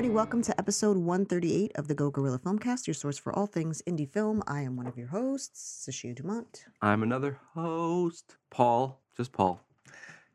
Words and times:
everybody. 0.00 0.16
Welcome 0.16 0.40
to 0.44 0.58
episode 0.58 0.96
138 0.96 1.72
of 1.74 1.86
the 1.86 1.94
Go 1.94 2.08
Gorilla 2.08 2.38
Filmcast, 2.38 2.86
your 2.86 2.94
source 2.94 3.18
for 3.18 3.34
all 3.34 3.46
things 3.46 3.82
indie 3.86 4.08
film. 4.08 4.42
I 4.46 4.62
am 4.62 4.74
one 4.74 4.86
of 4.86 4.96
your 4.96 5.08
hosts, 5.08 5.86
Sashia 5.86 6.14
Dumont. 6.14 6.64
I'm 6.80 7.02
another 7.02 7.38
host, 7.52 8.36
Paul. 8.48 8.98
Just 9.14 9.32
Paul. 9.32 9.62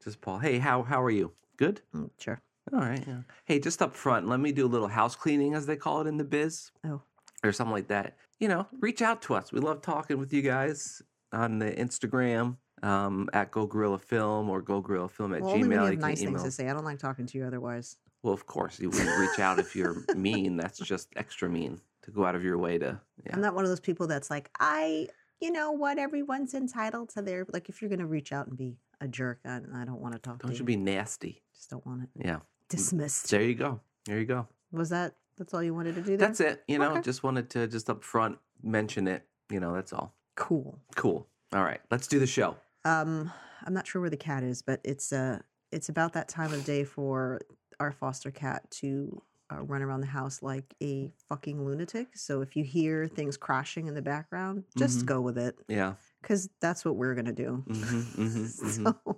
Just 0.03 0.21
Paul. 0.21 0.37
Hey, 0.37 0.59
how 0.59 0.83
how 0.83 1.01
are 1.01 1.09
you? 1.09 1.31
Good. 1.57 1.81
Mm, 1.95 2.11
sure. 2.19 2.39
All 2.73 2.79
right. 2.81 3.03
Yeah. 3.07 3.21
Hey, 3.45 3.57
just 3.59 3.81
up 3.81 3.95
front, 3.95 4.27
let 4.27 4.39
me 4.39 4.51
do 4.51 4.67
a 4.67 4.69
little 4.69 4.87
house 4.87 5.15
cleaning, 5.15 5.55
as 5.55 5.65
they 5.65 5.75
call 5.77 6.01
it 6.01 6.05
in 6.05 6.17
the 6.17 6.23
biz, 6.23 6.69
Oh, 6.85 7.01
or 7.43 7.51
something 7.51 7.73
like 7.73 7.87
that. 7.87 8.17
You 8.39 8.49
know, 8.49 8.67
reach 8.81 9.01
out 9.01 9.23
to 9.23 9.33
us. 9.33 9.51
We 9.51 9.61
love 9.61 9.81
talking 9.81 10.19
with 10.19 10.31
you 10.31 10.43
guys 10.43 11.01
on 11.33 11.57
the 11.57 11.71
Instagram 11.71 12.57
um, 12.83 13.31
at 13.33 13.49
Go 13.49 13.65
Gorilla 13.65 13.97
Film 13.97 14.47
or 14.47 14.61
Go 14.61 14.79
Gorilla 14.79 15.09
Film 15.09 15.33
at 15.33 15.41
well, 15.41 15.53
only 15.53 15.67
when 15.67 15.71
you 15.71 15.77
Gmail. 15.77 15.85
have 15.85 15.91
can 15.93 16.01
nice 16.01 16.21
things 16.21 16.43
to 16.43 16.51
say. 16.51 16.69
I 16.69 16.73
don't 16.73 16.85
like 16.85 16.99
talking 16.99 17.25
to 17.25 17.37
you 17.39 17.45
otherwise. 17.45 17.97
Well, 18.25 18.33
of 18.33 18.47
course, 18.47 18.79
you 18.79 18.89
wouldn't 18.89 19.19
reach 19.19 19.39
out 19.39 19.59
if 19.59 19.75
you're 19.75 20.03
mean. 20.15 20.57
That's 20.57 20.79
just 20.79 21.09
extra 21.15 21.47
mean 21.47 21.79
to 22.01 22.09
go 22.11 22.25
out 22.25 22.33
of 22.35 22.43
your 22.43 22.57
way 22.57 22.79
to. 22.79 22.99
Yeah. 23.23 23.35
I'm 23.35 23.41
not 23.41 23.53
one 23.53 23.63
of 23.63 23.69
those 23.69 23.79
people 23.79 24.07
that's 24.07 24.31
like, 24.31 24.49
I, 24.59 25.07
you 25.39 25.51
know 25.51 25.71
what, 25.71 25.99
everyone's 25.99 26.55
entitled 26.55 27.09
to 27.09 27.21
their, 27.21 27.45
like, 27.53 27.69
if 27.69 27.81
you're 27.83 27.89
going 27.89 27.99
to 27.99 28.07
reach 28.07 28.31
out 28.33 28.47
and 28.47 28.57
be 28.57 28.77
a 28.99 29.07
jerk, 29.07 29.41
I, 29.45 29.57
I 29.75 29.85
don't 29.85 30.01
want 30.01 30.13
to 30.15 30.19
talk 30.19 30.39
Don't 30.39 30.47
to 30.49 30.53
you 30.55 30.59
Don't 30.59 30.59
you. 30.59 30.65
be 30.65 30.75
nasty. 30.77 31.43
Just 31.53 31.69
don't 31.69 31.85
want 31.85 32.01
it. 32.01 32.09
Yeah. 32.25 32.39
Dismissed. 32.67 33.29
There 33.29 33.43
you 33.43 33.53
go. 33.53 33.79
There 34.05 34.17
you 34.19 34.25
go. 34.25 34.47
Was 34.71 34.89
that, 34.89 35.13
that's 35.37 35.53
all 35.53 35.61
you 35.61 35.75
wanted 35.75 35.93
to 35.95 36.01
do 36.01 36.17
there? 36.17 36.27
That's 36.27 36.39
it. 36.39 36.63
You 36.67 36.79
know, 36.79 36.93
Okay. 36.93 37.01
just 37.01 37.21
wanted 37.21 37.51
to 37.51 37.67
just 37.67 37.91
up 37.91 38.03
front 38.03 38.39
mention 38.63 39.07
it. 39.07 39.23
You 39.51 39.59
know, 39.59 39.73
that's 39.75 39.93
all. 39.93 40.15
Cool. 40.35 40.79
Cool. 40.95 41.27
All 41.53 41.63
right, 41.63 41.79
let's 41.91 42.07
do 42.07 42.17
the 42.17 42.25
show. 42.25 42.57
Um, 42.85 43.31
I'm 43.63 43.73
not 43.75 43.85
sure 43.85 44.01
where 44.01 44.09
the 44.09 44.17
cat 44.17 44.41
is, 44.43 44.63
but 44.63 44.81
it's 44.83 45.13
uh 45.13 45.39
it's 45.71 45.89
about 45.89 46.13
that 46.13 46.27
time 46.27 46.51
of 46.53 46.63
day 46.65 46.83
for 46.83 47.39
our 47.79 47.91
foster 47.91 48.31
cat 48.31 48.69
to 48.71 49.21
uh, 49.51 49.61
run 49.61 49.81
around 49.83 50.01
the 50.01 50.07
house 50.07 50.41
like 50.41 50.73
a 50.81 51.11
fucking 51.29 51.63
lunatic. 51.63 52.17
So 52.17 52.41
if 52.41 52.55
you 52.55 52.63
hear 52.63 53.07
things 53.07 53.37
crashing 53.37 53.87
in 53.87 53.93
the 53.93 54.01
background, 54.01 54.63
just 54.77 54.99
Mhm. 55.01 55.05
go 55.05 55.21
with 55.21 55.37
it 55.37 55.55
Yeah. 55.67 55.93
because 56.21 56.49
that's 56.61 56.83
what 56.83 56.95
we're 56.95 57.13
gonna 57.13 57.31
do. 57.31 57.63
Mm-hmm, 57.67 58.23
mm-hmm, 58.23 58.45
so 59.05 59.17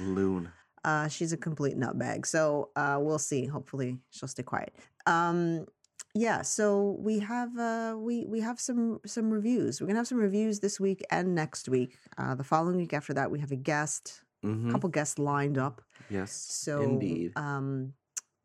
Loon. 0.00 0.50
uh, 0.84 1.08
she's 1.08 1.32
a 1.32 1.36
complete 1.36 1.76
nutbag. 1.76 2.24
So 2.26 2.70
uh, 2.76 2.98
we'll 3.00 3.18
see. 3.18 3.44
Hopefully 3.46 3.98
she'll 4.10 4.28
stay 4.28 4.42
quiet. 4.42 4.74
Um, 5.06 5.66
yeah. 6.14 6.40
So 6.40 6.96
we 6.98 7.18
have 7.18 7.56
uh, 7.58 7.96
we 7.98 8.24
we 8.24 8.40
have 8.40 8.58
some 8.58 9.00
some 9.04 9.30
reviews. 9.30 9.80
We're 9.82 9.88
gonna 9.88 9.98
have 9.98 10.08
some 10.08 10.16
reviews 10.18 10.60
this 10.60 10.80
week 10.80 11.04
and 11.10 11.34
next 11.34 11.68
week. 11.68 11.98
Uh, 12.16 12.34
the 12.34 12.44
following 12.44 12.76
week 12.78 12.94
after 12.94 13.12
that, 13.12 13.30
we 13.30 13.40
have 13.40 13.52
a 13.52 13.56
guest. 13.56 14.22
Mm-hmm. 14.44 14.68
A 14.68 14.72
couple 14.72 14.88
guests 14.90 15.18
lined 15.18 15.58
up. 15.58 15.82
Yes. 16.10 16.32
So 16.32 16.82
indeed. 16.82 17.32
um, 17.36 17.94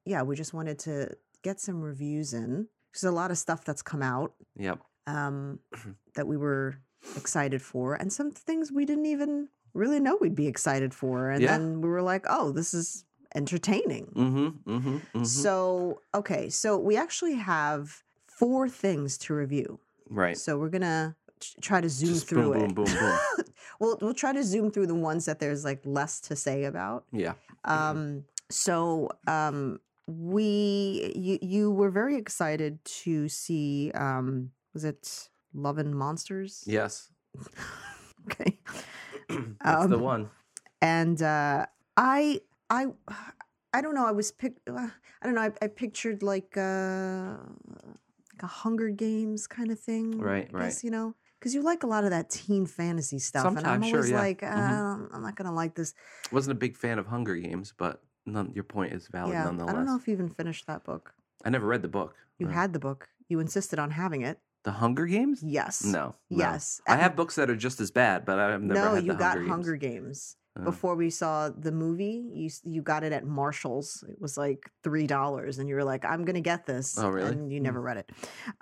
yeah, 0.05 0.21
we 0.23 0.35
just 0.35 0.53
wanted 0.53 0.79
to 0.79 1.11
get 1.43 1.59
some 1.59 1.81
reviews 1.81 2.33
in. 2.33 2.67
There's 2.93 3.03
a 3.03 3.11
lot 3.11 3.31
of 3.31 3.37
stuff 3.37 3.63
that's 3.63 3.81
come 3.81 4.01
out 4.01 4.33
Yep. 4.57 4.79
um, 5.07 5.59
that 6.15 6.27
we 6.27 6.37
were 6.37 6.75
excited 7.15 7.61
for, 7.61 7.95
and 7.95 8.11
some 8.11 8.31
things 8.31 8.71
we 8.71 8.85
didn't 8.85 9.05
even 9.07 9.47
really 9.73 9.99
know 9.99 10.17
we'd 10.19 10.35
be 10.35 10.47
excited 10.47 10.93
for. 10.93 11.29
And 11.29 11.41
Yeah. 11.41 11.57
then 11.57 11.81
we 11.81 11.89
were 11.89 12.01
like, 12.01 12.25
oh, 12.29 12.51
this 12.51 12.73
is 12.73 13.05
entertaining. 13.35 14.07
Mm-hmm. 14.15 14.47
Mm-hmm. 14.69 14.95
mm-hmm. 14.97 15.23
So, 15.23 16.01
okay, 16.13 16.49
so 16.49 16.77
we 16.77 16.97
actually 16.97 17.35
have 17.35 18.03
four 18.27 18.67
things 18.67 19.17
to 19.19 19.33
review. 19.33 19.79
right. 20.09 20.37
So 20.37 20.57
we're 20.59 20.69
gonna 20.69 21.15
try 21.61 21.81
to 21.81 21.89
zoom 21.89 22.13
Just 22.13 22.27
through 22.27 22.53
boom, 22.53 22.63
it. 22.69 22.75
boom, 22.75 22.85
boom, 22.85 22.93
boom. 22.99 23.19
we'll 23.79 23.97
we'll 24.01 24.13
try 24.13 24.33
to 24.33 24.43
zoom 24.43 24.71
through 24.71 24.87
the 24.87 24.95
ones 24.95 25.25
that 25.25 25.39
there's 25.39 25.63
like 25.65 25.81
less 25.85 26.19
to 26.21 26.35
say 26.35 26.63
about. 26.65 27.05
Yeah. 27.11 27.33
Um, 27.65 28.25
so 28.49 29.09
um, 29.27 29.79
we 30.07 31.11
you 31.15 31.39
you 31.41 31.71
were 31.71 31.89
very 31.91 32.17
excited 32.17 32.83
to 33.03 33.27
see 33.29 33.91
um, 33.95 34.51
was 34.73 34.83
it 34.83 35.29
Love 35.53 35.77
and 35.77 35.95
Monsters? 35.95 36.63
Yes. 36.65 37.09
Okay. 38.29 38.59
That's 39.63 39.87
the 39.87 39.95
Um, 39.95 40.01
one. 40.01 40.29
And 40.81 41.21
uh, 41.21 41.65
I 41.97 42.41
I 42.69 42.87
I 43.73 43.81
don't 43.81 43.95
know. 43.95 44.05
I 44.05 44.11
was 44.11 44.31
pic. 44.31 44.57
uh, 44.69 44.89
I 45.21 45.25
don't 45.25 45.33
know. 45.35 45.41
I, 45.41 45.51
I 45.61 45.67
pictured 45.67 46.21
like 46.21 46.55
uh, 46.57 47.37
like 48.33 48.43
a 48.43 48.47
Hunger 48.47 48.89
Games 48.89 49.47
kind 49.47 49.71
of 49.71 49.79
thing. 49.79 50.19
Right, 50.19 50.49
I 50.53 50.57
right. 50.57 50.63
guess, 50.65 50.83
you 50.83 50.91
know. 50.91 51.15
Because 51.41 51.55
you 51.55 51.63
like 51.63 51.81
a 51.81 51.87
lot 51.87 52.03
of 52.03 52.11
that 52.11 52.29
teen 52.29 52.67
fantasy 52.67 53.17
stuff, 53.17 53.47
and 53.47 53.57
I'm 53.57 53.63
Sometimes, 53.81 53.87
sure, 53.87 53.97
always 53.97 54.11
yeah. 54.11 54.19
like, 54.19 54.43
uh, 54.43 54.47
Mhm. 54.47 55.09
I'm 55.11 55.21
not 55.23 55.35
gonna 55.35 55.51
like 55.51 55.73
this. 55.73 55.95
Wasn't 56.31 56.51
a 56.51 56.59
big 56.59 56.77
fan 56.77 56.99
of 56.99 57.07
Hunger 57.07 57.35
Games, 57.35 57.73
but 57.75 58.03
none, 58.27 58.51
your 58.53 58.63
point 58.63 58.93
is 58.93 59.07
valid 59.07 59.33
yeah, 59.33 59.45
nonetheless. 59.45 59.73
I 59.73 59.75
don't 59.75 59.85
know 59.87 59.95
if 59.95 60.07
you 60.07 60.13
even 60.13 60.29
finished 60.29 60.67
that 60.67 60.83
book. 60.83 61.15
I 61.43 61.49
never 61.49 61.65
read 61.65 61.81
the 61.81 61.87
book. 61.87 62.15
You 62.37 62.47
Uh, 62.47 62.51
had 62.51 62.73
the 62.73 62.79
book. 62.79 63.09
You 63.27 63.39
insisted 63.39 63.79
on 63.79 63.89
having 63.91 64.21
it. 64.21 64.39
the 64.63 64.73
Hunger 64.73 65.07
Games? 65.07 65.41
Yes. 65.41 65.83
No. 65.83 66.13
no. 66.29 66.37
Yes. 66.37 66.79
I 66.87 66.95
have 66.97 67.15
books 67.15 67.33
that 67.33 67.49
are 67.49 67.55
just 67.55 67.81
as 67.81 67.89
bad, 67.89 68.23
but 68.25 68.37
I've 68.37 68.61
never 68.61 68.79
read 68.79 68.97
the 68.97 68.97
book. 68.97 69.05
no, 69.07 69.13
you 69.13 69.17
got 69.17 69.37
Hunger 69.37 69.49
Hunger 69.49 69.75
Games. 69.77 69.95
Games 69.95 70.37
Oh. 70.59 70.63
before 70.65 70.93
we 70.95 71.09
saw 71.09 71.49
the 71.49 71.71
movie. 71.71 72.29
You 72.35 72.49
you 72.63 72.81
got 72.83 73.03
it 73.03 73.11
at 73.13 73.25
Marshalls. 73.25 74.03
It 74.07 74.21
was 74.21 74.37
like 74.37 74.69
three 74.83 75.07
dollars, 75.07 75.57
and 75.57 75.67
you 75.67 75.73
were 75.73 75.83
like, 75.83 76.05
"I'm 76.05 76.23
gonna 76.25 76.41
get 76.41 76.67
this." 76.67 76.99
Oh, 76.99 77.09
really? 77.09 77.31
And 77.31 77.51
you 77.51 77.57
Hmm. 77.59 77.63
never 77.63 77.81
read 77.81 77.97
it. 77.97 78.11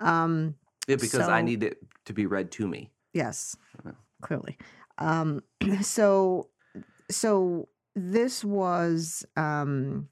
Um, 0.00 0.54
Yeah, 0.90 0.96
because 0.96 1.28
I 1.28 1.42
need 1.42 1.62
it 1.62 1.78
to 2.06 2.12
be 2.12 2.26
read 2.26 2.50
to 2.52 2.66
me. 2.68 2.90
yes, 3.12 3.56
Oh. 3.86 3.92
clearly. 4.22 4.58
Um, 4.98 5.42
so 5.82 6.48
so 7.10 7.68
this 7.96 8.44
was 8.44 9.24
um, 9.36 10.08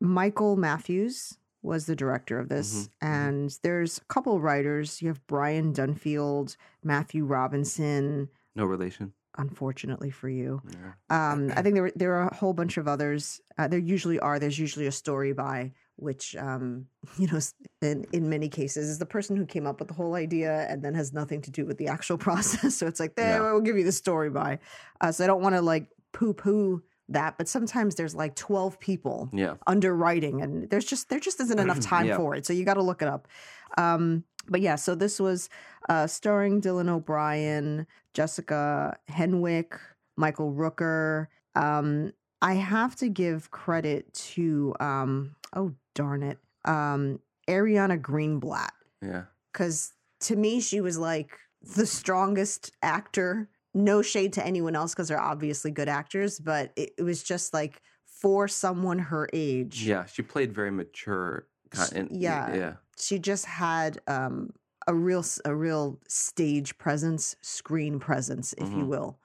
Michael 0.00 0.56
Matthews 0.56 1.38
was 1.62 1.86
the 1.86 1.96
director 1.96 2.38
of 2.38 2.48
this, 2.50 2.74
Mhm, 2.74 2.82
mhm. 2.82 2.88
and 3.00 3.58
there's 3.62 3.98
a 3.98 4.04
couple 4.12 4.38
writers. 4.40 5.00
You 5.00 5.08
have 5.08 5.26
Brian 5.26 5.72
Duffield, 5.72 6.56
Matthew 6.82 7.24
Robinson. 7.24 8.28
No 8.54 8.66
relation. 8.66 9.14
Unfortunately 9.38 10.10
for 10.10 10.28
you, 10.28 10.62
Yeah. 10.70 10.92
um, 11.32 11.50
I 11.56 11.62
think 11.62 11.74
there 11.74 11.82
were, 11.84 11.92
there 11.96 12.14
are 12.14 12.28
a 12.28 12.34
whole 12.34 12.52
bunch 12.52 12.76
of 12.76 12.86
others. 12.86 13.40
Uh, 13.58 13.66
there 13.66 13.80
usually 13.80 14.20
are. 14.20 14.38
There's 14.38 14.58
usually 14.58 14.86
a 14.86 14.92
story 14.92 15.32
by 15.32 15.72
which, 15.96 16.34
um, 16.36 16.86
you 17.18 17.26
know, 17.28 17.38
in, 17.82 18.06
in 18.12 18.28
many 18.28 18.48
cases 18.48 18.88
is 18.88 18.98
the 18.98 19.06
person 19.06 19.36
who 19.36 19.46
came 19.46 19.66
up 19.66 19.78
with 19.78 19.88
the 19.88 19.94
whole 19.94 20.14
idea 20.14 20.66
and 20.68 20.82
then 20.82 20.94
has 20.94 21.12
nothing 21.12 21.40
to 21.42 21.50
do 21.50 21.64
with 21.66 21.78
the 21.78 21.88
actual 21.88 22.18
process. 22.28 22.76
so 22.76 22.86
it's 22.86 23.00
like, 23.00 23.14
there, 23.16 23.42
Yeah. 23.42 23.52
we'll 23.52 23.60
give 23.60 23.76
you 23.78 23.84
the 23.84 23.92
story 23.92 24.30
by. 24.30 24.58
Uh, 25.00 25.12
so 25.12 25.24
I 25.24 25.26
don't 25.26 25.42
want 25.42 25.54
to 25.54 25.60
like 25.62 25.88
poo 26.12 26.32
poo 26.34 26.82
that, 27.10 27.36
but 27.36 27.48
sometimes 27.48 27.96
there's 27.96 28.14
like 28.14 28.34
12 28.34 28.80
people 28.80 29.28
Yeah. 29.32 29.54
underwriting 29.66 30.40
and 30.40 30.70
there's 30.70 30.86
just 30.86 31.10
there 31.10 31.20
just 31.20 31.38
isn't 31.40 31.58
enough 31.60 31.80
time 31.94 32.06
Yeah. 32.06 32.16
for 32.16 32.34
it 32.34 32.46
so 32.46 32.52
you 32.54 32.64
got 32.64 32.74
to 32.74 32.82
look 32.82 33.02
it 33.02 33.08
up 33.08 33.28
um 33.76 34.24
but 34.48 34.62
yeah 34.62 34.76
so 34.76 34.94
this 34.94 35.20
was 35.20 35.50
uh 35.90 36.06
starring 36.06 36.62
dylan 36.62 36.88
o'brien 36.88 37.86
jessica 38.14 38.96
henwick 39.10 39.72
michael 40.16 40.50
rooker 40.52 41.26
um 41.56 42.10
i 42.40 42.54
have 42.54 42.96
to 42.96 43.08
give 43.10 43.50
credit 43.50 44.10
to 44.14 44.74
um 44.80 45.34
oh 45.54 45.74
darn 45.94 46.22
it 46.22 46.38
um 46.64 47.18
ariana 47.48 48.00
greenblatt 48.00 48.70
Yeah. 49.02 49.24
because 49.52 49.92
to 50.20 50.36
me 50.36 50.60
she 50.60 50.80
was 50.80 50.98
like 50.98 51.30
the 51.76 51.86
strongest 51.86 52.72
actor 52.82 53.48
no 53.74 54.02
shade 54.02 54.32
to 54.34 54.46
anyone 54.46 54.76
else 54.76 54.92
because 54.94 55.08
they're 55.08 55.20
obviously 55.20 55.70
good 55.70 55.88
actors 55.88 56.38
but 56.38 56.72
it, 56.76 56.90
it 56.98 57.02
was 57.02 57.22
just 57.22 57.52
like 57.54 57.82
for 58.06 58.46
someone 58.48 58.98
her 58.98 59.28
age 59.32 59.84
Yeah. 59.86 60.06
She 60.06 60.22
played 60.22 60.54
very 60.54 60.70
mature. 60.70 61.46
Sh- 61.74 61.76
Kind 61.76 61.92
and, 62.10 62.22
yeah. 62.22 62.54
Yeah. 62.54 62.72
she 62.98 63.18
just 63.18 63.44
had 63.44 64.00
um 64.06 64.50
a 64.86 64.94
real 64.94 65.24
a 65.44 65.54
real 65.54 65.98
stage 66.08 66.78
presence 66.78 67.34
screen 67.42 67.98
presence 67.98 68.52
if 68.56 68.68
you 68.70 68.84
Mhm. 68.84 68.86
will 68.86 69.18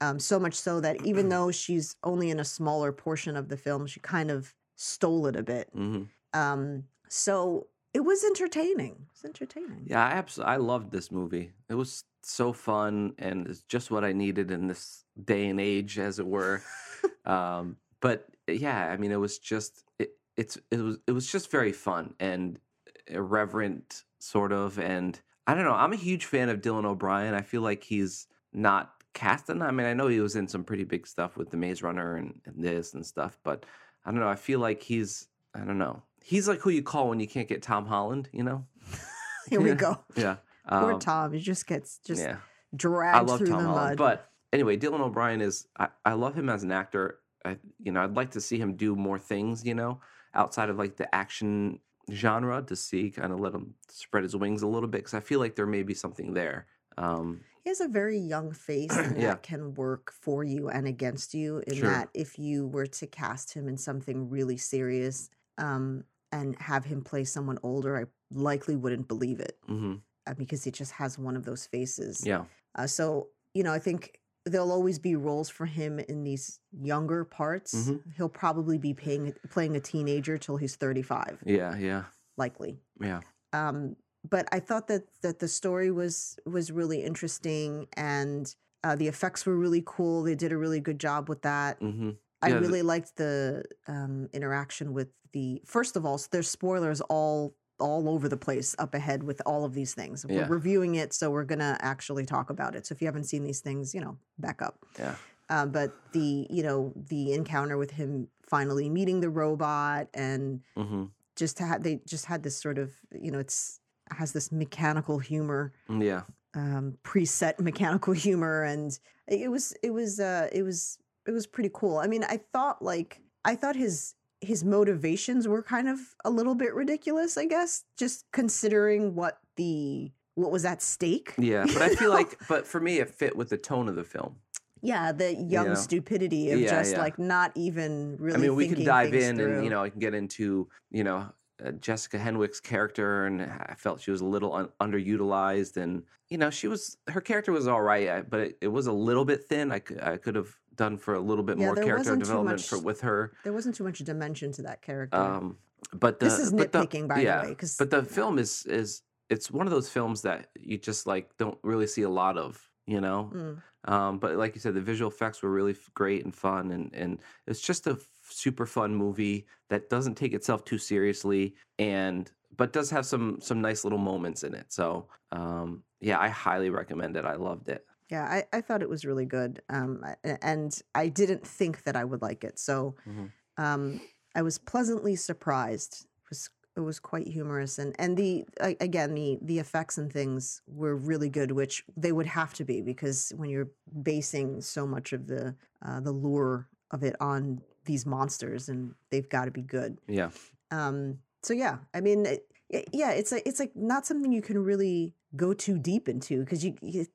um 0.00 0.18
so 0.18 0.38
much 0.40 0.54
so 0.54 0.80
that 0.80 1.04
even 1.06 1.28
though 1.34 1.50
she's 1.52 1.96
only 2.02 2.30
in 2.30 2.40
a 2.40 2.44
smaller 2.44 2.90
portion 2.92 3.36
of 3.36 3.48
the 3.48 3.56
film 3.56 3.86
she 3.86 4.00
kind 4.00 4.30
of 4.30 4.52
stole 4.76 5.26
it 5.26 5.36
a 5.36 5.42
bit 5.42 5.68
hmm 5.72 6.02
um 6.32 6.84
so 7.08 7.66
it 7.92 8.00
was 8.00 8.24
entertaining 8.24 9.06
it's 9.12 9.24
entertaining 9.24 9.84
Yeah. 9.86 10.04
I 10.04 10.10
absolutely. 10.12 10.52
I 10.52 10.56
loved 10.56 10.90
this 10.90 11.12
movie. 11.12 11.52
It 11.68 11.74
was 11.74 12.04
so 12.22 12.52
fun, 12.52 13.14
and 13.18 13.46
it's 13.46 13.62
just 13.62 13.90
what 13.90 14.04
I 14.04 14.12
needed 14.12 14.50
in 14.50 14.66
this 14.66 15.04
day 15.22 15.46
and 15.46 15.60
age, 15.60 15.98
as 15.98 16.18
it 16.18 16.26
were. 16.26 16.62
um, 17.24 17.76
but 18.00 18.26
yeah, 18.48 18.88
I 18.90 18.96
mean, 18.96 19.12
it 19.12 19.20
was 19.20 19.38
just 19.38 19.84
it. 19.98 20.10
It's 20.36 20.58
it 20.70 20.80
was 20.80 20.98
it 21.06 21.12
was 21.12 21.30
just 21.30 21.50
very 21.50 21.72
fun 21.72 22.14
and 22.18 22.58
irreverent, 23.06 24.04
sort 24.18 24.52
of. 24.52 24.78
And 24.78 25.20
I 25.46 25.54
don't 25.54 25.64
know. 25.64 25.72
I'm 25.74 25.92
a 25.92 25.96
huge 25.96 26.24
fan 26.24 26.48
of 26.48 26.60
Dylan 26.60 26.84
O'Brien. 26.84 27.34
I 27.34 27.42
feel 27.42 27.62
like 27.62 27.84
he's 27.84 28.26
not 28.52 28.92
casting. 29.12 29.62
I 29.62 29.70
mean, 29.70 29.86
I 29.86 29.94
know 29.94 30.08
he 30.08 30.20
was 30.20 30.36
in 30.36 30.48
some 30.48 30.64
pretty 30.64 30.84
big 30.84 31.06
stuff 31.06 31.36
with 31.36 31.50
the 31.50 31.56
Maze 31.56 31.82
Runner 31.82 32.16
and, 32.16 32.40
and 32.46 32.62
this 32.62 32.94
and 32.94 33.04
stuff, 33.06 33.38
but 33.44 33.64
I 34.04 34.10
don't 34.10 34.20
know. 34.20 34.28
I 34.28 34.36
feel 34.36 34.58
like 34.60 34.82
he's 34.82 35.28
I 35.54 35.60
don't 35.60 35.78
know. 35.78 36.02
He's 36.22 36.48
like 36.48 36.60
who 36.60 36.70
you 36.70 36.82
call 36.82 37.08
when 37.08 37.20
you 37.20 37.28
can't 37.28 37.48
get 37.48 37.62
Tom 37.62 37.86
Holland. 37.86 38.28
You 38.32 38.42
know? 38.44 38.66
here 39.50 39.60
we 39.60 39.70
Yeah. 39.70 39.74
go 39.74 39.98
Yeah. 40.16 40.36
poor 40.68 40.92
Um, 40.92 40.98
tom 40.98 41.32
he 41.32 41.40
just 41.40 41.66
gets 41.66 41.98
just 41.98 42.22
yeah. 42.22 42.36
dragged 42.74 43.16
I 43.16 43.20
love 43.20 43.38
through 43.38 43.48
Tom 43.48 43.58
the 43.58 43.68
Holland, 43.68 43.88
mud 43.90 43.98
but 43.98 44.30
anyway, 44.52 44.76
Dylan 44.78 45.00
O'Brien 45.00 45.40
is 45.42 45.66
I, 45.78 45.88
I 46.04 46.12
love 46.14 46.34
him 46.34 46.48
as 46.48 46.62
an 46.62 46.72
actor. 46.72 47.18
I 47.44 47.58
you 47.82 47.92
know 47.92 48.02
I'd 48.02 48.16
like 48.16 48.30
to 48.32 48.40
see 48.40 48.58
him 48.58 48.74
do 48.76 48.96
more 48.96 49.18
things. 49.18 49.64
You 49.64 49.74
know, 49.74 50.00
outside 50.34 50.70
of 50.70 50.78
like 50.78 50.96
the 50.96 51.14
action 51.14 51.80
genre 52.10 52.62
to 52.62 52.76
see, 52.76 53.10
kind 53.10 53.32
of 53.32 53.40
let 53.40 53.54
him 53.54 53.74
spread 53.88 54.22
his 54.22 54.36
wings 54.36 54.62
a 54.62 54.66
little 54.66 54.88
bit 54.88 54.98
because 54.98 55.14
I 55.14 55.20
feel 55.20 55.40
like 55.40 55.56
there 55.56 55.66
may 55.66 55.82
be 55.82 55.94
something 55.94 56.32
there. 56.34 56.66
Um, 56.96 57.40
He 57.64 57.70
has 57.70 57.80
a 57.80 57.88
very 57.88 58.18
young 58.18 58.52
face 58.52 58.90
and 58.96 59.16
Yeah. 59.20 59.28
that 59.28 59.42
can 59.42 59.74
work 59.74 60.12
for 60.12 60.44
you 60.44 60.68
and 60.68 60.86
against 60.86 61.32
you. 61.34 61.62
In 61.66 61.76
Sure. 61.76 61.90
that, 61.90 62.10
if 62.14 62.38
you 62.38 62.66
were 62.68 62.86
to 62.86 63.06
cast 63.06 63.54
him 63.54 63.68
in 63.68 63.78
something 63.78 64.28
really 64.28 64.58
serious 64.58 65.30
um, 65.58 66.04
and 66.30 66.56
have 66.60 66.84
him 66.84 67.02
play 67.02 67.24
someone 67.24 67.58
older, 67.62 67.96
I 67.98 68.04
likely 68.30 68.76
wouldn't 68.76 69.08
believe 69.08 69.40
it 69.40 69.58
mhm, 69.68 70.02
uh, 70.26 70.34
because 70.34 70.62
he 70.64 70.70
just 70.70 70.92
has 70.92 71.18
one 71.18 71.36
of 71.36 71.44
those 71.44 71.66
faces. 71.66 72.22
Yeah. 72.26 72.44
Uh, 72.74 72.86
so, 72.86 73.28
you 73.54 73.62
know, 73.62 73.72
I 73.72 73.78
think 73.78 74.20
there'll 74.44 74.72
always 74.72 74.98
be 74.98 75.16
roles 75.16 75.48
for 75.48 75.64
him 75.64 75.98
in 76.00 76.22
these 76.22 76.60
younger 76.70 77.24
parts. 77.24 77.72
Mhm. 77.88 78.02
He'll 78.16 78.28
probably 78.28 78.76
be 78.76 78.92
paying, 78.92 79.32
playing 79.48 79.74
a 79.74 79.80
teenager 79.80 80.36
till 80.36 80.58
he's 80.58 80.76
35, 80.76 81.42
Yeah. 81.46 81.76
Yeah. 81.78 82.04
likely. 82.36 82.78
Yeah. 83.00 83.20
Um, 83.54 83.96
but 84.28 84.46
I 84.52 84.60
thought 84.60 84.88
that 84.88 85.04
that 85.22 85.38
the 85.38 85.48
story 85.48 85.90
was 85.90 86.38
was 86.46 86.70
really 86.72 87.02
interesting 87.04 87.86
and 87.96 88.54
uh, 88.82 88.94
the 88.96 89.08
effects 89.08 89.46
were 89.46 89.56
really 89.56 89.82
cool. 89.86 90.22
They 90.22 90.34
did 90.34 90.52
a 90.52 90.56
really 90.58 90.80
good 90.80 90.98
job 90.98 91.28
with 91.28 91.42
that. 91.42 91.78
hmm 91.80 92.10
I 92.42 92.48
Yeah, 92.48 92.54
the- 92.56 92.60
really 92.60 92.82
liked 92.82 93.16
the 93.16 93.64
um, 93.88 94.28
interaction 94.32 94.92
with 94.92 95.08
the. 95.32 95.62
First 95.64 95.96
of 95.96 96.04
all, 96.04 96.14
s- 96.14 96.26
there's 96.26 96.48
spoilers 96.48 97.00
all 97.02 97.54
all 97.80 98.08
over 98.08 98.28
the 98.28 98.36
place 98.36 98.76
up 98.78 98.94
ahead 98.94 99.22
with 99.24 99.40
all 99.46 99.64
of 99.64 99.72
these 99.74 99.94
things. 99.94 100.24
Yeah. 100.28 100.36
We're 100.48 100.54
reviewing 100.56 100.94
it, 100.96 101.12
so 101.12 101.30
we're 101.30 101.44
gonna 101.44 101.76
actually 101.80 102.24
talk 102.26 102.50
about 102.50 102.76
it. 102.76 102.86
So 102.86 102.92
if 102.94 103.00
you 103.00 103.08
haven't 103.08 103.24
seen 103.24 103.42
these 103.44 103.60
things, 103.60 103.94
you 103.94 104.00
know, 104.00 104.18
back 104.38 104.60
up. 104.62 104.84
Yeah. 104.98 105.14
Uh, 105.48 105.66
but 105.66 105.90
the 106.12 106.46
you 106.50 106.62
know 106.62 106.92
the 106.94 107.32
encounter 107.32 107.76
with 107.78 107.90
him 107.92 108.28
finally 108.46 108.88
meeting 108.90 109.20
the 109.20 109.30
robot 109.30 110.08
and 110.14 110.60
hmm 110.76 111.04
just 111.36 111.58
had 111.58 111.82
they 111.82 112.00
just 112.06 112.26
had 112.26 112.42
this 112.42 112.56
sort 112.56 112.78
of 112.78 112.92
you 113.20 113.30
know 113.32 113.38
it's 113.40 113.80
has 114.14 114.32
this 114.32 114.50
mechanical 114.52 115.18
humor 115.18 115.72
Yeah. 115.88 116.22
um 116.54 116.96
preset 117.04 117.58
mechanical 117.60 118.12
humor 118.26 118.62
and 118.64 118.98
it 119.28 119.50
was 119.50 119.74
it 119.82 119.90
was 119.92 120.20
uh 120.20 120.48
it 120.52 120.62
was 120.62 120.98
it 121.26 121.32
was 121.32 121.46
pretty 121.46 121.70
cool 121.72 121.98
i 121.98 122.06
mean 122.06 122.24
i 122.24 122.38
thought 122.52 122.82
like 122.82 123.20
i 123.44 123.54
thought 123.56 123.76
his 123.76 124.14
his 124.40 124.62
motivations 124.64 125.48
were 125.48 125.62
kind 125.62 125.88
of 125.88 125.98
a 126.24 126.30
little 126.30 126.54
bit 126.54 126.74
ridiculous 126.74 127.36
i 127.38 127.46
guess 127.46 127.84
just 127.96 128.26
considering 128.32 129.14
what 129.14 129.38
the 129.56 130.10
what 130.34 130.50
was 130.50 130.64
at 130.64 130.82
stake 130.82 131.32
Yeah. 131.38 131.64
But 131.64 131.80
I 131.82 131.88
feel 131.94 132.10
like, 132.10 132.38
but 132.48 132.66
for 132.66 132.80
me, 132.80 132.98
it 132.98 133.08
fit 133.08 133.36
with 133.36 133.48
the 133.50 133.56
tone 133.56 133.88
of 133.88 133.94
the 133.94 134.02
film. 134.04 134.36
yeah 134.82 135.12
the 135.12 135.32
young 135.34 135.68
know? 135.68 135.74
stupidity 135.74 136.50
of 136.50 136.58
Yeah, 136.60 136.70
just 136.70 136.92
yeah. 136.92 136.98
like 136.98 137.18
not 137.20 137.52
even 137.54 138.16
really 138.18 138.36
I 138.36 138.40
mean, 138.40 138.54
we 138.56 138.66
can 138.68 138.84
dive 138.84 139.14
in 139.14 139.38
and, 139.40 139.62
you 139.64 139.70
know, 139.70 139.82
I 139.84 139.90
can 139.90 140.00
get 140.00 140.12
into, 140.12 140.68
you 140.90 141.04
know, 141.04 141.20
uh, 141.64 141.72
Jessica 141.72 142.18
Henwick's 142.18 142.60
character, 142.60 143.26
and 143.26 143.42
I 143.42 143.74
felt 143.76 144.00
she 144.00 144.10
was 144.10 144.20
a 144.20 144.24
little 144.24 144.54
un- 144.54 144.70
underutilized, 144.80 145.76
and 145.76 146.02
you 146.28 146.38
know, 146.38 146.50
she 146.50 146.68
was 146.68 146.96
her 147.08 147.20
character 147.20 147.52
was 147.52 147.68
all 147.68 147.82
right, 147.82 148.28
but 148.28 148.40
it, 148.40 148.58
it 148.62 148.68
was 148.68 148.86
a 148.86 148.92
little 148.92 149.24
bit 149.24 149.44
thin. 149.48 149.70
I 149.72 149.78
could 149.78 150.00
I 150.00 150.16
could 150.16 150.34
have 150.34 150.48
done 150.74 150.96
for 150.96 151.14
a 151.14 151.20
little 151.20 151.44
bit 151.44 151.58
Yeah, 151.58 151.66
more 151.66 151.76
character 151.76 152.16
development 152.16 152.58
much- 152.58 152.68
for 152.68 152.78
with 152.80 153.00
her. 153.02 153.32
there 153.44 153.52
wasn't 153.52 153.74
too 153.76 153.84
much 153.84 153.98
dimension 154.00 154.50
to 154.52 154.62
that 154.62 154.82
character 154.82 155.16
Um, 155.16 155.56
but 155.92 156.18
the 156.18 156.26
this 156.26 156.38
is 156.40 156.52
but 156.52 156.72
the- 156.72 156.80
nitpicking 156.80 157.06
by 157.08 157.20
yeah, 157.20 157.40
the 157.42 157.44
way 157.44 157.50
because 157.50 157.76
but 157.76 157.90
the 157.90 158.02
film 158.02 158.38
is 158.38 158.66
is 158.66 159.02
it's 159.30 159.50
one 159.50 159.66
of 159.66 159.70
those 159.72 159.88
films 159.88 160.22
that 160.22 160.48
you 160.58 160.76
just 160.78 161.06
like 161.06 161.36
don't 161.38 161.58
really 161.62 161.86
see 161.86 162.02
a 162.02 162.08
lot 162.10 162.36
of, 162.36 162.60
you 162.86 163.00
know. 163.00 163.30
Mm. 163.32 163.62
Um, 163.86 164.18
but 164.18 164.36
like 164.36 164.54
you 164.54 164.60
said, 164.60 164.74
the 164.74 164.80
visual 164.80 165.10
effects 165.10 165.42
were 165.42 165.50
really 165.50 165.72
f- 165.72 165.90
great 165.94 166.24
and 166.24 166.34
fun, 166.34 166.70
and 166.72 166.90
and 166.94 167.20
it's 167.46 167.60
just 167.60 167.86
a 167.86 167.96
super 168.30 168.66
fun 168.66 168.94
movie 168.94 169.46
that 169.68 169.88
doesn't 169.90 170.16
take 170.16 170.32
itself 170.34 170.64
too 170.64 170.78
seriously, 170.78 171.54
and 171.78 172.30
but 172.56 172.72
does 172.72 172.90
have 172.90 173.06
some 173.06 173.40
some 173.40 173.60
nice 173.60 173.84
little 173.84 173.98
moments 173.98 174.42
in 174.44 174.54
it. 174.54 174.72
So 174.72 175.08
um, 175.32 175.84
yeah, 176.00 176.18
I 176.20 176.28
highly 176.28 176.70
recommend 176.70 177.16
it. 177.16 177.24
I 177.24 177.34
loved 177.34 177.68
it. 177.68 177.86
Yeah, 178.10 178.24
I, 178.24 178.56
I 178.56 178.60
thought 178.60 178.82
it 178.82 178.88
was 178.88 179.04
really 179.04 179.24
good. 179.24 179.62
Um, 179.70 180.04
and 180.42 180.78
I 180.94 181.08
didn't 181.08 181.46
think 181.46 181.84
that 181.84 181.96
I 181.96 182.04
would 182.04 182.22
like 182.22 182.44
it. 182.44 182.58
So 182.58 182.96
Mhm. 183.06 183.32
um, 183.56 184.00
I 184.34 184.42
was 184.42 184.58
pleasantly 184.58 185.16
surprised. 185.16 186.06
It 186.24 186.30
was 186.30 186.50
it 186.76 186.80
was 186.80 186.98
quite 186.98 187.28
humorous 187.28 187.78
and 187.78 187.94
and 188.00 188.16
the 188.16 188.44
again 188.60 189.14
the 189.14 189.38
the 189.42 189.60
effects 189.60 189.96
and 189.96 190.12
things 190.12 190.60
were 190.66 190.96
really 190.96 191.28
good, 191.30 191.52
which 191.52 191.84
they 191.96 192.12
would 192.12 192.26
have 192.26 192.52
to 192.54 192.64
be 192.64 192.82
because 192.82 193.32
when 193.36 193.48
you're 193.50 193.70
basing 194.02 194.60
so 194.60 194.86
much 194.86 195.12
of 195.12 195.28
the 195.28 195.56
uh, 195.84 196.00
the 196.00 196.12
lure 196.12 196.68
of 196.90 197.04
it 197.04 197.16
on 197.20 197.62
these 197.84 198.06
monsters 198.06 198.68
and 198.68 198.94
they've 199.10 199.28
got 199.28 199.44
to 199.46 199.50
be 199.50 199.62
good. 199.62 199.98
Yeah, 200.08 200.30
Um, 200.70 201.18
so 201.42 201.52
yeah, 201.52 201.78
I 201.92 202.00
mean, 202.00 202.26
it, 202.26 202.88
yeah, 202.92 203.10
it's 203.12 203.30
like 203.32 203.42
it's 203.46 203.60
like 203.60 203.72
not 203.76 204.06
something 204.06 204.32
you 204.32 204.42
can 204.42 204.58
really 204.62 205.12
go 205.36 205.52
too 205.52 205.78
deep 205.78 206.08
into 206.08 206.40
because 206.40 206.64
you, 206.64 206.74
you. 206.82 207.06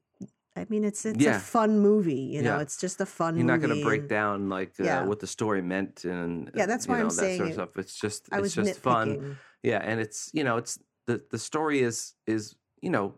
I 0.56 0.66
mean, 0.70 0.84
it's 0.84 1.06
it's 1.06 1.18
Yeah. 1.24 1.38
a 1.38 1.40
fun 1.40 1.80
movie, 1.80 2.14
you 2.36 2.42
know. 2.42 2.56
Yeah. 2.58 2.62
It's 2.62 2.78
just 2.80 3.00
a 3.02 3.06
fun. 3.06 3.38
you're 3.38 3.46
not 3.46 3.62
going 3.62 3.76
to 3.78 3.84
break 3.84 4.02
and 4.02 4.10
down 4.10 4.50
like 4.50 4.74
uh, 4.80 4.84
Yeah. 4.84 5.04
what 5.06 5.20
the 5.20 5.28
story 5.28 5.62
meant 5.62 6.06
and 6.06 6.52
Yeah, 6.54 6.66
that's 6.66 6.86
you 6.86 6.94
why 6.94 7.00
I'm 7.00 7.08
that 7.08 7.14
saying 7.14 7.38
sort 7.38 7.48
of 7.50 7.54
stuff. 7.56 7.78
It's 7.78 8.00
just 8.00 8.28
I 8.32 8.40
it's 8.40 8.54
just 8.54 8.80
fun. 8.80 9.38
Yeah, 9.64 9.80
and 9.84 10.00
it's 10.00 10.30
you 10.34 10.44
know 10.44 10.58
it's 10.58 10.78
the 11.08 11.22
the 11.32 11.40
story 11.40 11.82
is 11.82 12.14
is 12.28 12.56
you 12.82 12.90
know 12.92 13.16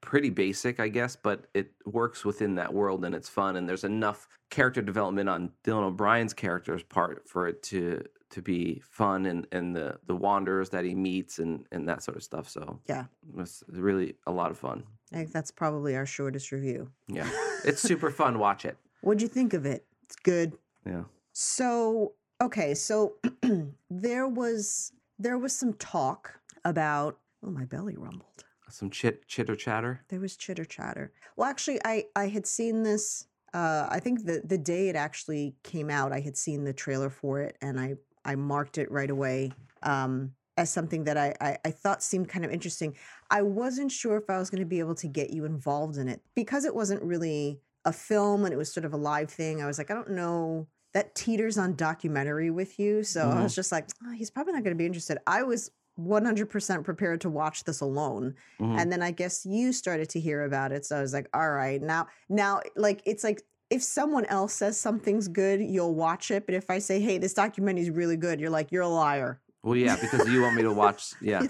pretty 0.00 0.30
basic, 0.30 0.80
I 0.80 0.88
guess, 0.88 1.16
but 1.16 1.46
it 1.54 1.72
works 1.84 2.24
within 2.24 2.54
that 2.54 2.72
world 2.72 3.04
and 3.04 3.14
it's 3.14 3.28
fun 3.28 3.56
and 3.56 3.68
there's 3.68 3.84
enough 3.84 4.28
character 4.50 4.82
development 4.82 5.28
on 5.28 5.50
Dylan 5.64 5.84
O'Brien's 5.84 6.34
character's 6.34 6.82
part 6.82 7.28
for 7.28 7.46
it 7.48 7.62
to 7.64 8.02
to 8.30 8.42
be 8.42 8.80
fun 8.84 9.26
and 9.26 9.46
and 9.52 9.74
the 9.74 9.98
the 10.06 10.14
wanderers 10.14 10.68
that 10.70 10.84
he 10.84 10.94
meets 10.94 11.38
and 11.38 11.64
and 11.72 11.88
that 11.88 12.02
sort 12.02 12.16
of 12.16 12.22
stuff. 12.22 12.48
So 12.48 12.78
Yeah. 12.88 13.06
it's 13.38 13.62
really 13.68 14.16
a 14.26 14.32
lot 14.32 14.50
of 14.50 14.58
fun. 14.58 14.84
I 15.12 15.16
think 15.16 15.32
that's 15.32 15.50
probably 15.50 15.96
our 15.96 16.06
shortest 16.06 16.52
review. 16.52 16.90
Yeah, 17.08 17.28
it's 17.64 17.80
super 17.82 18.10
fun. 18.10 18.38
Watch 18.38 18.64
it. 18.64 18.76
What'd 19.00 19.22
you 19.22 19.28
think 19.28 19.54
of 19.54 19.66
it? 19.66 19.84
It's 20.04 20.16
good. 20.16 20.52
Yeah. 20.86 21.04
So 21.32 22.12
okay, 22.40 22.74
so 22.74 23.14
there 23.90 24.28
was 24.28 24.92
there 25.18 25.38
was 25.38 25.52
some 25.54 25.72
talk 25.74 26.38
about. 26.64 27.18
Oh, 27.44 27.50
my 27.50 27.64
belly 27.64 27.96
rumbled. 27.96 28.44
Some 28.68 28.90
chit 28.90 29.26
chitter 29.26 29.56
chatter. 29.56 30.02
There 30.08 30.20
was 30.20 30.36
chitter 30.36 30.64
chatter. 30.64 31.10
Well, 31.36 31.48
actually, 31.48 31.80
I 31.84 32.04
I 32.14 32.28
had 32.28 32.46
seen 32.46 32.82
this. 32.84 33.26
Uh, 33.52 33.86
I 33.90 34.00
think 34.00 34.24
the 34.24 34.42
the 34.44 34.58
day 34.58 34.88
it 34.88 34.96
actually 34.96 35.56
came 35.64 35.90
out, 35.90 36.12
I 36.12 36.20
had 36.20 36.36
seen 36.36 36.64
the 36.64 36.72
trailer 36.72 37.10
for 37.10 37.40
it, 37.40 37.56
and 37.60 37.80
I 37.80 37.96
I 38.24 38.36
marked 38.36 38.78
it 38.78 38.90
right 38.90 39.10
away 39.10 39.56
um, 39.82 40.34
as 40.56 40.70
something 40.70 41.04
that 41.04 41.16
I, 41.16 41.34
I 41.40 41.58
I 41.64 41.70
thought 41.70 42.02
seemed 42.02 42.28
kind 42.28 42.44
of 42.44 42.52
interesting. 42.52 42.96
I 43.30 43.42
wasn't 43.42 43.90
sure 43.92 44.16
if 44.18 44.30
I 44.30 44.38
was 44.38 44.50
going 44.50 44.60
to 44.60 44.66
be 44.66 44.78
able 44.78 44.94
to 44.96 45.08
get 45.08 45.30
you 45.30 45.44
involved 45.44 45.96
in 45.98 46.08
it 46.08 46.22
because 46.36 46.64
it 46.64 46.74
wasn't 46.74 47.02
really 47.02 47.60
a 47.84 47.92
film 47.92 48.44
and 48.44 48.52
it 48.52 48.56
was 48.56 48.72
sort 48.72 48.84
of 48.84 48.92
a 48.92 48.96
live 48.98 49.30
thing. 49.30 49.62
I 49.62 49.66
was 49.66 49.78
like, 49.78 49.90
I 49.90 49.94
don't 49.94 50.10
know. 50.10 50.68
That 50.92 51.14
teeters 51.14 51.56
on 51.56 51.76
documentary 51.76 52.50
with 52.50 52.78
you, 52.78 53.04
so 53.04 53.30
I 53.30 53.40
Mhm. 53.40 53.42
was 53.42 53.54
just 53.54 53.70
like, 53.72 53.86
oh, 54.04 54.10
he's 54.12 54.30
probably 54.30 54.52
not 54.54 54.64
going 54.64 54.74
to 54.76 54.78
be 54.78 54.86
interested. 54.86 55.18
I 55.26 55.42
was 55.44 55.70
100% 56.06 56.84
prepared 56.84 57.20
to 57.20 57.30
watch 57.30 57.64
this 57.64 57.80
alone 57.80 58.34
Mhm. 58.60 58.80
and 58.80 58.90
then 58.92 59.02
i 59.02 59.10
guess 59.10 59.44
you 59.46 59.72
started 59.72 60.08
to 60.10 60.20
hear 60.20 60.44
about 60.44 60.72
it 60.72 60.84
so 60.86 60.96
i 60.96 61.00
was 61.00 61.12
like 61.12 61.28
all 61.34 61.50
right 61.50 61.82
now 61.82 62.06
now 62.28 62.60
like 62.76 63.00
it's 63.04 63.22
like 63.24 63.42
if 63.70 63.82
someone 63.82 64.24
else 64.26 64.52
says 64.52 64.78
something's 64.78 65.28
good 65.28 65.60
you'll 65.60 65.94
watch 65.94 66.30
it 66.30 66.46
but 66.46 66.54
if 66.54 66.70
i 66.70 66.78
say 66.78 67.00
hey 67.00 67.18
this 67.18 67.34
documentary 67.34 67.82
is 67.82 67.90
really 67.90 68.16
good 68.16 68.40
you're 68.40 68.50
like 68.50 68.72
you're 68.72 68.82
a 68.82 68.88
liar 68.88 69.40
Well, 69.62 69.76
yeah, 69.76 69.96
because 70.00 70.26
you 70.28 70.40
want 70.42 70.56
me 70.56 70.62
to 70.62 70.72
watch. 70.82 71.12
Yeah, 71.20 71.42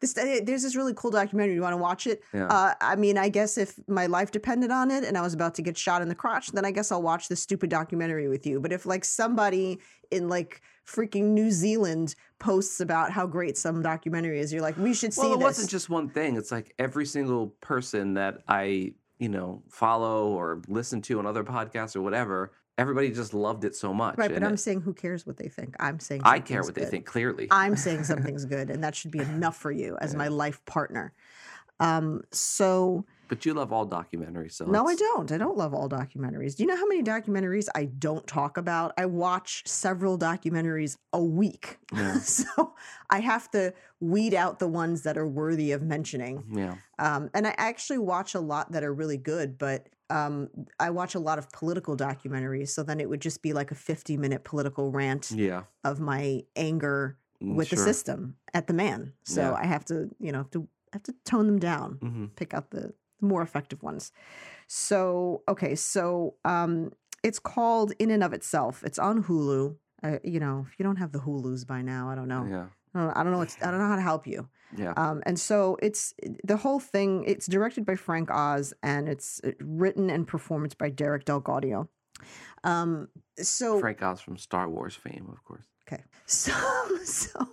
this 0.00 0.16
eh, 0.16 0.40
there's 0.44 0.62
this 0.62 0.74
really 0.76 0.94
cool 0.94 1.10
documentary 1.10 1.54
you 1.54 1.62
want 1.62 1.72
to 1.72 1.78
watch 1.78 2.06
it 2.06 2.22
yeah. 2.32 2.46
uh, 2.46 2.74
i 2.80 2.96
mean 2.96 3.18
i 3.18 3.28
guess 3.28 3.58
if 3.58 3.78
my 3.88 4.06
life 4.06 4.30
depended 4.30 4.70
on 4.70 4.90
it 4.90 5.04
and 5.04 5.16
i 5.18 5.20
was 5.20 5.34
about 5.34 5.54
to 5.54 5.62
get 5.62 5.76
shot 5.76 6.02
in 6.02 6.08
the 6.08 6.14
crotch 6.14 6.52
then 6.52 6.64
i 6.64 6.70
guess 6.70 6.90
i'll 6.90 7.02
watch 7.02 7.28
this 7.28 7.40
stupid 7.40 7.70
documentary 7.70 8.28
with 8.28 8.46
you 8.46 8.60
but 8.60 8.72
if 8.72 8.86
like 8.86 9.04
somebody 9.04 9.78
in 10.10 10.28
like 10.28 10.62
freaking 10.86 11.30
new 11.30 11.50
zealand 11.50 12.14
posts 12.38 12.80
about 12.80 13.10
how 13.10 13.26
great 13.26 13.56
some 13.58 13.82
documentary 13.82 14.38
is 14.38 14.52
you're 14.52 14.62
like 14.62 14.76
we 14.76 14.94
should 14.94 15.12
see 15.12 15.22
well, 15.22 15.34
it 15.34 15.38
this 15.38 15.44
wasn't 15.44 15.70
just 15.70 15.90
one 15.90 16.08
thing. 16.08 16.36
It's 16.36 16.52
like 16.52 16.74
every 16.78 17.06
single 17.06 17.48
person 17.60 18.14
that 18.14 18.38
I, 18.48 18.92
you 19.18 19.28
know, 19.28 19.62
follow 19.68 20.28
or 20.28 20.62
listen 20.68 21.02
to 21.02 21.18
on 21.18 21.26
other 21.26 21.44
podcasts 21.44 21.96
or 21.96 22.02
whatever, 22.02 22.52
everybody 22.78 23.10
just 23.10 23.34
loved 23.34 23.64
it 23.64 23.74
so 23.74 23.92
much. 23.94 24.16
Right, 24.18 24.28
but 24.28 24.36
and 24.36 24.44
I'm 24.44 24.54
it- 24.54 24.58
saying 24.58 24.82
who 24.82 24.92
cares 24.94 25.26
what 25.26 25.36
they 25.36 25.48
think? 25.48 25.76
I'm 25.80 25.98
saying 26.00 26.22
I 26.24 26.40
care 26.40 26.62
what 26.62 26.74
they 26.74 26.84
think. 26.84 27.06
Clearly, 27.06 27.48
I'm 27.50 27.76
saying 27.76 28.04
something's 28.12 28.44
good, 28.44 28.70
and 28.70 28.82
that 28.84 28.94
should 28.94 29.10
be 29.10 29.20
enough 29.20 29.56
for 29.56 29.70
you 29.70 29.96
as 30.00 30.14
my 30.14 30.28
life 30.28 30.64
partner. 30.66 31.12
Um, 31.78 32.22
so 32.32 33.04
but 33.28 33.44
you 33.44 33.52
love 33.54 33.72
all 33.72 33.86
documentaries, 33.86 34.52
so 34.52 34.64
no, 34.66 34.86
I 34.86 34.94
don't. 34.94 35.30
I 35.32 35.36
don't 35.36 35.56
love 35.58 35.74
all 35.74 35.88
documentaries. 35.88 36.56
Do 36.56 36.62
you 36.62 36.68
know 36.68 36.76
how 36.76 36.86
many 36.86 37.02
documentaries 37.02 37.66
I 37.74 37.86
don't 37.86 38.24
talk 38.26 38.56
about? 38.56 38.94
I 38.96 39.06
watch 39.06 39.62
several 39.66 40.16
documentaries 40.16 40.96
a 41.12 41.22
week, 41.22 41.78
Yeah. 41.92 42.14
so 42.20 42.72
I 43.10 43.18
have 43.20 43.50
to 43.50 43.74
weed 44.00 44.32
out 44.32 44.58
the 44.60 44.68
ones 44.68 45.02
that 45.02 45.18
are 45.18 45.26
worthy 45.26 45.72
of 45.72 45.82
mentioning. 45.82 46.44
Yeah, 46.50 46.76
Um, 46.98 47.28
and 47.34 47.46
I 47.46 47.54
actually 47.58 47.98
watch 47.98 48.34
a 48.34 48.40
lot 48.40 48.72
that 48.72 48.84
are 48.84 48.94
really 48.94 49.16
good, 49.18 49.58
but 49.58 49.88
um, 50.10 50.48
I 50.78 50.90
watch 50.90 51.14
a 51.14 51.18
lot 51.18 51.38
of 51.38 51.50
political 51.50 51.96
documentaries. 51.96 52.68
So 52.68 52.82
then 52.82 53.00
it 53.00 53.08
would 53.08 53.20
just 53.20 53.42
be 53.42 53.52
like 53.52 53.70
a 53.70 53.74
50 53.74 54.16
minute 54.16 54.44
political 54.44 54.90
rant 54.90 55.30
yeah, 55.30 55.64
of 55.84 56.00
my 56.00 56.44
anger 56.54 57.18
with 57.40 57.70
the 57.70 57.76
system 57.76 58.36
at 58.54 58.66
the 58.66 58.72
man. 58.72 59.12
So 59.24 59.40
Yeah. 59.42 59.54
I 59.54 59.66
have 59.66 59.84
to, 59.86 60.08
you 60.18 60.32
know, 60.32 60.38
have 60.38 60.50
to 60.50 60.68
have 60.92 61.02
to 61.04 61.14
tone 61.24 61.46
them 61.46 61.58
down, 61.58 61.98
hmm 62.00 62.26
pick 62.36 62.54
out 62.54 62.70
the 62.70 62.94
more 63.20 63.42
effective 63.42 63.82
ones. 63.82 64.12
So 64.66 65.42
okay, 65.48 65.74
so 65.74 66.34
um, 66.44 66.92
it's 67.22 67.38
called 67.38 67.92
In 67.98 68.10
and 68.10 68.22
of 68.22 68.32
Itself. 68.32 68.82
It's 68.84 68.98
on 68.98 69.24
Hulu. 69.24 69.76
Uh, 70.02 70.18
you 70.22 70.38
know, 70.38 70.66
if 70.68 70.78
you 70.78 70.84
don't 70.84 70.96
have 70.96 71.12
the 71.12 71.20
Hulu's 71.20 71.64
by 71.64 71.82
now, 71.82 72.10
I 72.10 72.14
don't 72.14 72.28
know. 72.28 72.46
Yeah. 72.48 72.66
I 72.94 73.00
don't, 73.00 73.16
I 73.16 73.22
don't 73.22 73.32
know. 73.32 73.40
I 73.40 73.70
don't 73.70 73.78
know 73.80 73.88
how 73.88 73.96
to 73.96 74.02
help 74.02 74.26
you. 74.26 74.48
Yeah. 74.76 74.92
Um, 74.96 75.22
and 75.26 75.38
so 75.38 75.76
it's 75.82 76.14
the 76.44 76.56
whole 76.56 76.80
thing. 76.80 77.24
It's 77.26 77.46
directed 77.46 77.84
by 77.86 77.96
Frank 77.96 78.30
Oz 78.30 78.74
and 78.82 79.08
it's 79.08 79.40
uh, 79.44 79.52
written 79.60 80.10
and 80.10 80.26
performed 80.26 80.76
by 80.78 80.90
Derek 80.90 81.24
DelGaudio. 81.24 81.88
Um, 82.64 83.08
so 83.38 83.78
Frank 83.78 84.02
Oz 84.02 84.20
from 84.20 84.36
Star 84.36 84.68
Wars 84.68 84.94
fame, 84.94 85.28
of 85.32 85.42
course. 85.44 85.66
Okay. 85.88 86.02
So 86.26 86.52
so 87.04 87.46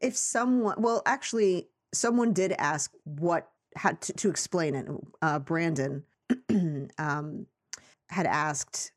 if 0.00 0.16
someone 0.16 0.76
well 0.78 1.02
actually 1.04 1.68
someone 1.92 2.32
did 2.32 2.52
ask 2.52 2.90
what 3.04 3.50
had 3.76 4.00
to, 4.02 4.12
to 4.14 4.30
explain 4.30 4.74
it. 4.74 4.88
Uh 5.20 5.38
Brandon 5.38 6.04
um 6.98 7.46
had 8.08 8.26
asked 8.26 8.92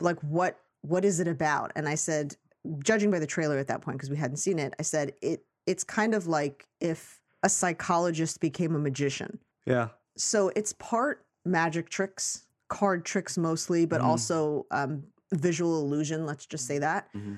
like 0.00 0.18
what 0.20 0.58
what 0.82 1.04
is 1.04 1.20
it 1.20 1.28
about? 1.28 1.70
And 1.76 1.88
I 1.88 1.94
said 1.94 2.36
judging 2.82 3.10
by 3.10 3.20
the 3.20 3.26
trailer 3.26 3.58
at 3.58 3.68
that 3.68 3.82
point 3.82 3.98
because 3.98 4.10
we 4.10 4.16
hadn't 4.16 4.38
seen 4.38 4.58
it, 4.58 4.74
I 4.78 4.82
said 4.82 5.12
it 5.22 5.44
it's 5.70 5.84
kind 5.84 6.14
of 6.14 6.26
like 6.26 6.66
if 6.80 7.20
a 7.42 7.48
psychologist 7.48 8.40
became 8.40 8.74
a 8.74 8.78
magician. 8.78 9.38
Yeah. 9.66 9.88
So 10.16 10.50
it's 10.56 10.72
part 10.74 11.24
magic 11.44 11.88
tricks, 11.88 12.44
card 12.68 13.04
tricks 13.04 13.38
mostly, 13.38 13.86
but 13.86 14.00
Mhm. 14.00 14.04
also 14.10 14.66
um 14.70 15.04
visual 15.32 15.80
illusion, 15.84 16.26
let's 16.26 16.44
just 16.46 16.66
say 16.66 16.78
that 16.80 17.08
hmm 17.12 17.36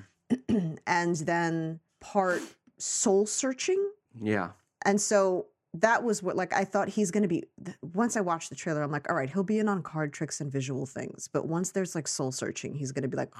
and 0.87 1.15
then 1.17 1.79
part 1.99 2.41
soul 2.79 3.25
searching. 3.27 3.81
Yeah. 4.19 4.49
And 4.85 4.99
so 4.99 5.47
that 5.75 6.03
was 6.03 6.21
what 6.21 6.35
like 6.35 6.53
I 6.53 6.65
thought 6.65 6.89
he's 6.89 7.09
going 7.09 7.23
to 7.23 7.27
be 7.29 7.43
once 7.81 8.15
I 8.15 8.21
watched 8.21 8.49
the 8.49 8.55
trailer 8.55 8.83
I'm 8.83 8.91
like 8.91 9.09
all 9.09 9.15
right 9.15 9.29
he'll 9.29 9.43
be 9.43 9.59
in 9.59 9.67
on 9.67 9.81
card 9.81 10.13
tricks 10.13 10.39
and 10.39 10.51
visual 10.51 10.85
things 10.85 11.27
but 11.31 11.47
once 11.47 11.71
there's 11.71 11.95
like 11.95 12.07
soul 12.07 12.31
searching 12.31 12.75
he's 12.75 12.91
going 12.91 13.01
to 13.03 13.07
be 13.07 13.17
like 13.17 13.31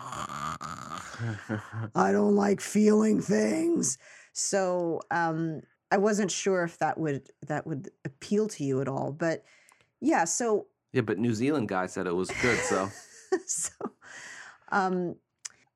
I 1.95 2.11
don't 2.11 2.35
like 2.35 2.59
feeling 2.59 3.21
things. 3.21 3.97
So 4.33 5.01
um 5.11 5.61
I 5.91 5.97
wasn't 5.97 6.31
sure 6.31 6.63
if 6.63 6.79
that 6.79 6.97
would 6.97 7.29
that 7.47 7.67
would 7.67 7.89
appeal 8.03 8.47
to 8.49 8.63
you 8.63 8.81
at 8.81 8.87
all 8.87 9.11
but 9.11 9.43
yeah 10.01 10.25
so 10.25 10.67
yeah, 10.91 11.01
but 11.01 11.17
New 11.17 11.33
Zealand 11.33 11.69
guy 11.69 11.87
said 11.87 12.05
it 12.05 12.15
was 12.15 12.29
good, 12.41 12.59
so. 12.59 12.89
So 13.47 13.71
um 14.71 15.15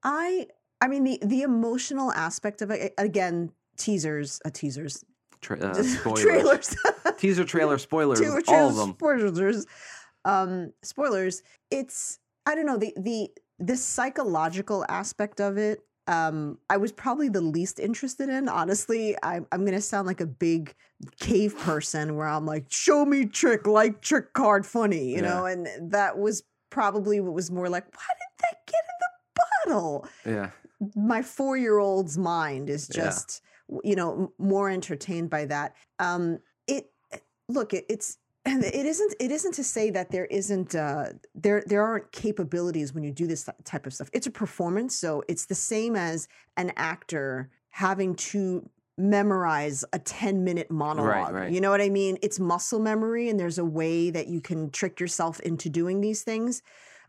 I 0.04 0.46
I 0.80 0.88
mean 0.88 1.04
the 1.04 1.20
the 1.24 1.42
emotional 1.42 2.12
aspect 2.12 2.62
of 2.62 2.70
it 2.70 2.94
again 3.00 3.52
teasers 3.78 4.40
uh, 4.46 4.52
teasers 4.54 5.04
tra- 5.42 5.60
uh, 5.60 5.74
spoilers. 5.84 6.22
trailers. 6.24 6.76
Teaser 7.18 7.46
trailer 7.46 7.78
spoilers, 7.78 8.22
all 8.48 8.70
of 8.70 8.76
them. 8.76 8.92
spoilers. 8.98 9.66
Um 10.26 10.74
spoilers. 10.84 11.42
It's 11.72 12.20
I 12.46 12.56
don't 12.56 12.66
know 12.66 12.78
the 12.78 12.94
the 12.98 13.30
the 13.60 13.76
psychological 13.76 14.86
aspect 14.90 15.40
of 15.42 15.58
it 15.58 15.80
um 16.08 16.58
I 16.70 16.78
was 16.78 16.92
probably 16.92 17.28
the 17.30 17.42
least 17.42 17.80
interested 17.80 18.30
in. 18.30 18.48
Honestly 18.48 19.16
I, 19.24 19.40
I'm 19.52 19.66
gonna 19.66 19.82
sound 19.82 20.08
like 20.08 20.22
a 20.22 20.28
big 20.28 20.74
cave 21.20 21.58
person 21.58 22.16
where 22.16 22.28
I'm 22.28 22.46
like 22.46 22.66
show 22.70 23.06
me 23.06 23.26
trick 23.26 23.68
like 23.68 24.02
trick 24.02 24.34
card 24.34 24.66
funny 24.66 25.14
you 25.16 25.22
know? 25.22 25.46
And 25.46 25.68
that 25.92 26.18
was 26.18 26.44
probably 26.70 27.20
what 27.20 27.34
was 27.34 27.50
more 27.52 27.70
like 27.70 27.86
why 27.96 28.04
did 28.20 28.42
that 28.42 28.58
get 28.68 28.84
in 28.84 28.98
the 29.00 29.72
bottle? 29.74 30.08
Yeah. 30.26 30.50
my 30.96 31.22
four 31.24 31.58
year 31.58 31.80
old's 31.80 32.18
mind 32.18 32.70
is 32.70 32.88
just 32.88 33.42
you 33.84 33.96
know 33.96 34.32
more 34.38 34.70
entertained 34.70 35.30
by 35.30 35.46
that. 35.46 35.76
Um 36.00 36.40
it 36.68 36.92
look 37.48 37.74
it, 37.74 37.86
it's 37.90 38.18
and 38.46 38.64
it 38.64 38.86
isn't 38.86 39.16
it 39.20 39.32
isn't 39.32 39.54
to 39.54 39.64
say 39.64 39.90
that 39.92 40.12
there 40.12 40.26
isn't 40.26 40.76
uh 40.76 41.08
there 41.36 41.64
there 41.66 41.84
aren't 41.84 42.12
capabilities 42.12 42.94
when 42.94 43.04
you 43.04 43.12
do 43.12 43.28
this 43.28 43.48
type 43.64 43.86
of 43.86 43.94
stuff. 43.94 44.10
It's 44.14 44.28
a 44.28 44.32
performance 44.32 44.98
so 44.98 45.24
it's 45.28 45.46
the 45.46 45.56
same 45.56 45.96
as 45.96 46.28
an 46.56 46.72
actor 46.76 47.50
having 47.70 48.16
to 48.16 48.70
memorize 49.00 49.86
a 49.94 50.00
10 50.00 50.44
minute 50.44 50.72
monologue 50.72 51.32
right. 51.32 51.52
you 51.52 51.62
know 51.62 51.70
what 51.70 51.82
i 51.82 51.90
mean? 51.90 52.18
It's 52.24 52.40
muscle 52.40 52.80
memory 52.80 53.30
and 53.30 53.40
there's 53.40 53.60
a 53.60 53.66
way 53.66 54.10
that 54.10 54.28
you 54.28 54.42
can 54.42 54.72
trick 54.72 55.00
yourself 55.00 55.40
into 55.42 55.70
doing 55.70 56.02
these 56.02 56.24
things. 56.24 56.64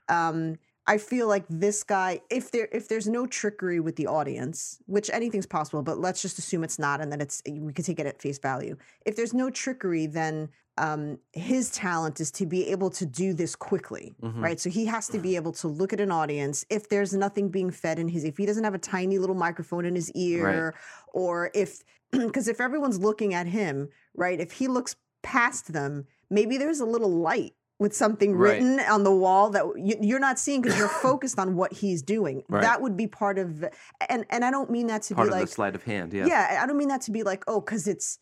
Um 0.09 0.59
I 0.89 0.97
feel 0.97 1.29
like 1.29 1.45
this 1.51 1.85
guy, 1.85 2.23
if 2.31 2.51
there 2.51 2.69
if 2.73 2.89
there's 2.89 3.07
no 3.07 3.27
trickery 3.27 3.79
with 3.79 3.97
the 3.97 4.07
audience, 4.07 4.79
which 4.87 5.11
anything's 5.13 5.47
possible, 5.47 5.83
but 5.83 5.99
let's 5.99 6.23
just 6.23 6.39
assume 6.39 6.65
it's 6.65 6.79
not, 6.79 7.03
and 7.03 7.13
that 7.13 7.21
it's 7.21 7.43
we 7.47 7.73
can 7.75 7.85
take 7.85 8.01
it 8.01 8.07
at 8.07 8.21
face 8.23 8.39
value. 8.39 8.75
If 9.05 9.15
there's 9.15 9.35
no 9.35 9.51
trickery, 9.51 10.07
then 10.07 10.49
um, 10.79 11.19
his 11.33 11.71
talent 11.73 12.21
is 12.21 12.31
to 12.31 12.47
be 12.47 12.69
able 12.69 12.89
to 12.91 13.05
do 13.05 13.35
this 13.35 13.55
quickly, 13.57 14.15
Mhm. 14.23 14.41
right? 14.43 14.59
So 14.61 14.71
he 14.71 14.87
has 14.87 15.09
to 15.09 15.19
be 15.19 15.37
able 15.37 15.53
to 15.55 15.69
look 15.69 15.93
at 15.93 16.01
an 16.01 16.11
audience. 16.11 16.65
If 16.71 16.89
there's 16.89 17.13
nothing 17.13 17.49
being 17.51 17.71
fed 17.71 17.99
in 17.99 18.09
his, 18.09 18.25
if 18.25 18.39
he 18.39 18.47
doesn't 18.47 18.65
have 18.65 18.75
a 18.75 18.79
tiny 18.79 19.19
little 19.19 19.35
microphone 19.35 19.85
in 19.85 19.95
his 19.95 20.11
ear, 20.13 20.75
or 21.13 21.51
if 21.53 21.83
because 22.13 22.49
if 22.49 22.61
everyone's 22.61 22.99
looking 22.99 23.35
at 23.35 23.47
him, 23.49 23.91
right? 24.15 24.41
If 24.41 24.53
he 24.53 24.69
looks 24.69 24.97
past 25.23 25.73
them, 25.75 26.07
maybe 26.31 26.57
there's 26.57 26.81
a 26.81 26.87
little 26.87 27.11
light 27.11 27.55
with 27.79 27.95
something 27.95 28.35
Right. 28.35 28.55
written 28.61 28.81
on 28.81 29.05
the 29.05 29.15
wall 29.15 29.51
that 29.51 29.65
you, 29.77 29.97
you're 30.01 30.19
not 30.19 30.39
seeing 30.39 30.61
because 30.61 30.77
you're 30.79 30.89
focused 31.11 31.39
on 31.39 31.55
what 31.55 31.73
he's 31.73 32.03
doing. 32.03 32.43
Right. 32.49 32.63
That 32.63 32.83
would 32.83 32.97
be 32.97 33.07
part 33.07 33.39
of, 33.39 33.65
and 34.09 34.25
and 34.31 34.45
I 34.45 34.51
don't 34.51 34.71
mean 34.71 34.89
that 34.89 35.03
to 35.03 35.15
Part 35.15 35.27
be 35.29 35.29
of 35.29 35.39
like, 35.39 35.47
the 35.47 35.53
sleight 35.53 35.75
of 35.75 35.85
hand. 35.85 36.13
Yeah. 36.13 36.27
yeah. 36.27 36.61
I 36.63 36.67
don't 36.67 36.77
mean 36.77 36.89
that 36.89 37.03
to 37.03 37.11
be 37.13 37.23
like, 37.23 37.45
oh, 37.47 37.61
because 37.61 37.87
it's 37.87 38.19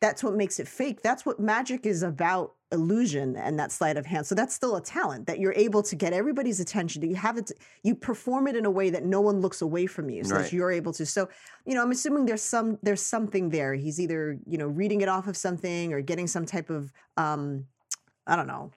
that's 0.00 0.22
what 0.22 0.34
makes 0.34 0.60
it 0.60 0.68
fake. 0.68 1.02
That's 1.02 1.24
what 1.24 1.40
magic 1.40 1.86
is 1.86 2.02
about 2.02 2.54
illusion 2.70 3.34
and 3.34 3.58
that 3.58 3.72
sleight 3.72 3.96
of 3.96 4.04
hand. 4.04 4.26
So 4.26 4.34
that's 4.34 4.54
still 4.54 4.76
a 4.76 4.82
talent 4.82 5.26
that 5.26 5.38
you're 5.40 5.54
able 5.54 5.82
to 5.84 5.96
get 5.96 6.12
everybody's 6.12 6.60
attention. 6.60 7.02
You 7.02 7.16
have 7.16 7.38
it, 7.38 7.50
you 7.82 7.94
perform 7.94 8.46
it 8.46 8.56
in 8.56 8.66
a 8.66 8.70
way 8.70 8.90
that 8.90 9.06
no 9.06 9.22
one 9.22 9.40
looks 9.40 9.62
away 9.62 9.86
from 9.86 10.10
you, 10.10 10.22
so 10.22 10.34
Right. 10.34 10.42
that 10.42 10.52
you're 10.52 10.70
able 10.70 10.92
to. 10.92 11.06
So 11.06 11.30
you 11.64 11.74
know, 11.74 11.82
I'm 11.82 11.90
assuming 11.92 12.26
there's 12.26 12.42
some 12.42 12.78
there's 12.82 13.00
something 13.00 13.48
there. 13.48 13.72
He's 13.74 13.98
either 13.98 14.38
you 14.46 14.58
know 14.58 14.66
reading 14.66 15.00
it 15.00 15.08
off 15.08 15.26
of 15.28 15.36
something 15.36 15.94
or 15.94 16.02
getting 16.02 16.26
some 16.26 16.44
type 16.44 16.68
of 16.68 16.92
um, 17.16 17.64
I 18.26 18.36
don't 18.36 18.46
know. 18.48 18.70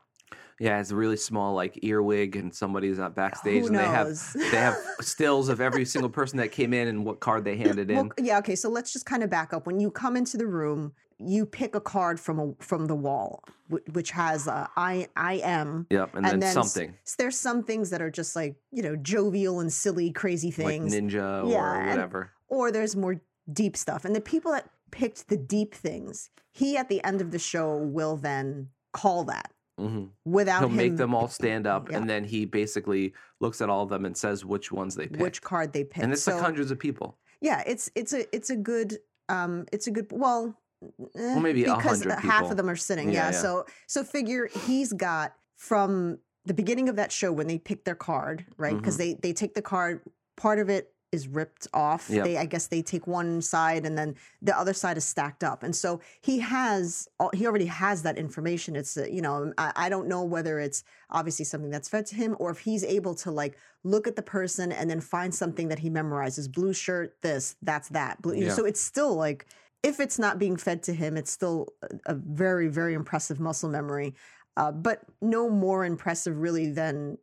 Yeah, 0.61 0.79
it's 0.79 0.91
a 0.91 0.95
really 0.95 1.17
small 1.17 1.55
like 1.55 1.83
earwig, 1.83 2.35
and 2.35 2.53
somebody's 2.53 2.99
not 2.99 3.15
backstage, 3.15 3.61
Who 3.61 3.67
and 3.67 3.75
they 3.77 3.83
have 3.83 4.15
they 4.35 4.57
have 4.57 4.77
stills 5.01 5.49
of 5.49 5.59
every 5.59 5.85
single 5.85 6.09
person 6.09 6.37
that 6.37 6.51
came 6.51 6.71
in 6.73 6.87
and 6.87 7.03
what 7.03 7.19
card 7.19 7.43
they 7.43 7.57
handed 7.57 7.89
in. 7.89 7.97
Well, 7.97 8.09
yeah, 8.19 8.37
okay. 8.37 8.55
So 8.55 8.69
let's 8.69 8.93
just 8.93 9.05
kind 9.07 9.23
of 9.23 9.29
back 9.31 9.53
up. 9.53 9.65
When 9.65 9.79
you 9.79 9.89
come 9.89 10.15
into 10.15 10.37
the 10.37 10.45
room, 10.45 10.93
you 11.17 11.47
pick 11.47 11.73
a 11.73 11.81
card 11.81 12.19
from 12.19 12.39
a 12.39 12.53
from 12.59 12.85
the 12.85 12.93
wall, 12.95 13.43
which 13.93 14.11
has 14.11 14.47
uh, 14.47 14.67
I 14.77 15.07
I 15.15 15.41
am. 15.43 15.87
yep, 15.89 16.15
and, 16.15 16.23
then, 16.23 16.39
then 16.39 16.53
something 16.53 16.93
s- 17.07 17.15
there's 17.15 17.37
some 17.37 17.63
things 17.63 17.89
that 17.89 18.01
are 18.03 18.11
just 18.11 18.35
like 18.35 18.55
you 18.71 18.83
know 18.83 18.95
jovial 18.95 19.61
and 19.61 19.73
silly, 19.73 20.11
crazy 20.11 20.51
things, 20.51 20.93
like 20.93 21.03
ninja 21.03 21.49
Yeah, 21.49 21.57
or 21.57 21.75
and- 21.79 21.89
whatever. 21.89 22.31
or 22.49 22.71
there's 22.71 22.95
more 22.95 23.19
deep 23.51 23.75
stuff. 23.75 24.05
And 24.05 24.15
the 24.15 24.21
people 24.21 24.51
that 24.51 24.69
picked 24.91 25.27
the 25.27 25.37
deep 25.37 25.73
things, 25.73 26.29
he 26.51 26.77
at 26.77 26.87
the 26.87 27.03
end 27.03 27.19
of 27.19 27.31
the 27.31 27.39
show 27.39 27.77
will 27.77 28.15
then 28.15 28.69
call 28.93 29.23
that 29.23 29.51
hmm 29.77 30.05
without 30.25 30.59
He'll 30.59 30.69
him 30.69 30.75
make 30.75 30.97
them 30.97 31.13
all 31.15 31.27
stand 31.27 31.65
up, 31.67 31.89
Yeah. 31.89 31.97
and 31.97 32.09
then 32.09 32.23
he 32.23 32.45
basically 32.45 33.13
looks 33.39 33.61
at 33.61 33.69
all 33.69 33.83
of 33.83 33.89
them 33.89 34.05
and 34.05 34.15
says 34.15 34.45
which 34.45 34.71
ones 34.71 34.95
they 34.95 35.07
picked. 35.07 35.21
which 35.21 35.41
card 35.41 35.73
they 35.73 35.83
picked. 35.83 36.03
and 36.03 36.13
it's 36.13 36.23
so, 36.23 36.33
like 36.33 36.41
hundreds 36.41 36.71
of 36.71 36.79
people. 36.79 37.17
yeah, 37.41 37.63
it's 37.65 37.89
it's 37.95 38.13
a 38.13 38.33
it's 38.35 38.49
a 38.49 38.55
good 38.55 38.97
um 39.29 39.65
it's 39.71 39.87
a 39.87 39.91
good 39.91 40.07
well. 40.11 40.55
eh, 41.15 41.39
maybe 41.39 41.63
because 41.63 42.03
half 42.03 42.21
people. 42.21 42.51
of 42.51 42.57
them 42.57 42.69
are 42.69 42.75
sitting. 42.75 43.07
Yeah, 43.09 43.25
Yeah, 43.27 43.31
yeah. 43.31 43.41
So 43.41 43.65
so 43.87 44.03
figure 44.03 44.47
he's 44.67 44.93
got 44.93 45.33
from 45.57 46.17
the 46.45 46.53
beginning 46.53 46.89
of 46.89 46.95
that 46.95 47.11
show 47.11 47.31
when 47.31 47.47
they 47.47 47.57
pick 47.59 47.83
their 47.85 47.95
card, 47.95 48.45
right? 48.57 48.75
Because 48.75 48.97
they 48.97 49.13
they 49.15 49.33
take 49.33 49.53
the 49.53 49.61
card. 49.61 50.01
Part 50.37 50.59
of 50.59 50.69
it 50.69 50.91
is 51.11 51.27
ripped 51.27 51.67
off. 51.73 52.09
Yep. 52.09 52.23
They 52.23 52.37
I 52.37 52.45
guess 52.45 52.67
they 52.67 52.81
take 52.81 53.07
one 53.07 53.41
side 53.41 53.85
and 53.85 53.97
then 53.97 54.15
the 54.41 54.57
other 54.57 54.73
side 54.73 54.97
is 54.97 55.05
stacked 55.05 55.43
up. 55.43 55.63
And 55.63 55.75
so 55.75 55.99
he 56.21 56.39
has 56.39 57.07
he 57.33 57.45
already 57.45 57.65
has 57.65 58.03
that 58.03 58.17
information. 58.17 58.75
It's 58.75 58.97
uh, 58.97 59.05
you 59.05 59.21
know 59.21 59.53
I, 59.57 59.71
I 59.75 59.89
don't 59.89 60.07
know 60.07 60.23
whether 60.23 60.59
it's 60.59 60.83
obviously 61.09 61.45
something 61.45 61.69
that's 61.69 61.89
fed 61.89 62.05
to 62.07 62.15
him 62.15 62.35
or 62.39 62.51
if 62.51 62.59
he's 62.59 62.83
able 62.83 63.15
to 63.15 63.31
like 63.31 63.57
look 63.83 64.07
at 64.07 64.15
the 64.15 64.21
person 64.21 64.71
and 64.71 64.89
then 64.89 65.01
find 65.01 65.33
something 65.33 65.67
that 65.67 65.79
he 65.79 65.89
memorizes. 65.89 66.51
Blue 66.51 66.73
shirt, 66.73 67.17
this, 67.21 67.55
that's 67.61 67.89
that. 67.89 68.21
Blue, 68.21 68.35
Yeah. 68.35 68.53
So 68.53 68.65
it's 68.65 68.81
still 68.81 69.15
like 69.15 69.45
if 69.83 69.99
it's 69.99 70.19
not 70.19 70.39
being 70.39 70.55
fed 70.55 70.83
to 70.83 70.93
him, 70.93 71.17
it's 71.17 71.31
still 71.31 71.67
a, 71.83 72.13
a 72.13 72.15
very 72.15 72.67
very 72.67 72.93
impressive 72.93 73.39
muscle 73.39 73.69
memory. 73.69 74.15
Uh, 74.57 74.71
but 74.71 75.03
no 75.21 75.49
more 75.49 75.85
impressive 75.85 76.37
really 76.37 76.71
than 76.71 77.17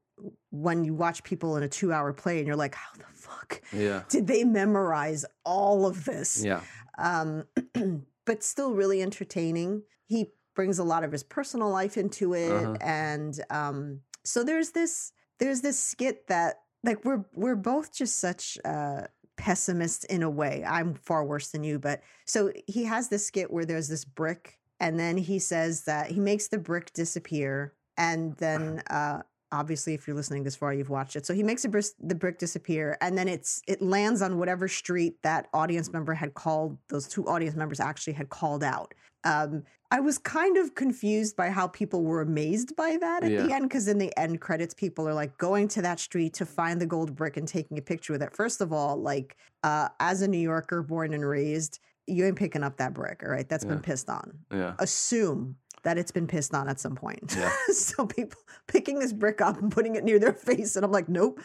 when 0.51 0.85
you 0.85 0.95
watch 0.95 1.23
people 1.25 1.57
in 1.57 1.63
a 1.63 1.69
two 1.69 1.93
hour 1.93 2.13
play 2.13 2.39
and 2.39 2.47
you're 2.47 2.57
like, 2.57 2.75
how 2.75 2.91
the 2.97 3.05
fuck 3.29 3.61
Yeah, 3.73 4.03
did 4.09 4.27
they 4.27 4.45
memorize 4.45 5.25
all 5.45 5.87
of 5.87 6.05
this? 6.05 6.45
yeah, 6.45 6.61
um, 6.99 7.45
but 8.27 8.43
still 8.43 8.73
really 8.73 9.03
entertaining. 9.03 9.83
He 10.07 10.33
brings 10.55 10.79
a 10.79 10.85
lot 10.85 11.05
of 11.05 11.13
his 11.13 11.23
personal 11.23 11.71
life 11.71 11.97
into 11.97 12.35
it, 12.35 12.51
Uh-huh. 12.51 12.77
and 12.81 13.41
um, 13.51 14.01
so 14.25 14.43
there's 14.45 14.71
this 14.71 15.13
there's 15.39 15.61
this 15.61 15.79
skit 15.79 16.27
that 16.29 16.61
like 16.85 17.05
we're 17.05 17.25
we're 17.35 17.57
both 17.57 17.93
just 17.95 18.19
such 18.19 18.59
uh, 18.65 19.03
pessimist 19.37 20.05
in 20.07 20.23
a 20.23 20.31
way. 20.31 20.65
I'm 20.67 20.95
far 20.95 21.25
worse 21.25 21.51
than 21.51 21.63
you, 21.65 21.79
but 21.79 22.03
so 22.25 22.53
he 22.67 22.85
has 22.85 23.09
this 23.09 23.27
skit 23.27 23.51
where 23.53 23.65
there's 23.65 23.89
this 23.89 24.05
brick, 24.05 24.59
and 24.81 24.99
then 24.99 25.17
he 25.17 25.39
says 25.39 25.85
that 25.85 26.11
he 26.11 26.21
makes 26.21 26.49
the 26.49 26.59
brick 26.59 26.93
disappear, 26.93 27.75
and 27.97 28.35
then 28.37 28.83
uh, 28.91 29.23
obviously 29.53 29.95
if 29.95 30.07
you're 30.07 30.17
listening 30.17 30.43
this 30.43 30.57
far, 30.57 30.73
you've 30.73 30.91
watched 30.91 31.17
it. 31.17 31.27
So 31.27 31.35
he 31.35 31.43
makes 31.43 31.63
the 31.63 31.69
brick, 31.69 31.87
the 32.01 32.15
brick 32.15 32.39
disappear, 32.39 32.97
and 33.01 33.17
then 33.17 33.29
it's 33.29 33.63
it 33.67 33.83
lands 33.83 34.23
on 34.23 34.39
whatever 34.39 34.69
street 34.69 35.23
that 35.23 35.49
audience 35.53 35.93
member 35.93 36.15
had 36.15 36.35
called. 36.35 36.79
Those 36.89 37.09
two 37.09 37.27
audience 37.27 37.57
members 37.57 37.81
actually 37.81 38.15
had 38.15 38.29
called 38.29 38.63
out. 38.63 38.95
Um, 39.25 39.65
I 39.91 40.01
was 40.01 40.19
kind 40.19 40.59
of 40.59 40.75
confused 40.75 41.35
by 41.35 41.49
how 41.49 41.67
people 41.67 42.03
were 42.03 42.21
amazed 42.21 42.77
by 42.77 42.99
that 43.01 43.25
at 43.25 43.31
the 43.31 43.53
end 43.55 43.69
because 43.69 43.89
in 43.89 43.97
the 43.97 44.17
end 44.19 44.41
credits, 44.41 44.75
people 44.75 45.09
are 45.09 45.15
like 45.15 45.37
going 45.39 45.67
to 45.69 45.83
that 45.83 45.99
street 45.99 46.35
to 46.35 46.47
find 46.47 46.79
the 46.81 46.87
gold 46.87 47.17
brick 47.17 47.39
and 47.39 47.49
taking 47.49 47.79
a 47.79 47.83
picture 47.83 48.13
with 48.13 48.23
it. 48.23 48.37
First 48.37 48.61
of 48.61 48.73
all, 48.73 48.97
like 48.97 49.37
uh, 49.65 49.89
as 49.99 50.21
a 50.21 50.29
New 50.29 50.39
Yorker 50.39 50.83
born 50.83 51.15
and 51.15 51.27
raised, 51.27 51.81
you 52.07 52.27
ain't 52.27 52.37
picking 52.37 52.63
up 52.63 52.77
that 52.77 52.93
brick, 52.93 53.23
all 53.25 53.31
right? 53.31 53.49
That's 53.49 53.65
been 53.65 53.81
pissed 53.81 54.11
on. 54.11 54.39
Yeah. 54.53 54.75
Assume 54.79 55.57
that 55.83 55.99
it's 55.99 56.11
been 56.11 56.27
pissed 56.27 56.55
on 56.55 56.69
at 56.69 56.81
some 56.81 56.95
point. 56.95 57.37
Yeah. 57.39 57.53
so 57.73 58.07
people 58.07 58.41
picking 58.67 58.99
this 58.99 59.13
brick 59.13 59.41
up 59.41 59.61
and 59.61 59.71
putting 59.71 59.97
it 59.97 60.05
near 60.05 60.19
their 60.19 60.33
face, 60.49 60.77
and 60.77 60.85
I'm 60.85 60.93
like, 60.93 61.09
nope. 61.09 61.41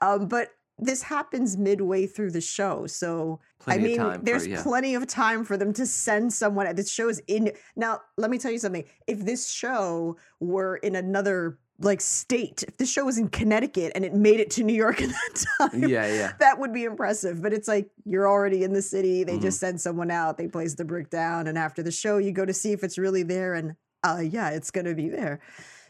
Um, 0.00 0.28
but 0.28 0.50
this 0.78 1.02
happens 1.02 1.56
midway 1.56 2.06
through 2.06 2.30
the 2.30 2.40
show, 2.40 2.86
so 2.86 3.40
Plenty 3.60 4.00
I 4.00 4.08
mean, 4.14 4.24
there's 4.24 4.44
for, 4.44 4.50
yeah. 4.50 4.62
plenty 4.62 4.94
of 4.94 5.06
time 5.06 5.44
for 5.44 5.56
them 5.56 5.72
to 5.74 5.86
send 5.86 6.32
someone. 6.32 6.74
This 6.74 6.90
show 6.90 7.08
is 7.08 7.22
in 7.28 7.52
now. 7.76 8.00
Let 8.16 8.30
me 8.30 8.38
tell 8.38 8.50
you 8.50 8.58
something. 8.58 8.84
If 9.06 9.24
this 9.24 9.48
show 9.48 10.16
were 10.40 10.76
in 10.76 10.96
another 10.96 11.58
like 11.84 12.00
state, 12.00 12.62
if 12.66 12.76
the 12.76 12.86
show 12.86 13.04
was 13.04 13.18
in 13.18 13.28
Connecticut 13.28 13.92
and 13.94 14.04
it 14.04 14.14
made 14.14 14.40
it 14.40 14.50
to 14.52 14.62
New 14.62 14.74
York 14.74 15.00
at 15.02 15.08
that 15.10 15.44
time, 15.58 15.88
yeah, 15.88 16.06
yeah. 16.06 16.32
that 16.40 16.58
would 16.58 16.72
be 16.72 16.84
impressive. 16.84 17.42
But 17.42 17.52
it's 17.52 17.68
like 17.68 17.90
you're 18.04 18.28
already 18.28 18.62
in 18.64 18.72
the 18.72 18.82
city. 18.82 19.24
They 19.24 19.32
Mm-hmm. 19.34 19.42
just 19.42 19.60
send 19.60 19.80
someone 19.80 20.10
out. 20.10 20.38
They 20.38 20.48
place 20.48 20.74
the 20.74 20.84
brick 20.84 21.10
down, 21.10 21.46
and 21.46 21.58
after 21.58 21.82
the 21.82 21.90
show, 21.92 22.18
you 22.18 22.32
go 22.32 22.44
to 22.44 22.54
see 22.54 22.72
if 22.72 22.82
it's 22.84 22.98
really 22.98 23.22
there. 23.22 23.54
And 23.54 23.74
uh, 24.04 24.22
yeah, 24.24 24.50
it's 24.50 24.70
going 24.70 24.86
to 24.86 24.94
be 24.94 25.08
there. 25.08 25.40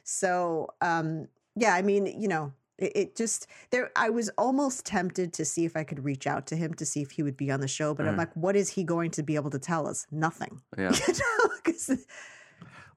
So 0.04 0.68
um, 0.80 1.28
yeah, 1.56 1.74
I 1.74 1.82
mean, 1.82 2.06
you 2.20 2.28
know, 2.28 2.52
it, 2.78 2.92
it 2.94 3.16
just 3.16 3.46
there. 3.70 3.90
I 3.96 4.10
was 4.10 4.28
almost 4.38 4.84
tempted 4.86 5.32
to 5.34 5.44
see 5.44 5.64
if 5.64 5.76
I 5.76 5.84
could 5.84 6.04
reach 6.04 6.26
out 6.26 6.46
to 6.48 6.56
him 6.56 6.74
to 6.74 6.86
see 6.86 7.02
if 7.02 7.10
he 7.12 7.22
would 7.22 7.36
be 7.36 7.50
on 7.50 7.60
the 7.60 7.68
show. 7.68 7.94
But 7.94 8.06
I'm 8.08 8.14
Mm. 8.14 8.18
like, 8.18 8.34
what 8.36 8.56
is 8.56 8.70
he 8.70 8.84
going 8.84 9.10
to 9.12 9.22
be 9.22 9.34
able 9.36 9.50
to 9.50 9.58
tell 9.58 9.86
us? 9.86 10.06
Nothing. 10.10 10.60
Yeah. 10.78 10.92
You 11.06 11.14
know, 11.14 11.54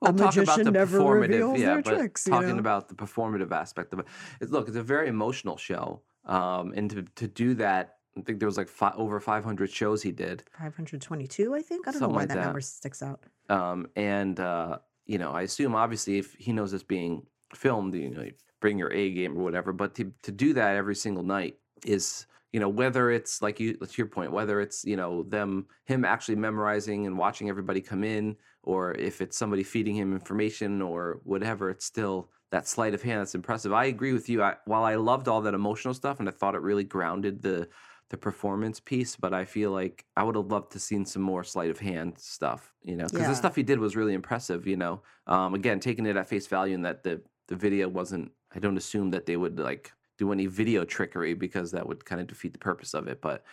Well, 0.06 0.16
A 0.16 0.32
talk 0.32 0.38
about 0.38 0.58
the 0.64 0.72
performative, 0.72 1.58
yeah, 1.58 1.82
but 1.82 1.96
tricks, 1.98 2.24
talking 2.24 2.50
know? 2.50 2.60
about 2.60 2.88
the 2.90 2.96
performative 2.96 3.52
aspect 3.52 3.94
of 3.94 4.00
it. 4.00 4.08
Look, 4.52 4.68
it's 4.68 4.78
a 4.78 4.84
very 4.84 5.08
emotional 5.08 5.58
show, 5.58 6.02
um, 6.26 6.74
and 6.76 6.90
to 6.92 7.04
to 7.04 7.28
do 7.28 7.54
that, 7.56 7.98
I 8.18 8.22
think 8.22 8.40
there 8.40 8.48
was 8.48 8.58
like 8.58 8.68
fi- 8.70 8.94
over 8.96 9.20
500 9.20 9.70
shows 9.70 10.02
he 10.02 10.12
did, 10.12 10.44
522, 10.58 11.54
I 11.56 11.62
think. 11.62 11.88
I 11.88 11.92
don't 11.92 12.00
know 12.02 12.06
Something 12.06 12.16
why 12.16 12.22
like 12.22 12.30
that, 12.30 12.36
that. 12.36 12.46
number 12.46 12.62
sticks 12.62 13.02
out. 13.04 13.24
um, 13.50 13.88
and 13.96 14.40
uh, 14.40 14.80
you 15.06 15.18
know, 15.18 15.32
I 15.32 15.42
assume 15.44 15.76
obviously 15.76 16.18
if 16.18 16.34
he 16.36 16.52
knows 16.54 16.74
it's 16.74 16.84
being 16.84 17.26
filmed, 17.54 17.94
you 17.94 18.10
know, 18.10 18.22
you 18.24 18.34
bring 18.62 18.80
your 18.80 18.92
A 18.92 19.12
game 19.12 19.38
or 19.38 19.44
whatever. 19.44 19.72
But 19.74 19.96
to 19.96 20.12
to 20.24 20.32
do 20.32 20.54
that 20.54 20.76
every 20.76 20.96
single 20.96 21.24
night 21.24 21.58
is 21.86 22.26
you 22.56 22.62
know 22.62 22.70
whether 22.70 23.12
it's 23.12 23.42
like 23.42 23.60
you 23.60 23.74
to 23.74 23.98
your 23.98 24.08
point 24.08 24.32
whether 24.32 24.62
it's 24.62 24.86
you 24.86 24.96
know 24.96 25.24
them 25.24 25.66
him 25.92 26.06
actually 26.06 26.38
memorizing 26.38 27.06
and 27.06 27.18
watching 27.18 27.50
everybody 27.50 27.82
come 27.82 28.02
in 28.06 28.34
or 28.64 28.94
if 28.94 29.20
it's 29.20 29.38
somebody 29.38 29.62
feeding 29.62 29.94
him 29.98 30.14
information 30.14 30.82
or 30.82 31.20
whatever 31.26 31.70
it's 31.70 31.84
still 31.84 32.30
that 32.52 32.66
sleight 32.66 32.94
of 32.94 33.02
hand 33.02 33.20
that's 33.20 33.36
impressive 33.36 33.74
i 33.74 33.86
agree 33.96 34.14
with 34.14 34.30
you 34.30 34.42
I, 34.42 34.56
while 34.72 34.86
i 34.86 34.96
loved 34.96 35.28
all 35.28 35.42
that 35.42 35.54
emotional 35.54 35.94
stuff 35.94 36.22
and 36.22 36.30
i 36.30 36.32
thought 36.32 36.56
it 36.56 36.62
really 36.62 36.86
grounded 36.86 37.42
the 37.42 37.68
the 38.10 38.16
performance 38.18 38.80
piece 38.80 39.18
but 39.18 39.34
i 39.34 39.44
feel 39.44 39.72
like 39.72 40.06
i 40.16 40.24
would 40.24 40.38
have 40.38 40.48
loved 40.56 40.72
to 40.72 40.80
seen 40.80 41.04
some 41.06 41.24
more 41.24 41.44
sleight 41.44 41.72
of 41.76 41.80
hand 41.80 42.14
stuff 42.18 42.74
you 42.84 42.96
know 42.96 43.08
because 43.08 43.24
Yeah. 43.26 43.32
the 43.32 43.36
stuff 43.36 43.58
he 43.58 43.64
did 43.64 43.80
was 43.80 43.98
really 43.98 44.14
impressive 44.14 44.66
you 44.66 44.78
know 44.78 45.02
um 45.28 45.56
again 45.56 45.82
taking 45.82 46.06
it 46.06 46.16
at 46.16 46.30
face 46.30 46.48
value 46.48 46.76
and 46.76 46.86
that 46.86 47.04
the 47.04 47.22
the 47.50 47.58
video 47.58 47.90
wasn't 47.90 48.32
i 48.56 48.60
don't 48.60 48.78
assume 48.78 49.10
that 49.12 49.26
they 49.26 49.36
would 49.36 49.60
like 49.60 49.92
do 50.18 50.32
any 50.32 50.46
video 50.46 50.86
trickery 50.86 51.34
because 51.34 51.72
that 51.72 51.88
would 51.88 52.04
kind 52.06 52.22
of 52.22 52.28
defeat 52.28 52.54
the 52.54 52.60
purpose 52.60 52.94
of 52.94 53.08
it 53.08 53.22
but 53.22 53.44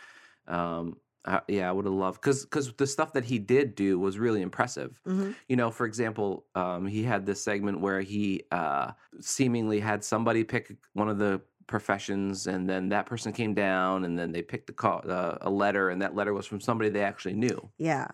um 0.48 0.96
I, 1.24 1.40
yeah 1.48 1.68
i 1.68 1.72
would 1.72 1.84
have 1.84 1.94
loved 1.94 2.20
because 2.20 2.44
because 2.44 2.72
the 2.74 2.86
stuff 2.86 3.12
that 3.12 3.24
he 3.24 3.38
did 3.38 3.74
do 3.74 3.98
was 3.98 4.18
really 4.18 4.42
impressive 4.42 5.00
Mhm. 5.06 5.34
you 5.48 5.56
know 5.56 5.70
for 5.70 5.86
example 5.86 6.46
um 6.54 6.86
he 6.86 7.02
had 7.04 7.26
this 7.26 7.42
segment 7.42 7.80
where 7.80 8.00
he 8.00 8.42
uh 8.50 8.92
seemingly 9.20 9.78
had 9.80 10.02
somebody 10.04 10.42
pick 10.44 10.76
one 10.94 11.08
of 11.08 11.18
the 11.18 11.40
professions 11.68 12.48
and 12.48 12.68
then 12.68 12.88
that 12.88 13.06
person 13.06 13.32
came 13.32 13.54
down 13.54 14.04
and 14.04 14.18
then 14.18 14.32
they 14.32 14.42
picked 14.42 14.66
the 14.66 14.72
call, 14.72 15.00
uh, 15.08 15.38
a 15.42 15.48
letter 15.48 15.90
and 15.90 16.02
that 16.02 16.14
letter 16.14 16.34
was 16.34 16.44
from 16.44 16.60
somebody 16.60 16.90
they 16.90 17.04
actually 17.04 17.34
knew 17.34 17.70
Yeah. 17.78 18.08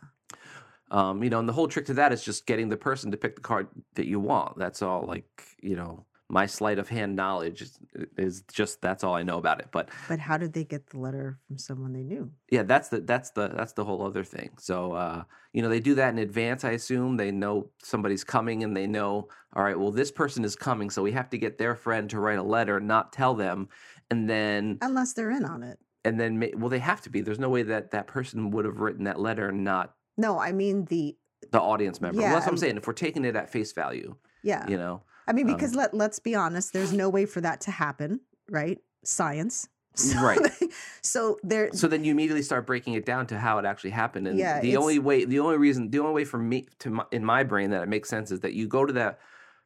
um, 0.91 1.23
you 1.23 1.31
know, 1.31 1.39
and 1.39 1.49
the 1.49 1.53
whole 1.53 1.69
trick 1.69 1.87
to 1.87 1.95
that 1.95 2.13
is 2.13 2.25
just 2.25 2.47
getting 2.47 2.69
the 2.69 2.77
person 2.77 3.11
to 3.11 3.17
pick 3.17 3.37
the 3.37 3.43
card 3.43 3.69
that 3.95 4.07
you 4.07 4.21
want. 4.21 4.59
That's 4.59 4.81
all. 4.81 5.03
Like, 5.07 5.45
you 5.61 5.77
know, 5.77 6.07
my 6.31 6.45
sleight 6.45 6.79
of 6.79 6.89
hand 6.89 7.17
knowledge 7.17 7.63
is, 7.63 7.79
is 8.19 8.43
just 8.53 8.83
that's 8.83 9.03
all 9.03 9.15
I 9.15 9.23
know 9.23 9.39
about 9.39 9.61
it. 9.61 9.69
But 9.73 9.89
But 10.09 10.19
how 10.19 10.37
did 10.37 10.53
they 10.53 10.65
get 10.65 10.89
the 10.89 10.99
letter 10.99 11.39
from 11.47 11.57
someone 11.57 11.93
they 11.93 12.03
knew? 12.03 12.31
yeah, 12.51 12.65
that's 12.65 12.89
the 12.89 13.01
that's 13.01 13.31
the 13.31 13.49
that's 13.49 13.73
the 13.73 13.85
whole 13.85 14.05
other 14.07 14.25
thing. 14.25 14.51
So, 14.59 14.93
uh, 14.93 15.23
you 15.53 15.63
know, 15.63 15.71
they 15.71 15.81
do 15.81 15.95
that 15.95 16.11
in 16.11 16.19
advance. 16.19 16.65
I 16.65 16.73
assume 16.73 17.17
they 17.17 17.31
know 17.31 17.71
somebody's 17.83 18.25
coming, 18.25 18.63
and 18.63 18.77
they 18.77 18.87
know, 18.87 19.29
all 19.55 19.65
right, 19.65 19.79
well, 19.79 19.91
this 19.91 20.11
person 20.11 20.45
is 20.45 20.55
coming, 20.55 20.91
so 20.91 21.03
we 21.03 21.13
have 21.13 21.31
to 21.31 21.39
get 21.39 21.57
their 21.57 21.75
friend 21.75 22.11
to 22.11 22.21
write 22.21 22.39
a 22.39 22.43
letter, 22.43 22.79
not 22.79 23.13
tell 23.13 23.35
them, 23.35 23.69
and 24.11 24.29
then 24.29 24.79
Unless 24.83 25.15
they're 25.15 25.31
in 25.31 25.47
on 25.47 25.63
it. 25.63 25.79
and 26.05 26.21
then 26.21 26.45
well, 26.57 26.69
they 26.69 26.79
have 26.79 27.01
to 27.03 27.11
be. 27.11 27.23
There's 27.23 27.39
no 27.39 27.49
way 27.49 27.63
that 27.63 27.93
that 27.93 28.07
person 28.07 28.51
would 28.51 28.67
have 28.67 28.81
written 28.81 29.05
that 29.05 29.19
letter, 29.19 29.49
and 29.49 29.65
not 29.65 29.95
No, 30.19 30.39
I 30.39 30.53
mean 30.53 30.85
the 30.85 31.17
the 31.53 31.61
audience 31.61 32.03
member. 32.03 32.21
Yeah, 32.21 32.29
well, 32.29 32.35
that's 32.35 32.47
what 32.47 32.51
I'm 32.51 32.55
um, 32.55 32.59
saying. 32.59 32.77
If 32.77 32.87
we're 32.87 32.93
taking 32.93 33.25
it 33.25 33.35
at 33.35 33.49
face 33.51 33.73
value, 33.73 34.15
yeah. 34.43 34.69
you 34.69 34.77
know. 34.77 35.05
I 35.29 35.33
mean, 35.33 35.47
Um, 35.49 35.55
because 35.55 35.75
let 35.75 35.95
let's 35.95 36.19
be 36.19 36.35
honest, 36.35 36.73
there's 36.73 36.93
no 36.93 37.09
way 37.09 37.27
for 37.27 37.41
that 37.43 37.61
to 37.63 37.71
happen, 37.71 38.21
right? 38.51 38.79
Science. 39.05 39.69
So 39.95 40.21
Right. 40.21 40.39
they- 40.61 40.69
so 41.03 41.39
there 41.43 41.71
so 41.73 41.89
then 41.89 42.05
you 42.05 42.13
immediately 42.13 42.43
start 42.43 42.67
breaking 42.67 42.95
it 42.95 43.05
down 43.05 43.27
to 43.29 43.39
how 43.39 43.59
it 43.59 43.65
actually 43.65 43.91
happened 43.91 44.29
and 44.29 44.39
Yeah, 44.39 44.61
the 44.61 44.77
only 44.77 45.01
way 45.01 45.25
the 45.25 45.41
only 45.41 45.57
reason 45.57 45.91
the 45.91 45.99
only 45.99 46.13
way 46.13 46.25
for 46.25 46.39
me 46.39 46.69
to 46.79 46.91
my, 46.91 47.05
in 47.11 47.25
my 47.25 47.43
brain 47.43 47.71
that 47.71 47.83
it 47.83 47.89
makes 47.89 48.09
sense 48.09 48.31
is 48.31 48.39
that 48.41 48.53
you 48.53 48.69
go 48.69 48.87
to 48.87 48.93
that 48.93 49.19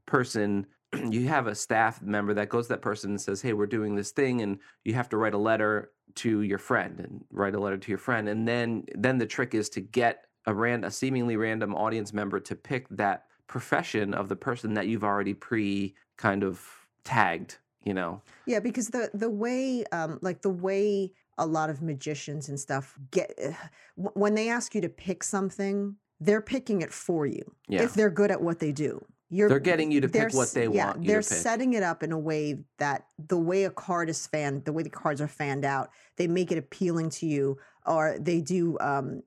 person 0.06 0.66
you 1.10 1.28
have 1.28 1.46
a 1.48 1.54
staff 1.54 2.00
member 2.00 2.32
that 2.34 2.48
goes 2.48 2.66
to 2.68 2.72
that 2.74 2.80
person 2.82 3.10
and 3.10 3.20
says 3.20 3.42
hey 3.42 3.52
we're 3.52 3.66
doing 3.66 3.94
this 3.94 4.10
thing 4.10 4.40
and 4.40 4.58
you 4.84 4.94
have 4.94 5.08
to 5.10 5.18
write 5.18 5.34
a 5.34 5.38
letter 5.38 5.90
to 6.14 6.40
your 6.40 6.58
friend 6.58 6.98
and 7.00 7.24
write 7.30 7.54
a 7.54 7.60
letter 7.60 7.76
to 7.76 7.90
your 7.90 7.98
friend 7.98 8.26
and 8.28 8.48
then 8.48 8.84
then 8.94 9.18
the 9.18 9.26
trick 9.26 9.54
is 9.54 9.68
to 9.68 9.80
get 9.82 10.24
a 10.46 10.54
ran 10.54 10.84
a 10.84 10.90
seemingly 10.90 11.36
random 11.36 11.74
audience 11.74 12.14
member 12.14 12.40
to 12.40 12.54
pick 12.56 12.88
that 12.88 13.24
profession 13.46 14.14
of 14.14 14.28
the 14.28 14.36
person 14.36 14.74
that 14.74 14.86
you've 14.88 15.04
already 15.04 15.34
pre 15.34 15.94
kind 16.16 16.42
of 16.44 16.86
tagged 17.04 17.58
you 17.84 17.92
know 17.94 18.20
Yeah, 18.46 18.60
because 18.60 18.88
the 18.88 19.10
the 19.14 19.30
way 19.30 19.84
um 19.92 20.18
like 20.22 20.42
the 20.42 20.50
way 20.50 21.12
a 21.38 21.46
lot 21.46 21.70
of 21.70 21.82
magicians 21.82 22.48
and 22.48 22.58
stuff 22.58 22.98
get 23.10 23.32
eh, 23.38 23.54
when 23.96 24.34
they 24.34 24.48
ask 24.48 24.74
you 24.74 24.80
to 24.82 24.88
pick 24.88 25.22
something, 25.24 25.96
they're 26.20 26.42
picking 26.42 26.82
it 26.82 26.92
for 26.92 27.26
you. 27.26 27.42
yeah 27.68 27.82
If 27.82 27.94
they're 27.94 28.10
good 28.10 28.30
at 28.30 28.42
what 28.42 28.58
they 28.58 28.72
do. 28.72 29.04
You're 29.30 29.48
they're 29.48 29.60
getting 29.60 29.90
you 29.90 30.00
to 30.02 30.08
pick 30.08 30.34
what 30.34 30.52
they 30.52 30.68
yeah, 30.68 30.84
want 30.84 31.02
you 31.02 31.08
they're 31.08 31.22
to 31.22 31.28
pick 31.28 31.38
setting 31.38 31.72
it 31.72 31.82
up 31.82 32.02
in 32.02 32.12
a 32.12 32.18
way 32.18 32.64
that 32.78 33.06
the 33.18 33.38
way 33.38 33.64
a 33.64 33.70
card 33.70 34.10
is 34.10 34.26
fanned, 34.26 34.66
the 34.66 34.74
way 34.74 34.82
the 34.82 34.90
cards 34.90 35.22
are 35.22 35.28
fanned 35.28 35.64
out, 35.64 35.88
they 36.16 36.26
make 36.26 36.52
it 36.52 36.58
appealing 36.58 37.08
to 37.10 37.26
you, 37.26 37.56
or 37.86 38.16
they 38.20 38.40
do. 38.42 38.76
Um, 38.78 39.22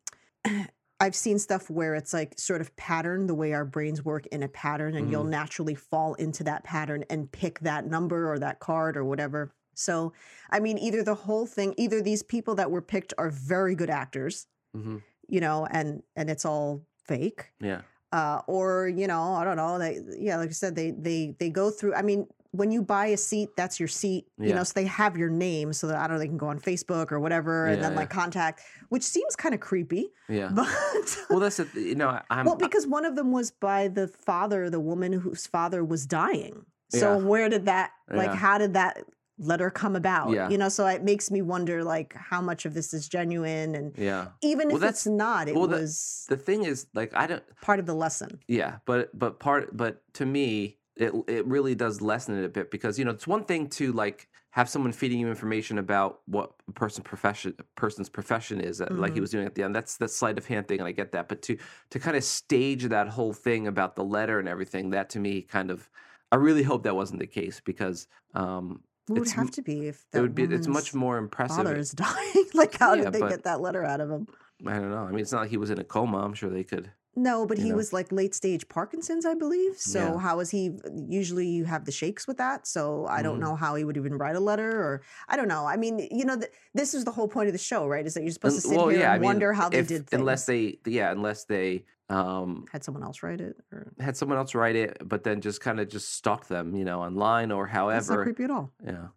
I've 0.99 1.15
seen 1.15 1.39
stuff 1.39 1.69
where 1.69 1.93
it's 1.95 2.13
like 2.13 2.39
sort 2.39 2.61
of 2.61 2.75
pattern, 2.77 3.27
the 3.27 3.35
way 3.35 3.53
our 3.53 3.65
brains 3.65 4.03
work 4.05 4.25
in 4.27 4.43
a 4.43 4.47
pattern, 4.47 4.95
and 4.95 5.09
you'll 5.09 5.23
Mhm. 5.23 5.29
naturally 5.29 5.75
fall 5.75 6.13
into 6.15 6.43
that 6.45 6.63
pattern 6.63 7.03
and 7.09 7.31
pick 7.31 7.59
that 7.59 7.85
number 7.85 8.31
or 8.31 8.39
that 8.39 8.59
card 8.59 8.95
or 8.95 9.03
whatever. 9.03 9.53
So, 9.75 10.13
I 10.51 10.61
mean, 10.61 10.77
either 10.77 11.03
the 11.03 11.15
whole 11.15 11.45
thing, 11.47 11.73
either 11.77 12.01
these 12.01 12.23
people 12.23 12.55
that 12.55 12.71
were 12.71 12.81
picked 12.81 13.13
are 13.17 13.29
very 13.29 13.75
good 13.75 13.89
actors, 13.89 14.47
hmm 14.73 14.97
you 15.27 15.39
know, 15.41 15.65
and 15.67 16.03
and 16.15 16.29
it's 16.29 16.45
all 16.45 16.85
fake, 17.05 17.51
yeah 17.59 17.81
uh, 18.11 18.41
or 18.47 18.87
you 18.87 19.07
know, 19.07 19.33
I 19.35 19.43
don't 19.43 19.57
know. 19.57 19.79
They, 19.79 19.99
yeah, 20.19 20.37
like 20.37 20.49
I 20.49 20.53
said, 20.53 20.75
they 20.75 20.91
they 20.91 21.35
they 21.39 21.49
go 21.49 21.71
through. 21.71 21.95
I 21.95 22.01
mean, 22.01 22.27
when 22.55 22.71
you 22.71 22.81
buy 22.81 23.07
a 23.07 23.17
seat, 23.17 23.49
that's 23.55 23.79
your 23.79 23.87
seat. 23.87 24.25
You 24.37 24.53
know, 24.53 24.63
so 24.63 24.73
they 24.75 24.85
have 24.85 25.17
your 25.17 25.29
name, 25.29 25.73
so 25.73 25.87
that 25.87 25.97
I 25.97 26.07
don't 26.07 26.15
know 26.15 26.19
they 26.19 26.27
can 26.27 26.37
go 26.37 26.47
on 26.47 26.59
Facebook 26.59 27.11
or 27.11 27.19
whatever, 27.19 27.67
and 27.67 27.81
then 27.83 27.91
yeah. 27.93 27.97
like 27.99 28.09
contact, 28.09 28.61
which 28.89 29.03
seems 29.03 29.35
kind 29.35 29.53
of 29.55 29.61
creepy. 29.61 30.09
yeah 30.29 30.49
But 30.53 30.67
Well, 31.29 31.39
that's 31.39 31.59
a, 31.59 31.67
you 31.75 31.95
know 31.95 32.19
I'm 32.29 32.45
well, 32.45 32.55
because 32.55 32.85
one 32.87 33.05
of 33.05 33.15
them 33.15 33.31
was 33.31 33.51
by 33.51 33.87
the 33.87 34.07
father, 34.07 34.69
the 34.69 34.79
woman 34.79 35.13
whose 35.13 35.47
father 35.47 35.83
was 35.83 36.05
dying. 36.05 36.65
So 36.89 37.17
Yeah. 37.17 37.23
where 37.25 37.49
did 37.49 37.65
that 37.65 37.91
like? 38.09 38.27
Yeah. 38.27 38.35
How 38.35 38.57
did 38.57 38.73
that 38.73 39.03
letter 39.37 39.69
come 39.69 39.95
about? 39.97 40.31
Yeah. 40.31 40.49
You 40.49 40.57
know, 40.57 40.69
so 40.69 40.85
it 40.87 41.03
makes 41.03 41.29
me 41.29 41.41
wonder 41.41 41.83
like 41.83 42.13
how 42.15 42.41
much 42.41 42.65
of 42.65 42.73
this 42.73 42.93
is 42.93 43.09
genuine, 43.09 43.75
and 43.75 43.93
yeah. 43.97 44.27
even 44.41 44.67
Well, 44.67 44.77
if 44.77 44.81
that's- 44.81 45.05
it's 45.07 45.07
not, 45.07 45.47
it 45.49 45.55
well, 45.55 45.67
the- 45.67 45.77
was 45.79 46.25
The 46.29 46.37
thing 46.37 46.63
is, 46.63 46.87
like, 46.93 47.11
I 47.15 47.27
don't. 47.27 47.43
part 47.61 47.79
of 47.79 47.85
the 47.85 47.95
lesson. 47.95 48.39
Yeah, 48.47 48.77
but 48.85 49.17
but 49.17 49.39
part 49.39 49.75
but 49.75 50.01
to 50.13 50.25
me, 50.25 50.77
it 50.97 51.13
it 51.27 51.45
really 51.45 51.75
does 51.75 52.01
lessen 52.01 52.37
it 52.37 52.45
a 52.45 52.49
bit 52.49 52.71
because 52.71 52.97
you 52.99 53.05
know 53.05 53.11
it's 53.11 53.27
one 53.27 53.43
thing 53.43 53.67
to 53.69 53.91
like 53.93 54.27
have 54.51 54.69
someone 54.69 54.93
feeding 54.93 55.19
you 55.19 55.27
information 55.27 55.77
about 55.77 56.21
what 56.27 56.51
a 56.69 56.71
person 56.71 57.03
profession 57.03 57.53
person's 57.75 58.07
profession 58.09 58.61
is 58.61 58.79
uh, 58.81 58.87
like 58.91 59.11
he 59.13 59.17
Mhm. 59.17 59.21
was 59.21 59.31
doing 59.31 59.45
at 59.45 59.55
the 59.55 59.63
end 59.63 59.75
that's 59.75 59.97
the 59.97 60.07
sleight 60.07 60.37
of 60.37 60.45
hand 60.45 60.67
thing 60.67 60.79
and 60.79 60.87
I 60.87 60.93
get 60.93 61.11
that 61.11 61.27
but 61.27 61.41
to 61.43 61.57
to 61.89 61.99
kind 61.99 62.15
of 62.15 62.23
stage 62.23 62.83
that 62.85 63.09
whole 63.09 63.33
thing 63.33 63.67
about 63.67 63.95
the 63.97 64.03
letter 64.03 64.39
and 64.39 64.47
everything 64.47 64.91
that 64.91 65.09
to 65.11 65.19
me 65.19 65.41
kind 65.41 65.69
of 65.71 65.89
I 66.31 66.37
really 66.37 66.63
hope 66.63 66.83
that 66.83 66.95
wasn't 66.95 67.19
the 67.19 67.27
case 67.27 67.61
because 67.65 68.07
um 68.33 68.81
It 69.09 69.13
would 69.19 69.29
have 69.31 69.51
to 69.51 69.61
be 69.61 69.87
if 69.87 70.05
it 70.13 70.21
would 70.21 70.33
be 70.35 70.43
it's 70.43 70.67
much 70.67 70.93
more 70.93 71.17
impressive 71.17 71.57
father 71.57 71.75
is 71.75 71.91
dying. 72.07 72.45
like, 72.53 72.77
how 72.79 72.93
Yeah, 72.93 73.03
did 73.05 73.13
they 73.13 73.19
but- 73.19 73.29
get 73.29 73.43
that 73.43 73.59
letter 73.61 73.83
out 73.83 73.99
of 74.01 74.09
him? 74.09 74.27
I 74.65 74.75
don't 74.79 74.89
know 74.91 75.03
I 75.03 75.11
mean 75.11 75.19
it's 75.19 75.33
not 75.33 75.41
like 75.41 75.49
he 75.49 75.57
was 75.57 75.69
in 75.69 75.79
a 75.79 75.83
coma 75.83 76.19
I'm 76.19 76.33
sure 76.33 76.49
they 76.49 76.63
could 76.63 76.89
No, 77.17 77.45
but 77.45 77.57
he 77.57 77.69
know? 77.69 77.77
was 77.77 77.93
like 77.93 78.11
late 78.11 78.35
stage 78.35 78.67
Parkinson's, 78.67 79.25
I 79.25 79.33
believe. 79.35 79.77
So 79.79 79.99
Yeah. 79.99 80.17
how 80.17 80.39
is 80.41 80.49
he? 80.49 80.77
Usually 81.07 81.47
you 81.47 81.63
have 81.63 81.85
the 81.85 81.91
shakes 81.91 82.27
with 82.27 82.37
that. 82.37 82.67
So 82.67 83.05
I 83.07 83.21
don't 83.21 83.37
Mhm. 83.37 83.41
know 83.43 83.55
how 83.55 83.75
he 83.75 83.83
would 83.85 83.95
even 83.97 84.17
write 84.17 84.35
a 84.35 84.39
letter, 84.41 84.69
or 84.69 85.01
I 85.29 85.37
don't 85.37 85.47
know. 85.47 85.65
I 85.65 85.77
mean, 85.77 85.99
you 86.11 86.25
know, 86.25 86.35
th- 86.37 86.51
this 86.73 86.93
is 86.93 87.05
the 87.05 87.11
whole 87.11 87.27
point 87.29 87.47
of 87.47 87.53
the 87.53 87.57
show, 87.59 87.87
right? 87.87 88.05
Is 88.05 88.15
that 88.15 88.23
you're 88.23 88.31
supposed 88.31 88.55
to 88.57 88.61
sit 88.61 88.71
here 88.71 89.07
I 89.07 89.13
and 89.13 89.21
mean, 89.21 89.27
wonder 89.29 89.53
how 89.53 89.69
they 89.69 89.79
if- 89.79 89.87
did 89.87 90.09
things. 90.09 90.19
unless 90.19 90.45
they 90.45 90.79
yeah 90.85 91.11
unless 91.11 91.45
they 91.45 91.85
um 92.09 92.65
had 92.71 92.83
someone 92.83 93.03
else 93.03 93.23
write 93.23 93.39
it, 93.41 93.55
or 93.71 93.93
had 93.99 94.17
someone 94.17 94.37
else 94.37 94.53
write 94.53 94.75
it, 94.75 94.97
but 95.05 95.23
then 95.23 95.39
just 95.41 95.61
kind 95.61 95.79
of 95.79 95.87
just 95.87 96.13
stalk 96.13 96.47
them, 96.47 96.75
you 96.75 96.85
know, 96.85 97.01
online 97.01 97.51
or 97.51 97.65
that's 97.65 97.73
not 97.75 97.81
however. 97.81 98.23
creepy 98.23 98.43
at 98.43 98.51
all. 98.51 98.71
Yeah. 98.83 99.07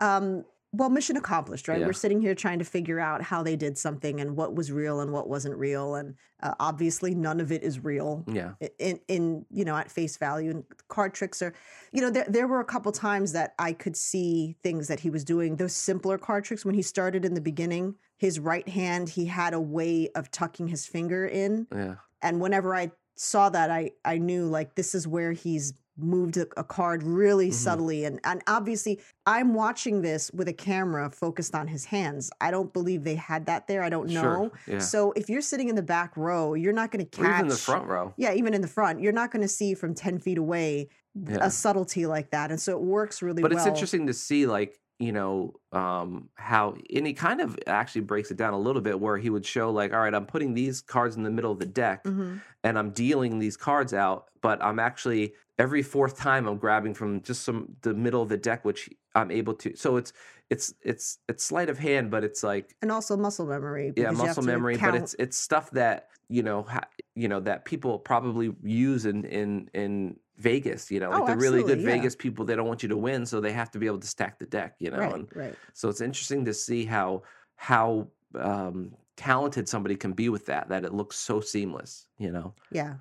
Um, 0.00 0.44
well, 0.78 0.90
mission 0.90 1.16
accomplished, 1.16 1.66
right? 1.66 1.80
Yeah. 1.80 1.86
We're 1.86 1.92
sitting 1.92 2.20
here 2.20 2.34
trying 2.36 2.60
to 2.60 2.64
figure 2.64 3.00
out 3.00 3.20
how 3.20 3.42
they 3.42 3.56
did 3.56 3.76
something 3.76 4.20
and 4.20 4.36
what 4.36 4.54
was 4.54 4.70
real 4.70 5.00
and 5.00 5.12
what 5.12 5.28
wasn't 5.28 5.56
real, 5.56 5.96
and 5.96 6.14
uh, 6.40 6.54
obviously 6.60 7.14
none 7.16 7.40
of 7.40 7.50
it 7.50 7.64
is 7.64 7.82
real. 7.84 8.24
Yeah. 8.28 8.52
in 8.78 9.00
in 9.08 9.44
you 9.50 9.64
know 9.64 9.76
at 9.76 9.90
face 9.90 10.16
value 10.16 10.50
and 10.50 10.64
card 10.86 11.12
tricks 11.14 11.42
are 11.42 11.52
you 11.92 12.00
know 12.00 12.10
there 12.10 12.26
there 12.28 12.46
were 12.46 12.60
a 12.60 12.64
couple 12.64 12.92
times 12.92 13.32
that 13.32 13.54
I 13.58 13.72
could 13.72 13.96
see 13.96 14.56
things 14.62 14.86
that 14.88 15.00
he 15.00 15.10
was 15.10 15.24
doing 15.24 15.56
those 15.56 15.74
simpler 15.74 16.16
card 16.16 16.44
tricks 16.44 16.64
when 16.64 16.74
he 16.76 16.82
started 16.82 17.24
in 17.24 17.34
the 17.34 17.40
beginning 17.40 17.96
his 18.16 18.38
right 18.38 18.68
hand 18.68 19.08
he 19.08 19.26
had 19.26 19.52
a 19.54 19.60
way 19.60 20.08
of 20.14 20.30
tucking 20.30 20.68
his 20.68 20.86
finger 20.86 21.26
in 21.26 21.66
Yeah. 21.74 21.96
and 22.22 22.40
whenever 22.40 22.74
I 22.74 22.92
saw 23.16 23.48
that 23.50 23.70
I 23.70 23.92
I 24.04 24.18
knew 24.18 24.46
like 24.46 24.74
this 24.76 24.94
is 24.94 25.08
where 25.08 25.32
he's 25.32 25.72
moved 25.98 26.36
a, 26.36 26.46
a 26.56 26.64
card 26.64 27.02
really 27.02 27.48
Mhm. 27.50 27.54
subtly 27.54 28.04
and 28.04 28.20
and 28.24 28.42
obviously 28.46 29.00
I'm 29.26 29.52
watching 29.54 30.00
this 30.02 30.30
with 30.32 30.48
a 30.48 30.52
camera 30.52 31.10
focused 31.10 31.54
on 31.54 31.66
his 31.68 31.84
hands 31.86 32.30
I 32.40 32.50
don't 32.50 32.72
believe 32.72 33.04
they 33.04 33.16
had 33.16 33.46
that 33.46 33.66
there 33.66 33.82
I 33.82 33.88
don't 33.88 34.08
know 34.10 34.50
Sure. 34.66 34.74
Yeah. 34.74 34.78
so 34.78 35.12
if 35.12 35.28
you're 35.28 35.40
sitting 35.42 35.68
in 35.68 35.74
the 35.74 35.82
back 35.82 36.16
row 36.16 36.54
you're 36.54 36.72
not 36.72 36.90
going 36.92 37.04
to 37.04 37.20
Or 37.20 37.24
catch 37.24 37.38
even 37.40 37.48
the 37.48 37.56
front 37.56 37.86
row. 37.86 38.14
yeah, 38.16 38.32
even 38.32 38.54
in 38.54 38.60
the 38.62 38.68
front, 38.68 39.00
you're 39.00 39.12
not 39.12 39.30
going 39.32 39.42
to 39.42 39.48
see 39.48 39.74
from 39.74 39.94
10 39.94 40.18
feet 40.18 40.38
away 40.38 40.88
Yeah. 41.14 41.38
a 41.40 41.50
subtlety 41.50 42.06
like 42.06 42.30
that. 42.30 42.50
And 42.52 42.60
so 42.60 42.72
it 42.72 42.82
works 42.82 43.20
really 43.22 43.42
But 43.42 43.50
well. 43.52 43.58
But 43.64 43.68
it's 43.68 43.74
interesting 43.76 44.06
to 44.06 44.14
see 44.14 44.46
like, 44.46 44.78
you 44.98 45.12
know, 45.12 45.54
um 45.72 46.28
how 46.34 46.76
and 46.94 47.06
he 47.06 47.12
kind 47.14 47.40
of 47.40 47.58
actually 47.66 48.00
breaks 48.02 48.30
it 48.30 48.36
down 48.36 48.52
a 48.54 48.58
little 48.58 48.82
bit 48.82 48.98
where 49.00 49.16
he 49.18 49.30
would 49.30 49.46
show 49.46 49.70
like, 49.70 49.92
all 49.92 50.00
right, 50.00 50.14
I'm 50.14 50.26
putting 50.26 50.54
these 50.54 50.80
cards 50.80 51.16
in 51.16 51.22
the 51.22 51.30
middle 51.30 51.52
of 51.52 51.58
the 51.58 51.66
deck 51.66 52.04
Mhm. 52.04 52.42
and 52.64 52.78
I'm 52.78 52.90
dealing 52.90 53.38
these 53.38 53.56
cards 53.56 53.94
out, 53.94 54.26
but 54.42 54.62
I'm 54.62 54.78
actually 54.78 55.34
every 55.58 55.82
fourth 55.82 56.16
time 56.16 56.46
I'm 56.46 56.58
grabbing 56.58 56.94
from 56.94 57.22
just 57.22 57.42
some 57.42 57.76
the 57.82 57.94
middle 57.94 58.22
of 58.22 58.28
the 58.28 58.36
deck, 58.36 58.64
which 58.64 58.88
I'm 59.14 59.30
able 59.30 59.54
to. 59.54 59.76
So 59.76 59.96
it's 59.96 60.12
it's 60.50 60.74
it's 60.82 61.18
it's 61.28 61.44
sleight 61.44 61.68
of 61.70 61.78
hand, 61.78 62.10
but 62.10 62.24
it's 62.24 62.42
like 62.42 62.74
And 62.82 62.90
also 62.90 63.16
muscle 63.16 63.46
memory. 63.46 63.90
yeah, 63.96 64.10
because 64.10 64.22
you 64.22 64.28
have 64.28 64.36
muscle 64.36 64.42
memory, 64.42 64.76
but 64.76 64.94
it's 64.94 65.14
it's 65.18 65.36
stuff 65.36 65.70
that 65.72 66.08
you 66.28 66.42
know 66.42 66.62
ha, 66.62 66.80
you 67.14 67.28
know 67.28 67.40
that 67.40 67.64
people 67.64 67.98
probably 67.98 68.54
use 68.62 69.06
in 69.06 69.24
in 69.24 69.68
in 69.74 70.18
Vegas. 70.38 70.90
You 70.90 71.00
know, 71.00 71.10
like 71.10 71.22
Oh, 71.22 71.26
the 71.26 71.36
really 71.36 71.62
good 71.62 71.80
yeah. 71.80 71.86
Vegas 71.86 72.16
people, 72.16 72.44
they 72.44 72.56
don't 72.56 72.66
want 72.66 72.82
you 72.82 72.88
to 72.88 72.96
win, 72.96 73.26
so 73.26 73.40
they 73.40 73.52
have 73.52 73.70
to 73.72 73.78
be 73.78 73.86
able 73.86 73.98
to 73.98 74.06
stack 74.06 74.38
the 74.38 74.46
deck. 74.46 74.76
You 74.78 74.90
know, 74.90 74.98
right, 74.98 75.14
and 75.14 75.28
right. 75.34 75.54
so 75.74 75.88
it's 75.88 76.00
interesting 76.00 76.44
to 76.46 76.54
see 76.54 76.84
how 76.84 77.22
how 77.56 78.08
um, 78.34 78.92
talented 79.16 79.68
somebody 79.68 79.96
can 79.96 80.12
be 80.12 80.28
with 80.28 80.46
that. 80.46 80.68
That 80.68 80.84
it 80.84 80.92
looks 80.94 81.16
so 81.16 81.40
seamless. 81.40 82.06
You 82.18 82.32
know, 82.32 82.54
Yeah. 82.70 82.94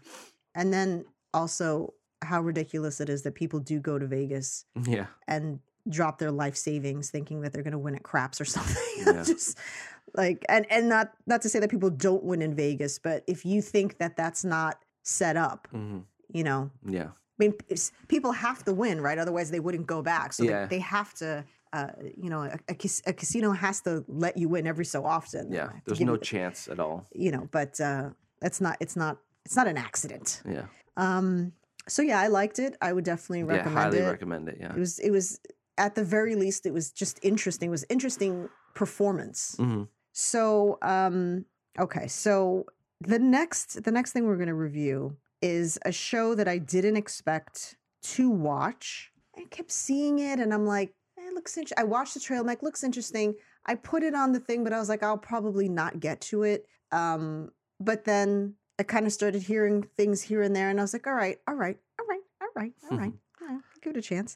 And 0.56 0.74
then 0.74 1.06
also 1.34 1.94
how 2.24 2.42
ridiculous 2.42 3.00
it 3.00 3.10
is 3.10 3.22
that 3.22 3.36
people 3.36 3.60
do 3.60 3.80
go 3.80 4.00
to 4.00 4.08
Vegas 4.08 4.66
yeah, 4.88 5.06
and 5.28 5.60
drop 5.88 6.18
their 6.18 6.32
life 6.32 6.56
savings 6.58 7.12
thinking 7.12 7.42
that 7.42 7.54
they're 7.54 7.64
going 7.64 7.72
to 7.74 7.78
win 7.78 7.96
at 7.96 8.04
craps 8.04 8.42
or 8.42 8.46
something. 8.58 8.76
Yeah. 9.06 9.24
Just 9.24 9.58
like 10.16 10.44
and 10.50 10.66
and 10.72 10.90
not 10.90 11.14
not 11.28 11.44
to 11.44 11.50
say 11.50 11.60
that 11.60 11.70
people 11.70 11.92
don't 11.92 12.24
win 12.24 12.42
in 12.42 12.56
Vegas, 12.56 12.98
but 12.98 13.24
if 13.28 13.46
you 13.46 13.62
think 13.62 14.00
that 14.00 14.18
that's 14.18 14.44
not 14.44 14.80
set 15.04 15.38
up, 15.38 15.68
hmm 15.72 16.00
you 16.34 16.44
know, 16.44 16.70
yeah, 16.86 17.12
mean, 17.40 17.54
people 18.08 18.32
have 18.32 18.64
to 18.66 18.74
win, 18.74 19.02
right? 19.02 19.18
Otherwise, 19.18 19.52
they 19.52 19.60
wouldn't 19.60 19.88
go 19.88 20.02
back. 20.02 20.34
So 20.34 20.44
Yeah. 20.44 20.66
they, 20.66 20.78
they 20.78 20.80
have 20.80 21.14
to, 21.16 21.44
uh, 21.74 21.88
you 22.24 22.30
know, 22.30 22.42
a, 22.44 22.58
a, 22.70 22.74
cas- 22.76 23.02
a 23.06 23.14
casino 23.14 23.52
has 23.52 23.82
to 23.82 24.04
let 24.08 24.38
you 24.38 24.50
win 24.50 24.66
every 24.68 24.86
so 24.86 25.06
often. 25.06 25.52
yeah. 25.52 25.70
There's 25.86 26.00
no 26.02 26.18
chance 26.18 26.68
at 26.68 26.80
all. 26.80 27.06
you 27.14 27.32
know, 27.32 27.48
but 27.52 27.80
uh, 27.80 28.10
it's 28.42 28.60
not, 28.62 28.78
it's 28.80 28.96
not, 28.96 29.18
it's 29.46 29.56
not 29.56 29.68
an 29.68 29.78
accident. 29.78 30.42
Yeah, 30.50 30.66
Um, 30.98 31.54
so 31.88 32.02
yeah, 32.02 32.20
I 32.20 32.28
liked 32.28 32.60
it. 32.60 32.76
I 32.82 32.92
would 32.94 33.06
definitely 33.06 33.40
yeah. 33.48 33.58
recommend 33.60 33.78
Highly 33.78 33.98
it. 34.00 34.10
recommend 34.12 34.50
it. 34.50 34.58
Yeah. 34.60 34.74
It 34.76 34.80
was, 34.80 35.00
it 35.00 35.12
was 35.12 35.40
at 35.78 35.96
the 35.96 36.04
very 36.04 36.36
least, 36.36 36.66
it 36.66 36.74
was 36.74 36.92
just 36.92 37.20
interesting. 37.24 37.68
It 37.70 37.72
was 37.72 37.86
interesting 37.90 38.50
performance. 38.74 39.56
hmm 39.58 39.84
So, 40.12 40.78
um, 40.82 41.46
okay, 41.80 42.08
so 42.08 42.66
the 43.00 43.20
next 43.20 43.84
the 43.84 43.92
next 43.92 44.12
thing 44.14 44.26
we're 44.26 44.38
going 44.44 44.48
to 44.58 44.62
review 44.70 45.16
is 45.42 45.78
a 45.86 45.92
show 45.92 46.36
that 46.36 46.48
I 46.48 46.58
didn't 46.58 46.98
expect 46.98 47.76
to 48.04 48.30
watch. 48.30 49.12
I 49.36 49.44
kept 49.50 49.72
seeing 49.72 50.20
it, 50.20 50.40
and 50.40 50.54
I'm 50.54 50.66
like, 50.66 50.94
eh, 51.18 51.28
it 51.28 51.34
looks 51.34 51.58
interesting. 51.58 51.84
I 51.84 51.88
watched 51.88 52.14
the 52.14 52.20
trailer, 52.20 52.42
I'm 52.42 52.48
like, 52.48 52.64
looks 52.64 52.84
interesting. 52.84 53.36
I 53.66 53.76
put 53.76 54.04
it 54.04 54.16
on 54.16 54.32
the 54.32 54.40
thing, 54.40 54.64
but 54.64 54.74
I 54.74 54.80
was 54.80 54.90
like, 54.90 55.04
I'll 55.04 55.18
probably 55.18 55.70
not 55.70 56.00
get 56.00 56.22
to 56.22 56.44
it. 56.44 56.66
Um, 56.92 57.52
but 57.80 58.06
then 58.06 58.56
I 58.80 58.84
kind 58.84 59.06
of 59.06 59.14
started 59.14 59.44
hearing 59.44 59.84
things 59.98 60.22
here 60.22 60.42
and 60.42 60.56
there, 60.56 60.70
and 60.70 60.80
I 60.80 60.84
was 60.84 60.94
like, 60.94 61.06
all 61.08 61.14
right, 61.14 61.38
all 61.48 61.56
right, 61.56 61.78
all 62.00 62.06
right, 62.08 62.22
all 62.42 62.48
right, 62.56 62.74
all 62.90 62.98
right, 62.98 63.14
all 63.42 63.48
right 63.48 63.62
give 63.82 63.96
it 63.96 64.00
a 64.00 64.02
chance. 64.02 64.36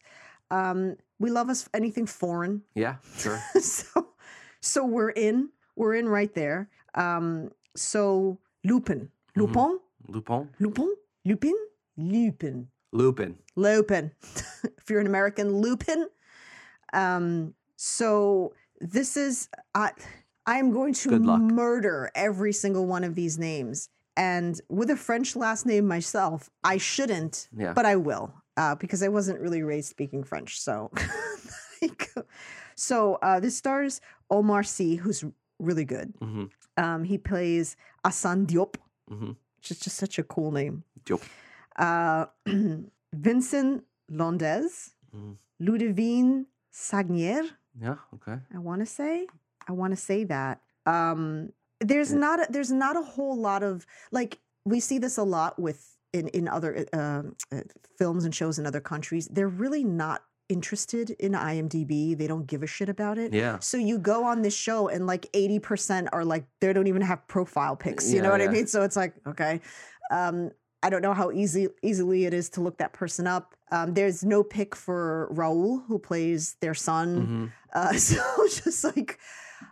Um, 0.49 0.95
we 1.19 1.29
love 1.29 1.49
us 1.49 1.67
anything 1.73 2.05
foreign 2.05 2.61
Yeah, 2.75 2.95
sure. 3.17 3.41
so 3.59 4.09
so 4.59 4.85
we're 4.85 5.09
in 5.09 5.49
we're 5.75 5.95
in 5.95 6.07
right 6.07 6.33
there 6.35 6.69
um 6.95 7.49
so 7.75 8.37
lupin 8.63 9.09
Mhm. 9.35 9.41
lupin 9.41 9.79
Lupin, 10.11 10.49
lupin 10.59 10.93
lupin 11.25 11.55
lupin 11.97 12.67
Lupin. 12.93 13.37
lupin 13.55 14.11
if 14.77 14.89
you're 14.89 14.99
an 14.99 15.07
american 15.07 15.57
lupin 15.61 16.07
um 16.93 17.53
so 17.77 18.53
this 18.79 19.15
is 19.17 19.47
i 19.75 19.91
i 20.45 20.57
am 20.57 20.71
going 20.71 20.93
to 20.93 21.11
murder 21.19 22.11
every 22.15 22.51
single 22.53 22.85
one 22.85 23.03
of 23.03 23.15
these 23.15 23.37
names 23.37 23.89
and 24.17 24.59
with 24.69 24.89
a 24.89 24.97
french 24.97 25.35
last 25.35 25.65
name 25.65 25.87
myself 25.87 26.49
i 26.63 26.77
shouldn't 26.77 27.47
Yeah. 27.55 27.73
but 27.73 27.85
I 27.85 27.95
will 27.95 28.33
uh, 28.57 28.75
because 28.75 29.01
I 29.01 29.07
wasn't 29.07 29.39
really 29.39 29.63
raised 29.63 29.89
speaking 29.89 30.25
French. 30.25 30.59
So, 30.59 30.91
there 30.93 31.05
you 31.81 31.95
go. 32.13 32.23
so 32.75 33.15
uh, 33.21 33.39
this 33.39 33.55
stars 33.55 34.01
Omar 34.29 34.61
Sy, 34.63 34.95
who's 35.01 35.23
really 35.57 35.85
good. 35.85 36.13
hmm 36.21 36.45
Um, 36.77 37.05
he 37.05 37.17
plays 37.17 37.77
Assane 38.05 38.45
Diop, 38.45 38.75
hmm 39.07 39.31
which 39.61 39.71
is 39.71 39.79
just 39.79 39.97
such 39.97 40.17
a 40.17 40.23
cool 40.23 40.51
name. 40.51 40.83
Diop. 41.05 41.21
Uh, 41.77 42.25
Vincent 43.13 43.83
Londez, 44.11 44.91
Mhm. 45.15 45.37
Ludivine 45.61 46.45
Sagnier. 46.73 47.43
Yeah. 47.79 47.97
Okay. 48.15 48.37
I 48.53 48.57
want 48.57 48.79
to 48.81 48.85
say, 48.85 49.27
I 49.67 49.71
want 49.73 49.91
to 49.91 49.97
say 49.97 50.23
that. 50.25 50.61
Um, 50.85 51.53
there's 51.79 52.11
Yeah. 52.11 52.17
not 52.19 52.39
a, 52.39 52.47
there's 52.51 52.71
not 52.71 52.95
a 52.97 53.01
whole 53.01 53.37
lot 53.39 53.61
of 53.63 53.85
like 54.11 54.39
we 54.65 54.79
see 54.79 54.97
this 54.99 55.17
a 55.17 55.23
lot 55.23 55.59
with 55.59 55.97
in 56.13 56.27
in 56.29 56.47
other 56.47 56.85
um 56.93 57.35
uh, 57.51 57.61
films 57.97 58.25
and 58.25 58.33
shows 58.33 58.57
in 58.59 58.65
other 58.65 58.81
countries. 58.81 59.27
They're 59.27 59.47
really 59.65 59.83
not 59.83 60.23
interested 60.51 61.09
in 61.25 61.31
IMDb. 61.33 62.17
They 62.17 62.27
don't 62.27 62.45
give 62.45 62.61
a 62.63 62.67
shit 62.67 62.89
about 62.89 63.17
it. 63.17 63.33
Yeah. 63.33 63.59
So 63.59 63.77
you 63.77 63.97
go 63.97 64.23
on 64.25 64.41
this 64.41 64.55
show 64.55 64.87
and 64.89 65.07
like 65.07 65.31
80% 65.31 66.07
are 66.13 66.25
like 66.25 66.45
they 66.59 66.73
don't 66.73 66.87
even 66.87 67.01
have 67.01 67.25
profile 67.27 67.75
pics. 67.75 68.09
You 68.09 68.17
Yeah, 68.17 68.23
know 68.23 68.31
what 68.31 68.41
yeah. 68.41 68.49
I 68.49 68.51
mean? 68.51 68.67
So 68.67 68.83
it's 68.83 68.95
like, 68.95 69.13
okay. 69.27 69.61
Um 70.11 70.51
I 70.83 70.89
don't 70.89 71.03
know 71.03 71.13
how 71.13 71.29
easy 71.31 71.67
easily 71.83 72.25
it 72.25 72.33
is 72.33 72.49
to 72.51 72.61
look 72.61 72.77
that 72.79 72.91
person 72.91 73.27
up. 73.27 73.53
Um, 73.71 73.93
there's 73.93 74.23
no 74.25 74.43
pick 74.43 74.75
for 74.75 75.27
Raoul, 75.29 75.83
who 75.87 75.99
plays 75.99 76.55
their 76.61 76.73
son. 76.73 77.07
hmm 77.25 77.45
Uh, 77.73 77.93
so 77.93 78.17
just 78.49 78.83
like, 78.83 79.17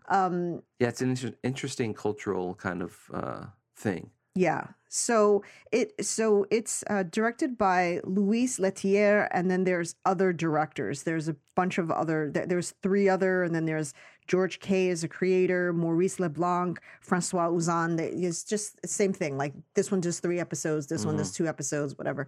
um, 0.08 0.62
Yeah, 0.80 0.88
it's 0.88 1.02
an 1.02 1.10
inter- 1.10 1.36
interesting 1.44 1.94
cultural 1.94 2.56
kind 2.56 2.82
of 2.82 2.94
uh, 3.14 3.46
thing. 3.76 4.12
yeah. 4.36 4.68
So 4.90 5.44
it 5.72 5.94
so 6.04 6.46
it's 6.50 6.84
uh, 6.90 7.04
directed 7.04 7.58
by 7.58 8.02
Louis 8.04 8.58
Leterrier, 8.60 9.28
and 9.32 9.50
then 9.50 9.64
there's 9.64 9.96
other 10.04 10.34
directors. 10.34 11.04
There's 11.04 11.30
a 11.30 11.36
bunch 11.56 11.78
of 11.78 11.92
other. 11.92 12.32
There's 12.34 12.74
three 12.82 13.08
other, 13.08 13.44
and 13.44 13.54
then 13.54 13.66
there's 13.66 13.94
George 14.28 14.60
Kay 14.60 14.90
as 14.90 15.04
a 15.04 15.08
creator, 15.08 15.74
Maurice 15.74 16.20
LeBlanc, 16.20 16.80
Francois. 17.02 17.50
They- 17.96 18.10
It's 18.10 18.44
just 18.44 18.82
the 18.82 18.88
same 18.88 19.14
thing. 19.14 19.38
Like 19.38 19.54
this 19.76 19.92
one 19.92 20.02
does 20.02 20.20
three 20.20 20.40
episodes. 20.40 20.88
This 20.88 21.06
one 21.06 21.18
does 21.18 21.32
two 21.34 21.48
episodes. 21.48 21.96
Whatever. 21.98 22.28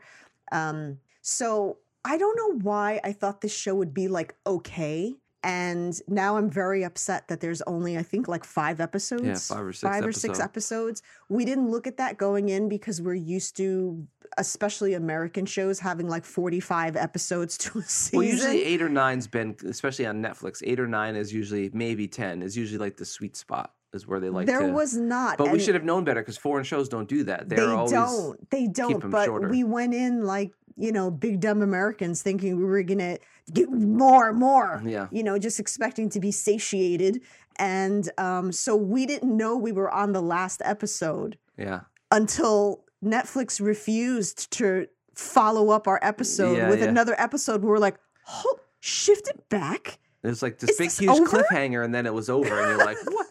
Um, 0.52 1.00
so 1.22 1.78
I 2.06 2.18
don't 2.18 2.38
know 2.38 2.60
why 2.60 3.00
I 3.04 3.12
thought 3.14 3.42
this 3.42 3.56
show 3.56 3.74
would 3.76 3.94
be 3.94 4.08
like 4.08 4.36
okay. 4.46 5.16
And 5.44 6.00
now 6.08 6.38
I'm 6.38 6.50
very 6.52 6.84
upset 6.84 7.28
that 7.30 7.40
there's 7.40 7.64
only, 7.64 7.98
I 7.98 8.04
think, 8.04 8.28
like 8.28 8.44
five 8.44 8.80
episodes. 8.80 9.48
five 9.48 9.66
or 9.66 9.74
six 9.74 9.82
Five 9.82 10.06
or 10.06 10.12
six 10.12 10.40
episodes. 10.40 11.02
episodes. 11.02 11.04
We 11.30 11.46
didn't 11.46 11.72
look 11.72 11.88
at 11.88 11.98
that 11.98 12.18
going 12.18 12.50
in 12.50 12.70
because 12.70 13.02
we're 13.02 13.16
used 13.16 13.58
to, 13.58 14.06
especially 14.38 14.94
American 14.94 15.48
shows, 15.48 15.80
having 15.80 16.08
like 16.08 16.26
45 16.26 16.96
episodes 16.96 17.58
to 17.64 17.80
a 17.80 17.84
season. 17.84 18.20
Well, 18.20 18.28
usually 18.28 18.64
eight 18.64 18.82
or 18.84 18.90
nine's 18.90 19.28
been, 19.28 19.56
especially 19.68 20.06
on 20.06 20.22
Netflix. 20.22 20.62
Eight 20.64 20.80
or 20.80 20.88
nine 20.88 21.16
is 21.16 21.34
usually 21.34 21.72
maybe 21.74 22.08
ten 22.08 22.44
is 22.44 22.56
usually 22.56 22.78
like 22.78 22.98
the 22.98 23.06
sweet 23.06 23.36
spot 23.36 23.74
is 23.94 24.08
where 24.08 24.20
they 24.22 24.30
like 24.30 24.48
there 24.48 24.62
to. 24.62 24.72
was 24.72 24.96
not. 24.96 25.38
but 25.38 25.52
we 25.52 25.60
should 25.60 25.76
have 25.76 25.84
known 25.84 26.06
better 26.06 26.22
because 26.22 26.38
foreign 26.38 26.64
shows 26.64 26.88
don't 26.88 27.10
do 27.10 27.24
that. 27.26 27.50
They're 27.50 27.66
they 27.68 27.74
always 27.74 27.92
don't. 27.92 28.50
They 28.50 28.68
don't. 28.68 29.10
But 29.10 29.26
shorter. 29.26 29.50
we 29.50 29.64
went 29.66 29.94
in 29.94 30.24
like, 30.24 30.54
you 30.78 30.92
know, 30.92 31.12
big 31.12 31.40
dumb 31.40 31.62
Americans 31.62 32.22
thinking 32.22 32.58
we 32.58 32.64
were 32.66 32.84
going 32.84 33.00
to 33.00 33.18
get 33.54 33.70
more, 33.72 34.30
and 34.30 34.40
more. 34.40 34.82
Yeah. 34.86 35.08
you 35.12 35.24
know, 35.24 35.38
just 35.40 35.60
expecting 35.60 36.10
to 36.10 36.20
be 36.20 36.32
satiated. 36.32 37.22
And 37.58 38.10
um, 38.18 38.52
so 38.52 38.76
we 38.76 39.06
didn't 39.06 39.36
know 39.36 39.58
we 39.58 39.72
were 39.72 39.92
on 39.92 40.14
the 40.14 40.22
last 40.22 40.62
episode 40.66 41.38
yeah. 41.58 41.82
until 42.12 42.84
Netflix 43.04 43.60
refused 43.60 44.52
to 44.52 44.88
follow 45.16 45.70
up 45.70 45.88
our 45.88 46.00
episode 46.02 46.58
Yeah, 46.58 46.70
with 46.70 46.80
yeah. 46.80 46.88
another 46.88 47.16
episode. 47.20 47.62
We 47.62 47.70
were 47.70 47.80
like, 47.80 47.98
oh, 48.30 48.60
shift 48.80 49.28
it 49.28 49.50
back. 49.50 50.00
It 50.24 50.28
was 50.28 50.42
like 50.42 50.60
this 50.60 50.70
Is 50.72 50.78
big 50.78 50.88
this 50.90 51.00
huge 51.00 51.10
over? 51.12 51.26
cliffhanger, 51.26 51.84
and 51.84 51.94
then 51.94 52.06
it 52.06 52.14
was 52.14 52.30
over, 52.30 52.48
and 52.48 52.68
you're 52.70 52.86
like, 52.86 52.98
what? 53.06 53.28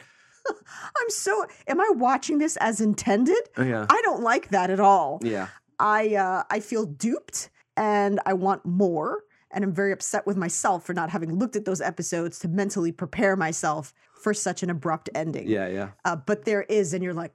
I'm 0.48 1.10
so, 1.10 1.46
am 1.68 1.80
I 1.80 1.88
watching 1.94 2.38
this 2.38 2.56
as 2.56 2.80
intended? 2.80 3.38
Yeah. 3.56 3.86
I 3.88 4.00
don't 4.04 4.22
like 4.22 4.48
that 4.50 4.70
at 4.70 4.80
all. 4.80 5.20
Yeah. 5.22 5.48
I 5.80 6.14
uh, 6.14 6.42
I 6.50 6.60
feel 6.60 6.84
duped 6.86 7.50
and 7.76 8.20
I 8.26 8.34
want 8.34 8.64
more. 8.64 9.24
And 9.52 9.64
I'm 9.64 9.72
very 9.74 9.90
upset 9.90 10.28
with 10.28 10.36
myself 10.36 10.84
for 10.86 10.94
not 10.94 11.10
having 11.10 11.36
looked 11.36 11.56
at 11.56 11.64
those 11.64 11.80
episodes 11.80 12.38
to 12.38 12.46
mentally 12.46 12.92
prepare 12.92 13.34
myself 13.34 13.92
for 14.14 14.32
such 14.32 14.62
an 14.62 14.70
abrupt 14.70 15.10
ending. 15.12 15.48
Yeah. 15.48 15.66
Yeah. 15.66 15.88
Uh, 16.04 16.14
but 16.14 16.44
there 16.44 16.62
is, 16.62 16.94
and 16.94 17.02
you're 17.02 17.14
like, 17.14 17.34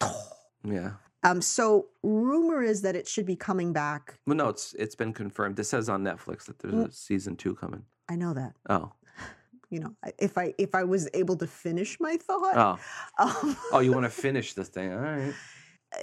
Yeah. 0.64 0.92
um. 1.24 1.42
So 1.42 1.86
rumor 2.04 2.62
is 2.62 2.82
that 2.82 2.94
it 2.94 3.08
should 3.08 3.26
be 3.26 3.34
coming 3.36 3.72
back. 3.72 4.20
Well, 4.28 4.36
no, 4.36 4.48
it's 4.48 4.74
it's 4.74 4.94
been 4.94 5.12
confirmed. 5.12 5.56
This 5.56 5.68
says 5.70 5.88
on 5.88 6.04
Netflix 6.04 6.44
that 6.44 6.60
there's 6.60 6.74
Mm. 6.74 6.88
a 6.88 6.92
season 6.92 7.34
two 7.34 7.54
coming. 7.56 7.82
I 8.08 8.14
know 8.16 8.32
that. 8.34 8.52
Oh. 8.68 8.92
You 9.68 9.80
know, 9.80 9.96
if 10.20 10.38
I 10.38 10.54
if 10.58 10.76
I 10.76 10.84
was 10.84 11.08
able 11.12 11.36
to 11.38 11.46
finish 11.48 11.98
my 11.98 12.16
thought, 12.16 12.56
Oh. 12.56 12.78
um, 13.46 13.56
Oh, 13.72 13.80
you 13.80 13.90
want 13.92 14.04
to 14.04 14.10
finish 14.26 14.52
the 14.54 14.62
thing? 14.64 14.92
All 14.92 15.00
right. 15.00 15.34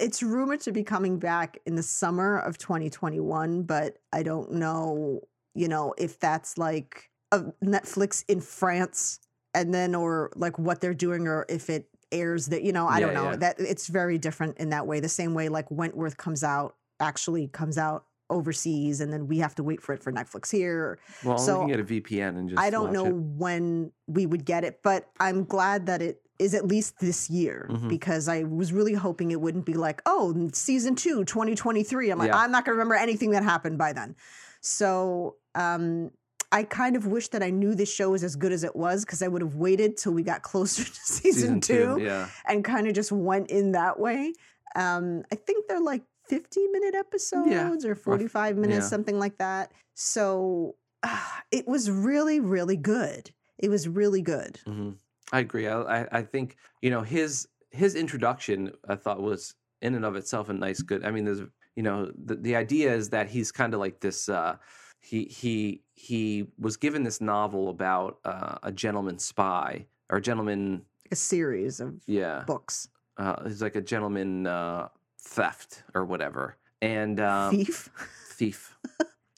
It's 0.00 0.22
rumored 0.22 0.60
to 0.60 0.72
be 0.72 0.82
coming 0.82 1.18
back 1.18 1.58
in 1.66 1.74
the 1.74 1.82
summer 1.82 2.38
of 2.38 2.58
2021, 2.58 3.62
but 3.62 3.98
I 4.12 4.22
don't 4.22 4.52
know, 4.52 5.20
you 5.54 5.68
know, 5.68 5.94
if 5.98 6.18
that's 6.20 6.58
like 6.58 7.10
a 7.32 7.42
Netflix 7.64 8.24
in 8.28 8.40
France 8.40 9.18
and 9.54 9.72
then 9.72 9.94
or 9.94 10.30
like 10.36 10.58
what 10.58 10.80
they're 10.80 10.94
doing 10.94 11.26
or 11.26 11.46
if 11.48 11.70
it 11.70 11.88
airs 12.12 12.46
that, 12.46 12.62
you 12.62 12.72
know, 12.72 12.86
I 12.86 13.00
don't 13.00 13.14
know. 13.14 13.30
yeah. 13.30 13.36
That 13.36 13.56
it's 13.58 13.88
very 13.88 14.18
different 14.18 14.58
in 14.58 14.70
that 14.70 14.86
way. 14.86 15.00
The 15.00 15.08
same 15.08 15.34
way 15.34 15.48
like 15.48 15.70
Wentworth 15.70 16.16
comes 16.16 16.44
out 16.44 16.76
actually 17.00 17.48
comes 17.48 17.76
out 17.78 18.04
overseas 18.30 19.00
and 19.00 19.12
then 19.12 19.26
we 19.26 19.38
have 19.38 19.54
to 19.54 19.62
wait 19.62 19.82
for 19.82 19.92
it 19.92 20.02
for 20.02 20.12
Netflix 20.12 20.50
here. 20.50 20.98
Well, 21.24 21.38
So, 21.38 21.64
we 21.64 21.72
can 21.72 21.84
get 21.84 21.90
a 21.90 22.00
VPN 22.00 22.38
and 22.38 22.48
just. 22.48 22.60
I 22.60 22.70
don't 22.70 22.92
know 22.92 23.06
it. 23.06 23.14
when 23.14 23.92
we 24.06 24.26
would 24.26 24.44
get 24.44 24.64
it, 24.64 24.80
but 24.82 25.08
I'm 25.20 25.44
glad 25.44 25.86
that 25.86 26.02
it 26.02 26.20
is 26.38 26.52
at 26.54 26.66
least 26.66 26.98
this 26.98 27.30
year 27.30 27.68
Mhm. 27.70 27.88
because 27.88 28.26
I 28.28 28.42
was 28.42 28.72
really 28.72 28.94
hoping 28.94 29.30
it 29.30 29.40
wouldn't 29.40 29.64
be 29.64 29.74
like, 29.74 30.02
oh, 30.06 30.50
season 30.52 30.94
two, 30.96 31.24
2023. 31.24 32.10
I'm 32.10 32.18
like, 32.18 32.28
Yeah. 32.28 32.38
I'm 32.38 32.50
not 32.50 32.64
going 32.64 32.74
to 32.74 32.78
remember 32.78 32.96
anything 32.96 33.30
that 33.30 33.44
happened 33.44 33.78
by 33.78 33.92
then. 33.92 34.16
So 34.60 35.36
um, 35.54 36.10
I 36.50 36.64
kind 36.64 36.96
of 36.96 37.06
wish 37.06 37.28
that 37.28 37.42
I 37.42 37.50
knew 37.50 37.74
this 37.74 37.92
show 37.92 38.10
was 38.10 38.24
as 38.24 38.34
good 38.34 38.50
as 38.52 38.64
it 38.64 38.74
was 38.74 39.04
because 39.04 39.22
I 39.22 39.28
would 39.28 39.42
have 39.42 39.54
waited 39.54 39.96
till 39.96 40.12
we 40.12 40.22
got 40.22 40.42
closer 40.50 40.82
to 40.84 40.90
season, 41.04 41.60
two, 41.60 41.98
Yeah. 42.00 42.28
and 42.46 42.64
kind 42.64 42.86
of 42.88 42.94
just 42.94 43.12
went 43.12 43.50
in 43.50 43.72
that 43.72 44.00
way. 44.00 44.32
Um, 44.74 45.22
I 45.30 45.36
think 45.36 45.68
they're 45.68 45.80
like 45.80 46.02
50 46.28 46.66
minute 46.68 46.94
episodes 46.96 47.84
or 47.84 47.94
45 47.94 48.56
minutes, 48.56 48.84
yeah. 48.84 48.88
something 48.88 49.18
like 49.18 49.38
that. 49.38 49.70
So 49.94 50.74
ah, 51.04 51.42
it 51.52 51.68
was 51.68 51.90
really, 51.90 52.40
really 52.40 52.76
good. 52.76 53.30
It 53.58 53.68
was 53.68 53.86
really 53.86 54.22
good. 54.22 54.58
hmm 54.66 54.90
I 55.34 55.40
agree. 55.40 55.66
I, 55.68 56.06
I 56.12 56.22
think 56.22 56.56
you 56.80 56.90
know 56.90 57.02
his 57.02 57.48
his 57.70 57.94
introduction. 57.96 58.70
I 58.88 58.94
thought 58.94 59.20
was 59.20 59.54
in 59.82 59.94
and 59.96 60.04
of 60.04 60.14
itself 60.16 60.48
a 60.48 60.52
nice 60.52 60.80
good. 60.80 61.04
I 61.04 61.10
mean, 61.10 61.24
there's 61.24 61.42
you 61.76 61.82
know 61.82 62.12
the 62.24 62.36
the 62.36 62.54
idea 62.56 62.94
is 62.94 63.10
that 63.10 63.26
he's 63.28 63.50
kind 63.50 63.74
of 63.74 63.80
like 63.80 63.98
this. 64.00 64.28
Uh, 64.28 64.56
he 65.00 65.24
he 65.24 65.82
he 65.94 66.46
was 66.58 66.76
given 66.76 67.02
this 67.02 67.20
novel 67.20 67.68
about 67.68 68.18
uh, 68.24 68.56
a 68.62 68.70
gentleman 68.72 69.18
spy 69.18 69.86
or 70.08 70.18
a 70.18 70.22
gentleman. 70.22 70.82
A 71.10 71.16
series 71.16 71.80
of 71.80 72.00
Yeah, 72.06 72.44
books. 72.46 72.88
uh, 73.18 73.42
he's 73.44 73.60
like 73.60 73.76
a 73.76 73.82
gentleman 73.82 74.46
uh, 74.46 74.88
theft 75.20 75.82
or 75.94 76.04
whatever, 76.04 76.56
and 76.80 77.18
um, 77.20 77.50
Thief. 77.56 77.90
thief. 78.38 78.76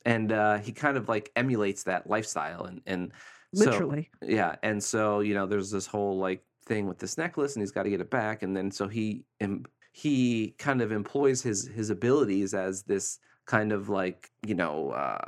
and 0.05 0.31
uh, 0.31 0.59
he 0.59 0.73
kind 0.73 0.97
of 0.97 1.09
like 1.09 1.33
emulates 1.37 1.85
that 1.85 2.07
lifestyle 2.07 2.65
and 2.67 2.83
and 2.87 3.13
so- 3.55 3.65
Literally. 3.71 4.11
yeah, 4.23 4.57
and 4.63 4.83
so 4.83 5.21
you 5.21 5.35
know, 5.35 5.47
there's 5.47 5.71
this 5.71 5.87
whole 5.87 6.19
like 6.19 6.43
thing 6.67 6.87
with 6.89 6.99
this 6.99 7.17
necklace, 7.17 7.55
and 7.55 7.63
he's 7.63 7.71
got 7.73 7.85
to 7.85 7.91
get 7.91 8.01
it 8.01 8.11
back, 8.11 8.43
and 8.43 8.57
then 8.57 8.71
so 8.71 8.89
he 8.89 9.25
he 9.93 10.55
kind 10.59 10.83
of 10.83 10.93
employs 10.93 11.43
his 11.43 11.67
his 11.69 11.91
abilities 11.91 12.55
as 12.55 12.83
this 12.83 13.19
kind 13.47 13.73
of 13.73 13.89
like 13.89 14.31
you 14.47 14.55
know 14.55 14.91
uh, 14.91 15.19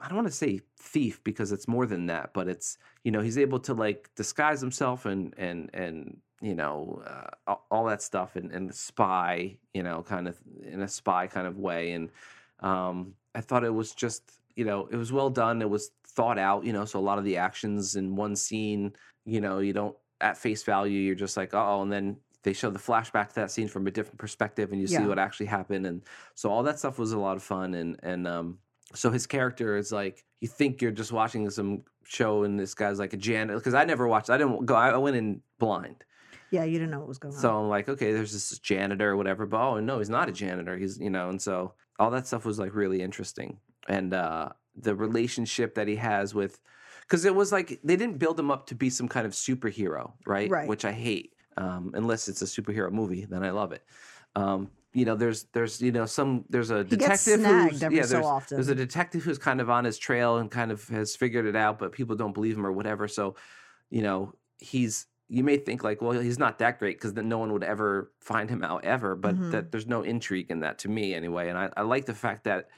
I 0.00 0.08
don't 0.08 0.16
want 0.16 0.28
to 0.28 0.32
say 0.34 0.60
thief 0.78 1.22
because 1.24 1.52
it's 1.52 1.68
more 1.68 1.86
than 1.86 2.06
that, 2.06 2.32
but 2.32 2.48
it's 2.48 2.78
you 3.04 3.10
know 3.10 3.20
he's 3.20 3.38
able 3.38 3.58
to 3.60 3.74
like 3.74 4.10
disguise 4.16 4.60
himself 4.60 5.04
and 5.06 5.34
and 5.36 5.70
and 5.74 6.16
you 6.40 6.54
know 6.54 7.02
uh, 7.06 7.30
all- 7.46 7.66
all 7.70 7.84
that 7.86 8.02
stuff 8.02 8.36
and 8.36 8.50
and 8.52 8.74
spy 8.74 9.56
you 9.72 9.82
know 9.82 10.02
kind 10.02 10.28
of 10.28 10.38
in 10.62 10.80
a 10.82 10.88
spy 10.88 11.26
kind 11.26 11.46
of 11.46 11.58
way, 11.58 11.92
and 11.92 12.10
um, 12.60 13.14
I 13.34 13.40
thought 13.40 13.64
it 13.64 13.74
was 13.74 13.92
just 13.92 14.22
you 14.56 14.64
know 14.64 14.86
it 14.90 14.96
was 14.96 15.12
well 15.12 15.30
done. 15.30 15.60
It 15.60 15.68
was 15.68 15.90
thought 16.14 16.38
out, 16.38 16.64
you 16.64 16.72
know. 16.72 16.84
So 16.84 16.98
a 16.98 17.00
lot 17.00 17.18
of 17.18 17.24
the 17.24 17.36
actions 17.36 17.96
in 17.96 18.16
one 18.16 18.36
scene, 18.36 18.92
you 19.24 19.40
know, 19.40 19.58
you 19.58 19.72
don't 19.72 19.96
at 20.20 20.36
face 20.36 20.62
value, 20.62 20.98
you're 20.98 21.14
just 21.14 21.36
like, 21.36 21.54
oh, 21.54 21.82
and 21.82 21.92
then 21.92 22.16
they 22.44 22.52
show 22.52 22.70
the 22.70 22.78
flashback 22.78 23.28
to 23.28 23.34
that 23.36 23.50
scene 23.50 23.68
from 23.68 23.86
a 23.86 23.90
different 23.90 24.18
perspective, 24.18 24.70
and 24.70 24.80
you 24.80 24.86
see 24.86 25.00
what 25.00 25.18
actually 25.18 25.46
happened, 25.46 25.86
and 25.86 26.02
so 26.34 26.50
all 26.50 26.62
that 26.62 26.78
stuff 26.78 26.98
was 26.98 27.12
a 27.12 27.18
lot 27.18 27.36
of 27.36 27.42
fun, 27.42 27.74
and 27.74 27.98
and 28.02 28.26
um, 28.28 28.58
so 28.94 29.10
his 29.10 29.26
character 29.26 29.76
is 29.76 29.90
like 29.90 30.24
you 30.40 30.48
think 30.48 30.82
you're 30.82 30.92
just 30.92 31.10
watching 31.10 31.48
some 31.50 31.82
show, 32.04 32.44
and 32.44 32.60
this 32.60 32.74
guy's 32.74 32.98
like 32.98 33.14
a 33.14 33.16
janitor 33.16 33.58
because 33.58 33.74
I 33.74 33.84
never 33.84 34.06
watched, 34.06 34.30
I 34.30 34.36
didn't 34.36 34.66
go, 34.66 34.74
I 34.74 34.90
I 34.90 34.96
went 34.98 35.16
in 35.16 35.40
blind. 35.58 36.04
Yeah, 36.50 36.64
you 36.64 36.74
didn't 36.74 36.90
know 36.90 37.00
what 37.00 37.08
was 37.08 37.18
going 37.18 37.34
on. 37.34 37.40
So 37.40 37.58
I'm 37.58 37.68
like, 37.68 37.88
okay, 37.88 38.12
there's 38.12 38.32
this 38.32 38.58
janitor 38.58 39.10
or 39.10 39.16
whatever, 39.16 39.46
but 39.46 39.60
oh 39.60 39.80
no, 39.80 39.98
he's 39.98 40.10
not 40.10 40.28
a 40.28 40.32
janitor. 40.32 40.76
He's 40.76 40.98
you 40.98 41.10
know, 41.10 41.30
and 41.30 41.40
so 41.40 41.74
all 41.98 42.10
that 42.10 42.26
stuff 42.26 42.44
was 42.44 42.58
like 42.58 42.74
really 42.74 43.00
interesting, 43.00 43.58
and 43.88 44.12
uh, 44.12 44.50
the 44.76 44.94
relationship 44.94 45.74
that 45.74 45.88
he 45.88 45.96
has 45.96 46.34
with, 46.34 46.60
because 47.02 47.24
it 47.24 47.34
was 47.34 47.52
like 47.52 47.80
they 47.84 47.96
didn't 47.96 48.18
build 48.18 48.38
him 48.38 48.50
up 48.50 48.66
to 48.66 48.74
be 48.74 48.90
some 48.90 49.08
kind 49.08 49.26
of 49.26 49.32
superhero, 49.32 50.12
right? 50.26 50.50
Right. 50.50 50.68
Which 50.68 50.84
I 50.84 50.92
hate, 50.92 51.34
um, 51.56 51.92
unless 51.94 52.28
it's 52.28 52.42
a 52.42 52.46
superhero 52.46 52.90
movie, 52.90 53.24
then 53.24 53.42
I 53.44 53.50
love 53.50 53.72
it. 53.72 53.84
Um, 54.36 54.70
you 54.92 55.04
know, 55.04 55.16
there's 55.16 55.44
there's 55.52 55.80
you 55.82 55.92
know 55.92 56.06
some 56.06 56.44
there's 56.48 56.70
a 56.70 56.84
He 56.84 56.96
gets 56.96 57.24
detective 57.24 57.40
snagged 57.40 57.72
who's 57.72 57.82
every 57.82 57.96
yeah 57.98 58.02
so 58.04 58.14
there's, 58.14 58.26
often. 58.26 58.56
there's 58.56 58.68
a 58.68 58.74
detective 58.74 59.22
who's 59.24 59.38
kind 59.38 59.60
of 59.60 59.68
on 59.70 59.84
his 59.84 59.98
trail 59.98 60.38
and 60.38 60.50
kind 60.50 60.70
of 60.70 60.86
has 60.88 61.16
figured 61.16 61.46
it 61.46 61.56
out, 61.56 61.78
but 61.78 61.92
people 61.92 62.16
don't 62.16 62.32
believe 62.32 62.56
him 62.56 62.66
or 62.66 62.72
whatever. 62.72 63.08
So, 63.08 63.34
you 63.90 64.02
know, 64.02 64.34
he's 64.58 65.06
you 65.28 65.42
may 65.42 65.56
think 65.56 65.82
like, 65.82 66.00
well, 66.02 66.12
he's 66.12 66.38
not 66.38 66.58
that 66.58 66.78
great 66.78 66.96
because 66.98 67.14
then 67.14 67.28
no 67.28 67.38
one 67.38 67.52
would 67.52 67.64
ever 67.64 68.12
find 68.20 68.48
him 68.50 68.62
out 68.62 68.84
ever. 68.84 69.16
But 69.16 69.36
Mhm. 69.36 69.50
that 69.50 69.72
there's 69.72 69.86
no 69.86 70.02
intrigue 70.02 70.50
in 70.50 70.60
that 70.60 70.78
to 70.80 70.88
me 70.88 71.14
anyway. 71.14 71.48
And 71.48 71.58
I, 71.58 71.70
I 71.76 71.82
like 71.82 72.04
the 72.06 72.14
fact 72.14 72.44
that 72.44 72.68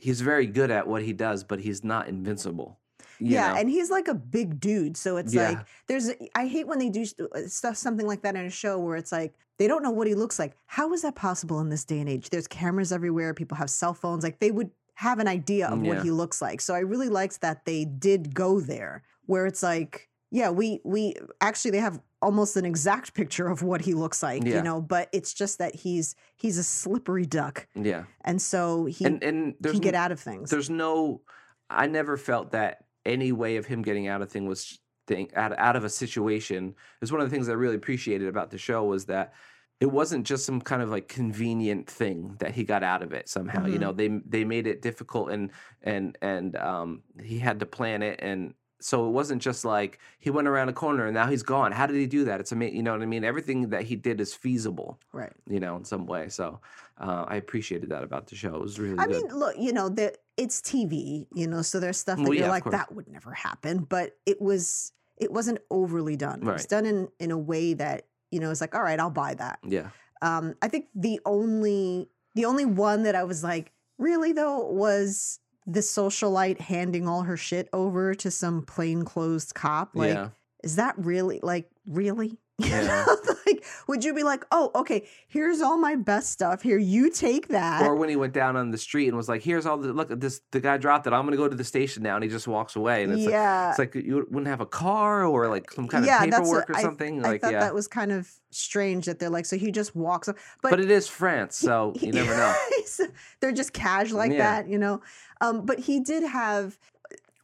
he's 0.00 0.20
very 0.20 0.46
good 0.46 0.70
at 0.70 0.86
what 0.86 1.02
he 1.02 1.12
does, 1.12 1.44
but 1.44 1.60
he's 1.60 1.84
not 1.84 2.08
invincible. 2.08 2.78
yeah, 3.18 3.52
know? 3.52 3.58
and 3.60 3.68
he's 3.68 3.90
like 3.90 4.08
a 4.08 4.14
big 4.14 4.58
dude, 4.60 4.96
so 4.96 5.16
it's 5.18 5.34
Yeah. 5.34 5.50
like 5.50 5.58
there's. 5.88 6.10
I 6.34 6.46
hate 6.46 6.66
when 6.66 6.78
they 6.78 6.88
do 6.88 7.04
uh, 7.34 7.40
stuff 7.46 7.76
something 7.76 8.06
like 8.06 8.22
that 8.22 8.34
in 8.34 8.46
a 8.46 8.50
show 8.50 8.78
where 8.78 8.96
it's 8.96 9.12
like 9.12 9.34
they 9.58 9.68
don't 9.68 9.82
know 9.82 9.90
what 9.90 10.06
he 10.06 10.14
looks 10.14 10.38
like. 10.38 10.56
How 10.66 10.92
is 10.94 11.02
that 11.02 11.14
possible 11.16 11.60
in 11.60 11.68
this 11.68 11.84
day 11.84 12.00
and 12.00 12.08
age? 12.08 12.30
There's 12.30 12.48
cameras 12.48 12.92
everywhere. 12.92 13.34
People 13.34 13.56
have 13.58 13.68
cell 13.68 13.92
phones. 13.92 14.24
Like 14.24 14.38
they 14.40 14.50
would 14.50 14.70
have 14.94 15.18
an 15.18 15.28
idea 15.28 15.68
of 15.68 15.80
what 15.80 16.02
he 16.02 16.10
looks 16.10 16.40
like. 16.42 16.60
So 16.60 16.74
I 16.74 16.80
really 16.80 17.08
liked 17.08 17.40
that 17.42 17.64
they 17.64 17.84
did 17.84 18.34
go 18.34 18.60
there, 18.60 19.02
where 19.26 19.46
it's 19.46 19.62
like, 19.62 20.08
yeah, 20.30 20.48
we 20.50 20.80
we 20.84 21.14
actually 21.40 21.72
they 21.72 21.78
have 21.78 22.00
almost 22.22 22.56
an 22.56 22.64
exact 22.64 23.14
picture 23.14 23.48
of 23.48 23.62
what 23.62 23.80
he 23.80 23.94
looks 23.94 24.22
like, 24.22 24.44
Yeah. 24.44 24.56
you 24.56 24.62
know, 24.62 24.80
but 24.80 25.08
it's 25.12 25.32
just 25.32 25.58
that 25.58 25.74
he's 25.74 26.14
he's 26.36 26.58
a 26.58 26.62
slippery 26.64 27.26
duck. 27.26 27.66
Yeah. 27.74 28.04
And 28.24 28.40
so 28.40 28.84
he 28.86 29.04
and 29.04 29.22
and 29.22 29.54
there's 29.60 29.74
can 29.74 29.80
get 29.82 29.94
out 29.94 30.12
of 30.12 30.20
things. 30.20 30.50
there's 30.50 30.70
no 30.70 31.22
I 31.70 31.86
never 31.86 32.16
felt 32.16 32.50
that 32.52 32.84
any 33.06 33.32
way 33.32 33.56
of 33.56 33.66
him 33.66 33.82
getting 33.82 34.06
out 34.08 34.20
of 34.22 34.30
thing 34.30 34.46
was 34.46 34.78
thing 35.06 35.30
out, 35.34 35.58
out 35.58 35.76
of 35.76 35.84
a 35.84 35.88
situation 35.88 36.74
is 37.00 37.10
one 37.10 37.20
of 37.20 37.30
the 37.30 37.34
things 37.34 37.48
I 37.48 37.52
really 37.54 37.76
appreciated 37.76 38.28
about 38.28 38.50
the 38.50 38.58
show 38.58 38.84
was 38.84 39.06
that 39.06 39.32
it 39.80 39.90
wasn't 39.90 40.26
just 40.26 40.44
some 40.44 40.60
kind 40.60 40.82
of 40.82 40.90
like 40.90 41.08
convenient 41.08 41.88
thing 41.88 42.36
that 42.40 42.52
he 42.54 42.64
got 42.64 42.82
out 42.82 43.02
of 43.02 43.14
it 43.14 43.30
somehow. 43.30 43.64
You 43.66 43.78
Mhm. 43.78 43.80
know, 43.80 43.92
they 43.92 44.08
they 44.26 44.44
made 44.44 44.66
it 44.66 44.82
difficult 44.82 45.30
and 45.30 45.50
and 45.82 46.18
and 46.20 46.54
um 46.56 47.02
he 47.22 47.38
had 47.38 47.60
to 47.60 47.66
plan 47.66 48.02
it 48.02 48.20
and 48.22 48.52
so 48.80 49.06
it 49.06 49.10
wasn't 49.10 49.42
just 49.42 49.64
like 49.64 49.98
he 50.18 50.30
went 50.30 50.48
around 50.48 50.68
a 50.68 50.72
corner 50.72 51.06
and 51.06 51.14
now 51.14 51.26
he's 51.26 51.42
gone. 51.42 51.72
How 51.72 51.86
did 51.86 51.96
he 51.96 52.06
do 52.06 52.24
that? 52.24 52.40
It's 52.40 52.52
amazing. 52.52 52.76
You 52.76 52.82
know 52.82 52.92
what 52.92 53.02
I 53.02 53.06
mean? 53.06 53.24
Everything 53.24 53.68
that 53.70 53.82
he 53.82 53.96
did 53.96 54.20
is 54.20 54.34
feasible, 54.34 54.98
right. 55.12 55.32
you 55.48 55.60
know, 55.60 55.76
in 55.76 55.84
some 55.84 56.06
way. 56.06 56.28
So 56.28 56.60
uh, 56.98 57.24
I 57.28 57.36
appreciated 57.36 57.90
that 57.90 58.02
about 58.02 58.26
the 58.26 58.36
show. 58.36 58.54
It 58.56 58.62
was 58.62 58.78
really 58.78 58.98
I 58.98 59.06
good. 59.06 59.22
mean, 59.24 59.38
look, 59.38 59.56
you 59.58 59.72
know, 59.72 59.88
that 59.90 60.18
it's 60.36 60.60
TV, 60.60 61.26
you 61.34 61.46
know, 61.46 61.62
so 61.62 61.78
there's 61.80 61.98
stuff 61.98 62.16
that 62.18 62.24
Well, 62.24 62.34
you're 62.34 62.46
yeah, 62.46 62.50
like, 62.50 62.64
that 62.64 62.92
would 62.94 63.08
never 63.08 63.32
happen. 63.32 63.80
But 63.80 64.16
it 64.26 64.40
was 64.40 64.92
it 65.16 65.30
wasn't 65.30 65.58
overly 65.70 66.16
done. 66.16 66.40
It 66.40 66.46
was 66.52 66.64
done 66.66 66.86
in 66.86 67.08
in 67.18 67.30
a 67.30 67.38
way 67.38 67.74
that, 67.74 68.06
you 68.30 68.40
know, 68.40 68.50
it's 68.50 68.60
like, 68.62 68.74
all 68.74 68.82
right, 68.82 68.98
I'll 68.98 69.10
buy 69.10 69.34
that. 69.34 69.58
yeah. 69.66 69.90
Um, 70.22 70.54
I 70.62 70.68
think 70.68 70.86
the 70.94 71.20
only 71.24 72.08
the 72.34 72.44
only 72.44 72.64
one 72.66 73.02
that 73.04 73.14
I 73.14 73.24
was 73.24 73.42
like, 73.42 73.72
really 73.98 74.32
though, 74.32 74.60
was 74.70 75.40
the 75.70 75.80
socialite 75.80 76.60
handing 76.60 77.06
all 77.06 77.22
her 77.22 77.36
shit 77.36 77.68
over 77.72 78.14
to 78.14 78.30
some 78.30 78.62
plainclothes 78.62 79.52
cop. 79.52 79.90
Like, 79.94 80.14
yeah. 80.14 80.28
is 80.64 80.76
that 80.76 80.94
really 80.98 81.40
like 81.42 81.70
really? 81.86 82.38
You 82.64 82.70
Yeah. 82.70 83.04
know? 83.06 83.16
like, 83.46 83.64
would 83.88 84.04
you 84.04 84.14
be 84.14 84.22
like, 84.22 84.44
oh, 84.52 84.70
okay, 84.74 85.06
here's 85.28 85.60
all 85.60 85.78
my 85.78 85.96
best 85.96 86.30
stuff. 86.30 86.62
Here, 86.62 86.78
you 86.78 87.10
take 87.10 87.48
that. 87.48 87.82
Or 87.82 87.94
when 87.96 88.08
he 88.08 88.16
went 88.16 88.32
down 88.32 88.56
on 88.56 88.70
the 88.70 88.78
street 88.78 89.08
and 89.08 89.16
was 89.16 89.28
like, 89.28 89.42
"Here's 89.42 89.66
all 89.66 89.76
the 89.78 89.92
look 89.92 90.10
at 90.10 90.20
this." 90.20 90.40
The 90.50 90.60
guy 90.60 90.76
dropped 90.76 91.06
it. 91.06 91.12
I'm 91.12 91.22
going 91.22 91.32
to 91.32 91.36
go 91.36 91.48
to 91.48 91.56
the 91.56 91.64
station 91.64 92.02
now, 92.02 92.14
and 92.16 92.22
he 92.24 92.30
just 92.30 92.46
walks 92.46 92.76
away. 92.76 93.02
And 93.02 93.12
it's 93.12 93.24
like, 93.24 93.32
yeah. 93.32 93.70
it's 93.70 93.78
like 93.78 93.94
you 93.94 94.26
wouldn't 94.30 94.46
have 94.48 94.60
a 94.60 94.66
car 94.66 95.24
or 95.24 95.48
like 95.48 95.70
some 95.72 95.88
kind 95.88 96.04
Yeah, 96.04 96.22
of 96.22 96.30
paperwork 96.30 96.70
or 96.70 96.76
I- 96.76 96.82
something. 96.82 97.24
I 97.24 97.28
like, 97.28 97.40
thought 97.40 97.52
yeah. 97.52 97.60
that 97.60 97.74
was 97.74 97.88
kind 97.88 98.12
of 98.12 98.30
strange 98.50 99.06
that 99.06 99.18
they're 99.18 99.30
like, 99.30 99.46
so 99.46 99.56
he 99.56 99.70
just 99.70 99.94
walks 99.96 100.28
up. 100.28 100.36
But, 100.62 100.70
but, 100.70 100.80
it 100.80 100.90
is 100.90 101.06
France, 101.08 101.56
so 101.56 101.92
you 102.00 102.12
never 102.12 102.36
know. 102.36 102.54
They're 103.40 103.52
just 103.52 103.72
cash 103.72 104.10
like 104.12 104.32
Yeah. 104.32 104.38
that, 104.62 104.68
you 104.68 104.78
know. 104.78 105.00
Um, 105.40 105.64
but 105.64 105.78
he 105.78 106.00
did 106.00 106.22
have 106.24 106.78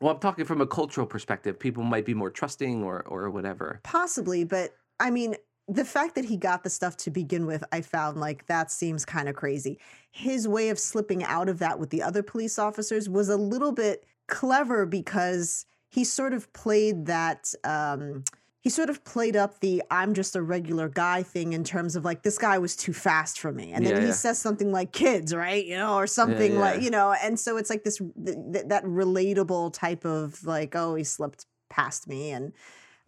Well, 0.00 0.12
I'm 0.14 0.20
talking 0.20 0.44
from 0.44 0.60
a 0.60 0.66
cultural 0.66 1.06
perspective. 1.06 1.58
People 1.58 1.82
might 1.84 2.04
be 2.04 2.14
more 2.14 2.30
trusting 2.30 2.82
or 2.82 3.02
or 3.06 3.30
whatever. 3.30 3.80
possibly, 3.82 4.44
but 4.44 4.74
I 4.98 5.10
mean, 5.10 5.36
the 5.68 5.84
fact 5.84 6.14
that 6.14 6.24
he 6.24 6.36
got 6.36 6.62
the 6.62 6.70
stuff 6.70 6.96
to 6.98 7.10
begin 7.10 7.46
with, 7.46 7.64
I 7.72 7.80
found 7.80 8.18
like 8.18 8.46
that 8.46 8.70
seems 8.70 9.04
kind 9.04 9.28
of 9.28 9.34
crazy. 9.34 9.78
His 10.12 10.46
way 10.46 10.68
of 10.68 10.78
slipping 10.78 11.24
out 11.24 11.48
of 11.48 11.58
that 11.58 11.78
with 11.78 11.90
the 11.90 12.02
other 12.02 12.22
police 12.22 12.58
officers 12.58 13.08
was 13.08 13.28
a 13.28 13.36
little 13.36 13.72
bit 13.72 14.04
clever 14.28 14.86
because 14.86 15.66
he 15.88 16.04
sort 16.04 16.32
of 16.32 16.52
played 16.52 17.06
that. 17.06 17.52
Um, 17.64 18.24
he 18.60 18.70
sort 18.70 18.90
of 18.90 19.04
played 19.04 19.36
up 19.36 19.60
the 19.60 19.80
I'm 19.92 20.12
just 20.12 20.34
a 20.34 20.42
regular 20.42 20.88
guy 20.88 21.22
thing 21.22 21.52
in 21.52 21.62
terms 21.62 21.94
of 21.94 22.04
like 22.04 22.24
this 22.24 22.36
guy 22.36 22.58
was 22.58 22.74
too 22.74 22.92
fast 22.92 23.38
for 23.38 23.52
me. 23.52 23.70
And 23.72 23.86
then 23.86 23.94
Yeah, 23.94 24.00
he 24.00 24.06
yeah. 24.08 24.12
says 24.12 24.40
something 24.40 24.72
like 24.72 24.90
kids, 24.90 25.32
right? 25.32 25.64
You 25.64 25.76
know, 25.76 25.94
or 25.94 26.08
something 26.08 26.54
yeah. 26.54 26.58
like, 26.58 26.82
you 26.82 26.90
know, 26.90 27.12
and 27.12 27.38
so 27.38 27.58
it's 27.58 27.70
like 27.70 27.84
this 27.84 27.98
th- 27.98 28.36
th- 28.52 28.66
that 28.66 28.82
relatable 28.84 29.72
type 29.72 30.04
of 30.04 30.44
like, 30.44 30.74
oh, 30.74 30.96
he 30.96 31.04
slipped 31.04 31.46
past 31.70 32.08
me 32.08 32.32
and 32.32 32.52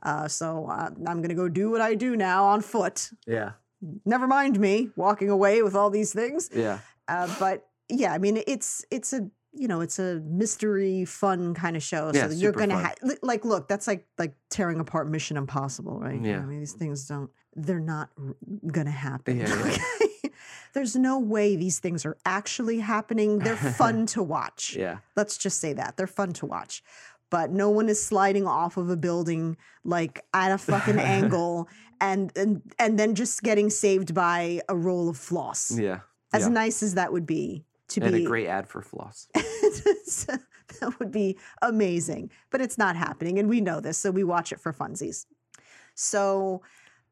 uh, 0.02 0.28
so 0.28 0.66
uh, 0.70 0.90
I'm 1.06 1.18
going 1.18 1.28
to 1.30 1.34
go 1.34 1.48
do 1.48 1.70
what 1.70 1.80
I 1.80 1.94
do 1.94 2.16
now 2.16 2.44
on 2.44 2.60
foot. 2.60 3.10
Yeah, 3.26 3.52
Never 4.04 4.26
mind 4.26 4.58
me 4.58 4.90
walking 4.96 5.30
away 5.30 5.62
with 5.62 5.74
all 5.74 5.90
these 5.90 6.12
things. 6.12 6.50
yeah, 6.54 6.78
Uh, 7.06 7.32
but 7.38 7.66
yeah, 7.88 8.12
I 8.12 8.18
mean, 8.18 8.42
it's 8.46 8.84
it's 8.90 9.12
a 9.12 9.28
you 9.52 9.66
know 9.66 9.80
it's 9.80 9.98
a 9.98 10.20
mystery 10.26 11.04
fun 11.04 11.54
kind 11.54 11.76
of 11.76 11.82
show. 11.82 12.10
Yeah, 12.14 12.28
so 12.28 12.34
you're 12.34 12.52
gonna 12.52 12.74
fun. 12.74 12.84
ha- 12.84 13.14
like 13.22 13.44
look. 13.44 13.66
That's 13.68 13.86
like 13.86 14.06
like 14.18 14.34
tearing 14.50 14.78
apart 14.80 15.08
Mission 15.08 15.36
Impossible, 15.36 15.98
right? 15.98 16.20
Yeah. 16.22 16.38
I 16.40 16.44
mean, 16.44 16.58
these 16.60 16.74
things 16.74 17.06
don't. 17.06 17.30
They're 17.56 17.80
not 17.80 18.10
r- 18.18 18.36
gonna 18.66 18.90
happen. 18.90 19.38
Yeah, 19.38 19.48
yeah. 19.48 19.64
okay? 19.72 20.30
There's 20.74 20.94
no 20.96 21.18
way 21.18 21.56
these 21.56 21.78
things 21.80 22.04
are 22.04 22.16
actually 22.26 22.78
happening. 22.80 23.38
They're 23.38 23.56
fun 23.56 24.06
to 24.14 24.22
watch. 24.22 24.76
yeah, 24.78 24.98
Let's 25.16 25.38
just 25.38 25.58
say 25.60 25.72
that. 25.72 25.96
They're 25.96 26.06
fun 26.06 26.32
to 26.34 26.46
watch. 26.46 26.82
But 27.30 27.50
no 27.50 27.68
one 27.70 27.88
is 27.88 28.02
sliding 28.02 28.46
off 28.46 28.76
of 28.76 28.88
a 28.88 28.96
building 28.96 29.56
like 29.84 30.24
at 30.32 30.52
a 30.52 30.58
fucking 30.58 30.98
angle 30.98 31.68
and, 32.00 32.32
and 32.36 32.62
and 32.78 32.98
then 32.98 33.14
just 33.14 33.42
getting 33.42 33.70
saved 33.70 34.14
by 34.14 34.60
a 34.68 34.76
roll 34.76 35.08
of 35.08 35.16
floss. 35.16 35.76
yeah. 35.76 36.00
As 36.32 36.42
yeah. 36.42 36.48
nice 36.48 36.82
as 36.82 36.94
that 36.94 37.12
would 37.12 37.26
be 37.26 37.64
to 37.88 38.02
and 38.02 38.14
be 38.14 38.24
a 38.24 38.26
great 38.26 38.46
ad 38.46 38.68
for 38.68 38.82
floss. 38.82 39.28
that 39.34 40.94
would 40.98 41.10
be 41.10 41.38
amazing. 41.62 42.30
But 42.50 42.60
it's 42.60 42.78
not 42.78 42.96
happening 42.96 43.38
and 43.38 43.48
we 43.48 43.60
know 43.60 43.80
this, 43.80 43.98
so 43.98 44.10
we 44.10 44.24
watch 44.24 44.52
it 44.52 44.60
for 44.60 44.72
funsies. 44.72 45.26
So 45.94 46.62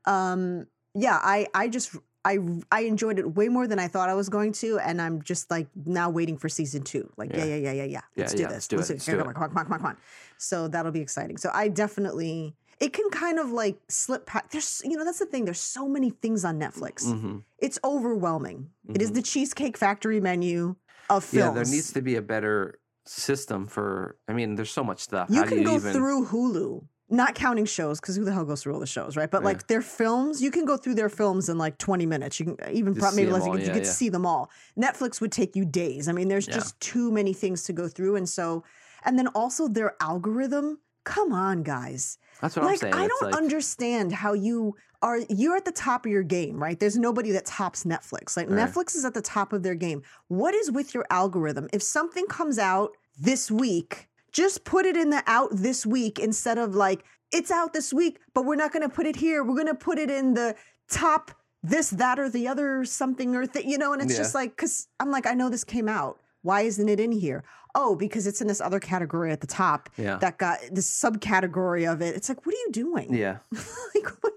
um 0.05 0.67
yeah, 0.95 1.19
I 1.23 1.47
I 1.55 1.69
just 1.69 1.95
I 2.27 2.39
I 2.73 2.81
enjoyed 2.83 3.19
it 3.21 3.37
way 3.37 3.49
more 3.49 3.67
than 3.69 3.79
I 3.79 3.89
thought 3.89 4.09
I 4.09 4.15
was 4.15 4.29
going 4.29 4.53
to, 4.63 4.79
and 4.81 5.01
I'm 5.01 5.23
just 5.23 5.51
like 5.51 5.69
now 5.87 6.11
waiting 6.11 6.37
for 6.37 6.49
season 6.49 6.83
two. 6.83 7.09
Like, 7.17 7.31
yeah, 7.33 7.45
Yeah. 7.45 7.57
yeah, 7.57 7.57
yeah, 7.57 7.73
yeah, 7.73 7.85
yeah. 7.85 8.01
Let's 8.17 8.33
Yeah, 8.33 8.37
do 8.37 8.43
yeah, 8.43 8.49
this. 8.49 8.55
let's 8.57 8.69
do 8.69 8.77
it, 8.77 8.91
let's 8.91 9.07
do 9.07 9.13
it. 9.13 9.19
come 9.19 9.29
on, 9.29 9.35
come 9.35 9.43
on, 9.45 9.51
come 9.65 9.73
on, 9.75 9.79
come 9.79 9.87
on. 9.87 9.97
So 10.37 10.69
that'll 10.69 10.93
be 10.93 11.01
exciting. 11.01 11.37
So 11.39 11.51
I 11.55 11.69
definitely 11.69 12.57
it 12.81 12.93
can 12.93 13.09
kind 13.11 13.39
of 13.39 13.51
like 13.53 13.79
slip 13.89 14.27
past. 14.27 14.51
There's 14.51 14.83
you 14.85 14.97
know 14.99 15.05
that's 15.05 15.21
the 15.21 15.27
thing. 15.27 15.45
There's 15.47 15.61
so 15.79 15.89
many 15.89 16.11
things 16.11 16.45
on 16.45 16.59
Netflix. 16.59 17.05
hmm 17.11 17.39
It's 17.59 17.79
overwhelming. 17.85 18.71
It 18.95 19.01
is 19.03 19.11
Mhm. 19.11 19.15
the 19.15 19.23
Cheesecake 19.23 19.77
Factory 19.79 20.21
menu 20.21 20.77
of 21.09 21.25
films. 21.25 21.33
Yeah, 21.33 21.55
there 21.55 21.65
needs 21.65 21.93
to 21.93 22.03
be 22.03 22.17
a 22.17 22.23
better 22.23 22.79
system 23.07 23.67
for. 23.67 24.17
I 24.29 24.33
mean, 24.33 24.57
there's 24.57 24.73
so 24.73 24.85
much 24.85 25.01
stuff. 25.01 25.31
You 25.31 25.37
How 25.41 25.45
do 25.45 25.49
can 25.51 25.59
you 25.59 25.65
go 25.65 25.77
even? 25.77 25.93
through 25.93 26.27
Hulu, 26.27 26.85
not 27.09 27.35
counting 27.35 27.65
shows, 27.67 28.01
because 28.01 28.17
who 28.17 28.25
the 28.25 28.33
hell 28.33 28.45
goes 28.45 28.63
through 28.63 28.75
all 28.75 28.81
the 28.81 28.87
shows, 28.87 29.17
right? 29.17 29.31
But 29.31 29.43
Yeah. 29.43 29.47
like 29.47 29.67
their 29.69 29.83
films, 29.83 30.43
you 30.43 30.51
can 30.51 30.65
go 30.65 30.77
through 30.77 30.95
their 30.97 31.09
films 31.09 31.49
in 31.49 31.57
like 31.57 31.79
20 31.79 32.05
minutes. 32.07 32.41
You 32.41 32.47
can 32.47 32.57
uh, 32.67 32.71
even 32.73 32.95
Just 32.95 33.07
pro- 33.07 33.15
maybe 33.15 33.31
less. 33.31 33.43
You 33.45 33.51
all, 33.51 33.53
can, 33.55 33.61
you 33.61 33.67
yeah, 33.69 33.75
could 33.75 33.85
yeah. 33.85 33.91
see 33.93 34.09
them 34.09 34.27
all. 34.27 34.51
Netflix 34.77 35.21
would 35.21 35.31
take 35.33 35.55
you 35.55 35.65
days. 35.65 36.09
I 36.09 36.13
mean, 36.13 36.27
there's 36.29 36.49
Yeah. 36.49 36.55
just 36.55 36.79
too 36.81 37.13
many 37.13 37.33
things 37.33 37.63
to 37.65 37.73
go 37.73 37.87
through, 37.89 38.17
and 38.17 38.29
so, 38.29 38.65
and 39.05 39.17
then 39.19 39.29
also 39.29 39.69
their 39.69 39.95
algorithm. 40.01 40.79
Come 41.05 41.33
on, 41.33 41.63
guys. 41.63 42.19
That's 42.41 42.57
what 42.57 42.65
like 42.65 42.73
I'm 42.73 42.79
saying. 42.79 42.95
I 42.95 43.05
It's 43.05 43.21
don't 43.21 43.31
like, 43.31 43.41
understand 43.41 44.13
how 44.13 44.33
you 44.33 44.75
are. 45.01 45.21
You're 45.29 45.55
at 45.57 45.65
the 45.65 45.71
top 45.71 46.05
of 46.05 46.11
your 46.11 46.25
game, 46.25 46.61
right? 46.61 46.79
There's 46.81 46.97
nobody 46.97 47.31
that 47.31 47.47
tops 47.47 47.85
Netflix. 47.85 48.37
Like 48.37 48.51
Right. 48.51 48.69
Netflix 48.69 48.97
is 48.97 49.05
at 49.05 49.15
the 49.15 49.23
top 49.23 49.53
of 49.53 49.63
their 49.63 49.77
game. 49.77 50.03
What 50.27 50.55
is 50.57 50.73
with 50.73 50.93
your 50.95 51.07
algorithm? 51.11 51.69
If 51.73 51.83
something 51.85 52.27
comes 52.27 52.59
out 52.59 52.91
this 53.17 53.49
week, 53.49 54.09
just 54.37 54.65
put 54.65 54.85
it 54.85 54.97
in 54.99 55.09
the 55.09 55.23
out 55.27 55.49
this 55.51 55.87
week 55.87 56.19
instead 56.19 56.59
of 56.59 56.75
like 56.75 57.05
it's 57.33 57.51
out 57.51 57.73
this 57.73 57.93
week, 57.93 58.19
but 58.35 58.45
we're 58.45 58.55
not 58.55 58.71
going 58.73 58.83
to 58.89 58.95
put 58.95 59.07
it 59.07 59.17
here. 59.17 59.43
We're 59.43 59.55
going 59.55 59.67
to 59.67 59.75
put 59.75 59.99
it 59.99 60.11
in 60.11 60.35
the 60.35 60.55
top 60.91 61.31
this, 61.63 61.89
that, 61.91 62.19
or 62.21 62.29
the 62.29 62.47
other 62.47 62.85
something 62.85 63.35
or 63.35 63.47
thing, 63.47 63.69
you 63.69 63.79
know. 63.79 63.93
And 63.95 64.03
it's 64.03 64.13
Yeah. 64.13 64.19
just 64.19 64.35
like 64.35 64.51
because 64.51 64.89
I'm 65.01 65.11
like 65.11 65.27
I 65.27 65.33
know 65.33 65.49
this 65.49 65.65
came 65.65 65.89
out. 65.89 66.21
Why 66.43 66.61
isn't 66.63 66.89
it 66.89 67.01
in 67.01 67.13
here? 67.13 67.45
Oh, 67.75 67.97
because 67.97 68.27
it's 68.27 68.41
in 68.43 68.47
this 68.47 68.61
other 68.61 68.79
category 68.79 69.33
at 69.33 69.41
the 69.41 69.47
top 69.47 69.89
Yeah. 69.97 70.17
that 70.19 70.37
got 70.39 70.59
this 70.71 70.89
subcategory 71.03 71.91
of 71.91 72.01
it. 72.03 72.15
It's 72.15 72.29
like, 72.29 72.45
what 72.47 72.55
are 72.55 72.59
you 72.59 72.71
doing? 72.73 73.15
Yeah. 73.15 73.39
like, 73.95 74.09
what? 74.23 74.35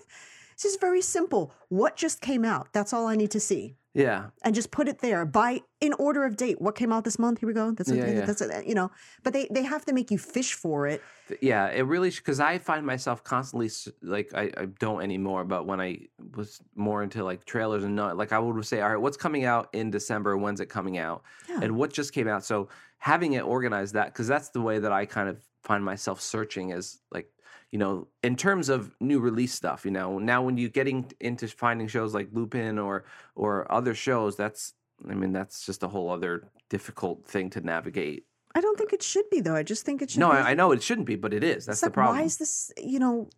It's 0.54 0.64
just 0.64 0.80
very 0.82 1.02
simple. 1.02 1.54
What 1.70 1.96
just 1.98 2.20
came 2.22 2.44
out? 2.44 2.70
That's 2.74 2.94
all 2.94 3.06
I 3.08 3.16
need 3.16 3.32
to 3.32 3.40
see. 3.40 3.76
Yeah. 3.94 4.28
And 4.44 4.54
just 4.54 4.70
put 4.72 4.88
it 4.88 5.00
there 5.00 5.26
by 5.26 5.62
in 5.82 5.94
order 5.94 6.24
of 6.24 6.38
date. 6.38 6.62
What 6.62 6.76
came 6.76 6.92
out 6.92 7.04
this 7.04 7.18
month? 7.18 7.40
Here 7.40 7.48
we 7.48 7.54
go. 7.54 7.72
That's 7.72 7.90
Yeah, 7.92 8.04
okay. 8.04 8.16
yeah. 8.18 8.26
That's. 8.26 8.42
You 8.68 8.76
know, 8.76 8.92
but 9.24 9.34
they 9.34 9.48
they 9.52 9.64
have 9.64 9.86
to 9.86 9.94
make 9.94 10.12
you 10.12 10.18
fish 10.18 10.54
for 10.54 10.88
it. 10.88 11.02
Yeah, 11.42 11.68
it 11.68 11.82
really 11.82 12.12
because 12.12 12.40
I 12.40 12.60
find 12.60 12.86
myself 12.86 13.24
constantly 13.24 13.70
like 14.02 14.32
I, 14.36 14.52
I 14.58 14.66
don't 14.80 15.02
anymore, 15.02 15.44
but 15.44 15.66
when 15.66 15.82
I 15.82 16.08
was 16.36 16.62
more 16.76 17.02
into 17.02 17.24
like 17.24 17.46
trailers 17.46 17.84
and 17.84 17.96
not 17.96 18.16
like 18.16 18.32
I 18.32 18.40
would 18.40 18.64
say, 18.66 18.82
all 18.82 18.90
right, 18.90 19.02
what's 19.02 19.18
coming 19.18 19.46
out 19.46 19.70
in 19.74 19.90
December? 19.90 20.38
When's 20.38 20.60
it 20.60 20.68
coming 20.68 20.98
out? 20.98 21.24
Yeah. 21.48 21.60
And 21.64 21.76
what 21.76 21.92
just 21.92 22.14
came 22.14 22.28
out? 22.28 22.46
So 22.46 22.70
having 23.00 23.34
it 23.34 23.44
organized 23.44 23.96
that 23.96 24.08
because 24.14 24.28
that's 24.28 24.50
the 24.50 24.62
way 24.62 24.80
that 24.80 24.92
I 24.92 25.06
kind 25.06 25.30
of 25.30 25.44
find 25.64 25.84
myself 25.84 26.22
searching 26.22 26.72
is 26.72 27.00
like 27.12 27.30
you 27.72 27.80
know 27.80 28.08
in 28.24 28.36
terms 28.36 28.70
of 28.70 28.96
new 29.00 29.20
release 29.20 29.54
stuff. 29.54 29.86
You 29.86 29.92
know 29.92 30.20
now 30.20 30.42
when 30.42 30.58
you're 30.58 30.70
getting 30.70 31.12
into 31.20 31.48
finding 31.48 31.88
shows 31.88 32.14
like 32.14 32.30
Lupin 32.32 32.80
or 32.80 33.06
or 33.36 33.72
other 33.72 33.94
shows, 33.94 34.36
that's 34.36 34.74
I 35.10 35.14
mean 35.14 35.34
that's 35.34 35.66
just 35.66 35.84
a 35.84 35.88
whole 35.88 36.10
other 36.10 36.50
difficult 36.70 37.26
thing 37.26 37.50
to 37.52 37.62
navigate. 37.62 38.26
I 38.56 38.62
don't 38.62 38.78
think 38.78 38.94
it 38.94 39.04
should 39.04 39.30
be 39.30 39.42
though. 39.42 39.56
I 39.56 39.64
just 39.64 39.86
think 39.86 40.02
it 40.02 40.12
should. 40.12 40.20
No, 40.20 40.32
be. 40.32 40.38
I, 40.38 40.52
I 40.52 40.54
know 40.54 40.72
it 40.72 40.82
shouldn't 40.82 41.08
be, 41.08 41.16
but 41.16 41.34
it 41.34 41.44
is. 41.44 41.66
That's 41.66 41.78
It's 41.78 41.82
the 41.82 41.88
like, 41.88 41.94
problem. 41.94 42.18
Why 42.18 42.24
is 42.24 42.38
this? 42.38 42.72
You 42.82 43.00
know, 43.00 43.30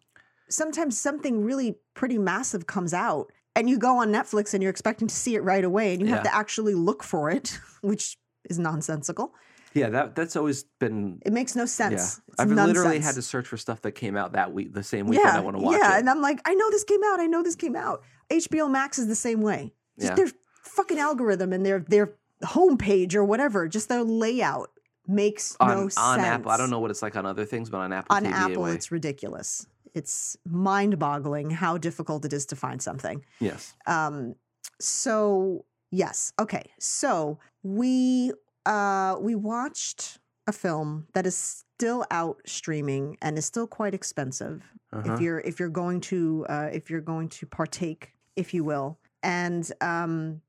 sometimes 0.49 0.99
something 0.99 1.43
really 1.43 1.75
pretty 1.93 2.17
massive 2.17 2.67
comes 2.67 2.93
out, 2.93 3.31
and 3.55 3.69
you 3.69 3.77
go 3.77 3.97
on 3.97 4.11
Netflix 4.11 4.53
and 4.53 4.63
you're 4.63 4.69
expecting 4.69 5.07
to 5.07 5.15
see 5.15 5.35
it 5.35 5.43
right 5.43 5.63
away, 5.63 5.93
and 5.93 6.01
you 6.01 6.07
have 6.07 6.23
to 6.23 6.33
actually 6.33 6.75
look 6.75 7.03
for 7.03 7.29
it, 7.29 7.59
which 7.81 8.17
is 8.49 8.57
nonsensical. 8.57 9.33
Yeah, 9.73 9.89
that 9.89 10.15
that's 10.15 10.35
always 10.35 10.63
been. 10.79 11.19
It 11.25 11.31
makes 11.33 11.55
no 11.55 11.63
Yeah, 11.63 11.65
sense. 11.67 12.21
It's 12.27 12.39
I've 12.39 12.49
literally 12.51 12.99
had 12.99 13.15
to 13.15 13.21
search 13.21 13.47
for 13.47 13.57
stuff 13.57 13.81
that 13.83 13.93
came 13.93 14.17
out 14.17 14.33
that 14.33 14.53
week, 14.53 14.73
the 14.73 14.83
same 14.83 15.07
weekend 15.07 15.29
I 15.29 15.39
want 15.39 15.57
to 15.57 15.63
watch 15.63 15.77
yeah, 15.79 15.95
it. 15.95 15.99
and 15.99 16.09
I'm 16.09 16.21
like, 16.21 16.39
I 16.45 16.53
know 16.55 16.69
this 16.71 16.83
came 16.83 17.01
out. 17.05 17.19
I 17.19 17.27
know 17.27 17.41
this 17.43 17.55
came 17.55 17.75
out. 17.75 18.03
HBO 18.29 18.69
Max 18.69 18.99
is 18.99 19.07
the 19.07 19.15
same 19.15 19.41
way. 19.41 19.73
Just 19.99 20.11
Yeah. 20.11 20.15
their 20.15 20.27
fucking 20.63 20.99
algorithm 20.99 21.53
and 21.53 21.65
their 21.65 21.79
their 21.79 22.13
homepage 22.43 23.13
or 23.15 23.23
whatever, 23.23 23.67
just 23.67 23.87
their 23.89 24.03
layout 24.03 24.71
makes 25.07 25.55
on, 25.59 25.67
no 25.69 25.81
on 25.83 25.89
sense. 25.91 26.21
Apple, 26.23 26.51
I 26.51 26.57
don't 26.57 26.69
know 26.69 26.79
what 26.79 26.91
it's 26.91 27.01
like 27.01 27.15
on 27.15 27.25
other 27.25 27.45
things, 27.45 27.69
but 27.69 27.77
on 27.79 27.93
Apple 27.93 28.15
On 28.15 28.23
TV, 28.23 28.31
Apple, 28.31 28.45
anyway. 28.51 28.73
it's 28.73 28.91
ridiculous. 28.91 29.67
It's 29.93 30.37
mind-boggling 30.45 31.49
how 31.51 31.77
difficult 31.77 32.23
it 32.25 32.33
is 32.33 32.45
to 32.47 32.55
find 32.55 32.81
something. 32.81 33.23
yes, 33.39 33.73
Um, 33.87 34.35
so 34.79 35.65
yes, 35.91 36.33
okay. 36.39 36.71
So 36.79 37.39
we 37.63 38.31
uh 38.65 39.15
we 39.19 39.35
watched 39.35 40.19
a 40.47 40.51
film 40.51 41.07
that 41.13 41.25
is 41.25 41.63
still 41.77 42.05
out 42.11 42.37
streaming 42.45 43.17
and 43.21 43.37
is 43.37 43.45
still 43.45 43.67
quite 43.67 43.93
expensive 43.93 44.63
uh-huh. 44.93 45.13
if 45.13 45.21
you're 45.21 45.39
if 45.39 45.59
you're 45.59 45.69
going 45.69 46.01
to 46.01 46.45
uh, 46.49 46.69
if 46.73 46.89
you're 46.89 47.01
going 47.01 47.29
to 47.29 47.45
partake, 47.45 48.13
if 48.35 48.53
you 48.53 48.63
will. 48.63 48.99
And 49.23 49.71
um, 49.81 50.41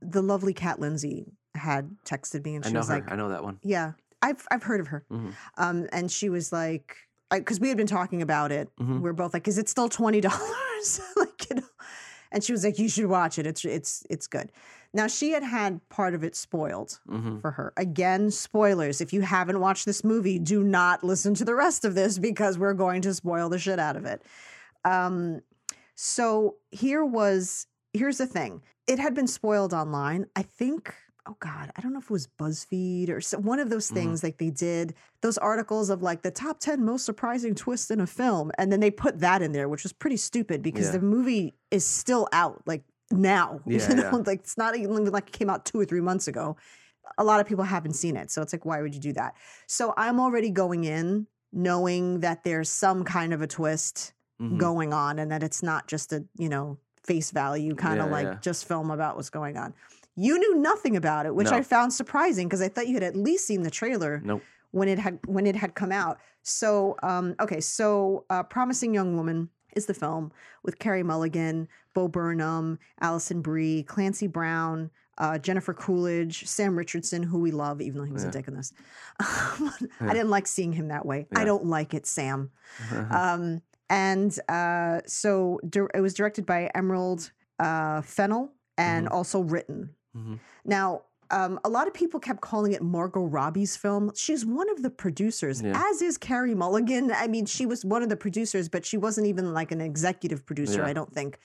the 0.00 0.22
lovely 0.22 0.52
Kat 0.52 0.78
Lindsay 0.78 1.32
had 1.54 1.90
texted 2.04 2.44
me, 2.44 2.54
and 2.56 2.64
I 2.64 2.68
she 2.68 2.74
know 2.74 2.80
was 2.80 2.88
her. 2.88 2.94
like, 2.94 3.10
I 3.10 3.16
know 3.16 3.30
that 3.30 3.42
one. 3.42 3.58
"Yeah, 3.62 3.92
I've 4.22 4.46
I've 4.50 4.62
heard 4.62 4.80
of 4.80 4.88
her." 4.88 5.04
Mhm. 5.10 5.32
Um, 5.56 5.88
and 5.90 6.10
she 6.10 6.28
was 6.28 6.52
like, 6.52 6.96
"Because 7.30 7.58
we 7.60 7.68
had 7.68 7.76
been 7.78 7.86
talking 7.86 8.20
about 8.22 8.52
it, 8.52 8.68
Mhm. 8.78 9.00
we 9.00 9.08
are 9.08 9.14
both 9.14 9.32
like, 9.34 9.48
is 9.48 9.58
it 9.58 9.68
still 9.68 9.88
twenty 9.88 10.20
dollars?" 10.20 11.00
like, 11.16 11.48
you 11.50 11.56
know. 11.56 11.62
And 12.32 12.44
she 12.44 12.52
was 12.52 12.64
like, 12.64 12.78
"You 12.78 12.88
should 12.88 13.06
watch 13.06 13.38
it. 13.38 13.46
It's 13.46 13.64
it's 13.64 14.06
it's 14.08 14.26
good." 14.26 14.52
Now 14.92 15.06
she 15.06 15.30
had 15.32 15.42
had 15.42 15.80
part 15.88 16.14
of 16.14 16.24
it 16.24 16.34
spoiled 16.34 17.00
hmm 17.08 17.38
for 17.38 17.52
her. 17.52 17.72
Again, 17.76 18.30
spoilers. 18.30 19.00
If 19.00 19.12
you 19.12 19.22
haven't 19.22 19.60
watched 19.60 19.86
this 19.86 20.02
movie, 20.04 20.38
do 20.38 20.62
not 20.62 21.04
listen 21.04 21.34
to 21.34 21.44
the 21.44 21.54
rest 21.54 21.84
of 21.84 21.94
this 21.94 22.18
because 22.18 22.58
we're 22.58 22.74
going 22.74 23.02
to 23.02 23.14
spoil 23.14 23.48
the 23.48 23.58
shit 23.58 23.78
out 23.78 23.96
of 23.96 24.04
it. 24.04 24.22
Um, 24.84 25.40
so 25.94 26.56
here 26.70 27.04
was 27.04 27.66
here's 27.92 28.18
the 28.18 28.26
thing. 28.26 28.62
It 28.86 28.98
had 28.98 29.14
been 29.14 29.26
spoiled 29.28 29.72
online. 29.74 30.26
I 30.34 30.42
think. 30.42 30.94
Oh 31.30 31.36
God, 31.38 31.70
I 31.76 31.80
don't 31.80 31.92
know 31.92 32.00
if 32.00 32.06
it 32.06 32.10
was 32.10 32.26
BuzzFeed 32.26 33.08
or 33.08 33.20
so, 33.20 33.38
one 33.38 33.60
of 33.60 33.70
those 33.70 33.88
Mhm. 33.88 33.94
things 33.94 34.22
like 34.24 34.38
they 34.38 34.50
did 34.50 34.94
those 35.20 35.38
articles 35.38 35.88
of 35.90 36.02
like 36.02 36.22
the 36.22 36.30
top 36.30 36.58
10 36.58 36.84
most 36.84 37.04
surprising 37.04 37.54
twists 37.54 37.90
in 37.90 38.00
a 38.00 38.06
film. 38.06 38.50
And 38.58 38.72
then 38.72 38.80
they 38.80 38.90
put 38.90 39.20
that 39.20 39.40
in 39.40 39.52
there, 39.52 39.68
which 39.68 39.84
was 39.84 39.92
pretty 39.92 40.16
stupid 40.16 40.60
because 40.60 40.86
Yeah. 40.86 40.92
the 40.92 41.00
movie 41.02 41.54
is 41.70 41.84
still 41.84 42.26
out 42.32 42.62
like 42.66 42.82
now. 43.12 43.60
Yeah, 43.66 43.88
you 43.90 43.94
know, 43.96 44.02
yeah. 44.02 44.16
like 44.26 44.40
it's 44.40 44.58
not 44.58 44.76
even 44.76 45.04
like 45.04 45.28
it 45.28 45.32
came 45.32 45.48
out 45.48 45.64
two 45.64 45.78
or 45.78 45.84
three 45.84 46.00
months 46.00 46.26
ago 46.26 46.56
a 47.18 47.24
lot 47.24 47.40
of 47.40 47.46
people 47.46 47.64
haven't 47.64 47.94
seen 47.94 48.16
it. 48.16 48.30
So 48.30 48.40
it's 48.40 48.52
like, 48.52 48.64
why 48.64 48.80
would 48.80 48.94
you 48.94 49.00
do 49.00 49.12
that? 49.14 49.34
So 49.66 49.92
I'm 49.96 50.20
already 50.20 50.48
going 50.50 50.84
in 50.84 51.26
knowing 51.52 52.20
that 52.20 52.44
there's 52.44 52.70
some 52.70 53.02
kind 53.04 53.32
of 53.34 53.42
a 53.42 53.46
twist 53.48 54.12
Mhm. 54.40 54.58
going 54.58 54.92
on 54.92 55.18
and 55.18 55.30
that 55.32 55.42
it's 55.42 55.60
not 55.62 55.88
just 55.88 56.12
a, 56.12 56.24
you 56.38 56.48
know, 56.48 56.78
face 57.02 57.30
value 57.32 57.74
kind 57.74 58.00
of 58.00 58.06
Yeah, 58.06 58.12
like 58.12 58.42
just 58.42 58.64
film 58.64 58.90
about 58.92 59.16
what's 59.16 59.28
going 59.30 59.56
on. 59.56 59.74
You 60.22 60.38
knew 60.38 60.54
nothing 60.56 60.96
about 60.96 61.26
it, 61.26 61.34
which 61.34 61.50
No. 61.50 61.56
I 61.58 61.62
found 61.62 61.92
surprising 61.92 62.46
because 62.48 62.60
I 62.60 62.68
thought 62.68 62.88
you 62.88 62.94
had 62.94 63.02
at 63.02 63.16
least 63.16 63.46
seen 63.46 63.62
the 63.62 63.70
trailer 63.70 64.20
Nope. 64.24 64.42
when 64.70 64.88
it 64.88 64.98
had 64.98 65.18
when 65.26 65.46
it 65.46 65.56
had 65.56 65.74
come 65.74 65.92
out. 65.92 66.18
So 66.42 66.96
um 67.02 67.34
okay, 67.40 67.60
so 67.60 68.24
uh 68.30 68.42
Promising 68.42 68.92
Young 68.94 69.16
Woman 69.16 69.48
is 69.76 69.86
the 69.86 69.94
film 69.94 70.32
with 70.64 70.78
Carey 70.78 71.02
Mulligan, 71.02 71.68
Bo 71.94 72.08
Burnham, 72.08 72.78
Alison 73.00 73.40
Brie, 73.40 73.82
Clancy 73.84 74.26
Brown, 74.26 74.90
uh, 75.18 75.38
Jennifer 75.38 75.72
Coolidge, 75.74 76.46
Sam 76.46 76.76
Richardson, 76.76 77.22
who 77.22 77.38
we 77.38 77.50
love, 77.52 77.80
even 77.80 77.98
though 77.98 78.04
he 78.06 78.12
was 78.12 78.24
a 78.24 78.30
dick 78.30 78.48
in 78.48 78.54
this. 78.54 78.72
I 79.20 80.12
didn't 80.12 80.30
like 80.30 80.46
seeing 80.46 80.72
him 80.72 80.88
that 80.88 81.04
way. 81.06 81.26
I 81.34 81.44
don't 81.44 81.66
like 81.66 81.94
it, 81.94 82.06
Sam. 82.06 82.50
Um, 83.10 83.62
and 83.88 84.36
uh, 84.48 85.00
so 85.06 85.58
dir- 85.68 85.90
it 85.94 86.00
was 86.00 86.14
directed 86.14 86.46
by 86.46 86.70
Emerald 86.74 87.30
uh, 87.58 88.02
Fennell 88.02 88.52
and 88.78 89.06
Mm-hmm. 89.06 89.14
also 89.14 89.40
written. 89.40 89.90
Mhm. 90.16 90.38
Now, 90.64 91.02
um, 91.30 91.60
a 91.64 91.68
lot 91.68 91.86
of 91.86 91.94
people 91.94 92.18
kept 92.18 92.40
calling 92.40 92.72
it 92.72 92.82
Margot 92.82 93.24
Robbie's 93.24 93.76
film. 93.76 94.10
She's 94.14 94.44
one 94.44 94.68
of 94.70 94.82
the 94.82 94.90
producers, 94.90 95.62
Yeah. 95.62 95.80
as 95.90 96.02
is 96.02 96.18
Carey 96.18 96.54
Mulligan. 96.54 97.12
I 97.12 97.28
mean, 97.28 97.46
she 97.46 97.66
was 97.66 97.84
one 97.84 98.02
of 98.02 98.08
the 98.08 98.16
producers, 98.16 98.68
but 98.68 98.84
she 98.84 98.96
wasn't 98.96 99.26
even 99.28 99.52
like 99.52 99.70
an 99.70 99.80
executive 99.80 100.44
producer. 100.44 100.80
Yeah. 100.80 100.86
I 100.86 100.92
don't 100.92 101.12
think. 101.12 101.38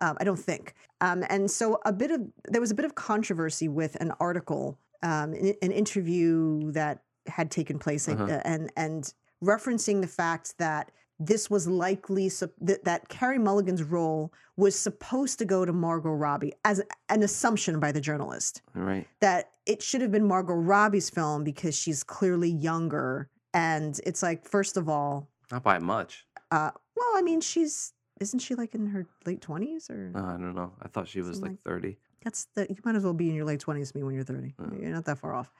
Um, 0.00 0.16
I 0.20 0.24
don't 0.24 0.38
think. 0.38 0.74
Um, 1.00 1.24
and 1.28 1.50
so 1.50 1.80
a 1.84 1.92
bit 1.92 2.10
of 2.10 2.20
there 2.48 2.60
was 2.60 2.70
a 2.70 2.74
bit 2.74 2.84
of 2.84 2.94
controversy 2.94 3.68
with 3.68 3.96
an 4.00 4.12
article, 4.20 4.78
um, 5.02 5.32
an, 5.34 5.54
an 5.62 5.72
interview 5.72 6.70
that 6.72 7.02
had 7.26 7.50
taken 7.50 7.78
place, 7.78 8.08
Uh-huh. 8.08 8.24
uh, 8.24 8.40
and 8.44 8.72
and 8.76 9.14
referencing 9.42 10.00
the 10.00 10.06
fact 10.06 10.58
that 10.58 10.90
this 11.18 11.48
was 11.48 11.66
likely 11.68 12.28
that, 12.28 12.84
that 12.84 13.08
Carey 13.08 13.38
Mulligan's 13.38 13.82
role 13.82 14.32
was 14.56 14.76
supposed 14.78 15.38
to 15.38 15.44
go 15.44 15.64
to 15.64 15.72
Margot 15.72 16.10
Robbie 16.10 16.52
as 16.64 16.82
an 17.08 17.22
assumption 17.22 17.80
by 17.80 17.92
the 17.92 18.00
journalist 18.00 18.62
right. 18.74 19.06
that 19.20 19.50
it 19.66 19.82
should 19.82 20.00
have 20.00 20.10
been 20.12 20.26
Margot 20.26 20.54
Robbie's 20.54 21.10
film 21.10 21.44
because 21.44 21.76
she's 21.76 22.02
clearly 22.04 22.50
younger. 22.50 23.28
And 23.52 23.98
it's 24.04 24.22
like, 24.22 24.44
first 24.46 24.76
of 24.76 24.88
all, 24.88 25.28
Not 25.50 25.62
by 25.62 25.78
much. 25.78 26.26
uh, 26.50 26.70
well, 26.96 27.12
I 27.16 27.22
mean, 27.22 27.40
she's 27.40 27.92
isn't 28.20 28.38
she 28.38 28.54
like 28.54 28.74
in 28.76 28.86
her 28.86 29.06
late 29.26 29.40
twenties 29.40 29.90
or 29.90 30.12
Uh, 30.14 30.22
I 30.22 30.32
don't 30.32 30.54
know. 30.54 30.72
I 30.80 30.86
thought 30.88 31.08
she 31.08 31.20
was 31.20 31.36
Something 31.38 31.52
like 31.52 31.62
30. 31.62 31.98
that's 32.24 32.46
the 32.54 32.66
you 32.70 32.76
might 32.84 32.94
as 32.94 33.02
well 33.04 33.12
be 33.12 33.28
in 33.28 33.34
your 33.34 33.44
late 33.44 33.58
twenties 33.60 33.92
me 33.94 34.02
when 34.04 34.14
you're 34.14 34.22
thirty. 34.24 34.54
Oh. 34.60 34.70
You're 34.80 34.90
not 34.92 35.04
that 35.06 35.18
far 35.18 35.34
off. 35.34 35.50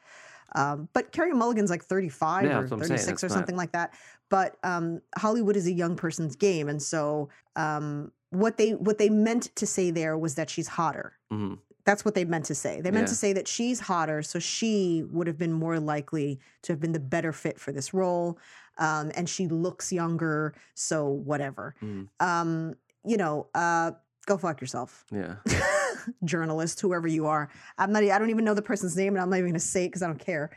Um, 0.55 0.89
but 0.93 1.13
Carey 1.13 1.33
Mulligan's 1.33 1.71
like 1.71 1.85
35 1.85 2.45
Yeah, 2.45 2.59
or 2.59 2.61
that's 2.63 2.71
what 2.71 2.77
I'm 2.81 2.87
saying. 2.87 2.99
36 2.99 3.25
or 3.25 3.29
not- 3.29 3.35
something 3.35 3.57
like 3.57 3.73
that. 3.73 3.95
But 4.31 4.57
um, 4.65 5.01
Hollywood 5.17 5.57
is 5.57 5.67
a 5.67 5.73
young 5.73 5.97
person's 5.97 6.35
game, 6.37 6.69
and 6.69 6.83
so 6.83 7.29
um, 7.57 8.11
what 8.31 8.57
they 8.57 8.71
what 8.75 8.99
they 8.99 9.09
meant 9.09 9.55
to 9.57 9.67
say 9.67 9.91
there 9.91 10.17
was 10.19 10.35
that 10.37 10.51
she's 10.51 10.67
hotter. 10.69 11.13
hmm 11.31 11.55
That's 11.85 12.05
what 12.05 12.15
they 12.15 12.25
meant 12.25 12.47
to 12.47 12.55
say. 12.55 12.81
They 12.81 12.91
meant 12.91 13.05
Yeah. 13.09 13.15
to 13.15 13.15
say 13.15 13.33
that 13.35 13.47
she's 13.47 13.81
hotter, 13.81 14.23
so 14.23 14.39
she 14.39 15.05
would 15.11 15.27
have 15.27 15.37
been 15.39 15.53
more 15.53 15.79
likely 15.79 16.41
to 16.63 16.73
have 16.73 16.81
been 16.81 16.93
the 16.93 17.01
better 17.01 17.33
fit 17.33 17.61
for 17.61 17.71
this 17.73 17.93
role. 17.93 18.39
Um, 18.79 19.13
and 19.15 19.29
she 19.29 19.47
looks 19.47 19.93
younger, 19.93 20.55
so 20.75 21.07
whatever. 21.09 21.75
Mhm. 21.83 22.09
Um, 22.19 22.75
you 23.05 23.17
know, 23.19 23.47
uh, 23.55 23.93
go 24.27 24.37
fuck 24.39 24.61
yourself, 24.61 25.05
Yeah. 25.13 25.37
journalist, 26.25 26.81
whoever 26.81 27.09
you 27.09 27.27
are. 27.27 27.51
I'm 27.79 27.93
not. 27.93 28.03
I 28.05 28.19
don't 28.19 28.31
even 28.31 28.45
know 28.45 28.55
the 28.55 28.63
person's 28.63 28.97
name, 28.97 29.15
and 29.15 29.23
I'm 29.23 29.31
not 29.31 29.37
even 29.37 29.51
going 29.51 29.55
to 29.55 29.61
say 29.61 29.85
it 29.85 29.89
because 29.89 30.03
I 30.03 30.07
don't 30.07 30.19
care. 30.19 30.51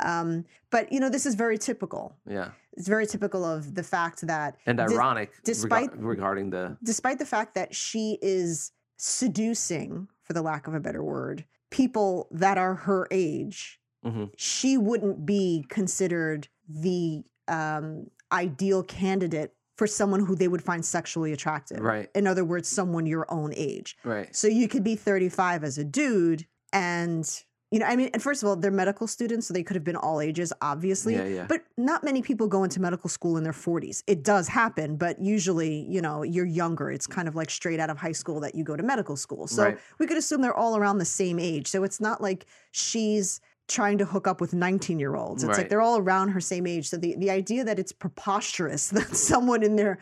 Um, 0.00 0.44
but 0.70 0.92
you 0.92 1.00
know, 1.00 1.08
this 1.10 1.26
is 1.26 1.34
very 1.34 1.58
typical. 1.58 2.16
Yeah. 2.28 2.50
It's 2.76 2.86
very 2.86 3.06
typical 3.06 3.44
of 3.44 3.74
the 3.74 3.82
fact 3.82 4.24
that 4.28 4.56
And 4.66 4.78
ironic 4.78 5.30
rega- 5.30 5.40
despite- 5.44 5.98
regarding 6.00 6.50
the. 6.50 6.76
despite 6.84 7.18
the 7.18 7.26
fact 7.26 7.54
that 7.54 7.74
she 7.74 8.18
is 8.22 8.70
seducing, 8.96 10.08
for 10.22 10.32
the 10.32 10.42
lack 10.42 10.66
of 10.68 10.74
a 10.74 10.80
better 10.80 11.02
word, 11.02 11.44
people 11.70 12.28
that 12.30 12.56
are 12.58 12.74
her 12.74 13.08
age, 13.10 13.80
hmm 14.04 14.26
she 14.36 14.78
wouldn't 14.78 15.26
be 15.26 15.66
considered 15.68 16.46
the 16.68 17.24
um, 17.48 18.06
ideal 18.30 18.82
candidate 18.84 19.54
for 19.78 19.86
someone 19.86 20.26
who 20.26 20.34
they 20.34 20.48
would 20.48 20.62
find 20.62 20.84
sexually 20.84 21.32
attractive. 21.32 21.80
Right. 21.80 22.10
In 22.14 22.26
other 22.26 22.44
words, 22.44 22.68
someone 22.68 23.06
your 23.06 23.32
own 23.32 23.54
age. 23.56 23.96
Right. 24.04 24.34
So 24.34 24.48
you 24.48 24.66
could 24.66 24.82
be 24.82 24.96
35 24.96 25.62
as 25.62 25.78
a 25.78 25.84
dude 25.84 26.46
and 26.72 27.24
you 27.70 27.80
know, 27.80 27.84
I 27.86 27.96
mean, 27.96 28.08
and 28.14 28.22
first 28.22 28.42
of 28.42 28.48
all, 28.48 28.56
they're 28.56 28.70
medical 28.70 29.06
students, 29.06 29.46
so 29.46 29.52
they 29.52 29.62
could 29.62 29.76
have 29.76 29.84
been 29.84 29.94
all 29.94 30.22
ages, 30.22 30.54
obviously. 30.62 31.16
Yeah, 31.16 31.26
yeah. 31.26 31.46
But 31.46 31.64
not 31.76 32.02
many 32.02 32.22
people 32.22 32.46
go 32.48 32.64
into 32.64 32.80
medical 32.80 33.10
school 33.10 33.36
in 33.36 33.44
their 33.44 33.52
40s. 33.52 34.02
It 34.06 34.22
does 34.24 34.48
happen, 34.48 34.96
but 34.96 35.20
usually, 35.20 35.84
you 35.86 36.00
know, 36.00 36.22
you're 36.22 36.46
younger. 36.46 36.90
It's 36.90 37.06
kind 37.06 37.28
of 37.28 37.36
like 37.36 37.50
straight 37.50 37.78
out 37.78 37.90
of 37.90 37.98
high 37.98 38.12
school 38.12 38.40
that 38.40 38.54
you 38.54 38.64
go 38.64 38.74
to 38.74 38.82
medical 38.82 39.16
school. 39.16 39.46
So 39.46 39.64
Right. 39.64 39.78
we 39.98 40.06
could 40.06 40.16
assume 40.16 40.40
they're 40.40 40.56
all 40.56 40.78
around 40.78 40.96
the 40.96 41.04
same 41.04 41.38
age. 41.38 41.66
So 41.68 41.84
it's 41.84 42.00
not 42.00 42.22
like 42.22 42.46
she's 42.70 43.38
trying 43.68 43.98
to 43.98 44.04
hook 44.04 44.26
up 44.26 44.40
with 44.40 44.54
19 44.54 44.98
year 44.98 45.14
olds. 45.14 45.44
It's 45.44 45.56
like 45.58 45.68
they're 45.68 45.82
all 45.82 45.98
around 45.98 46.30
her 46.30 46.40
same 46.40 46.66
age. 46.66 46.88
So 46.88 46.96
the, 46.96 47.14
the 47.16 47.30
idea 47.30 47.64
that 47.64 47.78
it's 47.78 47.92
preposterous 47.92 48.88
that 48.96 49.14
someone 49.14 49.62
in 49.62 49.76
there, 49.76 49.98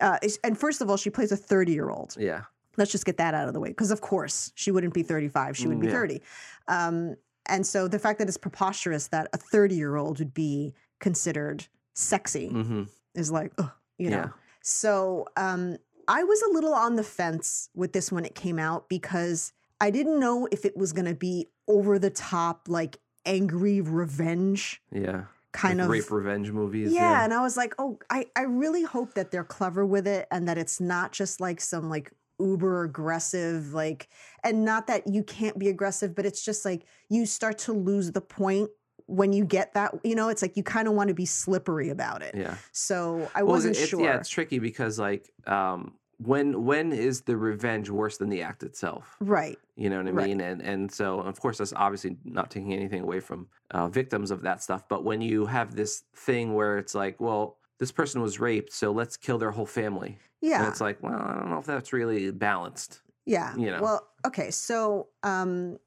uh, 0.00 0.18
is, 0.22 0.38
and 0.44 0.56
first 0.56 0.80
of 0.80 0.88
all, 0.88 0.96
she 0.96 1.10
plays 1.10 1.32
a 1.32 1.36
30 1.36 1.72
year 1.72 1.90
old. 1.90 2.16
Yeah. 2.18 2.42
Let's 2.78 2.90
just 2.90 3.04
get 3.04 3.18
that 3.18 3.34
out 3.34 3.48
of 3.48 3.54
the 3.54 3.60
way. 3.60 3.68
Because, 3.68 3.90
of 3.90 4.00
course, 4.00 4.50
she 4.54 4.70
wouldn't 4.70 4.94
be 4.94 5.02
35, 5.02 5.56
she 5.56 5.68
would 5.68 5.76
Mm, 5.76 5.80
be 5.80 5.86
yeah. 5.88 5.92
30. 5.92 6.22
Um, 6.68 7.16
and 7.46 7.66
so 7.66 7.86
the 7.86 7.98
fact 7.98 8.18
that 8.18 8.28
it's 8.28 8.38
preposterous 8.38 9.08
that 9.08 9.28
a 9.32 9.36
30 9.36 9.74
year 9.74 9.96
old 9.96 10.18
would 10.20 10.32
be 10.32 10.72
considered 11.00 11.66
sexy 11.94 12.48
hmm 12.48 12.84
is 13.14 13.30
like, 13.30 13.52
ugh, 13.58 13.70
you 13.98 14.08
know. 14.08 14.16
Yeah. 14.16 14.28
So 14.62 15.26
um, 15.36 15.76
I 16.08 16.24
was 16.24 16.40
a 16.42 16.52
little 16.52 16.72
on 16.72 16.96
the 16.96 17.02
fence 17.02 17.68
with 17.74 17.92
this 17.92 18.10
when 18.10 18.24
it 18.24 18.34
came 18.34 18.58
out 18.58 18.88
because 18.88 19.52
I 19.82 19.90
didn't 19.90 20.18
know 20.18 20.48
if 20.50 20.64
it 20.64 20.76
was 20.76 20.92
going 20.92 21.06
to 21.06 21.14
be 21.14 21.48
over 21.72 21.98
the 21.98 22.10
top, 22.10 22.68
like 22.68 22.98
angry 23.24 23.80
revenge 23.80 24.82
Yeah. 24.92 25.24
kind 25.52 25.78
Like 25.78 25.84
of 25.84 25.90
rape 25.90 26.10
revenge 26.10 26.50
movies. 26.50 26.92
yeah, 26.92 27.24
and 27.24 27.32
I 27.32 27.40
was 27.42 27.56
like, 27.56 27.74
oh, 27.78 27.98
I, 28.10 28.26
I 28.36 28.42
really 28.42 28.82
hope 28.82 29.14
that 29.14 29.30
they're 29.30 29.44
clever 29.44 29.84
with 29.84 30.06
it 30.06 30.26
and 30.30 30.48
that 30.48 30.58
it's 30.58 30.80
not 30.80 31.12
just 31.12 31.40
like 31.40 31.60
some 31.60 31.88
like 31.88 32.12
uber 32.38 32.82
aggressive, 32.84 33.72
like, 33.72 34.08
and 34.42 34.64
not 34.64 34.86
that 34.88 35.06
you 35.06 35.22
can't 35.22 35.58
be 35.58 35.68
aggressive, 35.68 36.14
but 36.14 36.26
it's 36.26 36.44
just 36.44 36.64
like 36.64 36.84
you 37.08 37.26
start 37.26 37.58
to 37.58 37.72
lose 37.72 38.12
the 38.12 38.20
point 38.20 38.70
when 39.06 39.32
you 39.32 39.44
get 39.44 39.74
that, 39.74 39.94
you 40.04 40.14
know, 40.14 40.28
it's 40.28 40.42
like 40.42 40.56
you 40.56 40.62
kind 40.62 40.88
of 40.88 40.94
want 40.94 41.08
to 41.08 41.14
be 41.14 41.26
slippery 41.26 41.90
about 41.90 42.22
it. 42.22 42.34
Yeah. 42.34 42.56
So 42.72 43.30
I 43.34 43.42
Well, 43.42 43.52
wasn't 43.56 43.76
sure. 43.76 44.02
Yeah, 44.02 44.16
it's 44.16 44.28
tricky 44.28 44.58
because 44.58 44.98
like 44.98 45.30
um, 45.46 45.94
when 46.24 46.64
when 46.64 46.92
is 46.92 47.22
the 47.22 47.36
revenge 47.36 47.90
worse 47.90 48.16
than 48.18 48.28
the 48.28 48.42
act 48.42 48.62
itself? 48.62 49.16
right. 49.20 49.58
You 49.76 49.88
know 49.90 49.98
what 49.98 50.06
I 50.08 50.10
Right. 50.10 50.26
mean? 50.28 50.40
And 50.40 50.60
and 50.62 50.92
so 50.92 51.20
of 51.20 51.40
course 51.40 51.58
that's 51.58 51.72
obviously 51.74 52.16
not 52.24 52.50
taking 52.50 52.72
anything 52.72 53.02
away 53.02 53.20
from 53.20 53.48
uh, 53.70 53.88
victims 53.88 54.30
of 54.30 54.42
that 54.42 54.62
stuff. 54.62 54.88
But 54.88 55.04
when 55.04 55.20
you 55.20 55.46
have 55.46 55.74
this 55.74 56.04
thing 56.14 56.54
where 56.54 56.78
it's 56.78 56.94
like, 56.94 57.20
well, 57.20 57.56
this 57.78 57.90
person 57.92 58.20
was 58.22 58.38
raped, 58.38 58.72
so 58.72 58.92
let's 58.92 59.16
kill 59.16 59.38
their 59.38 59.50
whole 59.50 59.66
family. 59.66 60.18
Yeah. 60.40 60.60
And 60.60 60.68
it's 60.68 60.80
like, 60.80 61.02
well, 61.02 61.14
I 61.14 61.34
don't 61.34 61.50
know 61.50 61.58
if 61.58 61.66
that's 61.66 61.92
really 61.92 62.30
balanced. 62.30 63.00
Yeah. 63.24 63.56
you 63.56 63.70
know. 63.70 63.80
Well, 63.80 64.08
okay. 64.26 64.50
So, 64.50 65.08
um, 65.22 65.78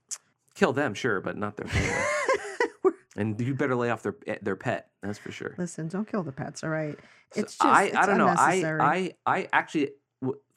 Kill 0.56 0.72
them, 0.74 0.94
sure, 0.94 1.20
but 1.20 1.36
not 1.38 1.58
their 1.58 1.68
family. 1.68 2.94
and 3.18 3.40
you 3.40 3.54
better 3.54 3.76
lay 3.76 3.90
off 3.90 4.04
their 4.04 4.16
eh, 4.26 4.38
their 4.42 4.56
pet. 4.56 4.90
That's 5.02 5.18
for 5.20 5.32
sure. 5.32 5.54
listen, 5.58 5.88
don't 5.90 6.08
kill 6.10 6.24
the 6.24 6.32
pets. 6.32 6.64
All 6.64 6.70
right. 6.70 6.98
So 7.34 7.42
It's 7.42 7.54
just, 7.58 7.66
I 7.66 7.84
it's 7.86 7.96
I 7.98 8.06
don't 8.06 8.18
know. 8.18 8.28
I. 8.28 8.64
I 8.80 9.14
I 9.26 9.48
actually 9.54 9.92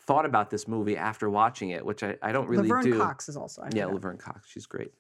thought 0.09 0.25
about 0.25 0.49
this 0.49 0.67
movie 0.67 0.97
after 0.97 1.29
watching 1.29 1.69
it, 1.71 1.85
which 1.85 2.03
I, 2.03 2.17
I 2.23 2.33
don't 2.33 2.49
really 2.49 2.69
Laverne 2.69 2.85
do. 2.85 2.99
Cox 2.99 3.29
is 3.29 3.37
also. 3.37 3.63
I 3.63 3.69
yeah. 3.75 3.87
Laverne 3.87 4.17
Cox, 4.17 4.49
she's 4.51 4.67
great. 4.67 4.93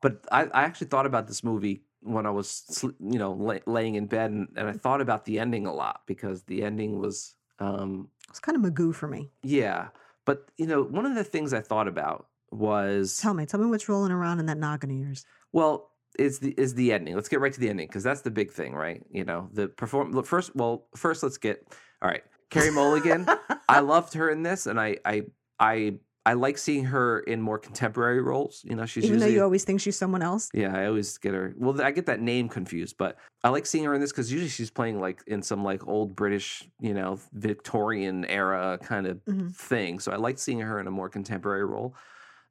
But 0.00 0.24
I, 0.30 0.44
I 0.44 0.62
actually 0.62 0.86
thought 0.86 1.06
about 1.06 1.26
this 1.26 1.42
movie 1.42 1.82
when 2.02 2.24
I 2.24 2.30
was 2.30 2.84
you 3.00 3.18
know 3.18 3.32
lay, 3.32 3.60
laying 3.66 3.96
in 3.96 4.06
bed, 4.06 4.30
and, 4.30 4.48
and 4.56 4.68
I 4.68 4.72
thought 4.72 5.00
about 5.00 5.24
the 5.24 5.40
ending 5.40 5.66
a 5.66 5.74
lot 5.74 6.02
because 6.06 6.44
the 6.44 6.62
ending 6.62 7.00
was 7.00 7.34
um 7.58 8.08
It's 8.30 8.38
kind 8.38 8.56
of 8.56 8.62
Magoo 8.62 8.94
for 8.94 9.08
me. 9.08 9.30
yeah. 9.42 9.88
But 10.24 10.50
you 10.56 10.66
know, 10.66 10.82
one 10.82 11.04
of 11.06 11.14
the 11.16 11.24
things 11.24 11.52
I 11.52 11.60
thought 11.60 11.88
about 11.88 12.28
was 12.52 13.18
Tell 13.18 13.34
me, 13.34 13.44
tell 13.44 13.58
me 13.58 13.66
what's 13.66 13.88
rolling 13.88 14.12
around 14.12 14.38
in 14.38 14.46
that 14.46 14.58
noggin 14.58 14.90
of 14.90 14.96
yours. 14.96 15.26
Well, 15.52 15.90
is 16.18 16.38
the 16.38 16.52
is 16.56 16.74
the 16.74 16.92
ending. 16.92 17.14
Let's 17.16 17.28
get 17.28 17.40
right 17.40 17.52
to 17.52 17.60
the 17.60 17.70
ending 17.70 17.88
because 17.88 18.04
that's 18.04 18.20
the 18.20 18.30
big 18.30 18.52
thing, 18.52 18.74
right? 18.74 19.02
You 19.10 19.24
know, 19.24 19.48
the 19.52 19.66
perform 19.66 20.12
look, 20.12 20.26
first. 20.26 20.54
Well, 20.54 20.86
first 20.94 21.22
let's 21.24 21.38
get 21.38 21.66
all 22.02 22.08
right. 22.08 22.22
Carey 22.50 22.70
Mulligan. 22.70 23.26
I 23.68 23.80
loved 23.80 24.14
her 24.14 24.30
in 24.30 24.42
this, 24.42 24.66
and 24.66 24.80
I 24.80 24.96
I 25.04 25.22
I 25.58 25.94
I 26.26 26.34
like 26.34 26.58
seeing 26.58 26.84
her 26.84 27.20
in 27.20 27.40
more 27.40 27.58
contemporary 27.58 28.20
roles. 28.20 28.60
You 28.64 28.76
know, 28.76 28.84
she's 28.84 29.04
Even 29.04 29.18
though 29.20 29.26
you 29.26 29.42
always 29.42 29.64
think 29.64 29.80
she's 29.80 29.96
someone 29.96 30.20
else. 30.22 30.50
yeah. 30.52 30.76
I 30.76 30.86
always 30.86 31.16
get 31.16 31.32
her. 31.32 31.54
Well, 31.56 31.80
I 31.80 31.90
get 31.90 32.04
that 32.06 32.20
name 32.20 32.50
confused, 32.50 32.96
but 32.98 33.16
I 33.42 33.48
like 33.48 33.64
seeing 33.64 33.84
her 33.84 33.94
in 33.94 34.00
this 34.02 34.12
because 34.12 34.30
usually 34.30 34.50
she's 34.50 34.70
playing 34.70 35.00
like 35.00 35.22
in 35.26 35.42
some 35.42 35.64
like 35.64 35.86
old 35.88 36.14
British, 36.14 36.68
you 36.80 36.92
know, 36.92 37.18
Victorian 37.32 38.26
era 38.26 38.78
kind 38.82 39.06
of 39.06 39.24
Mhm. 39.24 39.54
thing. 39.54 40.00
So 40.00 40.12
I 40.12 40.16
like 40.16 40.38
seeing 40.38 40.60
her 40.60 40.78
in 40.80 40.86
a 40.86 40.90
more 40.90 41.08
contemporary 41.08 41.64
role. 41.64 41.94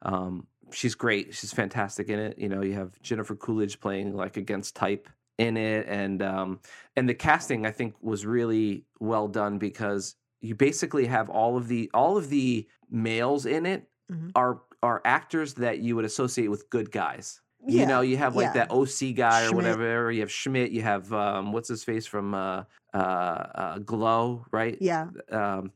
Um, 0.01 0.47
she's 0.71 0.95
great. 0.95 1.35
She's 1.35 1.53
fantastic 1.53 2.09
in 2.09 2.17
it. 2.19 2.39
You 2.39 2.49
know, 2.49 2.61
you 2.63 2.73
have 2.73 2.99
Jennifer 3.01 3.35
Coolidge 3.35 3.79
playing 3.79 4.15
like 4.15 4.37
against 4.37 4.75
type 4.75 5.07
in 5.37 5.57
it, 5.57 5.85
and 5.87 6.21
um, 6.21 6.59
and 6.95 7.07
the 7.07 7.13
casting 7.13 7.65
I 7.65 7.71
think 7.71 7.95
was 8.01 8.25
really 8.25 8.85
well 8.99 9.27
done 9.27 9.57
because 9.59 10.15
you 10.41 10.55
basically 10.55 11.05
have 11.07 11.29
all 11.29 11.57
of 11.57 11.67
the 11.67 11.89
all 11.93 12.17
of 12.17 12.29
the 12.29 12.67
males 12.89 13.45
in 13.45 13.65
it 13.65 13.87
Mhm. 14.11 14.31
are 14.35 14.61
are 14.83 15.01
actors 15.05 15.55
that 15.55 15.79
you 15.79 15.95
would 15.95 16.05
associate 16.05 16.47
with 16.49 16.69
good 16.69 16.91
guys. 16.91 17.41
Yeah, 17.65 17.81
You 17.81 17.87
know, 17.87 18.01
you 18.01 18.15
have 18.17 18.35
like 18.35 18.53
yeah. 18.55 18.65
that 18.65 18.71
OC 18.71 19.11
guy 19.13 19.41
or 19.43 19.47
Schmidt. 19.49 19.55
whatever. 19.55 20.11
You 20.11 20.21
have 20.21 20.31
Schmidt. 20.31 20.71
You 20.71 20.83
have 20.83 21.11
um, 21.11 21.51
what's 21.51 21.67
his 21.67 21.83
face 21.83 22.05
from 22.05 22.33
uh, 22.33 22.63
uh, 22.93 22.97
uh, 22.97 23.77
Glow, 23.79 24.45
right? 24.51 24.77
Yeah. 24.79 25.07
um, 25.31 25.71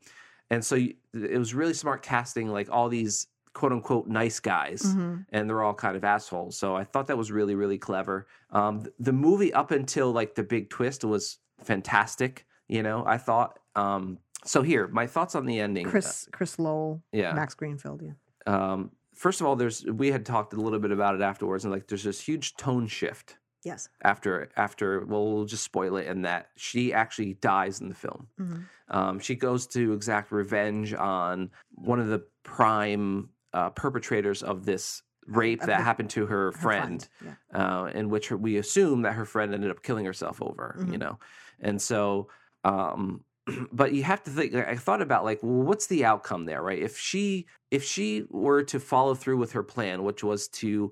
and 0.50 0.64
so 0.64 0.76
you, 0.76 0.94
it 1.14 1.38
was 1.38 1.54
really 1.54 1.74
smart 1.74 2.04
casting 2.04 2.48
like 2.50 2.70
all 2.72 2.88
these 2.90 3.28
quote 3.54 3.72
unquote 3.72 4.08
nice 4.08 4.40
guys 4.40 4.82
Mhm. 4.82 5.26
and 5.30 5.50
they're 5.50 5.62
all 5.62 5.74
kind 5.74 5.96
of 5.98 6.04
assholes 6.04 6.58
so 6.58 6.76
i 6.76 6.84
thought 6.84 7.08
that 7.08 7.18
was 7.18 7.32
really 7.32 7.56
really 7.56 7.78
clever 7.78 8.28
um, 8.52 8.82
th- 8.84 8.94
the 9.00 9.12
movie 9.14 9.54
up 9.54 9.72
until 9.72 10.12
like 10.12 10.36
the 10.36 10.44
big 10.44 10.70
twist 10.70 11.04
was 11.04 11.38
fantastic 11.64 12.46
you 12.68 12.84
know 12.84 13.04
i 13.06 13.18
thought 13.18 13.60
um, 13.76 14.18
so 14.44 14.62
here 14.62 14.88
my 14.88 15.08
thoughts 15.08 15.36
on 15.36 15.46
the 15.46 15.60
ending 15.60 15.88
uh, 15.88 15.90
Chris 15.92 16.28
Chris 16.32 16.60
Lowell, 16.60 17.02
yeah 17.14 17.32
Max 17.34 17.54
Greenfield. 17.54 18.02
Yeah. 18.04 18.14
um, 18.54 18.92
first 19.16 19.40
of 19.42 19.48
all 19.48 19.56
there's 19.56 19.86
we 19.86 20.12
had 20.12 20.26
talked 20.26 20.54
a 20.54 20.58
little 20.60 20.80
bit 20.80 20.92
about 20.92 21.16
it 21.16 21.22
afterwards 21.22 21.64
and 21.66 21.72
like 21.74 21.88
there's 21.88 22.04
this 22.04 22.20
huge 22.22 22.56
tone 22.56 22.88
shift 22.88 23.38
Yes. 23.64 23.90
after 24.04 24.50
after 24.58 25.06
well 25.06 25.32
we'll 25.32 25.46
just 25.46 25.64
spoil 25.64 25.98
it 25.98 26.08
in 26.08 26.24
that 26.24 26.48
she 26.58 26.94
actually 26.94 27.36
dies 27.36 27.80
in 27.82 27.90
the 27.90 27.96
film 27.96 28.28
Mhm. 28.40 28.64
um, 28.90 29.20
she 29.20 29.36
goes 29.36 29.68
to 29.68 29.94
exact 29.94 30.32
revenge 30.32 30.94
on 30.96 31.52
one 31.76 32.00
of 32.00 32.08
the 32.08 32.24
prime 32.44 33.30
uh, 33.54 33.70
perpetrators 33.72 34.44
of 34.44 34.66
this 34.66 35.02
rape 35.28 35.62
of 35.62 35.68
that 35.68 35.82
happened 35.82 36.10
to 36.12 36.26
her 36.26 36.46
Her 36.48 36.52
friend, 36.54 37.08
Yeah. 37.24 37.34
uh, 37.54 37.86
in 37.94 38.10
which 38.10 38.30
her, 38.30 38.38
we 38.38 38.58
assume 38.58 39.04
that 39.04 39.14
her 39.14 39.26
friend 39.26 39.54
ended 39.54 39.70
up 39.72 39.84
killing 39.84 40.06
herself 40.06 40.42
over, 40.42 40.76
you 40.80 40.86
Mhm. 40.94 41.00
know, 41.00 41.20
and 41.60 41.82
so. 41.82 42.28
Um, 42.64 43.24
but 43.72 43.92
you 43.92 44.04
have 44.04 44.24
to 44.24 44.30
think. 44.30 44.54
I 44.54 44.76
thought 44.76 45.02
about 45.02 45.24
like, 45.26 45.40
well, 45.42 45.64
what's 45.64 45.88
the 45.88 46.06
outcome 46.06 46.46
there, 46.46 46.62
right? 46.62 46.78
If 46.80 46.96
she 46.98 47.48
if 47.72 47.84
she 47.84 48.26
were 48.30 48.62
to 48.64 48.80
follow 48.80 49.16
through 49.16 49.38
with 49.38 49.54
her 49.54 49.64
plan, 49.64 50.04
which 50.04 50.24
was 50.24 50.48
to 50.50 50.92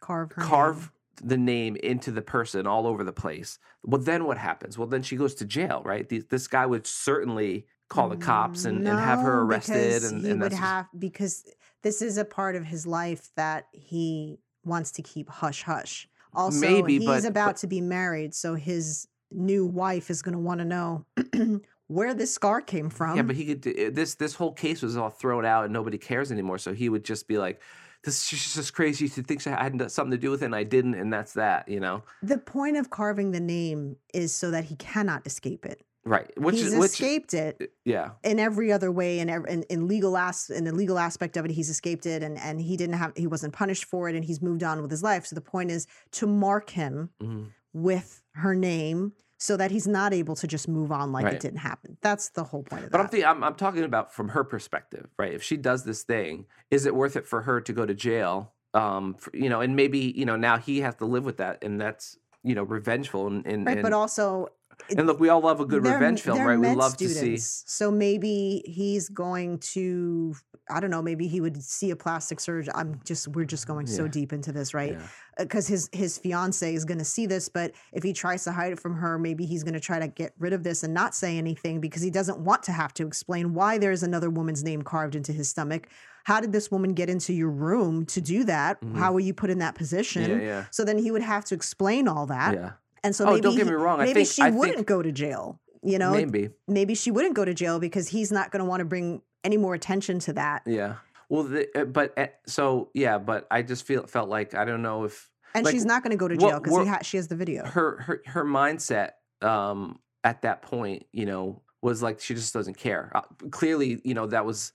Carve 0.00 0.32
her. 0.32 0.40
name. 0.40 0.48
carve 0.50 0.92
the 1.22 1.36
name 1.36 1.76
into 1.76 2.10
the 2.10 2.22
person 2.22 2.66
all 2.66 2.86
over 2.86 3.04
the 3.04 3.12
place. 3.12 3.58
Well, 3.82 4.00
then 4.00 4.24
what 4.24 4.38
happens? 4.38 4.78
Well, 4.78 4.88
then 4.88 5.02
she 5.02 5.16
goes 5.16 5.34
to 5.36 5.44
jail, 5.44 5.82
right? 5.84 6.08
Th- 6.08 6.26
This 6.26 6.46
guy 6.48 6.64
would 6.64 6.86
certainly 6.86 7.66
call 7.90 8.08
the 8.08 8.16
cops 8.16 8.64
and, 8.64 8.78
and 8.88 8.98
have 8.98 9.20
her 9.20 9.42
arrested. 9.42 10.02
And, 10.04 10.24
and 10.24 10.40
would 10.40 10.52
have 10.54 10.86
because 10.98 11.44
this 11.82 12.02
is 12.02 12.16
a 12.18 12.24
part 12.24 12.56
of 12.56 12.64
his 12.64 12.86
life 12.86 13.30
that 13.36 13.66
he 13.72 14.38
wants 14.64 14.90
to 14.92 15.02
keep 15.02 15.28
hush 15.28 15.62
hush. 15.62 16.08
Also, 16.32 16.60
Maybe, 16.60 16.98
he's 16.98 17.06
but- 17.06 17.24
about 17.24 17.46
but- 17.48 17.56
to 17.58 17.66
be 17.66 17.80
married, 17.80 18.34
so 18.34 18.54
his 18.54 19.08
new 19.32 19.66
wife 19.66 20.10
is 20.10 20.22
going 20.22 20.32
to 20.34 20.38
want 20.40 20.58
to 20.60 20.64
know 20.64 21.06
where 21.88 22.14
this 22.14 22.32
scar 22.32 22.60
came 22.60 22.88
from. 22.90 23.16
yeah, 23.16 23.22
but 23.22 23.36
he 23.36 23.46
could. 23.54 23.66
Uh, 23.66 23.90
this 23.92 24.14
this 24.14 24.34
whole 24.34 24.52
case 24.52 24.82
was 24.82 24.96
all 24.96 25.10
thrown 25.10 25.44
out 25.44 25.64
and 25.64 25.72
nobody 25.72 25.98
cares 25.98 26.30
anymore. 26.30 26.58
So 26.58 26.72
he 26.72 26.88
would 26.88 27.04
just 27.04 27.26
be 27.26 27.38
like, 27.38 27.60
"This 28.04 28.32
is 28.32 28.54
just 28.54 28.74
crazy. 28.74 29.08
She 29.08 29.22
thinks 29.22 29.46
I 29.46 29.60
had 29.60 29.90
something 29.90 30.12
to 30.12 30.18
do 30.18 30.30
with 30.30 30.42
it, 30.42 30.46
and 30.46 30.54
I 30.54 30.62
didn't, 30.64 30.94
and 30.94 31.12
that's 31.12 31.32
that." 31.34 31.68
You 31.68 31.80
know, 31.80 32.02
the 32.22 32.38
point 32.38 32.76
of 32.76 32.90
carving 32.90 33.30
the 33.32 33.40
name 33.40 33.96
is 34.14 34.32
so 34.34 34.50
that 34.52 34.64
he 34.66 34.76
cannot 34.76 35.26
escape 35.26 35.64
it. 35.66 35.82
Right? 36.04 36.30
Which 36.38 36.56
he's 36.56 36.74
which. 36.74 36.92
escaped 36.92 37.34
it 37.34 37.72
Yeah, 37.84 38.10
in 38.22 38.38
every 38.38 38.72
other 38.72 38.90
way 38.90 39.18
in, 39.20 39.28
in, 39.28 39.62
in 39.64 39.86
legal 39.88 40.16
as 40.16 40.50
in 40.50 40.64
the 40.64 40.72
legal 40.72 40.98
aspect 40.98 41.36
of 41.36 41.44
it 41.44 41.50
he's 41.50 41.68
escaped 41.70 42.06
it 42.06 42.22
and 42.22 42.38
and 42.38 42.60
he 42.60 42.76
didn't 42.76 42.96
have 42.96 43.12
he 43.16 43.26
wasn't 43.26 43.52
punished 43.52 43.84
for 43.84 44.08
it 44.08 44.14
and 44.16 44.24
he's 44.24 44.40
moved 44.40 44.62
on 44.62 44.80
with 44.82 44.90
his 44.90 45.02
life 45.02 45.26
so 45.26 45.34
the 45.34 45.40
point 45.40 45.70
is 45.70 45.86
to 46.12 46.26
mark 46.26 46.70
him 46.70 47.10
mhm. 47.22 47.48
with 47.72 48.22
her 48.32 48.54
name 48.54 49.12
so 49.38 49.56
that 49.56 49.70
he's 49.70 49.86
not 49.86 50.12
able 50.12 50.36
to 50.36 50.46
just 50.46 50.68
move 50.68 50.92
on 50.92 51.12
like 51.12 51.24
Right. 51.24 51.34
it 51.34 51.40
didn't 51.40 51.58
happen 51.60 51.96
that's 52.00 52.30
the 52.30 52.44
whole 52.44 52.62
point 52.62 52.84
of 52.84 52.90
But 52.90 53.00
I'm 53.00 53.06
that 53.06 53.10
thinking, 53.10 53.28
I'm, 53.28 53.42
I'm 53.44 53.54
talking 53.54 53.84
about 53.84 54.12
from 54.12 54.28
her 54.30 54.44
perspective, 54.44 55.08
right? 55.18 55.32
If 55.32 55.42
she 55.42 55.56
does 55.56 55.84
this 55.84 56.02
thing, 56.02 56.46
is 56.70 56.86
it 56.86 56.94
worth 56.94 57.16
it 57.16 57.26
for 57.26 57.42
her 57.42 57.60
to 57.60 57.72
go 57.72 57.84
to 57.86 57.94
jail? 57.94 58.52
Um, 58.74 59.14
for, 59.14 59.30
you 59.34 59.48
know, 59.48 59.60
and 59.60 59.74
maybe 59.76 60.12
you 60.16 60.24
know 60.24 60.36
now 60.36 60.56
he 60.58 60.80
has 60.80 60.94
to 60.96 61.04
live 61.06 61.24
with 61.24 61.38
that, 61.38 61.64
and 61.64 61.80
that's 61.80 62.16
you 62.44 62.54
know 62.54 62.62
revengeful. 62.62 63.26
And 63.26 63.44
and, 63.46 63.66
right 63.66 63.78
and, 63.78 63.82
but 63.82 63.92
also 63.92 64.48
and 64.96 65.06
look, 65.06 65.20
we 65.20 65.28
all 65.28 65.40
love 65.40 65.60
a 65.60 65.64
good 65.66 65.84
revenge 65.84 66.22
film, 66.22 66.40
right? 66.40 66.58
We 66.58 66.74
love 66.74 66.96
to 66.98 67.08
see. 67.08 67.36
so 67.38 67.90
maybe 67.90 68.62
he's 68.66 69.08
going 69.08 69.58
to 69.58 70.34
i 70.68 70.78
don't 70.78 70.90
know 70.90 71.02
maybe 71.02 71.26
he 71.26 71.40
would 71.40 71.60
see 71.62 71.90
a 71.90 71.96
plastic 71.96 72.38
surgeon 72.38 72.72
i'm 72.76 73.00
just 73.04 73.26
we're 73.28 73.44
just 73.44 73.66
going 73.66 73.86
so 73.86 74.06
deep 74.06 74.32
into 74.32 74.52
this 74.52 74.72
right 74.72 74.92
Yeah. 74.92 75.06
because 75.38 75.66
his 75.66 75.88
his 75.92 76.16
fiance 76.18 76.72
is 76.74 76.84
going 76.84 76.98
to 76.98 77.04
see 77.04 77.26
this 77.26 77.48
but 77.48 77.72
if 77.92 78.02
he 78.04 78.12
tries 78.12 78.44
to 78.44 78.52
hide 78.52 78.72
it 78.72 78.78
from 78.78 78.94
her 78.94 79.18
maybe 79.18 79.46
he's 79.46 79.64
going 79.64 79.74
to 79.74 79.80
try 79.80 79.98
to 79.98 80.06
get 80.06 80.32
rid 80.38 80.52
of 80.52 80.62
this 80.62 80.84
and 80.84 80.94
not 80.94 81.14
say 81.14 81.38
anything 81.38 81.80
because 81.80 82.02
he 82.02 82.10
doesn't 82.10 82.38
want 82.38 82.62
to 82.64 82.72
have 82.72 82.94
to 82.94 83.06
explain 83.06 83.52
why 83.54 83.78
there's 83.78 84.02
another 84.04 84.30
woman's 84.30 84.62
name 84.62 84.82
carved 84.82 85.16
into 85.16 85.32
his 85.32 85.48
stomach 85.50 85.88
how 86.24 86.40
did 86.40 86.52
this 86.52 86.70
woman 86.70 86.92
get 86.94 87.08
into 87.10 87.32
your 87.32 87.50
room 87.50 88.06
to 88.06 88.20
do 88.20 88.44
that 88.44 88.80
Mhm. 88.80 88.96
how 88.98 89.12
were 89.12 89.20
you 89.20 89.34
put 89.34 89.50
in 89.50 89.58
that 89.58 89.74
Yeah, 89.74 89.78
position 89.78 90.40
yeah, 90.40 90.64
so 90.70 90.84
then 90.84 90.98
he 90.98 91.10
would 91.10 91.22
have 91.22 91.44
to 91.46 91.54
explain 91.54 92.06
all 92.06 92.26
that 92.26 92.54
yeah. 92.54 92.72
And 93.04 93.14
so 93.14 93.24
Oh, 93.24 93.30
maybe 93.30 93.40
don't 93.42 93.56
get 93.56 93.66
me 93.66 93.72
wrong. 93.72 94.00
I 94.00 94.04
maybe 94.04 94.24
think- 94.24 94.28
she 94.28 94.42
I 94.42 94.50
wouldn't 94.50 94.76
think- 94.76 94.88
go 94.88 95.02
to 95.02 95.12
jail 95.12 95.60
you 95.82 95.98
know 95.98 96.12
Maybe, 96.12 96.50
maybe 96.68 96.94
she 96.94 97.10
wouldn't 97.10 97.34
go 97.34 97.44
to 97.44 97.54
jail 97.54 97.78
because 97.80 98.08
he's 98.08 98.30
not 98.30 98.50
going 98.50 98.60
to 98.60 98.68
want 98.68 98.80
to 98.80 98.84
bring 98.84 99.22
any 99.44 99.56
more 99.56 99.74
attention 99.74 100.18
to 100.20 100.32
that 100.34 100.62
yeah. 100.66 100.96
Well, 101.30 101.44
the, 101.44 101.68
uh, 101.80 101.84
but 101.84 102.18
uh, 102.18 102.26
so 102.46 102.90
yeah, 102.92 103.18
but 103.18 103.46
I 103.52 103.62
just 103.62 103.86
feel 103.86 104.04
felt 104.06 104.28
like 104.28 104.54
I 104.54 104.64
don't 104.64 104.82
know 104.82 105.04
if 105.04 105.30
and 105.54 105.64
Like, 105.64 105.72
she's 105.72 105.84
not 105.84 106.02
going 106.02 106.10
to 106.10 106.16
go 106.16 106.26
to 106.28 106.36
jail 106.36 106.60
because 106.60 106.86
ha- 106.88 106.98
she 107.02 107.16
has 107.18 107.28
the 107.28 107.36
video 107.36 107.64
her 107.64 107.98
her 108.02 108.22
her 108.26 108.44
mindset 108.44 109.12
um 109.40 109.98
at 110.22 110.42
that 110.42 110.60
point 110.62 111.04
you 111.12 111.24
know 111.26 111.62
was 111.82 112.02
like 112.02 112.20
she 112.20 112.34
just 112.34 112.52
doesn't 112.52 112.76
care 112.76 113.10
uh, 113.14 113.22
clearly 113.50 114.00
you 114.04 114.12
know 114.12 114.26
that 114.26 114.44
was 114.44 114.72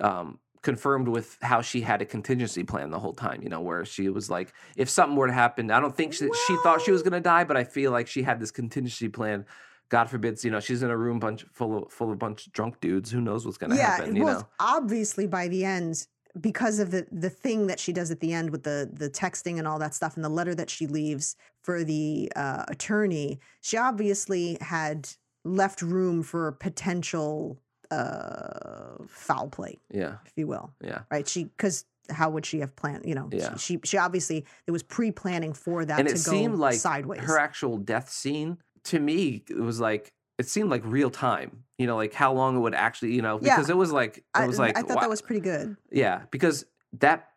um 0.00 0.38
confirmed 0.68 1.08
with 1.08 1.38
how 1.40 1.62
she 1.62 1.80
had 1.80 2.02
a 2.02 2.04
contingency 2.04 2.62
plan 2.62 2.90
the 2.90 2.98
whole 2.98 3.14
time 3.14 3.40
you 3.42 3.48
know 3.48 3.62
where 3.62 3.86
she 3.86 4.10
was 4.10 4.28
like 4.28 4.52
if 4.76 4.86
something 4.90 5.16
were 5.16 5.26
to 5.26 5.32
happen 5.32 5.70
i 5.70 5.80
don't 5.80 5.96
think 5.96 6.12
she, 6.12 6.28
she 6.46 6.56
thought 6.62 6.82
she 6.82 6.90
was 6.90 7.02
going 7.02 7.14
to 7.14 7.20
die 7.20 7.42
but 7.42 7.56
i 7.56 7.64
feel 7.64 7.90
like 7.90 8.06
she 8.06 8.22
had 8.22 8.38
this 8.38 8.50
contingency 8.50 9.08
plan. 9.08 9.46
God 9.90 10.10
forbids 10.10 10.44
you 10.44 10.50
know 10.50 10.60
she's 10.60 10.82
in 10.82 10.90
a 10.90 10.96
room 10.96 11.18
bunch 11.18 11.46
full 11.50 11.72
of 11.78 11.90
full 11.90 12.12
of 12.12 12.18
bunch 12.18 12.46
of 12.46 12.52
drunk 12.52 12.78
dudes. 12.80 13.10
Who 13.10 13.22
knows 13.22 13.46
what's 13.46 13.56
going 13.56 13.70
to 13.70 13.76
yeah 13.76 13.96
happen 13.96 14.14
you 14.14 14.24
well 14.24 14.40
know? 14.40 14.48
obviously 14.60 15.26
by 15.26 15.48
the 15.48 15.64
end 15.64 16.06
because 16.38 16.78
of 16.78 16.90
the 16.90 17.06
the 17.10 17.30
thing 17.30 17.68
that 17.68 17.80
she 17.80 17.94
does 17.94 18.10
at 18.10 18.20
the 18.20 18.34
end 18.34 18.50
with 18.50 18.64
the 18.64 18.90
the 18.92 19.08
texting 19.08 19.56
and 19.56 19.66
all 19.66 19.78
that 19.78 19.94
stuff 19.94 20.16
and 20.16 20.22
the 20.22 20.28
letter 20.28 20.54
that 20.54 20.68
she 20.68 20.86
leaves 20.86 21.36
for 21.62 21.84
the 21.84 22.30
uh, 22.36 22.64
attorney, 22.68 23.40
she 23.62 23.78
obviously 23.78 24.58
had 24.60 25.08
left 25.44 25.80
room 25.80 26.22
for 26.22 26.52
potential 26.52 27.58
uh, 27.90 29.04
foul 29.08 29.48
play, 29.48 29.78
Yeah. 29.92 30.16
if 30.26 30.32
you 30.36 30.46
will. 30.46 30.72
Yeah. 30.82 31.00
Right? 31.10 31.26
She 31.26 31.44
because 31.44 31.84
how 32.10 32.30
would 32.30 32.46
she 32.46 32.60
have 32.60 32.74
planned? 32.76 33.04
You 33.06 33.14
know, 33.14 33.28
Yeah. 33.32 33.56
she, 33.56 33.74
she 33.74 33.80
she 33.84 33.98
obviously 33.98 34.44
there 34.66 34.72
was 34.72 34.82
pre 34.82 35.10
planning 35.10 35.52
for 35.52 35.84
that 35.84 35.98
and 36.00 36.08
to 36.08 36.14
it 36.14 36.24
go 36.24 36.30
seemed 36.30 36.56
like 36.58 36.74
sideways. 36.78 37.20
her 37.20 37.38
actual 37.38 37.76
death 37.78 38.10
scene 38.10 38.58
to 38.84 38.98
me 38.98 39.42
it 39.50 39.60
was 39.60 39.80
like 39.80 40.12
it 40.38 40.48
seemed 40.48 40.70
like 40.70 40.82
real 40.84 41.10
time 41.10 41.64
you 41.78 41.86
know 41.86 41.96
like 41.96 42.14
how 42.14 42.32
long 42.32 42.56
it 42.56 42.60
would 42.60 42.74
actually 42.74 43.12
you 43.12 43.20
know 43.20 43.38
Yeah. 43.42 43.56
because 43.56 43.68
it 43.68 43.76
was 43.76 43.92
like 43.92 44.18
it 44.18 44.24
I, 44.34 44.46
was 44.46 44.58
like 44.58 44.78
I 44.78 44.82
thought 44.82 44.96
wow. 44.96 45.00
that 45.02 45.10
was 45.10 45.20
pretty 45.20 45.40
good. 45.40 45.76
yeah 45.90 46.22
because 46.30 46.64
that 47.00 47.28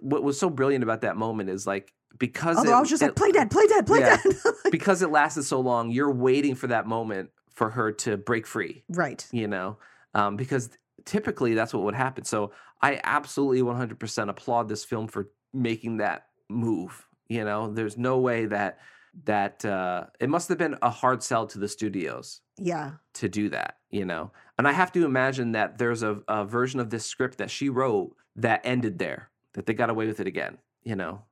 what 0.00 0.22
was 0.24 0.40
so 0.40 0.50
brilliant 0.50 0.82
about 0.82 1.02
that 1.02 1.16
moment 1.16 1.50
is 1.50 1.66
like 1.66 1.92
because 2.18 2.56
Although 2.56 2.70
it, 2.72 2.74
I 2.76 2.80
was 2.80 2.88
just 2.88 3.02
it- 3.02 3.06
like, 3.06 3.14
play 3.16 3.30
dead, 3.30 3.50
play 3.50 3.66
dead, 3.66 3.86
play 3.86 4.00
Yeah. 4.00 4.16
dead. 4.24 4.34
because 4.72 5.02
it 5.02 5.10
lasted 5.10 5.42
so 5.44 5.60
long 5.60 5.90
you're 5.90 6.10
waiting 6.12 6.54
for 6.56 6.66
that 6.68 6.86
moment 6.86 7.30
for 7.54 7.70
her 7.70 7.92
to 7.92 8.16
break 8.16 8.46
free 8.46 8.82
right. 8.88 9.24
you 9.30 9.46
know 9.46 9.76
um, 10.18 10.36
because 10.36 10.70
typically 11.04 11.52
that's 11.54 11.72
what 11.74 11.82
would 11.84 11.94
happen. 11.94 12.24
So 12.24 12.52
i 12.82 13.00
absolutely 13.04 13.62
100% 13.62 14.28
applaud 14.28 14.68
this 14.68 14.84
film 14.84 15.06
for 15.08 15.22
making 15.52 15.98
that 15.98 16.26
move 16.48 16.92
you 17.28 17.44
know? 17.44 17.72
There's 17.72 17.96
no 17.96 18.18
way 18.28 18.46
that 18.46 18.78
that 19.24 19.64
uh, 19.64 20.04
it 20.20 20.28
must 20.28 20.48
have 20.50 20.58
been 20.58 20.76
a 20.82 20.90
hard 20.90 21.22
sell 21.22 21.46
to 21.46 21.58
the 21.58 21.68
studios 21.68 22.40
Yeah. 22.58 22.88
to 23.20 23.28
do 23.28 23.48
that 23.50 23.72
you 23.90 24.04
know? 24.04 24.24
And 24.58 24.66
i 24.68 24.72
have 24.72 24.92
to 24.92 25.04
imagine 25.04 25.52
that 25.52 25.78
there's 25.78 26.02
a, 26.02 26.12
a 26.28 26.44
version 26.44 26.80
of 26.80 26.88
this 26.90 27.06
script 27.06 27.38
that 27.38 27.50
she 27.50 27.68
wrote 27.78 28.14
that 28.36 28.60
ended 28.64 28.98
there 28.98 29.30
that 29.54 29.64
they 29.66 29.74
got 29.74 29.90
away 29.90 30.06
with 30.06 30.20
it 30.20 30.26
again 30.26 30.58
you 30.90 30.96
know? 30.96 31.22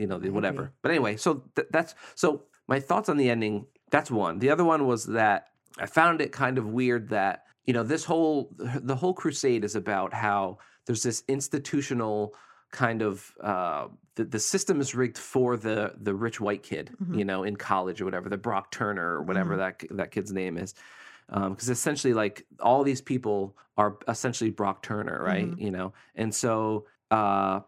You 0.00 0.06
know 0.06 0.16
the, 0.18 0.24
Maybe. 0.28 0.30
whatever. 0.38 0.72
But 0.82 0.90
anyway 0.92 1.16
so 1.16 1.42
th- 1.56 1.68
that's 1.70 1.94
so 2.14 2.42
my 2.68 2.80
thoughts 2.80 3.08
on 3.08 3.16
the 3.18 3.28
ending 3.30 3.66
that's 3.90 4.10
one. 4.10 4.40
The 4.40 4.50
other 4.50 4.64
one 4.64 4.86
was 4.86 5.04
that 5.20 5.40
i 5.78 5.86
found 5.86 6.20
it 6.20 6.32
kind 6.32 6.56
of 6.58 6.66
weird 6.80 7.10
that 7.10 7.44
you 7.66 7.72
know 7.74 7.82
this 7.82 8.04
whole 8.04 8.50
the 8.58 8.96
whole 8.96 9.14
crusade 9.14 9.64
is 9.64 9.74
about 9.76 10.12
how 10.14 10.58
there's 10.86 11.02
this 11.02 11.22
institutional 11.28 12.34
kind 12.72 13.02
of 13.02 13.32
uh, 13.42 13.88
the, 14.16 14.24
the 14.24 14.38
system 14.40 14.80
is 14.80 14.94
rigged 14.94 15.18
for 15.18 15.56
the 15.56 15.92
the 16.00 16.14
rich 16.14 16.40
white 16.40 16.62
kid 16.62 16.90
Mhm. 17.02 17.18
you 17.18 17.24
know 17.24 17.42
in 17.44 17.56
college 17.56 18.00
or 18.00 18.04
whatever 18.04 18.28
the 18.28 18.36
brock 18.38 18.70
turner 18.70 19.14
or 19.16 19.22
whatever 19.22 19.54
Mhm. 19.54 19.58
that 19.58 19.84
that 19.96 20.10
kid's 20.10 20.32
name 20.32 20.56
is 20.58 20.74
because 21.28 21.68
essentially 21.68 22.14
like 22.14 22.46
all 22.60 22.84
these 22.84 23.00
people 23.02 23.56
are 23.76 23.98
essentially 24.08 24.50
brock 24.50 24.82
turner 24.82 25.20
right 25.22 25.48
Mhm. 25.50 25.60
you 25.60 25.70
know 25.70 25.92
and 26.14 26.34
so 26.34 26.86
uh 27.10 27.60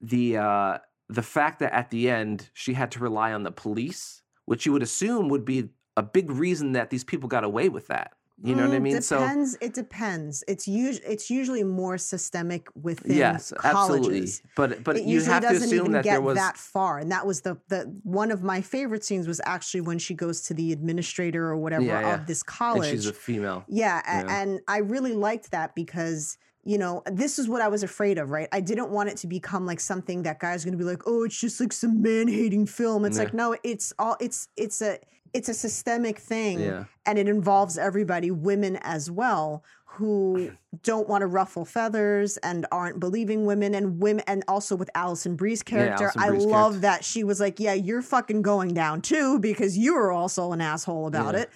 the 0.00 0.36
uh 0.36 0.78
the 1.08 1.22
fact 1.22 1.60
that 1.60 1.72
at 1.72 1.90
the 1.90 2.10
end 2.10 2.50
she 2.52 2.72
had 2.74 2.90
to 2.92 2.98
rely 2.98 3.32
on 3.32 3.42
the 3.42 3.52
police 3.52 4.22
which 4.46 4.66
you 4.66 4.72
would 4.72 4.82
assume 4.82 5.28
would 5.28 5.44
be 5.44 5.70
a 5.96 6.02
big 6.02 6.30
reason 6.30 6.72
that 6.72 6.90
these 6.90 7.04
people 7.04 7.28
got 7.28 7.42
away 7.44 7.68
with 7.68 7.86
that 7.88 8.15
you 8.42 8.54
know 8.54 8.64
what 8.68 8.74
i 8.74 8.78
Mm, 8.78 8.82
mean 8.82 9.00
so 9.02 9.18
Depends. 9.20 9.56
it 9.62 9.72
depends. 9.72 10.44
It's 10.46 10.68
usually 10.68 11.06
it's 11.06 11.30
usually 11.30 11.64
more 11.64 11.96
systemic 11.96 12.68
within 12.82 13.16
yes 13.16 13.52
absolutely 13.64 14.28
but 14.54 14.84
but 14.84 14.96
it 14.96 15.04
you 15.04 15.14
usually 15.14 15.32
have 15.32 15.42
to 15.42 15.48
doesn't 15.48 15.64
assume 15.68 15.78
even 15.80 15.92
that 15.92 16.04
get 16.04 16.12
there 16.12 16.20
was 16.20 16.36
that 16.36 16.56
far, 16.58 16.98
and 16.98 17.10
that 17.12 17.26
was 17.26 17.40
the 17.40 17.56
the 17.68 17.80
one 18.02 18.30
of 18.30 18.42
my 18.42 18.60
favorite 18.60 19.04
scenes 19.04 19.26
was 19.26 19.40
actually 19.46 19.80
when 19.80 19.98
she 19.98 20.12
goes 20.14 20.42
to 20.42 20.54
the 20.54 20.70
administrator 20.72 21.46
or 21.48 21.56
whatever 21.56 21.84
Yeah, 21.84 22.00
yeah. 22.00 22.14
of 22.14 22.26
this 22.26 22.42
college. 22.42 22.88
and 22.90 22.98
she's 22.98 23.06
a 23.06 23.12
female 23.14 23.64
Yeah, 23.68 24.02
a- 24.06 24.24
Yeah. 24.26 24.42
and 24.42 24.60
I 24.68 24.78
really 24.78 25.14
liked 25.14 25.50
that 25.52 25.74
because 25.74 26.36
you 26.62 26.78
know 26.78 27.02
this 27.06 27.38
is 27.38 27.48
what 27.48 27.62
I 27.62 27.68
was 27.68 27.82
afraid 27.84 28.18
of, 28.18 28.30
right? 28.30 28.48
I 28.52 28.60
didn't 28.60 28.90
want 28.90 29.08
it 29.08 29.16
to 29.18 29.26
become 29.28 29.64
like 29.66 29.80
something 29.80 30.24
that 30.24 30.40
guys 30.40 30.62
are 30.62 30.66
going 30.68 30.78
to 30.78 30.84
be 30.84 30.90
like, 30.90 31.02
"Oh, 31.06 31.22
it's 31.24 31.38
just 31.40 31.60
like 31.60 31.72
some 31.72 32.02
man-hating 32.02 32.66
film." 32.66 33.04
It's 33.04 33.16
Yeah. 33.16 33.24
like, 33.24 33.34
no, 33.34 33.56
it's 33.62 33.92
all 33.98 34.16
it's 34.20 34.48
it's 34.56 34.82
a 34.82 34.98
it's 35.36 35.48
a 35.48 35.54
systemic 35.54 36.18
thing 36.18 36.58
yeah 36.60 36.84
and 37.08 37.18
it 37.20 37.28
involves 37.28 37.78
everybody, 37.78 38.32
women 38.32 38.74
as 38.82 39.08
well, 39.20 39.62
who 39.84 40.50
don't 40.82 41.08
want 41.08 41.22
to 41.22 41.28
ruffle 41.28 41.64
feathers 41.64 42.36
and 42.38 42.66
aren't 42.72 42.98
believing 42.98 43.46
women 43.46 43.76
and 43.76 44.00
women 44.00 44.24
and 44.26 44.42
also 44.48 44.74
with 44.74 44.90
Alison 44.96 45.36
Brie's 45.36 45.62
character. 45.62 46.04
Alison 46.16 46.20
I 46.22 46.28
love 46.30 46.50
character. 46.72 46.78
that 46.80 47.04
she 47.04 47.22
was 47.22 47.38
like, 47.38 47.60
Yeah, 47.60 47.74
you're 47.74 48.02
fucking 48.02 48.42
going 48.42 48.74
down 48.74 49.02
too, 49.02 49.38
because 49.38 49.78
you 49.78 49.94
were 49.94 50.10
also 50.10 50.50
an 50.52 50.60
asshole 50.60 51.06
about 51.06 51.34
Yeah. 51.34 51.42
it. 51.42 51.50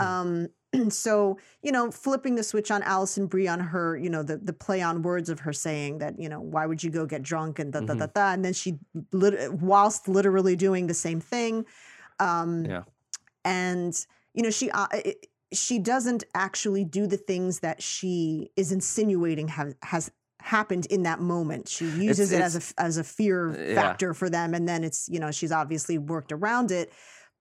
Um 0.00 0.48
so, 0.88 1.38
you 1.62 1.70
know, 1.70 1.90
flipping 1.90 2.34
the 2.34 2.42
switch 2.42 2.70
on 2.70 2.82
Alison 2.82 3.26
Brie 3.26 3.46
on 3.46 3.60
her, 3.60 3.96
you 3.96 4.08
know, 4.10 4.22
the 4.22 4.38
the 4.38 4.52
play 4.54 4.80
on 4.82 5.02
words 5.02 5.28
of 5.28 5.40
her 5.40 5.52
saying 5.52 5.98
that, 5.98 6.18
you 6.18 6.28
know, 6.30 6.40
why 6.40 6.64
would 6.66 6.82
you 6.82 6.90
go 6.90 7.04
get 7.06 7.22
drunk 7.22 7.58
and 7.58 7.72
da 7.74 7.80
da 7.80 7.86
Mm-hmm. 7.92 7.98
da 7.98 8.06
da 8.06 8.32
and 8.32 8.42
then 8.44 8.54
she 8.54 8.70
lit- 9.12 9.52
whilst 9.52 10.08
literally 10.08 10.56
doing 10.56 10.86
the 10.86 10.94
same 11.06 11.20
thing. 11.20 11.66
Um 12.18 12.64
Yeah. 12.64 12.84
And 13.44 14.06
you 14.34 14.42
know 14.42 14.50
she 14.50 14.70
uh, 14.70 14.86
it, 14.92 15.26
she 15.52 15.78
doesn't 15.78 16.24
actually 16.34 16.84
do 16.84 17.06
the 17.06 17.16
things 17.16 17.60
that 17.60 17.82
she 17.82 18.50
is 18.56 18.72
insinuating 18.72 19.48
have 19.48 19.74
has 19.82 20.10
happened 20.40 20.84
in 20.86 21.04
that 21.04 21.20
moment 21.20 21.68
she 21.68 21.86
uses 21.86 22.30
it 22.32 22.40
as 22.40 22.54
a 22.76 22.80
as 22.80 22.98
a 22.98 23.04
fear 23.04 23.54
Yeah. 23.56 23.74
factor 23.74 24.12
for 24.12 24.28
them 24.28 24.52
and 24.52 24.68
then 24.68 24.84
it's 24.84 25.08
you 25.08 25.18
know 25.18 25.30
she's 25.30 25.52
obviously 25.52 25.96
worked 25.96 26.32
around 26.32 26.70
it 26.70 26.92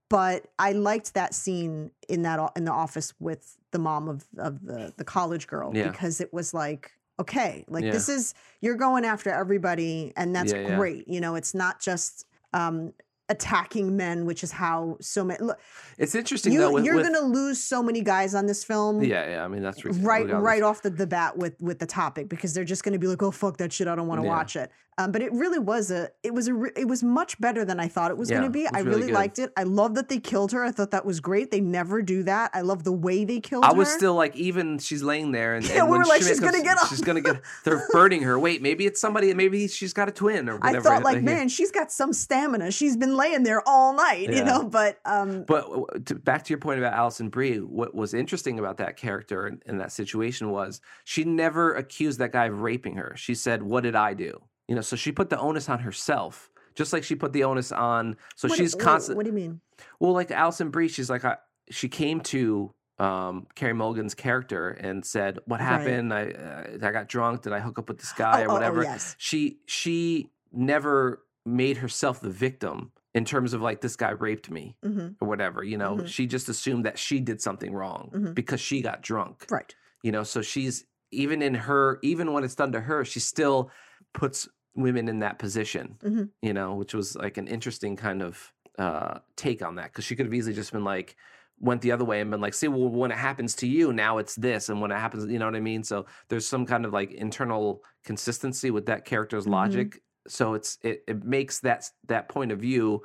but 0.10 0.46
i 0.58 0.72
liked 0.72 1.14
that 1.16 1.34
scene 1.34 1.92
in 2.08 2.22
that 2.22 2.40
in 2.56 2.64
the 2.64 2.72
office 2.72 3.14
with 3.20 3.58
the 3.72 3.80
mom 3.80 4.08
of 4.08 4.26
of 4.38 4.62
the 4.66 4.94
the 4.96 5.04
college 5.04 5.48
girl 5.48 5.72
Yeah. 5.74 5.90
because 5.90 6.22
it 6.22 6.32
was 6.34 6.54
like 6.54 6.92
okay 7.20 7.66
like 7.68 7.84
Yeah. 7.84 7.92
this 7.92 8.08
is 8.08 8.34
you're 8.62 8.78
going 8.78 9.04
after 9.04 9.30
everybody 9.32 10.14
and 10.16 10.34
that's 10.34 10.54
great 10.54 11.08
you 11.08 11.20
know 11.20 11.36
it's 11.36 11.54
not 11.54 11.82
just 11.82 12.26
um 12.54 12.94
attacking 13.30 13.96
men 13.96 14.26
which 14.26 14.44
is 14.44 14.52
how 14.52 14.98
so 15.00 15.24
many 15.24 15.42
look 15.42 15.58
it's 15.98 16.14
interesting 16.14 16.52
you, 16.52 16.60
though 16.60 16.72
with, 16.74 16.84
you're 16.86 16.96
with- 16.96 17.06
gonna 17.06 17.26
lose 17.26 17.58
so 17.64 17.82
many 17.82 18.02
guys 18.02 18.36
on 18.36 18.46
this 18.46 18.64
film 18.64 19.02
yeah 19.04 19.30
yeah 19.30 19.46
i 19.46 19.48
mean 19.48 19.64
that's 19.64 19.84
right 19.86 20.30
right 20.30 20.62
off 20.62 20.82
the, 20.82 20.90
the 20.90 21.08
bat 21.08 21.38
with 21.38 21.56
with 21.62 21.80
the 21.80 21.86
topic 21.86 22.28
because 22.28 22.54
they're 22.54 22.66
just 22.66 22.84
gonna 22.84 23.00
be 23.00 23.08
like 23.08 23.24
oh 23.24 23.32
fuck 23.32 23.58
that 23.58 23.72
shit 23.72 23.88
i 23.88 23.96
don't 23.96 24.08
want 24.08 24.20
to 24.22 24.26
Yeah. 24.26 24.34
watch 24.36 24.56
it 24.58 24.72
um, 25.00 25.12
but 25.12 25.24
it 25.24 25.34
really 25.34 25.58
was 25.58 25.90
a 25.90 26.10
it 26.22 26.36
was 26.36 26.48
a 26.48 26.54
re- 26.54 26.72
it 26.76 26.88
was 26.88 27.02
much 27.02 27.40
better 27.42 27.66
than 27.66 27.80
i 27.80 27.88
thought 27.88 28.12
it 28.12 28.18
was 28.18 28.30
Yeah, 28.30 28.38
gonna 28.38 28.50
be 28.52 28.68
i 28.68 28.80
really 28.82 29.02
really 29.04 29.12
liked 29.14 29.40
it 29.40 29.52
i 29.58 29.64
love 29.64 29.96
that 29.96 30.10
they 30.10 30.20
killed 30.20 30.52
her 30.52 30.64
i 30.64 30.70
thought 30.72 30.92
that 30.92 31.06
was 31.06 31.20
great 31.20 31.50
they 31.50 31.62
never 31.62 32.02
do 32.04 32.24
that 32.24 32.52
i 32.54 32.62
love 32.62 32.84
the 32.84 32.92
way 32.92 33.24
they 33.26 33.40
killed 33.40 33.64
her. 33.64 33.70
I 33.72 33.74
her 33.74 33.80
was 33.80 33.90
still 33.90 34.14
like, 34.16 34.36
even 34.36 34.78
she's 34.80 35.02
laying 35.02 35.32
there, 35.32 35.56
and, 35.56 35.66
Yeah, 35.68 35.80
and 35.84 35.90
we 35.92 35.98
were 35.98 36.04
like, 36.06 36.22
Schmidt 36.22 36.30
she's 36.32 36.40
gonna 36.40 36.62
get 36.62 36.78
up. 36.78 36.88
She's 36.90 37.02
gonna 37.02 37.22
get. 37.22 37.42
They're 37.64 37.88
burning 37.92 38.22
her. 38.24 38.38
Wait, 38.38 38.62
maybe 38.62 38.86
it's 38.86 39.00
somebody. 39.00 39.34
Maybe 39.34 39.68
she's 39.68 39.94
got 39.94 40.08
a 40.10 40.12
twin 40.12 40.50
or 40.50 40.58
whatever. 40.58 40.78
I 40.90 40.94
thought 40.96 41.04
like, 41.04 41.22
man, 41.24 41.50
she's 41.50 41.72
got 41.72 41.92
some 41.92 42.14
stamina. 42.14 42.72
She's 42.72 42.96
been 42.98 43.13
laying 43.16 43.44
there 43.44 43.62
all 43.68 43.94
night, 43.94 44.32
you 44.32 44.44
know. 44.44 44.64
But 44.64 45.00
um, 45.06 45.44
But 45.44 46.06
to, 46.08 46.16
back 46.16 46.44
to 46.46 46.50
your 46.50 46.60
point 46.60 46.80
about 46.80 46.94
Alison 46.94 47.30
Brie, 47.30 47.58
what 47.58 47.94
was 47.94 48.14
interesting 48.14 48.60
about 48.60 48.78
that 48.78 48.98
character 48.98 49.58
in 49.66 49.78
that 49.78 49.92
situation 49.92 50.50
was 50.52 50.82
she 51.04 51.24
never 51.24 51.74
accused 51.74 52.20
that 52.20 52.32
guy 52.32 52.46
of 52.46 52.62
raping 52.62 52.96
her. 52.96 53.14
She 53.16 53.36
said, 53.36 53.64
"What 53.64 53.84
did 53.84 53.96
I 53.96 54.14
do?" 54.14 54.42
You 54.68 54.76
know, 54.76 54.82
so 54.82 54.96
she 54.96 55.12
put 55.12 55.30
the 55.30 55.40
onus 55.40 55.68
on 55.70 55.80
herself, 55.80 56.50
just 56.76 56.94
like 56.94 57.04
she 57.04 57.16
put 57.16 57.34
the 57.34 57.44
onus 57.44 57.72
on. 57.72 58.16
So 58.36 58.48
what, 58.48 58.58
she's 58.58 58.76
what- 58.76 58.84
constant. 58.84 59.18
What 59.18 59.24
do 59.24 59.30
you 59.30 59.36
mean? 59.36 59.62
Well, 60.00 60.14
like 60.14 60.32
Alison 60.32 60.70
Brie, 60.70 60.88
she's 60.88 61.10
like, 61.10 61.26
I, 61.26 61.38
she 61.70 61.90
came 61.90 62.22
to 62.22 62.74
um, 63.00 63.48
Carey 63.56 63.74
Mulligan's 63.74 64.14
character 64.14 64.70
and 64.70 65.04
said, 65.06 65.40
"What 65.46 65.60
Right. 65.60 65.66
happened? 65.66 66.14
I 66.14 66.32
uh, 66.32 66.88
I 66.88 66.92
got 66.92 67.08
drunk. 67.08 67.42
Did 67.42 67.54
I 67.54 67.60
hook 67.60 67.80
up 67.80 67.90
with 67.90 67.98
this 68.00 68.14
guy 68.14 68.42
oh, 68.42 68.46
or 68.46 68.50
oh, 68.52 68.54
whatever?" 68.54 68.80
Oh, 68.82 68.84
yes. 68.84 69.16
She 69.18 69.60
she 69.66 70.30
never 70.52 71.24
made 71.46 71.78
herself 71.78 72.22
the 72.22 72.30
victim 72.30 72.92
in 73.14 73.26
terms 73.26 73.54
of 73.54 73.62
like 73.62 73.82
this 73.82 73.96
guy 73.96 74.10
raped 74.12 74.50
me 74.50 74.76
hmm 74.84 75.10
or 75.22 75.28
whatever. 75.28 75.64
You 75.64 75.78
know, 75.78 75.98
Mhm. 75.98 76.08
she 76.08 76.26
just 76.28 76.50
assumed 76.50 76.86
that 76.86 76.98
she 76.98 77.20
did 77.20 77.42
something 77.42 77.74
wrong 77.74 78.10
Mhm. 78.14 78.36
because 78.36 78.60
she 78.62 78.82
got 78.82 79.02
drunk. 79.02 79.46
Right. 79.52 79.76
You 80.02 80.12
know, 80.12 80.24
so 80.24 80.42
she's 80.42 80.86
even 81.12 81.42
in 81.42 81.54
her, 81.54 82.00
even 82.02 82.34
when 82.34 82.44
it's 82.44 82.56
done 82.56 82.72
to 82.72 82.82
her, 82.82 83.06
she 83.06 83.20
still 83.20 83.72
puts 84.14 84.48
women 84.76 85.08
in 85.08 85.20
that 85.20 85.38
position. 85.40 85.98
Mhm. 86.04 86.32
You 86.42 86.54
know, 86.54 86.76
which 86.76 86.94
was 86.94 87.16
like 87.16 87.38
an 87.38 87.48
interesting 87.48 87.96
kind 87.96 88.22
of 88.22 88.52
uh, 88.80 89.20
take 89.36 89.62
on 89.62 89.76
that 89.76 89.92
because 89.92 90.04
she 90.06 90.16
could 90.16 90.26
have 90.26 90.34
easily 90.34 90.56
just 90.56 90.72
been 90.72 90.84
like 90.84 91.16
went 91.60 91.82
the 91.82 91.92
other 91.92 92.04
way 92.04 92.20
and 92.20 92.32
been 92.32 92.42
like, 92.42 92.56
see, 92.56 92.68
well, 92.68 92.90
when 92.90 93.12
it 93.12 93.18
happens 93.18 93.54
to 93.56 93.68
you, 93.68 93.94
now 93.94 94.18
it's 94.18 94.36
this, 94.36 94.70
and 94.70 94.82
when 94.82 94.92
it 94.92 94.98
happens, 94.98 95.26
you 95.32 95.38
know 95.38 95.46
what 95.46 95.56
I 95.56 95.60
mean. 95.60 95.84
So 95.84 96.08
there's 96.30 96.48
some 96.48 96.66
kind 96.66 96.84
of 96.84 96.92
like 96.92 97.12
internal 97.12 97.84
consistency 98.04 98.72
with 98.72 98.88
that 98.88 99.06
character's 99.06 99.46
Mhm. 99.46 99.52
logic. 99.52 100.02
So 100.28 100.54
it's 100.54 100.78
it 100.82 101.04
it 101.08 101.24
makes 101.24 101.60
that 101.62 101.90
that 102.08 102.30
point 102.30 102.52
of 102.52 102.60
view 102.60 103.04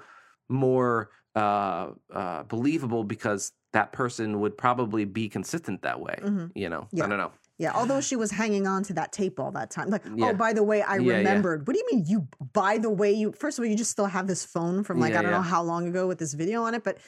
more 0.49 1.11
uh, 1.37 1.91
uh, 2.13 2.43
believable 2.45 3.05
because 3.05 3.53
that 3.73 3.93
person 3.93 4.41
would 4.41 4.57
probably 4.57 5.05
be 5.05 5.29
consistent 5.29 5.83
that 5.83 6.01
way. 6.01 6.19
Mhm. 6.23 6.51
You 6.55 6.69
know, 6.69 6.89
Yeah. 6.91 7.05
I 7.05 7.09
don't 7.09 7.19
know. 7.19 7.33
Yeah, 7.59 7.73
although 7.75 8.01
she 8.01 8.15
was 8.15 8.31
hanging 8.31 8.69
on 8.69 8.85
to 8.85 8.93
that 8.95 9.13
tape 9.13 9.41
all 9.41 9.51
that 9.51 9.71
time. 9.71 9.91
Like, 9.91 10.05
Yeah. 10.15 10.27
oh, 10.29 10.35
by 10.35 10.53
the 10.53 10.63
way, 10.63 10.81
I 10.83 10.97
Yeah, 10.97 11.17
remembered. 11.19 11.67
What 11.67 11.75
do 11.75 11.81
you 11.81 11.87
mean 11.97 12.07
you 12.07 12.29
by 12.53 12.79
the 12.79 12.89
way 12.91 13.13
you 13.13 13.33
first 13.33 13.59
of 13.59 13.65
all, 13.65 13.69
you 13.71 13.77
just 13.77 13.91
still 13.91 14.07
have 14.07 14.27
this 14.27 14.45
phone 14.45 14.85
from 14.85 15.01
like 15.01 15.15
I 15.15 15.23
don't 15.23 15.33
know 15.33 15.43
how 15.43 15.63
long 15.63 15.89
ago 15.89 16.07
with 16.07 16.19
this 16.19 16.35
video 16.35 16.63
on 16.63 16.75
it, 16.75 16.85
but 16.85 16.99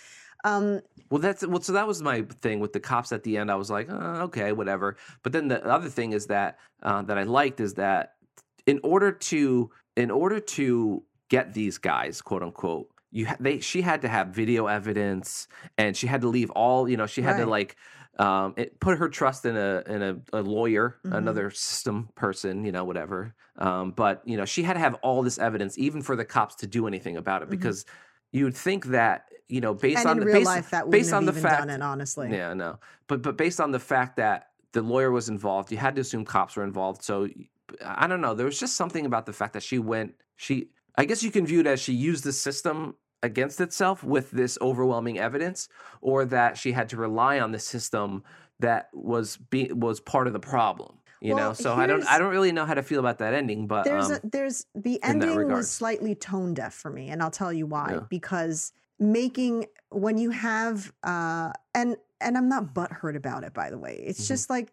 um 0.44 0.80
Well, 1.11 1.20
that's 1.20 1.46
well. 1.46 1.61
So 1.61 1.72
that 1.72 1.86
was 1.86 2.02
my 2.02 2.22
thing 2.40 2.61
with 2.61 2.72
the 2.72 2.80
cops 2.80 3.12
at 3.12 3.22
the 3.22 3.36
end. 3.38 3.50
I 3.50 3.54
was 3.56 3.70
like, 3.70 3.88
uh, 3.90 4.24
okay, 4.26 4.52
whatever. 4.52 4.96
But 5.22 5.32
then 5.32 5.48
the 5.48 5.64
other 5.64 5.88
thing 5.88 6.12
is 6.12 6.26
that 6.26 6.58
uh, 6.82 7.02
that 7.02 7.16
I 7.16 7.22
liked 7.24 7.61
is 7.61 7.74
that 7.74 8.14
in 8.66 8.80
order 8.84 9.11
to 9.12 9.70
in 10.01 10.11
order 10.11 10.40
to 10.40 11.03
get 11.28 11.55
these 11.55 11.78
guys, 11.78 12.20
quote 12.22 12.42
unquote, 12.42 12.88
you 13.12 13.26
ha- 13.26 13.36
they 13.40 13.61
she 13.61 13.82
had 13.82 14.03
to 14.03 14.09
have 14.09 14.28
video 14.28 14.66
evidence, 14.66 15.48
and 15.78 15.96
she 15.96 16.07
had 16.07 16.20
to 16.22 16.28
leave 16.28 16.51
all 16.51 16.88
you 16.88 16.96
know. 16.96 17.07
She 17.07 17.22
had 17.22 17.36
to 17.38 17.46
like 17.46 17.76
um, 18.18 18.55
it, 18.57 18.78
put 18.80 18.98
her 18.98 19.09
trust 19.09 19.44
in 19.46 19.57
a 19.57 19.82
in 19.86 20.03
a, 20.03 20.16
a 20.32 20.42
lawyer, 20.42 20.98
Mhm. 21.05 21.16
another 21.16 21.51
system 21.51 22.09
person, 22.14 22.64
you 22.64 22.72
know, 22.72 22.84
whatever. 22.84 23.34
Um, 23.57 23.92
but 23.92 24.22
you 24.24 24.36
know, 24.36 24.44
she 24.44 24.62
had 24.62 24.74
to 24.74 24.78
have 24.80 24.94
all 25.03 25.22
this 25.22 25.38
evidence, 25.38 25.78
even 25.78 26.03
for 26.03 26.16
the 26.16 26.24
cops 26.24 26.55
to 26.57 26.66
do 26.66 26.86
anything 26.86 27.16
about 27.16 27.42
it, 27.42 27.46
Mhm. 27.48 27.51
because 27.53 27.84
you 28.32 28.44
would 28.44 28.57
think 28.57 28.86
that 28.86 29.26
you 29.48 29.61
know, 29.61 29.74
based 29.74 29.98
and 29.98 30.07
on 30.07 30.20
the 30.20 30.26
real 30.26 30.34
based, 30.36 30.46
life, 30.46 30.70
that 30.70 30.86
wouldn't 30.86 30.92
based 31.03 31.11
have 31.11 31.18
on 31.18 31.24
the 31.26 31.32
even 31.32 31.42
fact, 31.42 31.66
done 31.66 31.70
it, 31.70 31.82
honestly. 31.82 32.30
yeah, 32.30 32.55
no, 32.55 32.78
but 33.09 33.22
but 33.22 33.36
based 33.36 33.61
on 33.61 33.72
the 33.72 33.80
fact 33.80 34.16
that 34.16 34.51
the 34.72 34.82
lawyer 34.82 35.11
was 35.11 35.28
involved, 35.28 35.72
you 35.72 35.78
had 35.78 35.96
to 35.96 36.01
assume 36.01 36.24
cops 36.24 36.55
were 36.55 36.62
involved. 36.62 37.03
So 37.03 37.28
I 37.85 38.07
don't 38.07 38.21
know. 38.21 38.35
There 38.35 38.47
was 38.47 38.59
just 38.59 38.77
something 38.77 39.07
about 39.07 39.27
the 39.27 39.33
fact 39.33 39.53
that 39.55 39.62
she 39.62 39.79
went. 39.79 40.14
She, 40.37 40.71
I 40.97 41.05
guess 41.05 41.23
you 41.23 41.31
can 41.31 41.47
view 41.47 41.61
it 41.61 41.66
as 41.66 41.81
she 41.81 41.93
used 41.93 42.25
the 42.25 42.33
system 42.33 42.97
against 43.23 43.61
itself 43.61 44.03
with 44.03 44.31
this 44.31 44.57
overwhelming 44.62 45.18
evidence, 45.18 45.68
or 46.01 46.25
that 46.27 46.57
she 46.57 46.73
had 46.73 46.89
to 46.91 46.97
rely 46.97 47.39
on 47.39 47.53
the 47.53 47.59
system 47.59 48.25
that 48.61 48.89
was 48.93 49.37
be 49.37 49.71
was 49.73 50.01
part 50.01 50.27
of 50.27 50.33
the 50.33 50.41
problem. 50.41 50.99
You 51.21 51.35
Well, 51.35 51.45
know, 51.49 51.53
so 51.53 51.75
I 51.75 51.87
don't 51.87 52.05
I 52.07 52.18
don't 52.18 52.31
really 52.31 52.53
know 52.53 52.64
how 52.64 52.75
to 52.75 52.83
feel 52.83 53.01
about 53.01 53.18
that 53.18 53.35
ending, 53.35 53.66
but 53.66 53.85
there's 53.85 54.11
um, 54.11 54.16
a, 54.16 54.21
there's 54.25 54.66
the 54.75 55.03
ending 55.03 55.49
was 55.49 55.71
slightly 55.71 56.14
tone 56.14 56.55
deaf 56.55 56.75
for 56.75 56.91
me 56.91 57.09
and 57.09 57.23
i'll 57.23 57.31
tell 57.31 57.53
you 57.53 57.66
why 57.66 57.93
Yeah. 57.93 58.07
because 58.09 58.73
making 58.99 59.66
when 59.91 60.18
you 60.18 60.31
have 60.31 60.93
uh 61.03 61.53
and 61.75 61.97
and 62.21 62.37
i'm 62.37 62.49
not 62.49 62.75
butthurt 62.75 63.16
about 63.16 63.45
it 63.45 63.55
by 63.55 63.71
the 63.71 63.79
way 63.79 63.95
it's 64.05 64.25
Mhm. 64.25 64.29
just 64.29 64.51
like 64.51 64.73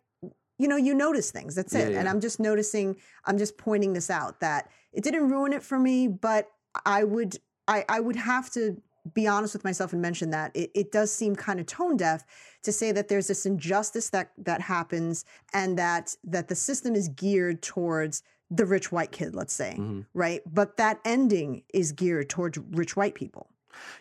you 0.57 0.67
know 0.67 0.75
you 0.75 0.93
notice 0.93 1.31
things 1.31 1.55
that's 1.55 1.73
Yeah, 1.73 1.87
it 1.87 1.95
and 1.95 2.09
i'm 2.09 2.19
just 2.19 2.39
noticing 2.39 2.95
i'm 3.25 3.37
just 3.37 3.57
pointing 3.57 3.93
this 3.93 4.09
out 4.09 4.39
that 4.39 4.69
it 4.93 5.03
didn't 5.03 5.29
ruin 5.29 5.53
it 5.53 5.63
for 5.63 5.79
me 5.79 6.07
but 6.07 6.49
i 6.85 7.03
would 7.03 7.37
i 7.67 7.85
i 7.89 7.99
would 7.99 8.15
have 8.15 8.49
to 8.51 8.81
be 9.13 9.27
honest 9.27 9.53
with 9.53 9.63
myself 9.63 9.93
and 9.93 10.01
mention 10.01 10.31
that 10.31 10.53
it, 10.55 10.69
it 10.75 10.91
does 10.91 11.11
seem 11.11 11.35
kind 11.35 11.59
of 11.59 11.65
tone 11.65 11.97
deaf 11.97 12.23
to 12.63 12.71
say 12.71 12.91
that 12.91 13.07
there's 13.07 13.27
this 13.27 13.45
injustice 13.45 14.09
that 14.09 14.31
that 14.37 14.61
happens 14.61 15.25
and 15.53 15.77
that 15.77 16.15
that 16.23 16.47
the 16.47 16.55
system 16.55 16.95
is 16.95 17.07
geared 17.09 17.61
towards 17.61 18.23
the 18.49 18.65
rich 18.65 18.91
white 18.91 19.11
kid 19.11 19.35
let's 19.35 19.53
say 19.53 19.75
mhm. 19.77 20.05
right 20.13 20.41
but 20.45 20.77
that 20.77 20.99
ending 21.05 21.63
is 21.73 21.91
geared 21.91 22.29
towards 22.29 22.57
rich 22.71 22.95
white 22.95 23.15
people 23.15 23.49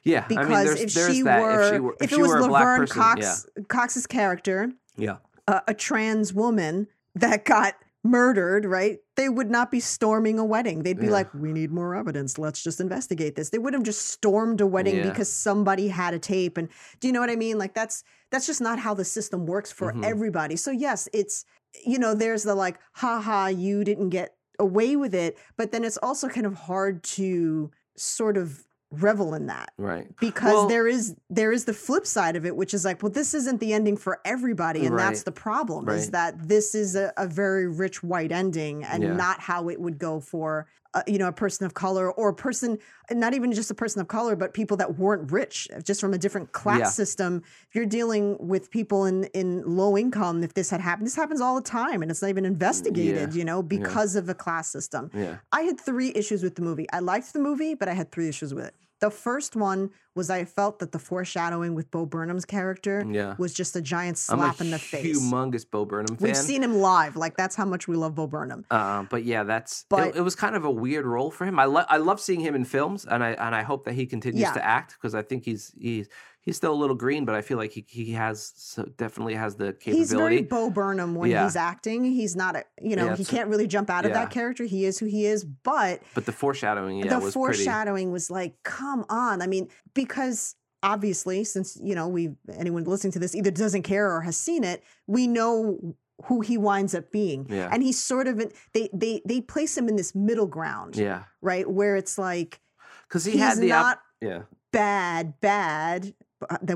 yeah. 0.04 0.24
because 0.26 0.46
I 0.46 0.48
mean, 0.48 0.64
there's, 0.64 0.80
if, 0.80 0.94
there's 0.94 1.14
she 1.14 1.22
that. 1.22 1.40
were, 1.42 1.60
if 1.60 1.74
she 1.74 1.80
were, 1.80 1.96
if, 2.00 2.12
it 2.12 2.14
she 2.14 2.22
was 2.22 2.30
were 2.30 2.40
laverne 2.40 2.80
person, 2.80 3.02
cox 3.02 3.46
cox's 3.68 4.06
character 4.06 4.72
yeah, 4.96 5.16
a, 5.46 5.62
a 5.68 5.74
trans 5.74 6.32
woman 6.34 6.88
that 7.14 7.44
got 7.44 7.74
murdered, 8.04 8.64
right? 8.64 8.98
They 9.16 9.28
would 9.28 9.50
not 9.50 9.70
be 9.70 9.80
storming 9.80 10.38
a 10.38 10.44
wedding. 10.44 10.82
They'd 10.84 10.98
be 11.00 11.06
Yeah. 11.06 11.12
like, 11.12 11.34
"We 11.34 11.52
need 11.52 11.72
more 11.72 11.96
evidence. 11.96 12.38
Let's 12.38 12.62
just 12.62 12.80
investigate 12.80 13.34
this." 13.34 13.50
They 13.50 13.58
wouldn't 13.58 13.80
have 13.80 13.86
just 13.86 14.06
stormed 14.10 14.60
a 14.60 14.66
wedding 14.66 14.96
Yeah. 14.96 15.10
because 15.10 15.28
somebody 15.32 15.88
had 15.88 16.14
a 16.14 16.18
tape. 16.20 16.56
And 16.56 16.68
do 17.00 17.08
you 17.08 17.12
know 17.12 17.20
what 17.20 17.30
I 17.30 17.36
mean? 17.36 17.58
Like 17.58 17.74
that's 17.74 18.04
that's 18.30 18.46
just 18.46 18.60
not 18.60 18.78
how 18.78 18.94
the 18.94 19.04
system 19.04 19.46
works 19.46 19.72
for 19.72 19.92
Mhm. 19.92 20.04
everybody. 20.04 20.56
So 20.56 20.70
yes, 20.70 21.08
it's 21.12 21.44
you 21.84 21.98
know, 21.98 22.14
there's 22.14 22.44
the 22.44 22.54
like, 22.54 22.78
"Ha 22.94 23.20
ha, 23.20 23.46
you 23.48 23.82
didn't 23.84 24.10
get 24.10 24.36
away 24.58 24.94
with 24.96 25.14
it," 25.14 25.36
but 25.56 25.72
then 25.72 25.84
it's 25.84 25.98
also 25.98 26.28
kind 26.28 26.46
of 26.46 26.54
hard 26.54 27.02
to 27.02 27.70
sort 27.96 28.36
of 28.36 28.65
revel 28.92 29.34
in 29.34 29.46
that 29.46 29.72
right. 29.78 30.06
because 30.20 30.52
Well- 30.52 30.68
there 30.68 30.86
is 30.86 31.16
there 31.28 31.50
is 31.50 31.64
the 31.64 31.74
flip 31.74 32.06
side 32.06 32.36
of 32.36 32.46
it 32.46 32.54
which 32.56 32.72
is 32.72 32.84
like 32.84 33.02
well 33.02 33.10
this 33.10 33.34
isn't 33.34 33.58
the 33.58 33.72
ending 33.72 33.96
for 33.96 34.20
everybody 34.24 34.86
and 34.86 34.96
that's 34.96 35.24
the 35.24 35.32
problem 35.32 35.88
is 35.88 36.10
that 36.10 36.48
this 36.48 36.74
is 36.74 36.94
a, 36.94 37.12
a 37.16 37.26
very 37.26 37.66
rich 37.66 38.02
white 38.04 38.30
ending 38.30 38.84
and 38.84 39.02
Yeah. 39.02 39.14
not 39.14 39.40
how 39.40 39.68
it 39.68 39.80
would 39.80 39.98
go 39.98 40.20
for 40.20 40.66
uh, 40.96 41.02
you 41.06 41.18
know 41.18 41.28
a 41.28 41.32
person 41.44 41.64
of 41.66 41.72
color 41.74 42.10
or 42.10 42.30
a 42.30 42.34
person 42.34 42.78
not 43.10 43.32
even 43.34 43.52
just 43.52 43.70
a 43.70 43.74
person 43.82 44.00
of 44.00 44.08
color 44.08 44.34
but 44.42 44.52
people 44.60 44.76
that 44.76 44.98
weren't 44.98 45.30
rich 45.30 45.68
just 45.84 46.00
from 46.00 46.12
a 46.14 46.18
different 46.18 46.50
class 46.52 46.78
Yeah. 46.80 46.88
system 47.02 47.42
if 47.68 47.74
you're 47.76 47.86
dealing 48.00 48.24
with 48.52 48.70
people 48.70 49.04
in 49.10 49.24
in 49.40 49.48
low 49.80 49.96
income 49.96 50.42
if 50.42 50.52
this 50.54 50.70
had 50.70 50.80
happened 50.80 51.06
this 51.06 51.14
happens 51.22 51.40
all 51.40 51.54
the 51.54 51.68
time 51.80 52.02
and 52.02 52.10
it's 52.10 52.22
not 52.22 52.30
even 52.30 52.44
investigated 52.44 53.34
you 53.34 53.44
know 53.44 53.62
because 53.62 54.16
of 54.16 54.28
a 54.28 54.34
class 54.34 54.66
system 54.76 55.10
Yeah. 55.14 55.36
I 55.52 55.60
had 55.68 55.78
three 55.80 56.10
issues 56.20 56.42
with 56.42 56.54
the 56.56 56.62
movie. 56.62 56.86
I 56.92 57.00
liked 57.00 57.32
the 57.32 57.38
movie, 57.48 57.74
but 57.74 57.88
I 57.88 57.94
had 58.00 58.10
three 58.10 58.28
issues 58.28 58.52
with 58.56 58.64
it. 58.70 58.74
The 59.00 59.10
first 59.10 59.54
one 59.56 59.90
was 60.14 60.30
I 60.30 60.44
felt 60.46 60.78
that 60.78 60.92
the 60.92 60.98
foreshadowing 60.98 61.74
with 61.74 61.90
Bo 61.90 62.06
Burnham's 62.06 62.46
character 62.46 63.04
Yeah. 63.06 63.34
was 63.38 63.52
just 63.52 63.76
a 63.76 63.82
giant 63.82 64.16
slap 64.16 64.58
a 64.60 64.64
in 64.64 64.70
the 64.70 64.78
face. 64.78 65.18
humongous 65.20 65.70
Bo 65.70 65.84
Burnham 65.84 66.16
fan. 66.16 66.26
We've 66.26 66.36
seen 66.36 66.62
him 66.62 66.76
live. 66.76 67.14
Like 67.16 67.36
that's 67.36 67.54
how 67.54 67.66
much 67.66 67.86
we 67.86 67.96
love 67.96 68.14
Bo 68.14 68.26
Burnham. 68.26 68.64
Uh, 68.70 69.02
but 69.10 69.24
yeah, 69.24 69.42
that's 69.44 69.84
But- 69.90 70.08
it, 70.08 70.16
it 70.16 70.20
was 70.22 70.34
kind 70.34 70.56
of 70.56 70.64
a 70.64 70.70
weird 70.70 71.04
role 71.04 71.30
for 71.30 71.44
him. 71.44 71.58
I 71.58 71.66
lo- 71.66 71.84
I 71.90 71.98
love 71.98 72.20
seeing 72.20 72.40
him 72.40 72.54
in 72.54 72.64
films, 72.64 73.04
and 73.04 73.22
I 73.22 73.32
and 73.32 73.54
I 73.54 73.62
hope 73.62 73.84
that 73.84 73.92
he 73.94 74.06
continues 74.06 74.40
Yeah. 74.40 74.52
to 74.52 74.64
act 74.64 74.94
because 74.94 75.14
I 75.14 75.20
think 75.22 75.44
he's 75.44 75.72
he's 75.78 76.08
he's 76.46 76.56
still 76.56 76.72
a 76.72 76.80
little 76.80 76.96
green, 76.96 77.26
but 77.26 77.34
I 77.34 77.42
feel 77.42 77.58
like 77.58 77.72
he 77.72 77.84
he 77.86 78.12
has 78.12 78.52
so 78.56 78.84
definitely 78.96 79.34
has 79.34 79.56
the 79.56 79.74
capability. 79.74 79.98
He's 79.98 80.12
very 80.12 80.42
Bo 80.42 80.70
Burnham 80.70 81.14
when 81.14 81.30
Yeah. 81.30 81.44
he's 81.44 81.56
acting. 81.56 82.04
He's 82.04 82.34
not 82.34 82.56
a, 82.56 82.64
you 82.80 82.96
know, 82.96 83.06
Yeah, 83.08 83.16
he 83.16 83.24
can't 83.24 83.48
really 83.50 83.66
jump 83.66 83.90
out 83.90 84.04
of 84.06 84.12
yeah. 84.12 84.20
that 84.20 84.30
character. 84.30 84.64
He 84.64 84.86
is 84.86 84.98
who 84.98 85.04
he 85.06 85.26
is, 85.26 85.44
but 85.44 86.00
but 86.14 86.24
the 86.24 86.32
foreshadowing, 86.32 86.98
yeah, 86.98 87.08
the 87.10 87.16
was 87.18 87.34
pretty. 87.34 87.58
foreshadowing 87.58 88.12
was 88.12 88.30
like, 88.30 88.54
come 88.62 89.04
on. 89.10 89.42
I 89.42 89.46
mean, 89.46 89.68
because 89.92 90.54
obviously, 90.82 91.44
since 91.44 91.78
you 91.82 91.94
know, 91.94 92.08
we 92.08 92.30
anyone 92.56 92.84
listening 92.84 93.12
to 93.12 93.18
this 93.18 93.34
either 93.34 93.50
doesn't 93.50 93.82
care 93.82 94.10
or 94.10 94.22
has 94.22 94.36
seen 94.38 94.64
it, 94.64 94.82
we 95.06 95.26
know 95.26 95.96
who 96.26 96.40
he 96.40 96.56
winds 96.56 96.94
up 96.94 97.10
being. 97.12 97.46
Yeah. 97.50 97.68
And 97.70 97.82
he's 97.82 98.02
sort 98.02 98.26
of 98.28 98.38
they 98.72 98.88
they 98.94 99.20
they 99.26 99.40
place 99.42 99.76
him 99.76 99.88
in 99.88 99.96
this 99.96 100.14
middle 100.14 100.46
ground, 100.46 100.96
Yeah, 100.96 101.24
right? 101.42 101.68
Where 101.68 101.96
it's 101.96 102.16
like 102.16 102.60
because 103.08 103.24
he 103.24 103.32
he's 103.32 103.40
had 103.40 103.58
the 103.58 103.72
op- 103.72 103.84
not 103.84 103.98
yeah. 104.22 104.42
bad, 104.72 105.34
bad, 105.42 106.14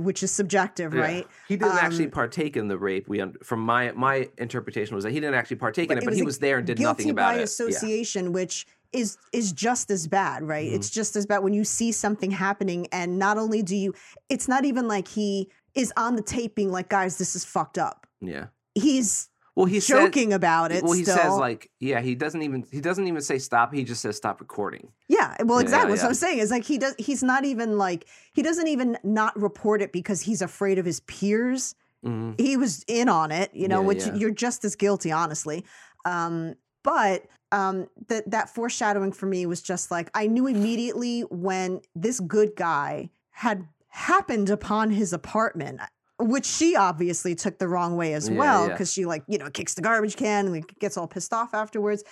which 0.00 0.22
is 0.22 0.30
subjective, 0.30 0.94
Yeah. 0.94 1.00
right? 1.00 1.26
He 1.48 1.56
didn't 1.56 1.74
actually 1.82 2.06
Um, 2.06 2.11
partake 2.12 2.56
in 2.56 2.68
the 2.68 2.78
rape. 2.78 3.08
We 3.08 3.22
from 3.42 3.61
my 3.61 3.92
my 3.92 4.28
interpretation 4.38 4.94
was 4.94 5.04
that 5.04 5.11
he 5.12 5.20
didn't 5.20 5.34
actually 5.34 5.56
partake 5.56 5.90
in 5.90 5.98
it, 5.98 6.02
it 6.02 6.06
but 6.06 6.14
he 6.14 6.22
was 6.22 6.38
there 6.38 6.58
and 6.58 6.66
did 6.66 6.78
nothing 6.80 7.11
about 7.11 7.32
by 7.32 7.34
it. 7.34 7.38
Yeah. 7.38 7.44
association, 7.44 8.32
which 8.32 8.66
is 8.92 9.18
is 9.32 9.52
just 9.52 9.90
as 9.90 10.06
bad, 10.06 10.42
right? 10.42 10.68
Mhm. 10.70 10.74
It's 10.74 10.90
just 10.90 11.14
as 11.16 11.26
bad 11.26 11.38
when 11.42 11.52
you 11.52 11.64
see 11.64 11.92
something 11.92 12.30
happening, 12.30 12.86
and 12.92 13.18
not 13.18 13.38
only 13.38 13.62
do 13.62 13.76
you, 13.76 13.94
it's 14.28 14.48
not 14.48 14.64
even 14.64 14.88
like 14.88 15.08
he 15.08 15.50
is 15.74 15.92
on 15.96 16.16
the 16.16 16.22
taping, 16.22 16.72
like, 16.72 16.88
guys, 16.88 17.18
this 17.18 17.36
is 17.36 17.44
fucked 17.44 17.78
up. 17.78 18.06
Yeah. 18.20 18.46
He's 18.74 19.28
Well, 19.61 19.66
he 19.66 19.80
said- 19.80 19.98
joking 20.00 20.32
about 20.32 20.72
it. 20.72 20.82
well, 20.82 20.92
he 20.92 21.02
still. 21.04 21.16
says 21.16 21.32
like, 21.36 21.70
yeah, 21.80 22.00
he 22.00 22.14
doesn't 22.14 22.42
even 22.42 22.64
he 22.72 22.80
doesn't 22.80 23.06
even 23.06 23.20
say 23.22 23.38
stop. 23.38 23.72
He 23.74 23.84
just 23.84 24.00
says 24.02 24.16
stop 24.16 24.40
recording. 24.40 24.90
Yeah, 25.08 25.36
well, 25.44 25.58
Yeah, 25.58 25.62
exactly. 25.62 25.90
yeah, 25.90 25.94
That's 25.96 26.02
what. 26.02 26.08
I'm 26.08 26.14
saying. 26.14 26.38
Is 26.38 26.50
like 26.50 26.64
he 26.64 26.78
does. 26.78 26.94
He's 26.98 27.22
not 27.22 27.44
even 27.44 27.78
like 27.78 28.06
he 28.32 28.42
doesn't 28.42 28.68
even 28.68 28.98
not 29.04 29.40
report 29.40 29.82
it 29.82 29.92
because 29.92 30.22
he's 30.22 30.42
afraid 30.42 30.78
of 30.78 30.84
his 30.86 31.00
peers. 31.00 31.74
hmm 32.02 32.32
He 32.38 32.56
was 32.56 32.84
in 32.88 33.08
on 33.08 33.30
it, 33.30 33.50
you 33.54 33.68
know, 33.68 33.80
Yeah, 33.80 33.86
which 33.86 34.06
yeah. 34.06 34.14
you're 34.14 34.30
just 34.30 34.64
as 34.64 34.74
guilty, 34.76 35.12
honestly. 35.12 35.64
Um, 36.04 36.54
but 36.82 37.26
um, 37.52 37.88
that 38.08 38.30
that 38.30 38.48
foreshadowing 38.48 39.12
for 39.12 39.26
me 39.26 39.44
was 39.46 39.61
just 39.61 39.90
like 39.90 40.11
I 40.14 40.26
knew 40.26 40.46
immediately 40.46 41.20
when 41.22 41.80
this 41.94 42.20
good 42.20 42.52
guy 42.56 43.11
had 43.30 43.66
happened 43.88 44.48
upon 44.50 44.90
his 44.90 45.12
apartment. 45.12 45.80
Which 46.21 46.47
she 46.47 46.77
obviously 46.77 47.35
took 47.35 47.59
the 47.59 47.68
wrong 47.68 47.97
way 47.97 48.14
as 48.14 48.29
Yeah, 48.29 48.37
well, 48.37 48.66
yeah. 48.66 48.73
because 48.73 48.93
she 48.93 49.07
like 49.07 49.25
you 49.27 49.39
know 49.39 49.51
kicks 49.51 49.75
the 49.75 49.83
garbage 49.83 50.16
can 50.16 50.47
and 50.47 50.55
like, 50.55 50.79
gets 50.79 50.97
all 50.97 51.09
pissed 51.09 51.33
off 51.33 51.55
afterwards 51.55 52.05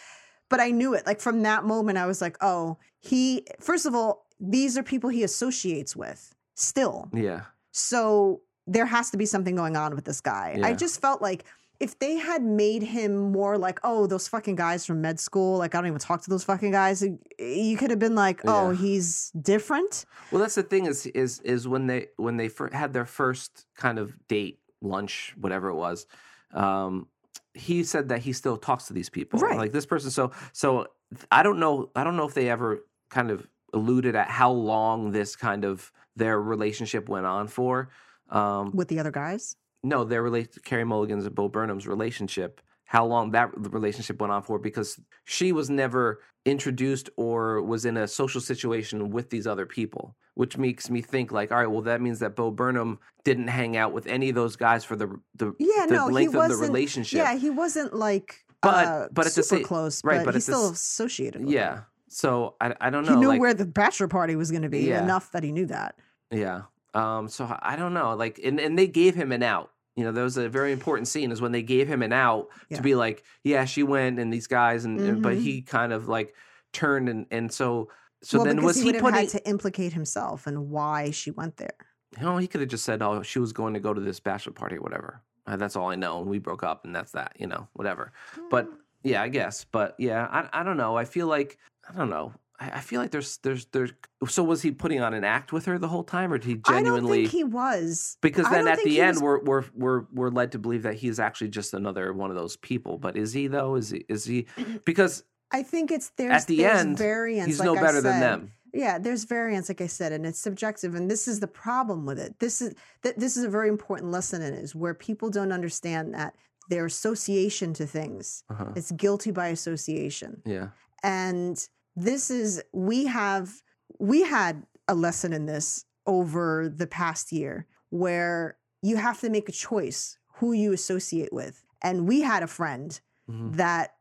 but 0.49 0.61
I 0.61 0.71
knew 0.71 0.95
it. 0.95 1.07
Like 1.07 1.21
from 1.21 1.43
that 1.43 1.65
moment, 1.65 1.99
I 1.99 2.07
was 2.07 2.21
like, 2.21 2.37
oh, 2.41 2.79
he, 3.01 3.47
first 3.61 3.87
of 3.87 3.95
all, 3.95 4.27
these 4.41 4.79
are 4.79 4.83
people 4.83 5.11
he 5.11 5.23
associates 5.23 5.95
with 5.95 6.35
still. 6.55 7.09
Yeah. 7.13 7.43
So 7.73 8.41
there 8.67 8.87
has 8.87 9.11
to 9.11 9.17
be 9.17 9.27
something 9.27 9.57
going 9.57 9.77
on 9.77 9.95
with 9.95 10.05
this 10.05 10.21
guy. 10.21 10.59
I 10.63 10.75
just 10.75 11.01
felt 11.01 11.23
like 11.23 11.45
if 11.81 11.99
they 11.99 12.17
had 12.17 12.43
made 12.43 12.83
him 12.83 13.31
more 13.33 13.57
like, 13.57 13.79
oh, 13.85 14.07
those 14.07 14.27
fucking 14.27 14.57
guys 14.57 14.85
from 14.85 15.01
med 15.01 15.21
school, 15.21 15.59
like 15.59 15.75
I 15.75 15.79
don't 15.79 15.87
even 15.87 15.99
talk 16.01 16.23
to 16.23 16.31
those 16.31 16.43
fucking 16.45 16.73
guys, 16.73 17.05
you 17.39 17.77
could 17.77 17.91
have 17.91 17.99
been 18.01 18.15
like, 18.17 18.41
oh, 18.47 18.71
Yeah. 18.71 18.77
he's 18.77 19.31
different. 19.41 20.05
Well, 20.33 20.41
that's 20.41 20.57
the 20.57 20.63
thing 20.65 20.87
is 20.87 21.07
is 21.07 21.41
is 21.41 21.69
when 21.69 21.87
they 21.87 22.09
when 22.17 22.37
they 22.37 22.49
fir- 22.49 22.71
had 22.73 22.93
their 22.93 23.05
first 23.07 23.67
kind 23.77 23.99
of 23.99 24.13
date, 24.29 24.59
lunch, 24.81 25.35
whatever 25.39 25.69
it 25.69 25.75
was. 25.77 26.07
Um, 26.53 27.07
he 27.55 27.83
said 27.85 28.09
that 28.09 28.21
he 28.21 28.33
still 28.33 28.57
talks 28.57 28.87
to 28.87 28.93
these 28.93 29.11
people, 29.11 29.39
Right. 29.41 29.57
like 29.59 29.73
this 29.73 29.87
person. 29.87 30.11
So 30.11 30.33
so 30.53 30.87
I 31.31 31.43
don't 31.43 31.59
know. 31.59 31.91
I 31.95 32.05
don't 32.05 32.17
know 32.17 32.27
if 32.27 32.35
they 32.35 32.49
ever 32.51 32.85
kind 33.11 33.31
of 33.31 33.47
alluded 33.73 34.17
at 34.17 34.29
how 34.29 34.51
long 34.51 35.13
this 35.13 35.37
kind 35.37 35.65
of 35.65 35.93
their 36.17 36.41
relationship 36.41 37.09
went 37.09 37.27
on 37.27 37.47
for. 37.49 37.91
Um, 38.31 38.73
With 38.75 38.89
the 38.89 38.99
other 38.99 39.11
guys, 39.11 39.57
no, 39.83 40.05
their 40.05 40.23
relate 40.23 40.53
to 40.53 40.61
Carey 40.61 40.85
Mulligan's 40.85 41.25
and 41.27 41.35
Bo 41.35 41.49
Burnham's 41.49 41.87
relationship, 41.87 42.61
how 42.85 43.05
long 43.07 43.31
that 43.33 43.51
relationship 43.57 44.21
went 44.21 44.33
on 44.33 44.43
for, 44.43 44.59
because 44.59 44.99
she 45.25 45.53
was 45.53 45.69
never 45.71 46.21
introduced 46.47 47.11
or 47.17 47.63
was 47.63 47.85
in 47.85 47.97
a 47.99 48.09
social 48.09 48.41
situation 48.41 49.11
with 49.11 49.29
these 49.31 49.47
other 49.47 49.67
people, 49.67 50.17
which 50.35 50.57
makes 50.57 50.89
me 50.89 51.03
think 51.03 51.31
like, 51.31 51.53
all 51.53 51.59
right, 51.59 51.71
well, 51.71 51.83
that 51.83 52.01
means 52.01 52.19
that 52.21 52.35
Bo 52.35 52.51
Burnham 52.51 52.99
didn't 53.25 53.49
hang 53.49 53.77
out 53.77 53.93
with 53.93 54.07
any 54.07 54.31
of 54.31 54.35
those 54.35 54.57
guys 54.57 54.85
for 54.85 54.97
the 54.97 55.09
the, 55.35 55.53
Yeah, 55.59 55.87
the 55.87 55.95
no, 55.95 56.09
he 56.09 56.15
length 56.15 56.35
of 56.35 56.49
the 56.49 56.57
relationship. 56.57 57.19
yeah, 57.19 57.35
he 57.37 57.51
wasn't 57.51 57.93
like 57.95 58.45
But 58.63 58.87
uh, 58.87 59.09
but 59.13 59.27
at 59.27 59.35
the 59.35 59.43
super 59.43 59.59
same 59.59 59.65
close, 59.65 60.03
right, 60.03 60.19
but, 60.19 60.27
but 60.27 60.35
he's 60.35 60.45
still 60.45 60.71
s- 60.71 60.81
associated. 60.81 61.43
With 61.45 61.51
yeah. 61.51 61.75
them. 61.75 61.85
So 62.09 62.55
I 62.61 62.75
I 62.81 62.89
don't 62.91 63.05
know. 63.05 63.13
he 63.15 63.21
knew 63.21 63.29
like, 63.29 63.41
where 63.41 63.53
the 63.53 63.67
bachelor 63.67 64.09
party 64.09 64.35
was 64.35 64.51
going 64.51 64.63
to 64.63 64.71
be 64.71 64.81
Yeah. 64.81 65.03
enough 65.03 65.31
that 65.33 65.43
he 65.45 65.53
knew 65.53 65.67
that. 65.67 65.97
Yeah. 66.31 66.63
Um. 66.95 67.29
So 67.29 67.55
I 67.63 67.77
don't 67.77 67.95
know. 67.95 68.15
Like, 68.15 68.41
and 68.43 68.59
and 68.61 68.79
they 68.79 68.87
gave 68.87 69.15
him 69.15 69.33
an 69.33 69.43
out. 69.43 69.71
You 69.97 70.05
know, 70.05 70.13
there 70.13 70.25
was 70.25 70.37
a 70.37 70.49
very 70.49 70.73
important 70.73 71.09
scene 71.09 71.33
is 71.33 71.41
when 71.41 71.51
they 71.53 71.63
gave 71.63 71.89
him 71.89 72.03
an 72.03 72.13
out 72.13 72.49
Yeah. 72.69 72.77
to 72.77 72.83
be 72.85 72.95
like, 72.95 73.25
yeah, 73.43 73.65
she 73.65 73.83
went 73.83 74.21
and 74.21 74.33
these 74.33 74.47
guys, 74.47 74.85
and, 74.85 75.01
and- 75.01 75.23
but 75.23 75.37
Mhm. 75.37 75.41
he 75.43 75.63
kind 75.63 75.93
of 75.93 76.07
like 76.09 76.35
turned 76.73 77.09
and 77.09 77.27
and 77.31 77.53
so 77.53 77.89
so 78.23 78.39
well, 78.39 78.47
then 78.47 78.63
was 78.63 78.77
he, 78.77 78.83
he 78.85 78.93
putting? 78.93 79.15
had 79.15 79.29
to 79.31 79.49
implicate 79.49 79.93
himself 79.93 80.47
and 80.47 80.71
why 80.71 81.11
she 81.11 81.31
went 81.31 81.57
there. 81.57 81.75
You 82.17 82.23
know, 82.25 82.37
he 82.39 82.47
could 82.47 82.61
have 82.61 82.71
just 82.71 82.85
said, 82.85 83.03
"Oh, 83.03 83.23
she 83.23 83.39
was 83.39 83.53
going 83.53 83.75
to 83.75 83.81
go 83.81 83.93
to 83.93 84.01
this 84.01 84.19
bachelor 84.21 84.53
party 84.53 84.77
or 84.77 84.81
whatever." 84.83 85.23
Uh, 85.47 85.57
that's 85.57 85.77
all 85.77 85.89
I 85.91 85.95
know, 85.97 86.21
and 86.21 86.29
we 86.31 86.39
broke 86.39 86.63
up, 86.63 86.85
and 86.85 86.95
that's 86.95 87.13
that. 87.13 87.33
You 87.39 87.47
know, 87.47 87.69
whatever. 87.75 88.13
But 88.51 88.67
Mm. 88.67 88.77
yeah, 89.03 89.23
I 89.23 89.29
guess. 89.29 89.65
But 89.65 89.95
yeah, 89.99 90.27
I 90.31 90.61
I 90.61 90.63
don't 90.63 90.77
know. 90.77 90.97
I 90.97 91.05
feel 91.05 91.27
like 91.27 91.59
I 91.89 91.93
don't 91.97 92.11
know. 92.11 92.33
I, 92.61 92.71
I 92.71 92.81
feel 92.81 93.01
like 93.01 93.11
there's 93.11 93.39
there's 93.39 93.67
there's. 93.67 93.93
So 94.29 94.43
was 94.43 94.63
he 94.63 94.71
putting 94.71 95.01
on 95.01 95.15
an 95.15 95.25
act 95.25 95.53
with 95.53 95.67
her 95.67 95.79
the 95.79 95.89
whole 95.89 96.05
time, 96.05 96.33
or 96.33 96.39
did 96.39 96.47
he 96.49 96.55
genuinely 96.57 97.21
I 97.21 97.23
don't 97.23 97.31
think 97.31 97.31
he 97.31 97.45
was. 97.45 98.17
Because 98.21 98.49
then 98.51 98.67
at 98.69 98.79
the 98.83 99.01
end, 99.01 99.17
was- 99.17 99.23
we're 99.23 99.41
we're 99.45 99.65
we're 99.75 100.05
we're 100.13 100.31
led 100.31 100.53
to 100.53 100.59
believe 100.59 100.83
that 100.83 100.95
he's 100.95 101.21
actually 101.21 101.49
just 101.49 101.75
another 101.75 102.13
one 102.13 102.31
of 102.31 102.37
those 102.37 102.57
people. 102.57 102.99
But 102.99 103.17
is 103.17 103.33
he 103.33 103.47
though? 103.47 103.75
Is 103.77 103.91
he 103.91 104.05
is 104.09 104.25
he? 104.25 104.47
Because 104.85 105.25
I 105.53 105.63
think 105.63 105.91
it's 105.91 106.11
there's 106.17 106.43
at 106.43 106.47
the 106.49 106.59
there's 106.59 106.81
end, 106.81 106.99
variance. 106.99 107.47
he's 107.47 107.59
like 107.61 107.67
no 107.67 107.75
better 107.75 108.01
than 108.01 108.21
them. 108.21 108.53
Yeah, 108.75 108.99
there's 108.99 109.25
variance, 109.25 109.71
like 109.71 109.81
I 109.81 109.87
said, 109.87 110.13
and 110.13 110.27
it's 110.27 110.39
subjective, 110.39 110.95
and 110.95 111.11
this 111.11 111.27
is 111.27 111.41
the 111.41 111.47
problem 111.49 112.05
with 112.05 112.19
it. 112.19 112.39
This 112.39 112.61
is 112.61 112.75
that 113.03 113.19
this 113.19 113.37
is 113.39 113.45
a 113.45 113.49
very 113.49 113.69
important 113.71 114.11
lesson 114.11 114.43
in 114.43 114.53
it 114.53 114.63
is 114.63 114.75
where 114.75 114.93
people 114.93 115.31
don't 115.31 115.53
understand 115.53 116.13
that 116.13 116.35
their 116.69 116.85
association 116.85 117.73
to 117.73 117.87
things 117.87 118.45
Uh-huh. 118.51 118.67
it's 118.77 118.91
guilty 118.93 119.31
by 119.31 119.47
association, 119.49 120.43
Yeah. 120.45 120.69
and 121.03 121.67
this 122.03 122.31
is 122.31 122.63
we 122.73 123.07
have 123.07 123.63
we 123.99 124.23
had 124.23 124.65
a 124.87 124.95
lesson 124.95 125.33
in 125.33 125.47
this 125.47 125.85
over 126.07 126.69
the 126.69 126.87
past 126.87 127.33
year 127.33 127.67
where 127.91 128.57
you 128.83 128.97
have 128.97 129.21
to 129.21 129.29
make 129.31 129.49
a 129.49 129.53
choice 129.53 130.17
who 130.35 130.53
you 130.53 130.73
associate 130.73 131.33
with, 131.33 131.65
and 131.83 132.07
we 132.07 132.21
had 132.23 132.43
a 132.43 132.47
friend 132.47 133.01
Mhm. 133.29 133.57
that 133.57 133.95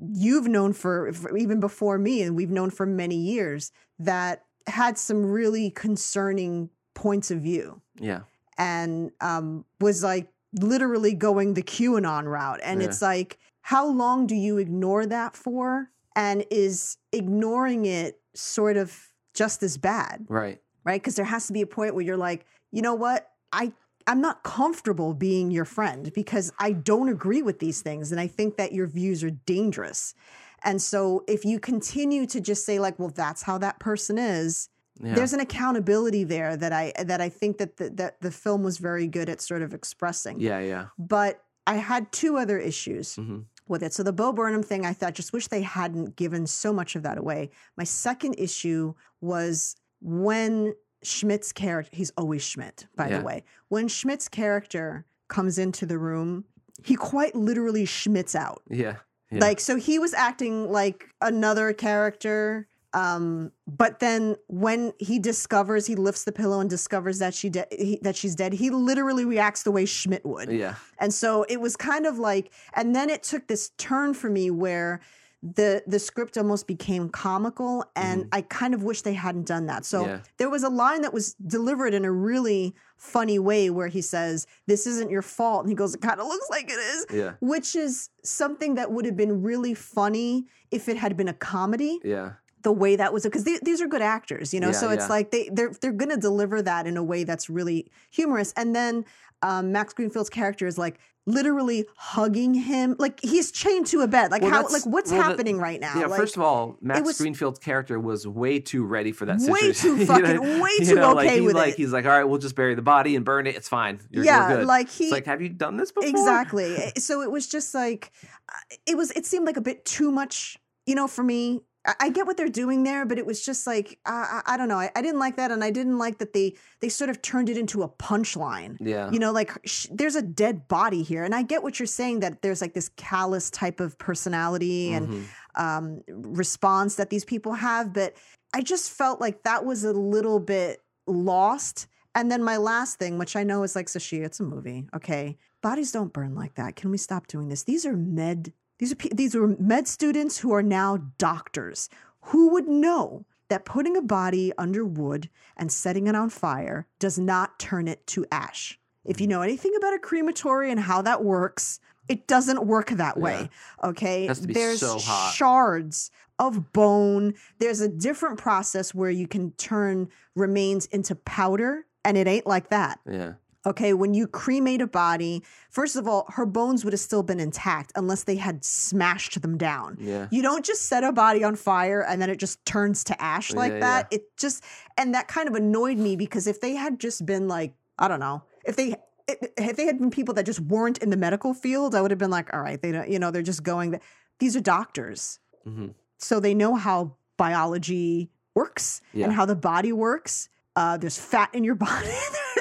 you've 0.00 0.48
known 0.48 0.72
for, 0.72 1.12
for 1.12 1.36
even 1.36 1.60
before 1.60 1.98
me 1.98 2.20
and 2.22 2.34
we've 2.34 2.50
known 2.50 2.70
for 2.70 2.84
many 2.86 3.14
years 3.16 3.70
that 3.98 4.44
had 4.66 4.98
some 4.98 5.24
really 5.24 5.70
concerning 5.70 6.68
points 6.94 7.30
of 7.30 7.40
view 7.42 7.80
Yeah. 8.00 8.20
and 8.58 9.12
um, 9.20 9.64
was 9.80 10.02
like 10.02 10.32
literally 10.60 11.14
going 11.14 11.54
the 11.54 11.62
QAnon 11.62 12.24
route. 12.24 12.58
And 12.64 12.80
Yeah. 12.80 12.88
it's 12.88 13.00
like, 13.02 13.38
how 13.60 13.86
long 13.86 14.26
do 14.26 14.34
you 14.34 14.58
ignore 14.58 15.06
that 15.06 15.36
for? 15.36 15.90
And 16.16 16.44
is 16.50 16.96
ignoring 17.12 17.86
it 17.86 18.20
sort 18.34 18.76
of 18.76 18.96
just 19.34 19.62
as 19.62 19.76
bad? 19.76 20.26
Right. 20.28 20.60
right 20.84 21.00
because 21.00 21.16
there 21.16 21.24
has 21.24 21.46
to 21.48 21.52
be 21.52 21.60
a 21.62 21.66
point 21.66 21.94
where 21.94 22.04
you're 22.04 22.16
like 22.16 22.46
you 22.70 22.82
know 22.82 22.94
what 22.94 23.30
i 23.52 23.72
i'm 24.06 24.20
not 24.20 24.42
comfortable 24.42 25.14
being 25.14 25.50
your 25.50 25.64
friend 25.64 26.12
because 26.14 26.52
i 26.58 26.72
don't 26.72 27.08
agree 27.08 27.42
with 27.42 27.58
these 27.58 27.80
things 27.82 28.12
and 28.12 28.20
i 28.20 28.26
think 28.26 28.56
that 28.56 28.72
your 28.72 28.86
views 28.86 29.24
are 29.24 29.30
dangerous 29.30 30.14
and 30.62 30.80
so 30.82 31.24
if 31.26 31.44
you 31.44 31.58
continue 31.58 32.26
to 32.26 32.40
just 32.40 32.64
say 32.66 32.78
like 32.78 32.98
well 32.98 33.10
that's 33.14 33.42
how 33.42 33.56
that 33.58 33.78
person 33.80 34.18
is 34.18 34.68
Yeah. 35.00 35.14
there's 35.14 35.32
an 35.32 35.40
accountability 35.40 36.24
there 36.24 36.56
that 36.56 36.72
i 36.72 36.92
that 37.02 37.20
i 37.20 37.28
think 37.28 37.58
that 37.58 37.76
the, 37.78 37.90
that 37.90 38.20
the 38.20 38.30
film 38.30 38.62
was 38.62 38.78
very 38.78 39.06
good 39.06 39.28
at 39.28 39.40
sort 39.40 39.62
of 39.62 39.72
expressing 39.74 40.38
yeah. 40.40 40.58
Yeah. 40.60 40.86
but 40.98 41.42
i 41.66 41.74
had 41.76 42.12
two 42.12 42.36
other 42.36 42.58
issues 42.58 43.16
hmm 43.16 43.40
with 43.68 43.82
it. 43.82 43.92
So 43.92 44.02
the 44.02 44.12
Bo 44.12 44.32
Burnham 44.32 44.62
thing, 44.62 44.84
I 44.84 44.92
thought, 44.92 45.14
just 45.14 45.32
wish 45.32 45.48
they 45.48 45.62
hadn't 45.62 46.16
given 46.16 46.46
so 46.46 46.72
much 46.72 46.96
of 46.96 47.02
that 47.02 47.18
away. 47.18 47.50
My 47.76 47.84
second 47.84 48.34
issue 48.38 48.94
was 49.20 49.76
when 50.00 50.74
Schmidt's 51.02 51.52
character, 51.52 51.90
he's 51.94 52.12
always 52.16 52.42
Schmidt, 52.42 52.86
by 52.96 53.08
Yeah. 53.08 53.18
the 53.18 53.24
way. 53.24 53.44
When 53.68 53.88
Schmidt's 53.88 54.28
character 54.28 55.04
comes 55.28 55.58
into 55.58 55.86
the 55.86 55.98
room, 55.98 56.44
he 56.82 56.96
quite 56.96 57.34
literally 57.34 57.84
Schmidt's 57.86 58.34
out. 58.34 58.62
Yeah. 58.68 58.96
Yeah. 59.30 59.40
Like, 59.40 59.60
so 59.60 59.76
he 59.76 59.98
was 59.98 60.12
acting 60.14 60.70
like 60.70 61.08
another 61.20 61.72
character. 61.72 62.68
Um, 62.94 63.50
but 63.66 63.98
then 63.98 64.36
when 64.46 64.92
he 64.98 65.18
discovers, 65.18 65.86
he 65.86 65.96
lifts 65.96 66.24
the 66.24 66.32
pillow 66.32 66.60
and 66.60 66.70
discovers 66.70 67.18
that 67.18 67.34
she 67.34 67.50
de- 67.50 67.66
he, 67.70 67.98
that 68.02 68.14
she's 68.16 68.34
dead. 68.36 68.52
He 68.52 68.70
literally 68.70 69.24
reacts 69.24 69.64
the 69.64 69.70
way 69.72 69.84
Schmidt 69.84 70.24
would. 70.24 70.50
Yeah. 70.50 70.76
And 70.98 71.12
so 71.12 71.42
it 71.48 71.60
was 71.60 71.76
kind 71.76 72.06
of 72.06 72.18
like, 72.18 72.52
and 72.74 72.94
then 72.94 73.10
it 73.10 73.22
took 73.22 73.48
this 73.48 73.70
turn 73.78 74.14
for 74.14 74.30
me 74.30 74.50
where 74.50 75.00
the 75.42 75.82
the 75.86 75.98
script 75.98 76.38
almost 76.38 76.66
became 76.66 77.10
comical, 77.10 77.84
and 77.94 78.28
I 78.32 78.40
kind 78.40 78.72
of 78.72 78.82
wish 78.82 79.02
they 79.02 79.12
hadn't 79.12 79.46
done 79.46 79.66
that. 79.66 79.84
So 79.84 79.98
Mm-hmm. 80.04 80.10
Yeah. 80.10 80.20
there 80.38 80.48
was 80.48 80.62
a 80.62 80.70
line 80.70 81.02
that 81.02 81.12
was 81.12 81.34
delivered 81.34 81.92
in 81.92 82.06
a 82.06 82.10
really 82.12 82.74
funny 82.96 83.38
way 83.38 83.68
where 83.68 83.88
he 83.88 84.00
says, 84.00 84.46
"This 84.66 84.86
isn't 84.86 85.10
your 85.10 85.20
fault," 85.20 85.60
and 85.64 85.68
he 85.68 85.74
goes, 85.74 85.94
"It 85.94 86.00
kind 86.00 86.18
of 86.18 86.26
looks 86.28 86.48
like 86.48 86.70
it 86.70 86.78
is," 86.78 87.06
Yeah. 87.12 87.32
which 87.42 87.76
is 87.76 88.08
something 88.22 88.76
that 88.76 88.90
would 88.92 89.04
have 89.04 89.16
been 89.18 89.42
really 89.42 89.74
funny 89.74 90.46
if 90.70 90.88
it 90.88 90.96
had 90.96 91.14
been 91.14 91.28
a 91.28 91.34
comedy 91.34 92.00
Yeah. 92.02 92.32
The 92.64 92.72
way 92.72 92.96
that 92.96 93.12
was 93.12 93.22
because 93.22 93.44
these 93.44 93.80
are 93.80 93.86
good 93.86 94.02
actors, 94.02 94.52
you 94.52 94.58
know. 94.58 94.68
Yeah, 94.68 94.72
so 94.72 94.90
it's 94.90 95.04
yeah. 95.04 95.08
like 95.08 95.30
they 95.30 95.48
they're 95.52 95.72
they're 95.80 95.92
gonna 95.92 96.16
deliver 96.16 96.60
that 96.62 96.86
in 96.86 96.96
a 96.96 97.04
way 97.04 97.22
that's 97.22 97.48
really 97.48 97.86
humorous. 98.10 98.52
And 98.56 98.74
then 98.74 99.04
um, 99.42 99.70
Max 99.70 99.92
Greenfield's 99.92 100.30
character 100.30 100.66
is 100.66 100.78
like 100.78 100.98
literally 101.26 101.86
hugging 101.96 102.54
him, 102.54 102.96
like 102.98 103.20
he's 103.20 103.50
chained 103.50 103.86
to 103.86 104.00
a 104.00 104.08
bed. 104.08 104.30
Like 104.30 104.42
Well, 104.42 104.50
how 104.50 104.68
like 104.68 104.84
what's 104.84 105.10
well, 105.10 105.22
happening 105.22 105.58
right 105.58 105.80
now? 105.80 105.98
Yeah, 105.98 106.06
like, 106.06 106.18
first 106.18 106.36
of 106.36 106.42
all, 106.42 106.76
Max 106.80 107.02
was- 107.02 107.18
Greenfield's 107.18 107.58
character 107.58 107.98
was 108.00 108.26
way 108.26 108.58
too 108.60 108.84
ready 108.84 109.12
for 109.12 109.26
that 109.26 109.38
Way 109.40 109.72
situation. 109.72 109.90
too 109.90 109.96
You 110.00 110.06
fucking- 110.06 110.34
know- 110.36 110.62
way 110.62 110.70
you 110.78 110.86
too 110.86 110.94
know, 110.94 111.18
okay 111.18 111.36
he, 111.36 111.40
with 111.42 111.54
like, 111.54 111.74
it. 111.74 111.76
He's 111.76 111.92
like, 111.92 112.04
all 112.04 112.10
right, 112.10 112.24
we'll 112.24 112.38
just 112.38 112.56
bury 112.56 112.74
the 112.74 112.82
body 112.82 113.16
and 113.16 113.24
burn 113.24 113.46
it. 113.46 113.54
It's 113.56 113.68
fine. 113.68 114.00
You're, 114.10 114.24
yeah, 114.24 114.48
you're 114.48 114.58
good. 114.58 114.66
like 114.66 114.88
he 114.90 115.04
it's 115.04 115.12
like, 115.12 115.26
have 115.26 115.40
you 115.42 115.48
done 115.50 115.76
this 115.76 115.92
before? 115.92 116.08
exactly. 116.08 116.92
So 116.98 117.22
it 117.22 117.30
was 117.30 117.46
just 117.46 117.74
like 117.74 118.12
uh, 118.48 118.76
it 118.86 118.96
was. 118.96 119.10
It 119.12 119.26
seemed 119.26 119.46
like 119.46 119.56
a 119.56 119.60
bit 119.62 119.84
too 119.84 120.10
much, 120.10 120.58
you 120.86 120.94
know, 120.94 121.06
for 121.06 121.22
me. 121.22 121.60
I, 122.00 122.08
get 122.08 122.26
what 122.26 122.36
they're 122.36 122.48
doing 122.48 122.82
there, 122.82 123.04
but 123.04 123.18
it 123.18 123.26
was 123.26 123.44
just 123.44 123.66
like 123.66 123.98
uh, 124.06 124.40
I, 124.40 124.42
I 124.46 124.56
don't 124.56 124.68
know. 124.68 124.78
I, 124.78 124.90
I 124.96 125.02
didn't 125.02 125.18
like 125.18 125.36
that, 125.36 125.50
and 125.50 125.62
I 125.62 125.70
didn't 125.70 125.98
like 125.98 126.18
that 126.18 126.32
they 126.32 126.54
they 126.80 126.88
sort 126.88 127.10
of 127.10 127.20
turned 127.20 127.48
it 127.48 127.58
into 127.58 127.82
a 127.82 127.88
punchline. 127.88 128.76
Yeah. 128.80 129.10
You 129.10 129.18
know, 129.18 129.32
like 129.32 129.52
sh- 129.66 129.86
there's 129.90 130.16
a 130.16 130.22
dead 130.22 130.66
body 130.68 131.02
here, 131.02 131.24
and 131.24 131.34
I 131.34 131.42
get 131.42 131.62
what 131.62 131.78
you're 131.78 131.86
saying 131.86 132.20
that 132.20 132.40
there's 132.42 132.60
like 132.60 132.72
this 132.74 132.88
callous 132.96 133.50
type 133.50 133.80
of 133.80 133.98
personality 133.98 134.92
and 134.92 135.08
Mhm. 135.08 135.24
um, 135.56 136.02
response 136.08 136.94
that 136.96 137.10
these 137.10 137.24
people 137.24 137.52
have, 137.52 137.92
but 137.92 138.14
I 138.54 138.62
just 138.62 138.90
felt 138.90 139.20
like 139.20 139.42
that 139.42 139.64
was 139.64 139.84
a 139.84 139.92
little 139.92 140.40
bit 140.40 140.82
lost. 141.06 141.86
And 142.14 142.30
then 142.30 142.42
my 142.44 142.56
last 142.56 142.98
thing, 142.98 143.18
which 143.18 143.34
I 143.36 143.42
know 143.42 143.62
is 143.64 143.74
like 143.74 143.86
Sashi, 143.88 144.24
it's 144.24 144.38
a 144.40 144.44
movie, 144.44 144.86
okay? 144.94 145.36
Bodies 145.62 145.90
don't 145.92 146.12
burn 146.12 146.34
like 146.34 146.54
that. 146.54 146.76
Can 146.76 146.90
we 146.90 146.96
stop 146.98 147.26
doing 147.26 147.48
this? 147.48 147.64
These 147.64 147.84
are 147.84 147.96
med. 147.96 148.52
These 148.84 148.92
are 148.92 149.14
these 149.14 149.34
are 149.34 149.46
med 149.58 149.88
students 149.88 150.38
who 150.38 150.52
are 150.52 150.62
now 150.62 150.98
doctors. 151.16 151.88
Who 152.20 152.50
would 152.50 152.68
know 152.68 153.24
that 153.48 153.64
putting 153.64 153.96
a 153.96 154.02
body 154.02 154.52
under 154.58 154.84
wood 154.84 155.30
and 155.56 155.72
setting 155.72 156.06
it 156.06 156.14
on 156.14 156.28
fire 156.28 156.86
does 156.98 157.18
not 157.18 157.58
turn 157.58 157.88
it 157.88 158.06
to 158.08 158.26
ash? 158.30 158.78
If 159.02 159.22
you 159.22 159.26
know 159.26 159.40
anything 159.40 159.72
about 159.74 159.94
a 159.94 159.98
crematory 159.98 160.70
and 160.70 160.80
how 160.80 161.00
that 161.00 161.24
works, 161.24 161.80
it 162.08 162.26
doesn't 162.26 162.66
work 162.66 162.90
that 162.90 163.18
way. 163.18 163.48
Okay. 163.82 164.26
To 164.26 164.46
be 164.46 164.52
There's 164.52 164.80
so 164.80 164.98
shards 164.98 166.10
of 166.38 166.74
bone. 166.74 167.36
There's 167.60 167.80
a 167.80 167.88
different 167.88 168.38
process 168.38 168.94
where 168.94 169.10
you 169.10 169.26
can 169.26 169.52
turn 169.52 170.10
remains 170.36 170.84
into 170.86 171.14
powder, 171.14 171.86
and 172.04 172.18
it 172.18 172.26
ain't 172.26 172.46
like 172.46 172.68
that. 172.68 173.00
Yeah. 173.10 173.34
Okay, 173.66 173.94
when 173.94 174.12
you 174.12 174.26
cremate 174.26 174.82
a 174.82 174.86
body, 174.86 175.42
first 175.70 175.96
of 175.96 176.06
all, 176.06 176.26
her 176.28 176.44
bones 176.44 176.84
would 176.84 176.92
have 176.92 177.00
still 177.00 177.22
been 177.22 177.40
intact 177.40 177.92
unless 177.96 178.24
they 178.24 178.36
had 178.36 178.62
smashed 178.64 179.40
them 179.40 179.56
down. 179.56 179.96
Yeah. 179.98 180.28
You 180.30 180.42
don't 180.42 180.64
just 180.64 180.82
set 180.82 181.02
a 181.02 181.12
body 181.12 181.42
on 181.42 181.56
fire 181.56 182.02
and 182.02 182.20
then 182.20 182.28
it 182.28 182.38
just 182.38 182.62
turns 182.66 183.04
to 183.04 183.22
ash 183.22 183.52
like 183.54 183.72
Yeah, 183.72 183.80
that. 183.80 184.08
It 184.10 184.36
just, 184.36 184.62
and 184.98 185.14
that 185.14 185.28
kind 185.28 185.48
of 185.48 185.54
annoyed 185.54 185.96
me 185.96 186.14
because 186.14 186.46
if 186.46 186.60
they 186.60 186.74
had 186.74 186.98
just 187.00 187.24
been 187.24 187.48
like, 187.48 187.72
I 187.98 188.06
don't 188.08 188.20
know, 188.20 188.42
if 188.66 188.76
they, 188.76 188.96
if 189.26 189.76
they 189.76 189.86
had 189.86 189.98
been 189.98 190.10
people 190.10 190.34
that 190.34 190.44
just 190.44 190.60
weren't 190.60 190.98
in 190.98 191.08
the 191.08 191.16
medical 191.16 191.54
field, 191.54 191.94
I 191.94 192.02
would 192.02 192.10
have 192.10 192.18
been 192.18 192.30
like, 192.30 192.52
all 192.52 192.60
right, 192.60 192.80
they 192.82 192.92
don't, 192.92 193.08
you 193.08 193.18
know, 193.18 193.30
they're 193.30 193.40
just 193.42 193.62
going, 193.62 193.92
th- 193.92 194.02
these 194.40 194.56
are 194.56 194.60
doctors. 194.60 195.38
hmm 195.64 195.88
So 196.18 196.38
they 196.38 196.52
know 196.54 196.74
how 196.74 197.14
biology 197.38 198.30
works 198.54 199.00
Yeah. 199.14 199.24
and 199.26 199.32
how 199.34 199.46
the 199.46 199.56
body 199.56 199.92
works. 199.92 200.48
Uh, 200.76 200.96
there's 200.98 201.16
fat 201.18 201.50
in 201.54 201.64
your 201.64 201.74
body. 201.88 202.08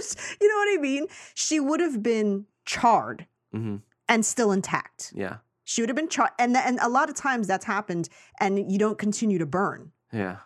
There's, 0.04 0.38
you 0.41 0.47
know 0.47 0.56
what 0.56 0.80
I 0.80 0.82
mean? 0.82 1.06
She 1.34 1.60
would 1.60 1.80
have 1.80 2.01
been 2.04 2.45
charred 2.66 3.28
hmm 3.51 3.78
and 4.10 4.26
still 4.26 4.51
intact. 4.51 5.14
Yeah. 5.16 5.38
She 5.64 5.82
would 5.82 5.88
have 5.89 5.95
been 5.95 6.10
charred. 6.10 6.32
And, 6.38 6.58
and 6.58 6.78
a 6.82 6.89
lot 6.89 7.10
of 7.10 7.16
times 7.16 7.47
that's 7.47 7.64
happened 7.66 8.10
and 8.39 8.70
you 8.72 8.78
don't 8.78 8.97
continue 8.97 9.38
to 9.39 9.45
burn 9.45 9.91
Yeah. 10.12 10.38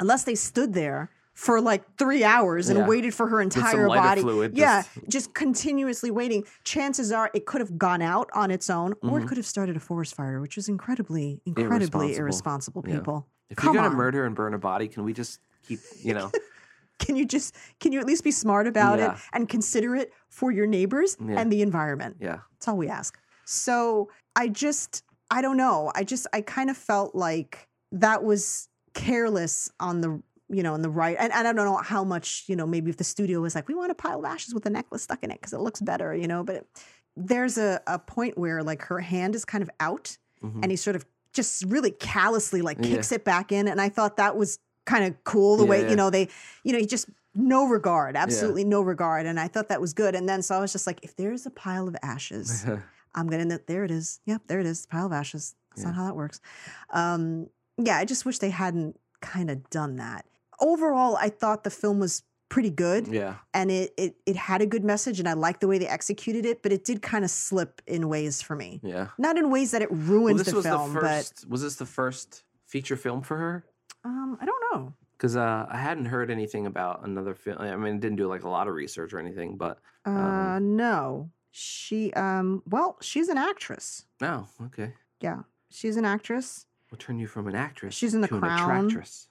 unless 0.00 0.24
they 0.24 0.34
stood 0.34 0.74
there 0.74 1.10
for 1.32 1.60
like 1.60 1.84
three 1.96 2.24
hours 2.24 2.68
and 2.68 2.78
Yeah. 2.80 2.86
waited 2.88 3.14
for 3.14 3.28
her 3.28 3.40
entire 3.40 3.86
body. 3.88 4.20
fluid, 4.22 4.56
yeah, 4.56 4.82
just- 4.82 5.08
just 5.08 5.34
continuously 5.34 6.10
waiting. 6.10 6.44
Chances 6.64 7.12
are 7.12 7.30
it 7.34 7.46
could 7.46 7.60
have 7.60 7.78
gone 7.78 8.02
out 8.02 8.28
on 8.34 8.50
its 8.50 8.68
own, 8.70 8.94
or 9.02 9.18
it 9.18 9.22
Mhm. 9.24 9.28
could 9.28 9.36
have 9.36 9.46
started 9.46 9.76
a 9.76 9.80
forest 9.80 10.14
fire, 10.14 10.40
which 10.40 10.56
is 10.58 10.68
incredibly, 10.68 11.40
incredibly 11.46 12.16
irresponsible, 12.16 12.84
Yeah. 12.86 12.96
people. 12.96 13.26
If 13.50 13.56
Come 13.58 13.74
you're 13.74 13.82
gonna 13.82 13.90
on. 13.92 13.96
murder 13.96 14.24
and 14.26 14.34
burn 14.34 14.54
a 14.54 14.58
body, 14.58 14.86
can 14.88 15.04
we 15.04 15.12
just 15.12 15.40
keep, 15.66 15.80
you 16.02 16.14
know, 16.14 16.30
Can 16.98 17.16
you 17.16 17.24
just 17.26 17.54
can 17.80 17.92
you 17.92 18.00
at 18.00 18.06
least 18.06 18.24
be 18.24 18.30
smart 18.30 18.66
about 18.66 18.98
Yeah. 18.98 19.14
it 19.14 19.20
and 19.32 19.48
consider 19.48 19.94
it 19.96 20.12
for 20.28 20.50
your 20.52 20.66
neighbors 20.66 21.16
Yeah. 21.20 21.38
and 21.40 21.50
the 21.52 21.60
environment? 21.62 22.16
yeah, 22.20 22.38
That's 22.52 22.68
all 22.68 22.76
we 22.76 22.88
ask. 22.88 23.18
So 23.44 24.10
I 24.36 24.48
just, 24.48 25.02
I 25.30 25.42
don't 25.42 25.56
know. 25.56 25.92
I 25.94 26.04
just, 26.04 26.26
I 26.32 26.40
kind 26.40 26.70
of 26.70 26.76
felt 26.76 27.14
like 27.14 27.68
that 27.92 28.24
was 28.24 28.68
careless 28.94 29.70
on 29.80 30.00
the, 30.00 30.22
you 30.48 30.62
know, 30.62 30.74
on 30.74 30.82
the 30.82 30.88
right. 30.90 31.16
And, 31.18 31.32
and 31.32 31.46
I 31.48 31.52
don't 31.52 31.66
know 31.66 31.76
how 31.76 32.04
much, 32.04 32.44
you 32.48 32.56
know, 32.56 32.66
maybe 32.66 32.90
if 32.90 32.96
the 32.96 33.04
studio 33.04 33.40
was 33.40 33.54
like, 33.54 33.68
we 33.68 33.74
want 33.74 33.90
a 33.90 33.94
pile 33.94 34.18
of 34.20 34.24
ashes 34.24 34.54
with 34.54 34.64
a 34.66 34.70
necklace 34.70 35.02
stuck 35.02 35.22
in 35.22 35.30
it 35.30 35.40
because 35.40 35.52
it 35.52 35.60
looks 35.60 35.80
better, 35.80 36.14
you 36.14 36.26
know, 36.26 36.42
but 36.42 36.64
there's 37.16 37.58
a, 37.58 37.80
a 37.86 37.98
point 37.98 38.38
where 38.38 38.62
like 38.62 38.82
her 38.82 39.00
hand 39.00 39.34
is 39.34 39.44
kind 39.44 39.62
of 39.62 39.70
out 39.80 40.16
mhm. 40.42 40.60
and 40.62 40.70
he 40.70 40.76
sort 40.76 40.96
of 40.96 41.04
just 41.32 41.64
really 41.64 41.90
callously 41.90 42.62
like 42.62 42.78
Yeah. 42.80 42.90
kicks 42.96 43.12
it 43.12 43.24
back 43.24 43.52
in. 43.52 43.68
And 43.68 43.80
I 43.80 43.88
thought 43.88 44.16
that 44.16 44.36
was 44.36 44.58
kind 44.84 45.04
of 45.04 45.22
cool 45.24 45.56
the 45.56 45.64
Yeah, 45.64 45.70
way, 45.70 45.82
yeah. 45.82 45.90
you 45.90 45.96
know, 45.96 46.10
they, 46.10 46.28
you 46.62 46.72
know, 46.72 46.78
he 46.78 46.86
just, 46.86 47.08
no 47.34 47.66
regard, 47.66 48.16
absolutely 48.16 48.64
no 48.64 48.80
regard. 48.80 49.26
And 49.26 49.40
I 49.40 49.48
thought 49.48 49.68
that 49.68 49.80
was 49.80 49.92
good. 49.92 50.14
And 50.14 50.28
then 50.28 50.42
so 50.42 50.54
I 50.56 50.60
was 50.60 50.72
just 50.72 50.86
like, 50.86 51.00
if 51.02 51.16
there's 51.16 51.46
a 51.46 51.50
pile 51.50 51.88
of 51.88 51.96
ashes, 52.02 52.64
I'm 53.14 53.26
gonna 53.28 53.44
know 53.44 53.58
there 53.66 53.84
it 53.84 53.90
is. 53.90 54.20
Yep, 54.26 54.42
there 54.46 54.60
it 54.60 54.66
is. 54.66 54.86
Pile 54.86 55.06
of 55.06 55.12
ashes. 55.12 55.54
That's 55.70 55.84
not 55.84 55.94
how 55.96 56.04
that 56.06 56.14
works. 56.16 56.40
Um, 56.90 57.48
yeah, 57.76 57.96
I 57.96 58.04
just 58.04 58.24
wish 58.24 58.38
they 58.38 58.50
hadn't 58.50 58.98
kind 59.20 59.50
of 59.50 59.68
done 59.70 59.96
that. 59.96 60.26
Overall, 60.60 61.16
I 61.16 61.28
thought 61.28 61.64
the 61.64 61.70
film 61.70 61.98
was 61.98 62.22
pretty 62.50 62.70
good 62.70 63.08
yeah, 63.08 63.36
and 63.52 63.68
it, 63.70 63.92
it 63.96 64.14
it 64.26 64.36
had 64.36 64.62
a 64.62 64.66
good 64.66 64.84
message 64.84 65.18
and 65.18 65.28
I 65.28 65.32
liked 65.32 65.60
the 65.60 65.66
way 65.66 65.78
they 65.78 65.88
executed 65.88 66.46
it, 66.46 66.62
but 66.62 66.70
it 66.72 66.84
did 66.84 67.02
kind 67.02 67.24
of 67.24 67.30
slip 67.30 67.82
in 67.86 68.08
ways 68.08 68.42
for 68.42 68.54
me. 68.54 68.80
yeah. 68.84 69.08
Not 69.18 69.36
in 69.38 69.50
ways 69.50 69.72
that 69.72 69.82
it 69.82 69.90
Well, 69.90 69.98
ruined 70.00 70.38
this 70.38 70.48
the 70.48 70.54
was 70.56 70.64
film, 70.66 70.94
the 70.94 71.00
first. 71.00 71.48
Was 71.48 71.62
this 71.62 71.74
the 71.76 71.86
first 71.86 72.44
feature 72.66 72.96
film 72.96 73.22
for 73.22 73.38
her? 73.38 73.64
Um, 74.04 74.38
I 74.40 74.44
don't 74.44 74.62
know. 74.72 74.92
Because 75.16 75.36
uh, 75.36 75.66
I 75.70 75.76
hadn't 75.78 76.06
heard 76.06 76.30
anything 76.30 76.66
about 76.66 77.04
another 77.06 77.34
film. 77.34 77.58
I 77.60 77.74
mean, 77.76 77.96
I 77.96 77.98
didn't 77.98 78.16
do 78.16 78.26
like 78.26 78.42
a 78.44 78.48
lot 78.48 78.68
of 78.68 78.74
research 78.74 79.12
or 79.12 79.18
anything, 79.18 79.56
but 79.56 79.78
Uh, 80.06 80.10
Um, 80.10 80.76
no, 80.76 81.30
she 81.50 82.12
um, 82.14 82.62
well, 82.68 82.96
she's 83.00 83.28
an 83.28 83.38
actress. 83.38 84.04
no, 84.20 84.46
okay. 84.66 84.92
Yeah, 85.20 85.42
she's 85.70 85.96
an 85.96 86.04
actress. 86.04 86.66
We'll 86.90 86.98
turn 86.98 87.18
you 87.18 87.26
from 87.26 87.46
an 87.48 87.54
actress. 87.54 87.94
She's 87.94 88.12
in 88.14 88.20
The 88.20 88.28
to 88.28 88.38
Crown. 88.38 88.58
An 88.60 88.86
attractress. 88.86 89.28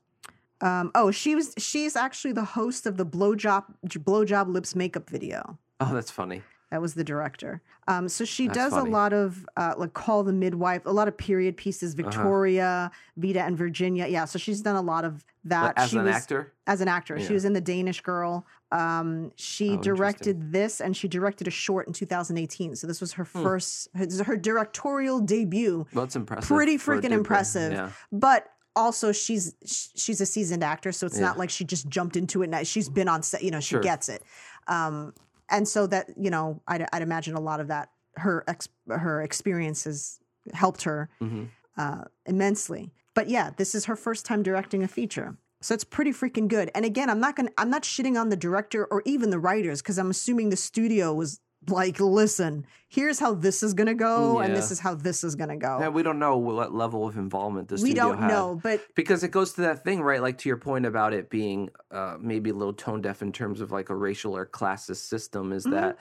Um, 0.61 0.91
oh, 0.95 1.11
she 1.11 1.35
was 1.35 1.53
she's 1.57 1.95
actually 1.95 2.31
the 2.33 2.45
host 2.45 2.85
of 2.85 2.95
the 2.97 3.05
blowjob 3.05 3.65
blowjob 3.85 4.47
lips 4.47 4.75
makeup 4.75 5.09
video. 5.09 5.59
Oh, 5.81 5.93
that's 5.93 6.09
funny. 6.11 6.41
That 6.73 6.81
was 6.81 6.95
the 6.95 7.03
director. 7.03 7.61
Um, 7.87 8.09
so 8.09 8.25
she 8.25 8.47
That's 8.47 8.57
does 8.57 8.73
funny. 8.73 8.89
a 8.89 8.91
lot 8.93 9.13
of 9.13 9.45
uh, 9.55 9.75
like 9.77 9.93
Call 9.93 10.23
the 10.23 10.33
Midwife, 10.33 10.87
a 10.87 10.91
lot 10.91 11.07
of 11.07 11.15
period 11.15 11.55
pieces, 11.55 11.93
Uh-huh. 11.93 12.01
Victoria, 12.09 12.89
Vita, 13.15 13.41
and 13.43 13.55
Virginia. 13.55 14.07
Yeah, 14.07 14.25
so 14.25 14.39
she's 14.39 14.59
done 14.61 14.75
a 14.75 14.81
lot 14.81 15.05
of 15.05 15.23
that. 15.43 15.75
But 15.75 15.83
as 15.83 15.91
she 15.91 15.97
an 15.99 16.05
was, 16.05 16.15
actor, 16.15 16.51
as 16.65 16.81
an 16.81 16.87
actor, 16.87 17.19
she 17.19 17.31
was 17.33 17.45
in 17.45 17.53
The 17.53 17.61
Danish 17.61 18.01
Girl. 18.01 18.47
Um, 18.71 19.31
she 19.35 19.73
Oh, 19.77 19.81
directed 19.83 20.51
this, 20.51 20.81
and 20.81 20.97
she 20.97 21.07
directed 21.07 21.47
a 21.47 21.51
short 21.51 21.85
in 21.85 21.93
2018. 21.93 22.75
So 22.75 22.87
this 22.87 22.99
was 22.99 23.13
her 23.13 23.25
Hmm. 23.25 23.43
first, 23.43 23.87
her, 23.93 24.07
her 24.25 24.35
directorial 24.35 25.19
debut. 25.19 25.85
well, 25.93 26.05
it's 26.05 26.15
impressive. 26.15 26.47
Pretty 26.47 26.79
freaking 26.79 27.11
impressive. 27.11 27.73
Yeah, 27.73 27.91
But 28.11 28.47
also, 28.75 29.11
she's 29.11 29.53
she's 29.63 30.19
a 30.21 30.25
seasoned 30.25 30.63
actor, 30.63 30.91
so 30.91 31.05
it's 31.05 31.19
Yeah. 31.19 31.25
not 31.27 31.37
like 31.37 31.51
she 31.51 31.65
just 31.65 31.87
jumped 31.87 32.15
into 32.17 32.41
it. 32.41 32.49
And 32.51 32.65
she's 32.67 32.89
been 32.89 33.07
on 33.07 33.21
set, 33.21 33.43
you 33.43 33.51
know, 33.51 33.59
she 33.59 33.75
Sure. 33.75 33.81
gets 33.81 34.09
it. 34.09 34.23
Um, 34.67 35.13
and 35.53 35.67
so 35.67 35.87
that 35.87 36.09
you 36.17 36.29
know, 36.29 36.61
I'd, 36.67 36.85
I'd 36.91 37.01
imagine 37.01 37.35
a 37.35 37.39
lot 37.39 37.59
of 37.61 37.69
that 37.69 37.89
her 38.17 38.43
ex- 38.47 38.67
her 38.89 39.21
experiences 39.21 40.19
helped 40.53 40.83
her 40.83 41.09
hmm 41.19 41.45
uh, 41.75 42.03
immensely. 42.27 42.91
But 43.15 43.29
yeah, 43.29 43.49
this 43.57 43.73
is 43.73 43.85
her 43.85 43.95
first 43.95 44.27
time 44.27 44.43
directing 44.43 44.83
a 44.83 44.87
feature. 44.87 45.37
So 45.61 45.73
it's 45.73 45.83
pretty 45.83 46.11
freaking 46.11 46.47
good. 46.47 46.69
And 46.75 46.85
again, 46.85 47.09
I'm 47.09 47.19
not 47.19 47.35
going 47.35 47.49
I'm 47.57 47.69
not 47.69 47.83
shitting 47.83 48.19
on 48.19 48.29
the 48.29 48.35
director 48.35 48.85
or 48.85 49.01
even 49.05 49.29
the 49.29 49.39
writers 49.39 49.81
cuz 49.81 49.97
I'm 49.97 50.09
assuming 50.09 50.49
the 50.49 50.55
studio 50.57 51.13
was 51.13 51.39
like, 51.67 51.99
"Listen, 51.99 52.65
here's 52.87 53.19
how 53.19 53.33
this 53.33 53.63
is 53.63 53.73
going 53.73 53.87
to 53.87 53.93
go 53.93 54.39
and 54.39 54.55
this 54.55 54.71
is 54.71 54.79
how 54.79 54.95
this 54.95 55.23
is 55.23 55.35
going 55.35 55.49
to 55.49 55.55
go." 55.57 55.79
Yeah, 55.79 55.89
we 55.89 56.03
don't 56.03 56.19
know 56.19 56.37
what 56.37 56.73
level 56.73 57.07
of 57.07 57.17
involvement 57.17 57.67
this 57.69 57.81
we 57.81 57.89
studio 57.91 58.09
don't 58.09 58.17
had. 58.19 58.27
know, 58.27 58.59
but 58.61 58.81
because 58.95 59.23
it 59.23 59.29
goes 59.31 59.53
to 59.53 59.61
that 59.61 59.83
thing, 59.83 60.01
right? 60.01 60.21
Like 60.21 60.37
to 60.39 60.49
your 60.49 60.57
point 60.57 60.85
about 60.85 61.13
it 61.13 61.29
being 61.29 61.69
uh, 61.91 62.17
maybe 62.19 62.49
a 62.49 62.53
little 62.53 62.73
tone 62.73 63.01
deaf 63.01 63.21
in 63.21 63.31
terms 63.31 63.61
of 63.61 63.71
like 63.71 63.89
a 63.89 63.95
racial 63.95 64.35
or 64.35 64.45
classist 64.45 65.07
system. 65.07 65.51
Is 65.53 65.65
Mhm. 65.65 65.71
that 65.71 65.97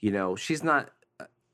you 0.00 0.10
know 0.10 0.36
she's 0.36 0.62
not. 0.62 0.90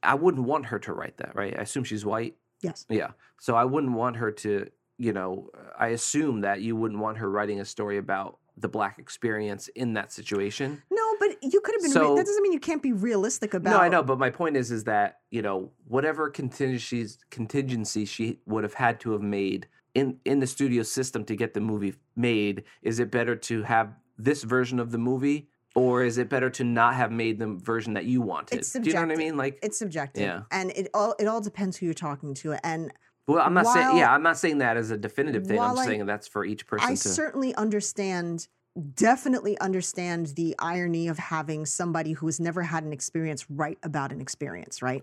I 0.03 0.15
wouldn't 0.15 0.45
want 0.47 0.67
her 0.67 0.79
to 0.81 0.93
write 0.93 1.19
that, 1.19 1.35
right? 1.37 1.57
I 1.57 1.63
assume 1.63 1.85
she's 1.85 2.05
white. 2.05 2.37
yes. 2.61 2.85
Yeah. 2.89 3.11
So 3.39 3.55
I 3.55 3.65
wouldn't 3.65 3.93
want 3.95 4.17
her 4.17 4.31
to, 4.31 4.69
you 4.99 5.13
know, 5.13 5.51
I 5.79 5.89
assume 5.89 6.41
that 6.43 6.61
you 6.61 6.75
wouldn't 6.77 7.01
want 7.01 7.19
her 7.19 7.29
writing 7.31 7.61
a 7.61 7.65
story 7.65 7.99
about 7.99 8.39
the 8.57 8.69
black 8.69 8.99
experience 8.99 9.69
in 9.69 9.95
that 9.95 10.13
situation. 10.13 10.83
No, 10.91 11.17
but 11.19 11.37
you 11.43 11.61
could 11.61 11.75
have 11.75 11.83
been. 11.83 11.91
So- 11.91 12.11
re- 12.11 12.17
that 12.17 12.27
doesn't 12.27 12.43
mean 12.43 12.53
you 12.53 12.61
can't 12.61 12.83
be 12.83 12.93
realistic 12.93 13.55
about. 13.55 13.71
No, 13.71 13.79
I 13.79 13.89
know, 13.89 14.03
but 14.03 14.19
my 14.19 14.31
point 14.31 14.57
is 14.57 14.71
is 14.71 14.85
that, 14.85 15.21
you 15.31 15.43
know, 15.43 15.71
whatever 15.87 16.29
contingencies 16.31 17.19
contingency 17.31 18.05
she 18.05 18.41
would 18.47 18.63
have 18.65 18.75
had 18.75 19.01
to 19.01 19.13
have 19.13 19.23
made 19.23 19.69
in 19.95 20.19
in 20.25 20.41
the 20.41 20.47
studio 20.47 20.83
system 20.83 21.25
to 21.25 21.37
get 21.37 21.55
the 21.55 21.61
movie 21.61 21.95
made, 22.17 22.65
is 22.83 23.01
it 23.01 23.11
better 23.11 23.35
to 23.37 23.63
have 23.63 23.95
this 24.19 24.43
version 24.43 24.79
of 24.79 24.91
the 24.93 24.99
movie 24.99 25.49
or 25.75 26.03
is 26.05 26.19
it 26.19 26.29
better 26.29 26.51
to 26.51 26.65
not 26.65 26.95
have 26.95 27.11
made 27.11 27.39
the 27.39 27.47
version 27.47 27.95
that 27.95 28.05
you 28.05 28.21
wanted? 28.21 28.59
It's 28.59 28.73
Do 28.73 28.83
you 28.83 28.93
know 28.93 29.01
what 29.03 29.13
I 29.13 29.17
mean? 29.17 29.37
Like 29.39 29.59
It's 29.63 29.79
subjective, 29.79 30.23
Yeah. 30.23 30.43
and 30.51 30.71
it 30.73 30.89
all 30.93 31.15
it 31.19 31.27
all 31.27 31.41
depends 31.41 31.79
who 31.79 31.87
you're 31.87 31.95
talking 31.95 32.35
to. 32.35 32.53
And 32.65 32.93
well, 33.27 33.43
I'm 33.45 33.55
not 33.55 33.67
saying 33.67 33.97
yeah, 33.97 34.13
I'm 34.13 34.23
not 34.23 34.37
saying 34.37 34.59
that 34.59 34.77
as 34.77 34.91
a 34.91 34.97
definitive 34.97 35.47
thing. 35.47 35.61
I'm 35.61 35.77
I- 35.79 35.85
saying 35.85 36.07
that's 36.07 36.27
for 36.29 36.45
each 36.45 36.67
person 36.67 36.87
I 36.89 36.93
to 36.93 36.97
certainly 36.97 37.55
understand, 37.55 38.49
definitely 38.95 39.59
understand 39.61 40.29
the 40.37 40.55
irony 40.59 41.09
of 41.09 41.19
having 41.19 41.67
somebody 41.67 42.13
who 42.13 42.27
has 42.27 42.41
never 42.41 42.63
had 42.63 42.85
an 42.85 42.93
experience 42.93 43.51
write 43.51 43.79
about 43.83 44.13
an 44.13 44.21
experience, 44.21 44.83
right? 44.83 45.03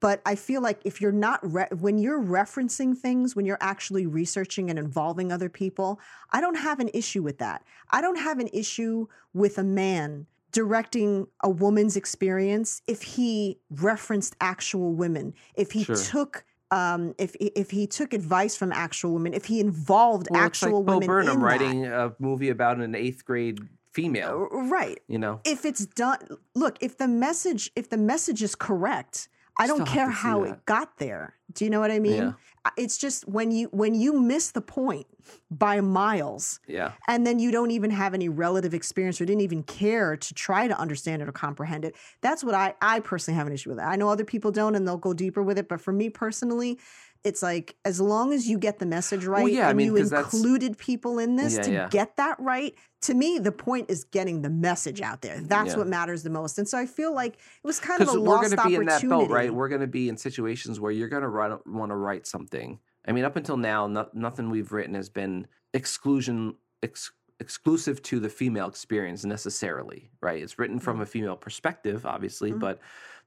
But 0.00 0.22
I 0.24 0.34
feel 0.34 0.62
like 0.62 0.80
if 0.86 1.02
you're 1.02 1.12
not, 1.12 1.40
re- 1.42 1.68
when 1.78 1.98
you're 1.98 2.22
referencing 2.22 2.96
things, 2.96 3.36
when 3.36 3.44
you're 3.44 3.58
actually 3.60 4.06
researching 4.06 4.70
and 4.70 4.78
involving 4.78 5.30
other 5.30 5.50
people, 5.50 6.00
I 6.30 6.40
don't 6.40 6.54
have 6.56 6.80
an 6.80 6.88
issue 6.94 7.22
with 7.22 7.36
that. 7.38 7.62
I 7.90 8.00
don't 8.00 8.16
have 8.16 8.38
an 8.38 8.48
issue 8.54 9.08
with 9.34 9.58
a 9.58 9.62
man 9.64 10.26
directing 10.52 11.26
a 11.44 11.50
woman's 11.50 11.96
experience 11.96 12.80
if 12.86 13.02
he 13.02 13.58
referenced 13.70 14.36
actual 14.40 14.94
women, 14.94 15.34
if 15.54 15.72
he 15.72 15.84
Sure. 15.84 15.96
took. 15.96 16.44
Um, 16.72 17.14
if 17.18 17.34
if 17.40 17.70
he 17.70 17.86
took 17.86 18.12
advice 18.12 18.54
from 18.56 18.70
actual 18.72 19.14
women, 19.14 19.34
if 19.34 19.46
he 19.46 19.58
involved 19.60 20.28
Well, 20.30 20.46
it's 20.46 20.62
actual 20.62 20.82
like 20.84 21.00
Bo 21.00 21.06
Burnham 21.06 21.34
in 21.34 21.40
that. 21.40 21.44
writing 21.44 21.86
a 21.86 22.14
movie 22.18 22.48
about 22.50 22.78
an 22.78 22.94
eighth 22.94 23.24
grade 23.24 23.58
female. 23.92 24.48
Uh, 24.52 24.56
right 24.68 25.00
You 25.08 25.18
know, 25.18 25.40
if 25.44 25.64
it's 25.64 25.84
done 25.86 26.18
look 26.54 26.76
if 26.80 26.96
the 26.98 27.08
message 27.08 27.70
if 27.74 27.88
the 27.90 27.96
message 27.96 28.40
is 28.42 28.54
correct 28.54 29.28
i 29.58 29.66
don't 29.66 29.78
Still 29.82 29.94
care 29.94 30.08
how 30.10 30.44
it 30.44 30.64
got 30.64 30.98
there 30.98 31.34
do 31.52 31.64
you 31.64 31.70
know 31.70 31.80
what 31.80 31.90
i 31.90 31.98
mean 31.98 32.14
Yeah. 32.22 32.32
It's 32.76 32.98
just 32.98 33.26
when 33.26 33.50
you 33.50 33.68
when 33.68 33.94
you 33.94 34.18
miss 34.18 34.50
the 34.50 34.60
point 34.60 35.06
by 35.50 35.80
miles 35.80 36.60
yeah, 36.66 36.92
and 37.08 37.26
then 37.26 37.38
you 37.38 37.50
don't 37.50 37.70
even 37.70 37.90
have 37.90 38.14
any 38.14 38.28
relative 38.28 38.74
experience 38.74 39.20
or 39.20 39.24
didn't 39.24 39.42
even 39.42 39.62
care 39.62 40.16
to 40.16 40.34
try 40.34 40.68
to 40.68 40.78
understand 40.78 41.22
it 41.22 41.28
or 41.28 41.32
comprehend 41.32 41.84
it 41.84 41.94
that's 42.20 42.42
what 42.42 42.54
i 42.54 42.74
i 42.80 43.00
personally 43.00 43.36
have 43.36 43.46
an 43.46 43.52
issue 43.52 43.70
with 43.70 43.78
i 43.78 43.96
know 43.96 44.08
other 44.08 44.24
people 44.24 44.50
don't 44.50 44.74
and 44.74 44.86
they'll 44.86 44.96
go 44.96 45.12
deeper 45.12 45.42
with 45.42 45.58
it 45.58 45.68
but 45.68 45.80
for 45.80 45.92
me 45.92 46.08
personally 46.08 46.78
it's 47.24 47.42
like 47.42 47.76
as 47.84 48.00
long 48.00 48.32
as 48.32 48.48
you 48.48 48.58
get 48.58 48.78
the 48.78 48.86
message 48.86 49.24
right 49.26 49.52
yeah, 49.52 49.66
I 49.66 49.70
and 49.70 49.76
mean, 49.76 49.88
you 49.88 49.96
included 49.96 50.78
people 50.78 51.18
in 51.18 51.36
this 51.36 51.54
Yeah, 51.56 51.62
to 51.62 51.72
yeah. 51.72 51.88
get 51.90 52.16
that 52.16 52.38
right 52.40 52.74
to 53.02 53.14
me 53.14 53.38
the 53.38 53.52
point 53.52 53.90
is 53.90 54.04
getting 54.04 54.42
the 54.42 54.50
message 54.50 55.00
out 55.00 55.20
there 55.22 55.40
that's 55.40 55.70
Yeah. 55.72 55.78
what 55.78 55.86
matters 55.86 56.22
the 56.22 56.30
most 56.30 56.58
and 56.58 56.68
so 56.68 56.78
i 56.78 56.86
feel 56.86 57.14
like 57.14 57.34
it 57.34 57.38
was 57.64 57.78
kind 57.80 58.00
of 58.00 58.08
a 58.08 58.12
we're 58.12 58.18
lost 58.20 58.42
going 58.54 58.56
to 58.62 58.68
be 58.68 58.74
in 58.76 58.86
that 58.86 59.06
boat, 59.08 59.30
right? 59.30 59.52
We're 59.52 59.68
going 59.68 59.80
to 59.82 59.86
be 59.86 60.08
in 60.08 60.16
situations 60.16 60.80
where 60.80 60.92
you're 60.92 61.08
going 61.08 61.22
to 61.22 61.60
want 61.66 61.90
to 61.90 61.96
write 61.96 62.26
something. 62.26 62.78
I 63.06 63.12
mean, 63.12 63.24
up 63.24 63.36
until 63.36 63.56
now, 63.56 63.86
no, 63.86 64.08
nothing 64.12 64.50
we've 64.50 64.72
written 64.72 64.94
has 64.94 65.08
been 65.08 65.46
exclusion 65.74 66.54
ex, 66.82 67.10
exclusive 67.40 68.02
to 68.02 68.20
the 68.20 68.28
female 68.28 68.68
experience 68.68 69.24
necessarily, 69.24 70.10
right? 70.20 70.42
It's 70.42 70.58
written 70.58 70.78
from 70.78 71.00
a 71.00 71.06
female 71.06 71.36
perspective, 71.36 72.04
obviously, 72.04 72.52
Mhm. 72.52 72.60
but 72.60 72.78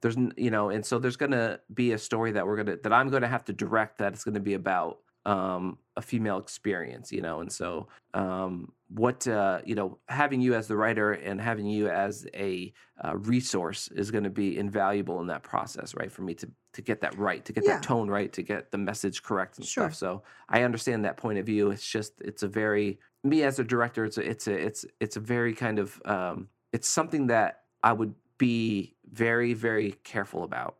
there's 0.03 0.17
you 0.37 0.51
know, 0.51 0.69
and 0.69 0.85
so 0.85 0.99
there's 0.99 1.15
going 1.17 1.31
to 1.31 1.59
be 1.73 1.93
a 1.93 1.97
story 1.97 2.33
that 2.33 2.45
we're 2.45 2.57
going 2.57 2.67
to 2.67 2.79
that 2.83 2.93
I'm 2.93 3.09
going 3.09 3.23
to 3.23 3.27
have 3.29 3.45
to 3.45 3.53
direct 3.53 3.97
that 3.99 4.13
it's 4.13 4.23
going 4.25 4.35
to 4.35 4.41
be 4.41 4.53
about 4.53 4.99
um 5.25 5.79
a 5.95 6.01
female 6.01 6.37
experience, 6.37 7.11
you 7.11 7.21
know. 7.21 7.39
And 7.41 7.51
so, 7.51 7.87
um, 8.13 8.73
what 8.89 9.25
uh, 9.27 9.61
you 9.65 9.75
know, 9.75 9.99
having 10.09 10.41
you 10.41 10.53
as 10.55 10.67
the 10.67 10.75
writer 10.75 11.13
and 11.13 11.39
having 11.41 11.65
you 11.65 11.87
as 11.89 12.27
a 12.35 12.73
uh, 13.03 13.15
resource 13.17 13.87
is 13.95 14.11
going 14.11 14.25
to 14.25 14.29
be 14.29 14.57
invaluable 14.57 15.21
in 15.21 15.27
that 15.27 15.43
process, 15.43 15.95
right? 15.95 16.11
For 16.11 16.23
me 16.23 16.35
to 16.35 16.51
to 16.73 16.81
get 16.81 17.01
that 17.01 17.17
right, 17.17 17.45
to 17.45 17.53
get 17.53 17.63
Yeah. 17.63 17.73
that 17.75 17.83
tone 17.83 18.09
right, 18.09 18.33
to 18.33 18.43
get 18.43 18.71
the 18.71 18.77
message 18.77 19.23
correct 19.23 19.57
and 19.57 19.65
Sure. 19.65 19.85
stuff. 19.85 19.95
So 19.95 20.23
I 20.49 20.63
understand 20.63 21.05
that 21.05 21.17
point 21.17 21.39
of 21.39 21.45
view. 21.45 21.71
It's 21.71 21.87
just 21.87 22.19
it's 22.21 22.43
a 22.43 22.47
very 22.49 22.99
me 23.23 23.43
as 23.43 23.59
a 23.59 23.63
director. 23.63 24.03
It's 24.05 24.17
a 24.17 24.29
it's 24.29 24.47
a 24.47 24.53
it's 24.53 24.85
it's 24.99 25.15
a 25.15 25.21
very 25.21 25.53
kind 25.53 25.79
of 25.79 26.01
um, 26.05 26.49
it's 26.73 26.89
something 26.89 27.27
that 27.27 27.61
I 27.83 27.93
would 27.93 28.13
be 28.47 28.95
very 29.11 29.53
very 29.53 29.91
careful 30.03 30.43
about 30.43 30.73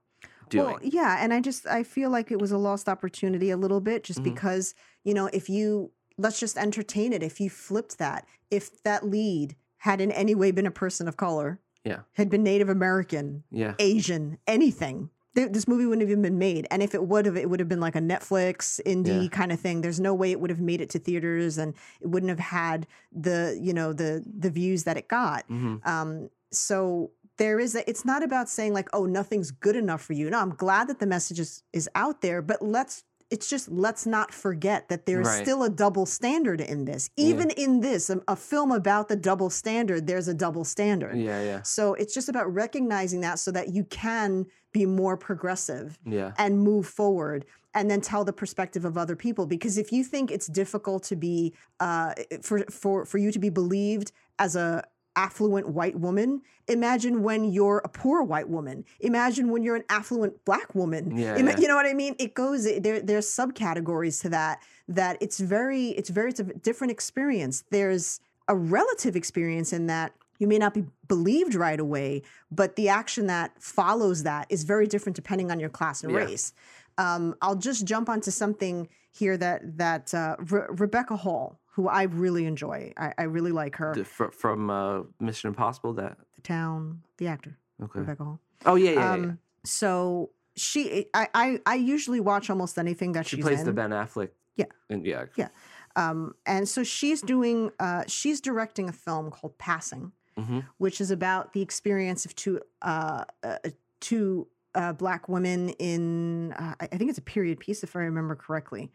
doing. 0.50 0.66
Well, 0.66 0.80
yeah, 0.82 1.18
and 1.24 1.34
I 1.34 1.40
just 1.50 1.66
I 1.68 1.84
feel 1.84 2.10
like 2.10 2.32
it 2.32 2.40
was 2.42 2.52
a 2.52 2.58
lost 2.58 2.88
opportunity 2.90 3.50
a 3.52 3.58
little 3.58 3.82
bit 3.82 4.04
just 4.04 4.20
Mhm. 4.20 4.24
because, 4.32 4.76
you 5.04 5.14
know, 5.14 5.28
if 5.40 5.50
you 5.50 5.92
let's 6.18 6.40
just 6.40 6.58
entertain 6.58 7.12
it. 7.12 7.24
If 7.24 7.40
you 7.42 7.50
flipped 7.50 7.98
that, 7.98 8.22
if 8.52 8.84
that 8.84 9.02
lead 9.04 9.56
had 9.78 10.00
in 10.00 10.12
any 10.12 10.36
way 10.36 10.52
been 10.52 10.68
a 10.68 10.72
person 10.84 11.08
of 11.08 11.18
color, 11.18 11.60
Yeah. 11.84 12.02
had 12.20 12.30
been 12.30 12.44
Native 12.44 12.70
American, 12.70 13.44
yeah, 13.50 13.74
Asian, 13.80 14.38
anything, 14.46 15.10
th- 15.36 15.52
this 15.52 15.68
movie 15.68 15.86
wouldn't 15.88 16.04
have 16.04 16.12
even 16.12 16.22
been 16.22 16.38
made. 16.38 16.68
And 16.70 16.84
if 16.84 16.94
it 16.94 17.04
would 17.08 17.26
have, 17.26 17.36
it 17.36 17.50
would 17.50 17.60
have 17.60 17.68
been 17.68 17.80
like 17.88 17.96
a 17.96 18.00
Netflix 18.14 18.80
indie 18.86 19.24
Yeah. 19.24 19.30
kind 19.40 19.52
of 19.52 19.60
thing. 19.60 19.82
There's 19.82 20.00
no 20.00 20.14
way 20.14 20.30
it 20.32 20.40
would 20.40 20.52
have 20.52 20.62
made 20.62 20.82
it 20.82 20.90
to 20.92 21.00
theaters, 21.00 21.58
and 21.58 21.74
it 22.00 22.08
wouldn't 22.14 22.30
have 22.30 22.46
had 22.62 22.86
the 23.12 23.58
you 23.60 23.74
know 23.74 23.92
the 23.92 24.12
the 24.46 24.52
views 24.52 24.84
that 24.84 24.98
it 24.98 25.08
got. 25.08 25.46
hmm 25.48 25.78
Um, 25.84 26.30
so 26.52 27.10
there 27.38 27.60
is 27.60 27.76
a, 27.76 27.88
it's 27.90 28.06
not 28.06 28.24
about 28.24 28.50
saying 28.50 28.74
like, 28.74 28.90
oh, 28.94 29.06
nothing's 29.06 29.52
good 29.52 29.76
enough 29.76 30.02
for 30.02 30.14
you. 30.14 30.30
No, 30.30 30.40
I'm 30.40 30.56
glad 30.56 30.88
that 30.88 31.00
the 31.00 31.08
message 31.08 31.40
is, 31.40 31.64
is 31.74 31.90
out 31.96 32.22
there, 32.22 32.42
but 32.42 32.62
let's, 32.62 33.04
it's 33.32 33.50
just, 33.50 33.70
let's 33.72 34.06
not 34.06 34.32
forget 34.32 34.90
that 34.90 35.08
there's 35.08 35.26
Right. 35.26 35.42
still 35.42 35.64
a 35.64 35.70
double 35.70 36.06
standard 36.06 36.62
in 36.62 36.86
this. 36.86 37.10
Even 37.18 37.50
in 37.52 37.80
this, 37.80 38.12
a, 38.12 38.22
a 38.28 38.36
film 38.36 38.72
about 38.72 39.08
the 39.08 39.16
double 39.16 39.50
standard, 39.50 40.06
there's 40.06 40.28
a 40.28 40.34
double 40.36 40.64
standard. 40.64 41.18
yeah, 41.18 41.42
yeah, 41.42 41.62
So 41.64 41.96
it's 41.96 42.14
just 42.14 42.30
about 42.30 42.54
recognizing 42.54 43.22
that 43.22 43.40
so 43.40 43.50
that 43.52 43.74
you 43.74 43.86
can 43.86 44.46
be 44.72 44.86
more 44.86 45.18
progressive 45.18 45.98
yeah, 46.06 46.34
and 46.38 46.60
move 46.60 46.86
forward 46.88 47.46
and 47.76 47.90
then 47.90 48.02
tell 48.02 48.24
the 48.24 48.34
perspective 48.34 48.86
of 48.86 48.98
other 49.00 49.16
people 49.16 49.48
because 49.48 49.80
if 49.80 49.92
you 49.92 50.04
think 50.04 50.30
it's 50.30 50.46
difficult 50.48 51.02
to 51.04 51.16
be 51.16 51.54
uh, 51.80 52.14
for 52.44 52.64
for 52.70 53.06
for 53.06 53.18
you 53.18 53.32
to 53.32 53.40
be 53.40 53.50
believed 53.50 54.12
as 54.38 54.56
a 54.56 54.84
affluent 55.16 55.68
white 55.70 56.00
woman 56.00 56.42
imagine 56.68 57.24
when 57.24 57.44
you're 57.44 57.82
a 57.84 57.90
poor 57.90 58.24
white 58.24 58.48
woman. 58.48 58.86
Imagine 59.02 59.50
when 59.50 59.64
you're 59.64 59.76
an 59.76 59.84
affluent 59.90 60.46
black 60.46 60.74
woman. 60.74 61.18
Yeah, 61.18 61.36
Ima- 61.36 61.52
yeah. 61.52 61.58
you 61.60 61.68
know 61.68 61.76
what 61.76 61.86
i 61.86 61.94
mean? 61.94 62.16
It 62.20 62.34
goes 62.34 62.64
there 62.64 63.02
there's 63.02 63.28
subcategories 63.28 64.22
to 64.22 64.30
that 64.30 64.62
that 64.88 65.18
it's 65.22 65.40
very 65.40 65.88
it's 65.90 66.10
very 66.10 66.30
it's 66.30 66.40
a 66.40 66.44
different 66.46 66.92
experience. 66.92 67.64
There's 67.70 68.20
a 68.48 68.56
relative 68.56 69.16
experience 69.16 69.74
in 69.74 69.88
that 69.88 70.14
you 70.40 70.48
may 70.48 70.58
not 70.58 70.74
be 70.74 70.86
believed 71.08 71.54
right 71.56 71.80
away 71.80 72.22
but 72.52 72.76
the 72.76 72.90
action 72.90 73.28
that 73.28 73.52
follows 73.62 74.24
that 74.24 74.46
is 74.50 74.64
very 74.64 74.88
different 74.88 75.16
depending 75.16 75.52
on 75.52 75.60
your 75.60 75.70
class 75.70 76.04
and 76.04 76.12
Yeah. 76.14 76.20
race. 76.20 76.54
Um, 76.98 77.36
i'll 77.42 77.56
just 77.56 77.86
jump 77.86 78.08
onto 78.10 78.32
something 78.32 78.88
here 79.12 79.36
that 79.38 79.78
that 79.78 80.14
uh, 80.14 80.36
Re- 80.40 80.68
rebecca 80.70 81.16
hall 81.18 81.60
who 81.76 81.88
i 81.88 82.04
really 82.04 82.46
enjoy 82.46 82.92
i, 82.98 83.14
I 83.18 83.24
really 83.24 83.52
like 83.52 83.76
her 83.78 83.94
The- 83.96 84.06
fr- 84.06 84.32
from 84.32 84.70
uh, 84.70 85.02
Mission 85.20 85.48
Impossible. 85.50 85.94
That 85.94 86.18
the 86.36 86.42
town 86.42 87.02
the 87.18 87.28
actor 87.28 87.58
okay. 87.84 88.00
rebecca 88.00 88.24
hall 88.24 88.40
Oh 88.66 88.76
yeah, 88.76 88.92
yeah, 88.92 89.00
yeah, 89.00 89.16
yeah. 89.16 89.22
um, 89.32 89.40
so 89.66 90.30
she 90.56 91.08
I, 91.14 91.28
I 91.34 91.60
i 91.66 91.76
usually 91.76 92.20
watch 92.20 92.50
almost 92.50 92.78
anything 92.78 93.12
that 93.14 93.26
She 93.26 93.36
she's 93.38 93.46
plays 93.46 93.60
in 93.62 93.66
the 93.66 93.74
Ben 93.74 93.90
Affleck. 93.92 94.30
Yeah. 94.56 94.66
and 94.90 95.06
yeah, 95.06 95.26
Yeah. 95.36 95.50
um, 95.96 96.36
and 96.46 96.70
so 96.70 96.84
she's 96.84 97.22
doing 97.22 97.72
uh, 97.80 98.04
she's 98.08 98.40
directing 98.40 98.88
a 98.90 98.94
film 98.94 99.32
called 99.32 99.58
passing 99.58 100.12
hmm 100.38 100.62
which 100.78 101.00
is 101.02 101.12
about 101.12 101.54
the 101.54 101.62
experience 101.62 102.26
of 102.26 102.36
two 102.36 102.60
uh, 102.82 103.24
uh, 103.44 103.58
two 104.00 104.48
uh, 104.76 104.94
black 104.94 105.28
women 105.30 105.70
in 105.92 106.54
uh, 106.54 106.74
I 106.80 106.86
I 106.94 106.98
think 106.98 107.10
it's 107.12 107.20
a 107.20 107.30
period 107.36 107.60
piece 107.60 107.84
if 107.84 107.96
I 107.96 108.00
remember 108.00 108.36
correctly. 108.36 108.92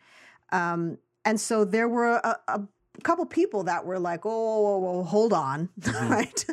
Um, 0.50 0.98
and 1.24 1.40
so 1.40 1.64
there 1.64 1.88
were 1.88 2.16
a, 2.16 2.36
a 2.48 2.60
couple 3.02 3.24
people 3.26 3.64
that 3.64 3.84
were 3.84 3.98
like, 3.98 4.24
"Oh, 4.24 4.30
whoa, 4.62 4.78
whoa, 4.78 4.92
whoa, 4.98 5.02
hold 5.04 5.32
on," 5.32 5.68
Mhm. 5.80 6.10
right? 6.10 6.44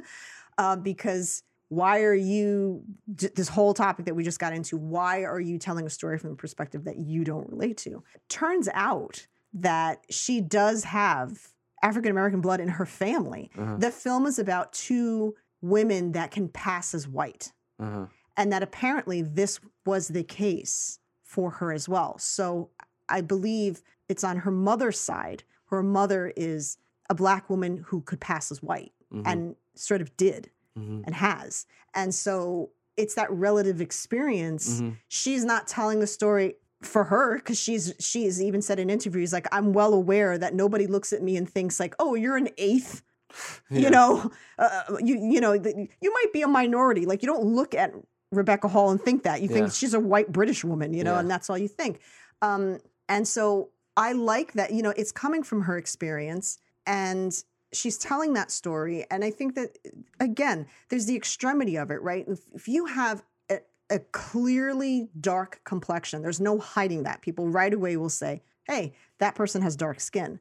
Uh, 0.57 0.75
because 0.75 1.43
why 1.69 2.01
are 2.03 2.13
you 2.13 2.83
this 3.07 3.47
whole 3.49 3.73
topic 3.73 4.05
that 4.05 4.15
we 4.15 4.23
just 4.23 4.39
got 4.39 4.53
into? 4.53 4.77
Why 4.77 5.23
are 5.23 5.39
you 5.39 5.57
telling 5.57 5.85
a 5.85 5.89
story 5.89 6.17
from 6.19 6.31
a 6.31 6.35
perspective 6.35 6.83
that 6.85 6.97
you 6.97 7.23
don't 7.23 7.49
relate 7.49 7.77
to? 7.77 8.03
Turns 8.29 8.69
out 8.73 9.25
that 9.53 10.03
she 10.09 10.41
does 10.41 10.83
have 10.83 11.49
African 11.81 12.11
American 12.11 12.41
blood 12.41 12.59
in 12.59 12.67
her 12.67 12.85
family. 12.85 13.49
Uh-huh. 13.57 13.77
The 13.77 13.91
film 13.91 14.25
is 14.27 14.37
about 14.39 14.73
two 14.73 15.35
women 15.61 16.11
that 16.11 16.29
can 16.31 16.47
pass 16.49 16.93
as 16.93 17.07
white, 17.07 17.51
Uh-huh. 17.79 18.05
and 18.37 18.51
that 18.53 18.61
apparently 18.61 19.21
this 19.23 19.59
was 19.85 20.09
the 20.09 20.23
case 20.23 20.99
for 21.23 21.49
her 21.49 21.71
as 21.73 21.89
well. 21.89 22.17
So 22.19 22.69
I 23.09 23.21
believe 23.21 23.81
it's 24.09 24.23
on 24.23 24.37
her 24.37 24.51
mother's 24.51 24.99
side. 24.99 25.43
Her 25.69 25.81
mother 25.83 26.31
is 26.35 26.77
a 27.09 27.15
black 27.15 27.49
woman 27.49 27.83
who 27.87 28.01
could 28.01 28.19
pass 28.19 28.51
as 28.51 28.61
white 28.63 28.91
Mhm. 29.13 29.23
and 29.25 29.55
sort 29.75 30.01
of 30.01 30.15
did 30.17 30.49
Mhm. 30.77 31.03
and 31.05 31.15
has. 31.15 31.65
And 31.93 32.13
so 32.13 32.71
it's 32.97 33.15
that 33.15 33.31
relative 33.31 33.81
experience. 33.81 34.81
Mhm. 34.81 34.97
She's 35.07 35.43
not 35.45 35.67
telling 35.67 35.99
the 35.99 36.07
story 36.07 36.55
for 36.81 37.05
her 37.05 37.35
because 37.37 37.57
she's 37.59 37.93
she's 37.99 38.41
even 38.41 38.61
said 38.61 38.79
in 38.79 38.89
interviews 38.89 39.33
like 39.33 39.47
I'm 39.51 39.73
well 39.73 39.93
aware 39.93 40.37
that 40.37 40.53
nobody 40.53 40.85
looks 40.87 41.13
at 41.13 41.23
me 41.23 41.35
and 41.35 41.49
thinks 41.49 41.79
like 41.79 41.95
oh 41.99 42.13
you're 42.15 42.37
an 42.37 42.49
eighth 42.57 43.01
Yeah. 43.71 43.79
you 43.79 43.89
know 43.89 44.31
uh, 44.59 44.81
you 45.01 45.17
you 45.17 45.41
know 45.41 45.57
th- 45.57 45.75
you 46.01 46.13
might 46.13 46.31
be 46.31 46.41
a 46.43 46.47
minority 46.47 47.05
like 47.07 47.23
you 47.23 47.27
don't 47.27 47.43
look 47.43 47.73
at 47.73 47.93
Rebecca 48.31 48.67
Hall 48.67 48.91
and 48.91 49.01
think 49.01 49.23
that 49.23 49.41
you 49.41 49.47
think 49.47 49.67
Yeah. 49.67 49.69
she's 49.69 49.93
a 49.95 49.99
white 49.99 50.31
British 50.31 50.63
woman 50.63 50.93
you 50.93 51.03
know 51.03 51.13
Yeah. 51.13 51.19
and 51.21 51.31
that's 51.31 51.49
all 51.49 51.57
you 51.57 51.67
think 51.69 51.99
um 52.43 52.77
and 53.09 53.27
so 53.27 53.69
I 53.97 54.11
like 54.13 54.53
that 54.53 54.71
you 54.73 54.81
know 54.81 54.91
it's 54.91 55.11
coming 55.11 55.43
from 55.43 55.61
her 55.61 55.77
experience 55.77 56.59
and 56.85 57.31
she's 57.73 57.97
telling 57.97 58.33
that 58.33 58.51
story. 58.51 59.05
And 59.11 59.23
I 59.23 59.31
think 59.31 59.55
that 59.55 59.77
again 60.19 60.67
there's 60.89 61.05
the 61.05 61.15
extremity 61.15 61.77
of 61.77 61.91
it 61.91 62.01
right? 62.01 62.25
If, 62.27 62.39
if 62.53 62.67
you 62.67 62.85
have 62.85 63.23
a, 63.51 63.59
a 63.89 63.99
clearly 63.99 65.09
dark 65.19 65.61
complexion 65.63 66.21
there's 66.21 66.41
no 66.41 66.59
hiding 66.59 67.03
that. 67.03 67.21
People 67.21 67.47
right 67.49 67.73
away 67.73 67.97
will 67.97 68.09
say 68.09 68.41
hey 68.65 68.93
that 69.19 69.35
person 69.35 69.61
has 69.61 69.75
dark 69.75 69.99
skin. 69.99 70.39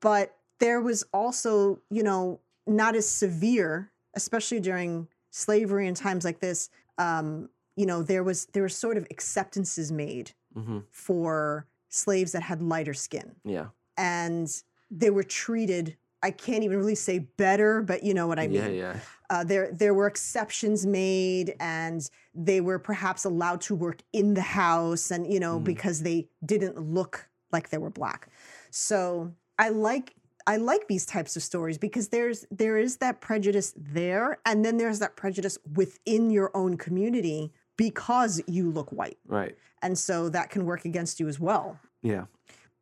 But 0.00 0.36
there 0.60 0.80
was 0.80 1.04
also 1.12 1.80
you 1.90 2.02
know 2.02 2.40
not 2.66 2.94
as 2.94 3.08
severe 3.08 3.90
especially 4.14 4.60
during 4.60 5.08
slavery 5.30 5.88
and 5.88 5.96
times 5.96 6.24
like 6.24 6.40
this 6.40 6.68
um 6.98 7.48
you 7.74 7.86
know 7.86 8.02
there 8.02 8.22
was 8.22 8.46
there 8.52 8.62
were 8.62 8.68
sort 8.68 8.96
of 8.96 9.06
acceptances 9.10 9.90
made 9.90 10.32
Mhm. 10.56 10.84
for 10.90 11.66
slaves 11.92 12.32
that 12.32 12.42
had 12.42 12.62
lighter 12.62 12.94
skin 12.94 13.34
Yeah. 13.44 13.66
and 13.98 14.48
they 14.90 15.10
were 15.10 15.22
treated 15.22 15.96
i 16.22 16.30
can't 16.30 16.62
even 16.64 16.78
really 16.78 16.94
say 16.94 17.18
better 17.18 17.82
but 17.82 18.02
you 18.02 18.14
know 18.14 18.26
what 18.26 18.38
i 18.38 18.46
mean 18.48 18.62
yeah, 18.62 18.68
yeah. 18.68 18.96
uh, 19.30 19.44
there 19.44 19.70
there 19.72 19.92
were 19.94 20.06
exceptions 20.06 20.86
made 20.86 21.54
and 21.60 22.08
they 22.34 22.60
were 22.60 22.78
perhaps 22.78 23.24
allowed 23.24 23.60
to 23.62 23.74
work 23.74 24.00
in 24.12 24.34
the 24.34 24.40
house 24.62 25.10
and 25.10 25.30
you 25.32 25.38
know 25.40 25.58
Mhm. 25.60 25.64
because 25.64 26.02
they 26.02 26.28
didn't 26.44 26.78
look 26.80 27.28
like 27.52 27.68
they 27.70 27.78
were 27.78 27.90
black 27.90 28.28
so 28.70 29.32
i 29.58 29.68
like 29.68 30.14
i 30.46 30.56
like 30.56 30.88
these 30.88 31.04
types 31.06 31.36
of 31.36 31.42
stories 31.42 31.76
because 31.78 32.08
there's 32.08 32.46
there 32.50 32.78
is 32.78 32.96
that 32.98 33.20
prejudice 33.20 33.74
there 33.76 34.38
and 34.46 34.64
then 34.64 34.76
there's 34.78 34.98
that 35.00 35.14
prejudice 35.16 35.58
within 35.74 36.30
your 36.30 36.50
own 36.54 36.76
community 36.76 37.52
because 37.86 38.34
you 38.56 38.64
look 38.78 38.90
white 39.00 39.18
Right. 39.38 39.54
and 39.84 39.94
so 40.08 40.28
that 40.36 40.46
can 40.54 40.62
work 40.70 40.82
against 40.90 41.14
you 41.20 41.26
as 41.32 41.38
well 41.48 41.66
Yeah. 42.12 42.24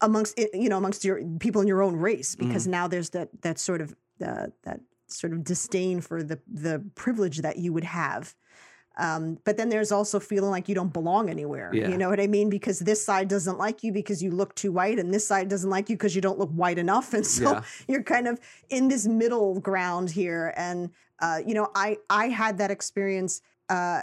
amongst 0.08 0.32
you 0.64 0.68
know 0.70 0.78
amongst 0.82 1.02
your 1.08 1.16
people 1.44 1.60
in 1.64 1.68
your 1.72 1.82
own 1.86 1.96
race 2.08 2.30
because 2.44 2.64
now 2.78 2.84
there's 2.92 3.10
that 3.16 3.28
that 3.46 3.56
sort 3.68 3.80
of 3.84 3.88
uh, 4.28 4.46
that 4.66 4.80
sort 5.20 5.32
of 5.34 5.38
disdain 5.52 5.96
for 6.08 6.18
the 6.30 6.38
the 6.66 6.74
privilege 7.04 7.36
that 7.46 7.56
you 7.64 7.70
would 7.76 7.88
have 8.02 8.24
um, 9.06 9.38
but 9.46 9.56
then 9.56 9.68
there's 9.70 9.92
also 9.98 10.18
feeling 10.20 10.50
like 10.56 10.68
you 10.70 10.74
don't 10.80 10.92
belong 11.00 11.24
anywhere 11.36 11.70
Yeah. 11.72 11.88
you 11.90 11.96
know 12.00 12.10
what 12.12 12.20
i 12.26 12.28
mean 12.38 12.48
because 12.58 12.78
this 12.90 13.00
side 13.10 13.28
doesn't 13.36 13.58
like 13.66 13.78
you 13.84 13.90
because 14.00 14.18
you 14.24 14.30
look 14.40 14.52
too 14.62 14.72
white 14.80 14.98
and 15.00 15.08
this 15.16 15.26
side 15.32 15.46
doesn't 15.54 15.70
like 15.76 15.86
you 15.90 15.96
because 15.96 16.14
you 16.16 16.22
don't 16.26 16.38
look 16.42 16.52
white 16.62 16.78
enough 16.86 17.08
and 17.18 17.26
so 17.26 17.48
Yeah. 17.52 17.62
you're 17.90 18.06
kind 18.16 18.26
of 18.30 18.34
in 18.76 18.88
this 18.92 19.04
middle 19.22 19.52
ground 19.68 20.06
here 20.20 20.44
and 20.66 20.78
uh, 21.24 21.38
you 21.48 21.54
know 21.58 21.66
i 21.86 21.88
i 22.22 22.24
had 22.42 22.52
that 22.58 22.70
experience 22.70 23.32
uh, 23.76 24.02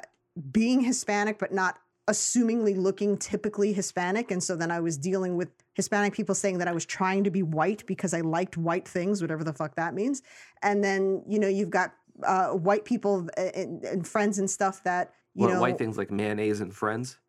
being 0.52 0.82
hispanic 0.82 1.40
but 1.40 1.52
not 1.52 1.80
assumingly 2.10 2.78
looking 2.78 3.18
typically 3.18 3.74
hispanic 3.74 4.32
and 4.32 4.42
so 4.42 4.56
then 4.56 4.72
i 4.72 4.80
was 4.80 4.98
dealing 4.98 5.36
with 5.36 5.50
hispanic 5.74 6.14
people 6.14 6.34
saying 6.34 6.58
that 6.58 6.68
i 6.68 6.72
was 6.72 6.86
trying 6.86 7.24
to 7.24 7.30
be 7.30 7.44
white 7.44 7.86
because 7.86 8.14
i 8.14 8.22
liked 8.22 8.56
white 8.58 8.88
things 8.88 9.22
whatever 9.22 9.44
the 9.44 9.54
fuck 9.54 9.76
that 9.76 9.94
means 9.94 10.22
and 10.64 10.84
then 10.84 11.22
you 11.28 11.38
know 11.38 11.48
you've 11.48 11.70
got 11.70 11.94
uh, 12.24 12.50
white 12.50 12.86
people 12.86 13.28
uh, 13.38 13.42
and, 13.54 13.84
and 13.84 14.08
friends 14.08 14.40
and 14.40 14.50
stuff 14.50 14.84
that 14.84 15.14
you 15.38 15.44
What 15.44 15.54
know 15.54 15.62
white 15.62 15.78
things 15.78 15.98
like 15.98 16.10
mayonnaise 16.10 16.62
and 16.62 16.74
friends? 16.74 17.20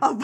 Oh, 0.00 0.18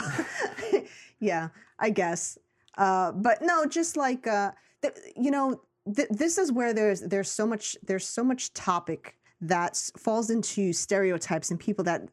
yeah, 1.20 1.48
I 1.78 1.90
guess. 1.90 2.38
Uh, 2.76 3.12
but 3.12 3.42
no, 3.42 3.66
just 3.66 3.96
like 3.96 4.26
uh, 4.26 4.52
th- 4.80 4.94
you 5.16 5.32
know, 5.32 5.60
th- 5.94 6.08
this 6.10 6.38
is 6.38 6.52
where 6.52 6.72
there's 6.72 7.00
there's 7.00 7.30
so 7.30 7.44
much 7.44 7.76
there's 7.82 8.06
so 8.06 8.22
much 8.22 8.54
topic 8.54 9.17
that 9.40 9.76
falls 9.96 10.30
into 10.30 10.72
stereotypes 10.72 11.50
and 11.50 11.60
people 11.60 11.84
that 11.84 12.08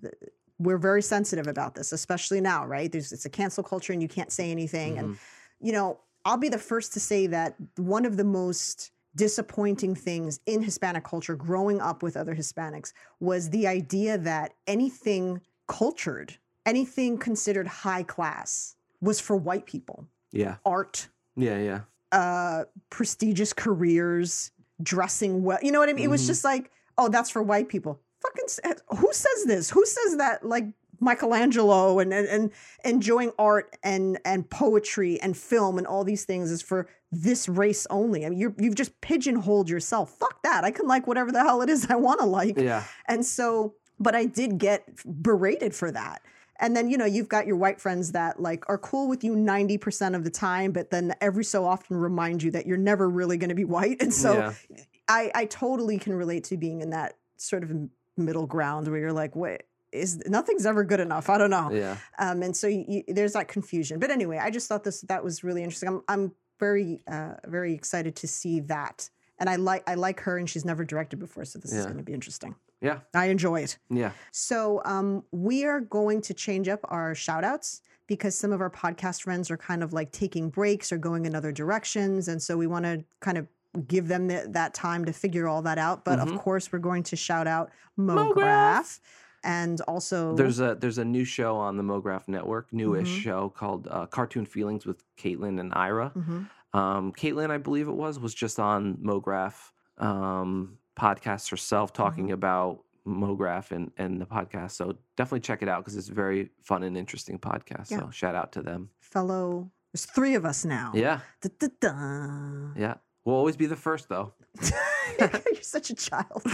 we're 0.59 0.77
very 0.77 1.01
sensitive 1.01 1.47
about 1.47 1.75
this, 1.75 1.91
especially 1.91 2.39
now, 2.39 2.65
right? 2.65 2.91
There's 2.91 3.11
it's 3.11 3.25
a 3.25 3.29
cancel 3.29 3.63
culture 3.63 3.93
and 3.93 4.01
you 4.01 4.07
can't 4.07 4.31
say 4.31 4.51
anything, 4.51 4.97
and 4.97 5.17
you 5.59 5.71
know, 5.71 5.99
I'll 6.23 6.37
be 6.37 6.49
the 6.49 6.57
first 6.57 6.93
to 6.93 6.99
say 6.99 7.27
that 7.27 7.55
one 7.77 8.05
of 8.05 8.17
the 8.17 8.23
most 8.23 8.91
disappointing 9.15 9.95
things 9.95 10.39
in 10.45 10.61
Hispanic 10.61 11.03
culture 11.03 11.35
growing 11.35 11.79
up 11.81 12.03
with 12.03 12.17
other 12.17 12.35
Hispanics 12.35 12.91
was 13.19 13.49
the 13.49 13.65
idea 13.65 14.17
that 14.17 14.53
anything 14.67 15.41
cultured, 15.67 16.37
anything 16.65 17.17
considered 17.17 17.65
high 17.67 18.03
class 18.03 18.75
was 19.01 19.19
for 19.21 19.35
white 19.37 19.65
people. 19.65 20.05
Yeah. 20.31 20.57
Art, 20.65 21.07
Yeah. 21.35 21.57
Yeah. 21.59 21.81
uh 22.11 22.65
prestigious 22.89 23.53
careers, 23.53 24.51
dressing 24.83 25.43
well. 25.43 25.59
You 25.61 25.71
know 25.71 25.79
what 25.79 25.89
I 25.89 25.93
mean? 25.93 26.05
It 26.05 26.09
was 26.09 26.23
Mhm. 26.23 26.27
just 26.27 26.43
like, 26.43 26.71
oh, 26.97 27.09
that's 27.09 27.29
for 27.29 27.43
white 27.43 27.69
people. 27.69 27.99
Fucking 28.21 28.45
uh, 28.63 28.95
who 28.95 29.11
says 29.11 29.45
this? 29.45 29.69
Who 29.69 29.85
says 29.85 30.17
that 30.17 30.45
like 30.45 30.65
Michelangelo 30.99 31.99
and, 31.99 32.13
and 32.13 32.27
and 32.27 32.51
enjoying 32.83 33.31
art 33.37 33.77
and 33.83 34.19
and 34.25 34.49
poetry 34.49 35.19
and 35.21 35.35
film 35.35 35.77
and 35.77 35.85
all 35.85 36.03
these 36.03 36.25
things 36.25 36.51
is 36.51 36.61
for 36.61 36.87
this 37.11 37.47
race 37.47 37.87
only. 37.89 38.25
I 38.25 38.29
mean, 38.29 38.39
you're, 38.39 38.55
you've 38.57 38.75
just 38.75 38.99
pigeonholed 39.01 39.69
yourself. 39.69 40.11
Fuck 40.11 40.43
that. 40.43 40.63
I 40.63 40.71
can 40.71 40.87
like 40.87 41.07
whatever 41.07 41.31
the 41.31 41.39
hell 41.39 41.61
it 41.61 41.69
is 41.69 41.87
I 41.89 41.95
want 41.95 42.19
to 42.19 42.25
like. 42.25 42.57
Yeah. 42.57 42.83
And 43.07 43.25
so, 43.25 43.75
but 43.99 44.15
I 44.15 44.25
did 44.25 44.57
get 44.57 44.83
berated 45.05 45.73
for 45.73 45.91
that. 45.91 46.21
And 46.59 46.75
then, 46.75 46.89
you 46.89 46.97
know, 46.97 47.05
you've 47.05 47.27
got 47.27 47.47
your 47.47 47.57
white 47.57 47.81
friends 47.81 48.13
that 48.13 48.41
like 48.41 48.63
are 48.69 48.77
cool 48.77 49.09
with 49.09 49.23
you 49.25 49.33
90% 49.35 50.15
of 50.15 50.23
the 50.23 50.29
time, 50.29 50.71
but 50.71 50.89
then 50.89 51.13
every 51.19 51.43
so 51.43 51.65
often 51.65 51.97
remind 51.97 52.43
you 52.43 52.51
that 52.51 52.65
you're 52.65 52.77
never 52.77 53.09
really 53.09 53.37
going 53.37 53.49
to 53.49 53.55
be 53.55 53.65
white. 53.65 53.97
And 54.05 54.13
so 54.13 54.53
yeah. 54.69 54.77
I, 55.07 55.31
I 55.35 55.45
totally 55.45 55.97
can 55.97 56.13
relate 56.13 56.43
to 56.45 56.57
being 56.57 56.81
in 56.81 56.89
that 56.91 57.17
sort 57.37 57.63
of 57.63 57.71
middle 58.17 58.47
ground 58.47 58.87
where 58.87 58.99
you're 58.99 59.13
like, 59.13 59.35
wait, 59.35 59.63
is 59.91 60.21
nothing's 60.25 60.65
ever 60.65 60.83
good 60.83 60.99
enough. 60.99 61.29
I 61.29 61.37
don't 61.37 61.49
know. 61.49 61.71
Yeah. 61.71 61.97
Um, 62.19 62.41
and 62.41 62.55
so 62.55 62.67
you, 62.67 62.85
you, 62.87 63.03
there's 63.07 63.33
that 63.33 63.47
confusion. 63.47 63.99
But 63.99 64.11
anyway, 64.11 64.39
I 64.41 64.49
just 64.51 64.67
thought 64.67 64.83
this 64.83 65.01
that 65.01 65.23
was 65.23 65.43
really 65.43 65.63
interesting. 65.63 65.89
I'm 65.89 66.01
I'm 66.07 66.31
very 66.59 67.01
uh, 67.07 67.35
very 67.45 67.73
excited 67.73 68.15
to 68.17 68.27
see 68.27 68.59
that. 68.61 69.09
And 69.37 69.49
I 69.49 69.57
like 69.57 69.87
I 69.87 69.95
like 69.95 70.19
her, 70.21 70.37
and 70.37 70.49
she's 70.49 70.65
never 70.65 70.85
directed 70.85 71.19
before, 71.19 71.45
so 71.45 71.59
this 71.59 71.73
is 71.73 71.85
going 71.85 71.97
to 71.97 72.03
be 72.03 72.13
interesting. 72.13 72.55
Yeah. 72.81 72.99
I 73.13 73.25
enjoy 73.27 73.61
it. 73.61 73.77
Yeah. 73.89 74.11
So 74.31 74.81
um, 74.85 75.23
we 75.31 75.65
are 75.65 75.79
going 75.79 76.21
to 76.21 76.33
change 76.33 76.67
up 76.67 76.81
our 76.83 77.15
shout 77.15 77.43
outs 77.43 77.81
because 78.07 78.37
some 78.37 78.51
of 78.51 78.61
our 78.61 78.69
podcast 78.69 79.23
friends 79.23 79.49
are 79.49 79.57
kind 79.57 79.81
of 79.81 79.91
like 79.91 80.11
taking 80.11 80.49
breaks 80.49 80.91
or 80.91 80.97
going 80.97 81.25
in 81.25 81.35
other 81.35 81.51
directions. 81.51 82.27
And 82.27 82.41
so 82.41 82.57
we 82.57 82.67
want 82.67 82.85
to 82.85 83.03
kind 83.21 83.37
of 83.37 83.47
give 83.75 84.07
them 84.07 84.27
the, 84.27 84.45
that 84.49 84.73
time 84.73 85.05
to 85.05 85.13
figure 85.13 85.47
all 85.47 85.61
that 85.63 85.77
out. 85.77 86.03
But 86.05 86.19
of 86.19 86.29
Mhm. 86.29 86.39
course, 86.39 86.71
we're 86.71 86.79
going 86.79 87.03
to 87.03 87.15
shout 87.15 87.47
out 87.47 87.71
MoGraph. 87.97 88.33
MoGraph 88.35 88.99
and 89.43 89.79
also 89.81 90.35
There's 90.35 90.59
a 90.59 90.75
there's 90.75 90.97
a 90.97 91.05
new 91.05 91.23
show 91.25 91.55
on 91.57 91.77
the 91.77 91.83
MoGraph 91.83 92.27
Network, 92.27 92.71
newish 92.73 93.09
Mhm. 93.09 93.21
show 93.21 93.49
called 93.49 93.87
uh, 93.89 94.05
Cartoon 94.07 94.45
Feelings 94.45 94.85
with 94.85 95.03
Caitlin 95.17 95.59
and 95.59 95.71
Ira. 95.75 96.11
Mhm. 96.15 96.49
Um, 96.77 97.11
Caitlin, 97.13 97.51
I 97.51 97.57
believe 97.57 97.87
it 97.87 97.93
was, 97.95 98.19
was 98.19 98.33
just 98.33 98.59
on 98.59 98.97
MoGraph 98.97 99.71
um, 99.97 100.77
podcast 100.99 101.49
herself 101.51 101.93
Mm-hmm. 101.93 102.03
talking 102.03 102.31
about 102.31 102.81
MoGraph 103.07 103.71
and, 103.71 103.91
and 103.97 104.19
the 104.19 104.25
podcast. 104.25 104.71
So 104.71 104.97
definitely 105.15 105.41
check 105.41 105.61
it 105.61 105.69
out 105.69 105.83
because 105.83 105.95
it's 105.95 106.09
a 106.09 106.13
very 106.13 106.49
fun 106.63 106.83
and 106.83 106.97
interesting 106.97 107.37
podcast. 107.39 107.91
Yeah. 107.91 107.99
So 107.99 108.09
shout 108.09 108.35
out 108.35 108.51
to 108.53 108.61
them. 108.61 108.89
fellow. 108.99 109.71
There's 109.93 110.05
three 110.05 110.35
of 110.35 110.43
us 110.43 110.65
now. 110.65 110.91
Yeah. 110.93 111.19
Da-da-da. 111.41 112.73
Yeah. 112.75 112.95
We'll 113.25 113.35
always 113.35 113.57
be 113.57 113.65
the 113.65 113.75
first 113.75 114.07
though. 114.07 114.33
You're 115.19 115.61
such 115.61 115.89
a 115.89 115.95
child. 115.95 116.43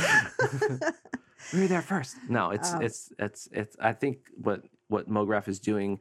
We 1.54 1.62
were 1.62 1.68
there 1.68 1.82
first. 1.82 2.16
No, 2.30 2.52
it's 2.52 2.72
Um, 2.74 2.82
it's 2.84 3.12
it's 3.20 3.50
it's. 3.52 3.76
I 3.80 3.94
think 3.94 4.20
what 4.38 4.64
what 4.90 5.10
MoGraph 5.10 5.48
is 5.48 5.60
doing 5.60 6.00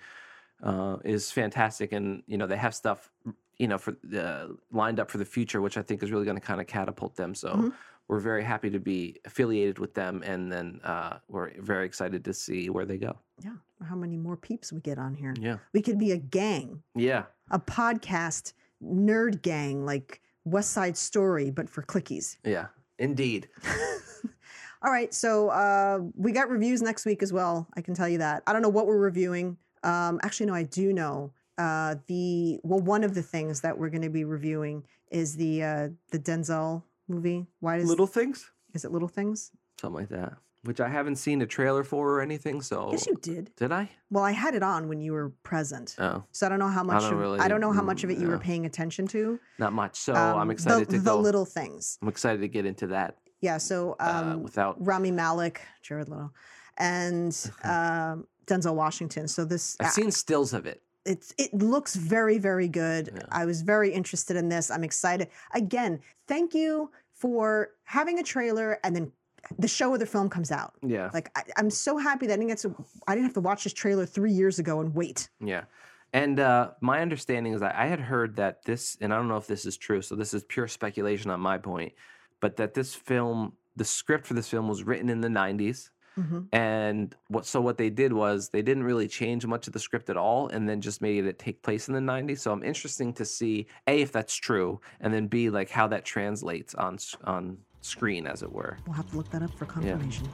uh, 0.63 0.99
is 1.03 1.33
fantastic, 1.33 1.93
and 1.93 2.23
you 2.27 2.37
know 2.37 2.47
they 2.47 2.59
have 2.59 2.75
stuff 2.75 3.11
you 3.57 3.67
know 3.67 3.79
for 3.79 3.97
uh, 4.17 4.49
lined 4.71 5.01
up 5.01 5.11
for 5.11 5.17
the 5.19 5.25
future, 5.25 5.61
which 5.63 5.79
I 5.79 5.83
think 5.83 6.03
is 6.03 6.13
really 6.13 6.27
going 6.27 6.37
to 6.37 6.43
kind 6.43 6.61
of 6.61 6.67
catapult 6.67 7.17
them. 7.17 7.35
So 7.35 7.49
Mhm. 7.55 7.73
we're 8.07 8.21
very 8.21 8.45
happy 8.45 8.69
to 8.71 8.79
be 8.79 9.17
affiliated 9.25 9.79
with 9.79 9.95
them, 9.95 10.23
and 10.25 10.53
then 10.53 10.79
uh, 10.85 11.19
we're 11.29 11.51
very 11.59 11.87
excited 11.87 12.23
to 12.27 12.35
see 12.35 12.69
where 12.69 12.85
they 12.85 12.99
go. 12.99 13.19
yeah. 13.43 13.57
How 13.89 13.97
many 13.97 14.19
more 14.19 14.37
peeps 14.37 14.71
we 14.75 14.81
get 14.83 14.99
on 14.99 15.15
here? 15.15 15.35
Yeah, 15.41 15.57
We 15.73 15.81
could 15.81 15.99
be 15.99 16.13
a 16.13 16.19
gang. 16.19 16.83
yeah, 16.95 17.25
a 17.51 17.59
podcast 17.59 18.53
nerd 18.85 19.41
gang 19.41 19.87
like 19.87 20.21
West 20.45 20.71
Side 20.71 20.97
Story, 20.97 21.51
but 21.51 21.69
for 21.69 21.83
clickies. 21.83 22.37
yeah. 22.45 22.67
Indeed. 22.99 23.49
All 24.83 24.91
right, 24.91 25.13
so 25.13 25.49
uh, 25.49 26.01
we 26.15 26.33
got 26.33 26.49
reviews 26.51 26.83
next 26.83 27.05
week 27.07 27.23
as 27.23 27.33
well. 27.33 27.67
I 27.77 27.81
can 27.81 27.95
tell 27.95 28.09
you 28.09 28.19
that. 28.19 28.43
I 28.47 28.53
don't 28.53 28.61
know 28.63 28.69
what 28.69 28.87
we're 28.87 28.99
reviewing. 28.99 29.57
Um, 29.83 30.21
actually, 30.23 30.47
no, 30.47 30.55
I 30.55 30.63
do 30.65 30.93
know. 30.93 31.33
Uh, 31.59 31.97
the 32.07 32.59
well, 32.63 32.81
one 32.81 33.05
of 33.05 33.15
the 33.15 33.23
things 33.23 33.61
that 33.61 33.77
we're 33.79 33.91
going 33.91 34.03
to 34.03 34.11
be 34.11 34.25
reviewing 34.25 34.85
is 35.11 35.37
the 35.37 35.63
uh, 35.63 35.89
the 36.11 36.19
Denzel 36.19 36.83
movie. 37.09 37.47
Why 37.61 37.79
does 37.79 37.89
Little 37.89 38.07
things, 38.07 38.51
is 38.75 38.85
it 38.85 38.93
Little 38.93 39.09
Things? 39.09 39.51
something 39.81 40.01
like 40.01 40.09
that, 40.11 40.35
which 40.65 40.81
I 40.81 40.89
haven't 40.89 41.17
seen 41.17 41.41
a 41.43 41.47
trailer 41.47 41.83
for 41.85 42.11
or 42.17 42.21
anything. 42.21 42.61
So 42.61 42.91
Yes, 42.93 43.07
you 43.07 43.17
did. 43.17 43.51
did 43.57 43.73
I? 43.73 43.91
Well, 44.11 44.25
I 44.25 44.33
had 44.33 44.55
it 44.55 44.63
on 44.63 44.89
when 44.89 45.01
you 45.01 45.13
were 45.13 45.31
present, 45.43 45.97
Oh, 45.99 46.25
so 46.33 46.47
I 46.47 46.49
don't 46.49 46.59
know 46.59 46.69
how 46.69 46.83
much. 46.83 47.03
don't 47.03 47.15
of, 47.15 47.19
really- 47.19 47.41
I 47.41 47.49
don't 47.49 47.61
know 47.61 47.73
how 47.73 47.83
much 47.83 48.05
of 48.05 48.11
it 48.11 48.19
you 48.19 48.29
were 48.29 48.39
paying 48.39 48.67
attention 48.67 49.07
to. 49.09 49.39
not 49.59 49.73
much. 49.73 49.97
So 49.99 50.15
Um, 50.15 50.39
I'm 50.39 50.51
excited 50.51 50.89
the, 50.89 50.93
to 50.97 50.99
the 51.01 51.11
go. 51.13 51.19
little 51.21 51.45
things. 51.47 51.99
I'm 52.03 52.09
excited 52.09 52.41
to 52.43 52.49
get 52.49 52.67
into 52.67 52.87
that 52.89 53.17
Yeah. 53.41 53.59
So 53.59 53.97
uh, 54.01 54.23
um, 54.35 54.43
without 54.43 54.77
Rami 54.85 55.11
Malek, 55.11 55.63
Jared 55.83 56.09
Leto, 56.09 56.31
and 56.77 57.33
um, 57.65 58.27
Denzel 58.47 58.75
Washington. 58.75 59.29
So 59.29 59.45
this, 59.45 59.77
I've 59.81 59.87
I- 59.87 59.91
seen 59.91 60.11
stills 60.11 60.53
of 60.53 60.67
it. 60.67 60.83
it's 61.07 61.33
it 61.39 61.55
looks 61.55 61.97
very 61.97 62.37
very 62.39 62.69
good. 62.69 63.11
Yeah. 63.15 63.23
I 63.33 63.47
was 63.47 63.63
very 63.63 63.91
interested 63.93 64.37
in 64.37 64.51
this. 64.51 64.71
I'm 64.71 64.85
excited. 64.85 65.29
Again, 65.55 66.01
thank 66.29 66.53
you 66.55 66.91
for 67.15 67.71
having 67.85 68.19
a 68.19 68.23
trailer 68.23 68.79
and 68.85 68.95
then 68.97 69.13
the 69.59 69.69
show 69.69 69.91
or 69.91 69.99
the 69.99 70.07
film 70.07 70.29
comes 70.29 70.51
out. 70.51 70.75
Yeah. 70.83 71.11
Like 71.13 71.31
I, 71.37 71.43
I'm 71.57 71.71
so 71.71 71.99
happy 71.99 72.27
that 72.27 72.35
I 72.35 72.37
didn't 72.37 72.49
get 72.49 72.59
to. 72.59 72.75
I 73.07 73.15
didn't 73.15 73.25
have 73.25 73.35
to 73.35 73.41
watch 73.41 73.65
this 73.65 73.73
trailer 73.73 74.07
three 74.07 74.33
years 74.33 74.59
ago 74.59 74.81
and 74.81 74.95
wait. 74.95 75.29
Yeah. 75.41 75.65
And 76.13 76.41
uh, 76.41 76.73
my 76.81 77.01
understanding 77.01 77.53
is 77.53 77.61
that 77.61 77.77
I 77.77 77.87
had 77.87 78.01
heard 78.01 78.37
that 78.37 78.65
this, 78.65 78.97
and 79.01 79.13
I 79.13 79.17
don't 79.17 79.29
know 79.29 79.37
if 79.37 79.47
this 79.47 79.65
is 79.65 79.77
true, 79.77 80.03
so 80.03 80.17
this 80.17 80.35
is 80.35 80.45
pure 80.45 80.67
speculation 80.67 81.31
on 81.31 81.41
my 81.41 81.59
point, 81.59 81.93
but 82.41 82.57
that 82.57 82.75
this 82.75 82.95
film, 82.95 83.53
the 83.77 83.85
script 83.85 84.27
for 84.27 84.35
this 84.35 84.49
film 84.49 84.67
was 84.67 84.83
written 84.83 85.09
in 85.09 85.21
the 85.21 85.29
90s. 85.29 85.91
hmm 86.17 86.41
And 86.53 87.15
what 87.29 87.47
so 87.47 87.61
what 87.61 87.79
they 87.79 87.91
did 87.91 88.13
was 88.13 88.49
they 88.49 88.63
didn't 88.63 88.83
really 88.83 89.07
change 89.07 89.47
much 89.47 89.69
of 89.69 89.73
the 89.73 89.79
script 89.79 90.11
at 90.11 90.17
all, 90.17 90.49
and 90.49 90.69
then 90.69 90.81
just 90.81 91.01
made 91.01 91.25
it 91.25 91.39
take 91.39 91.63
place 91.63 91.87
in 91.87 91.95
the 91.95 92.01
'90s. 92.01 92.41
So 92.41 92.51
I'm 92.51 92.65
interesting 92.65 93.13
to 93.15 93.25
see 93.25 93.69
a 93.87 94.01
if 94.01 94.11
that's 94.11 94.35
true, 94.35 94.81
and 95.01 95.15
then 95.15 95.29
b 95.29 95.51
like 95.51 95.71
how 95.71 95.87
that 95.87 96.05
translates 96.05 96.75
on 96.75 96.99
on 97.23 97.59
screen, 97.81 98.27
as 98.27 98.43
it 98.43 98.53
were. 98.53 98.77
We'll 98.87 98.95
have 98.97 99.11
to 99.11 99.17
look 99.17 99.31
that 99.31 99.43
up 99.43 99.53
for 99.55 99.67
confirmation. 99.67 100.29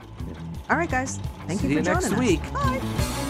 All 0.69 0.77
right, 0.77 0.89
guys. 0.89 1.17
Thank 1.47 1.61
See 1.61 1.67
you 1.67 1.77
you 1.77 1.83
for 1.83 1.91
next 1.93 2.09
joining 2.09 2.19
us. 2.19 2.41
week. 2.43 2.53
Bye. 2.53 3.23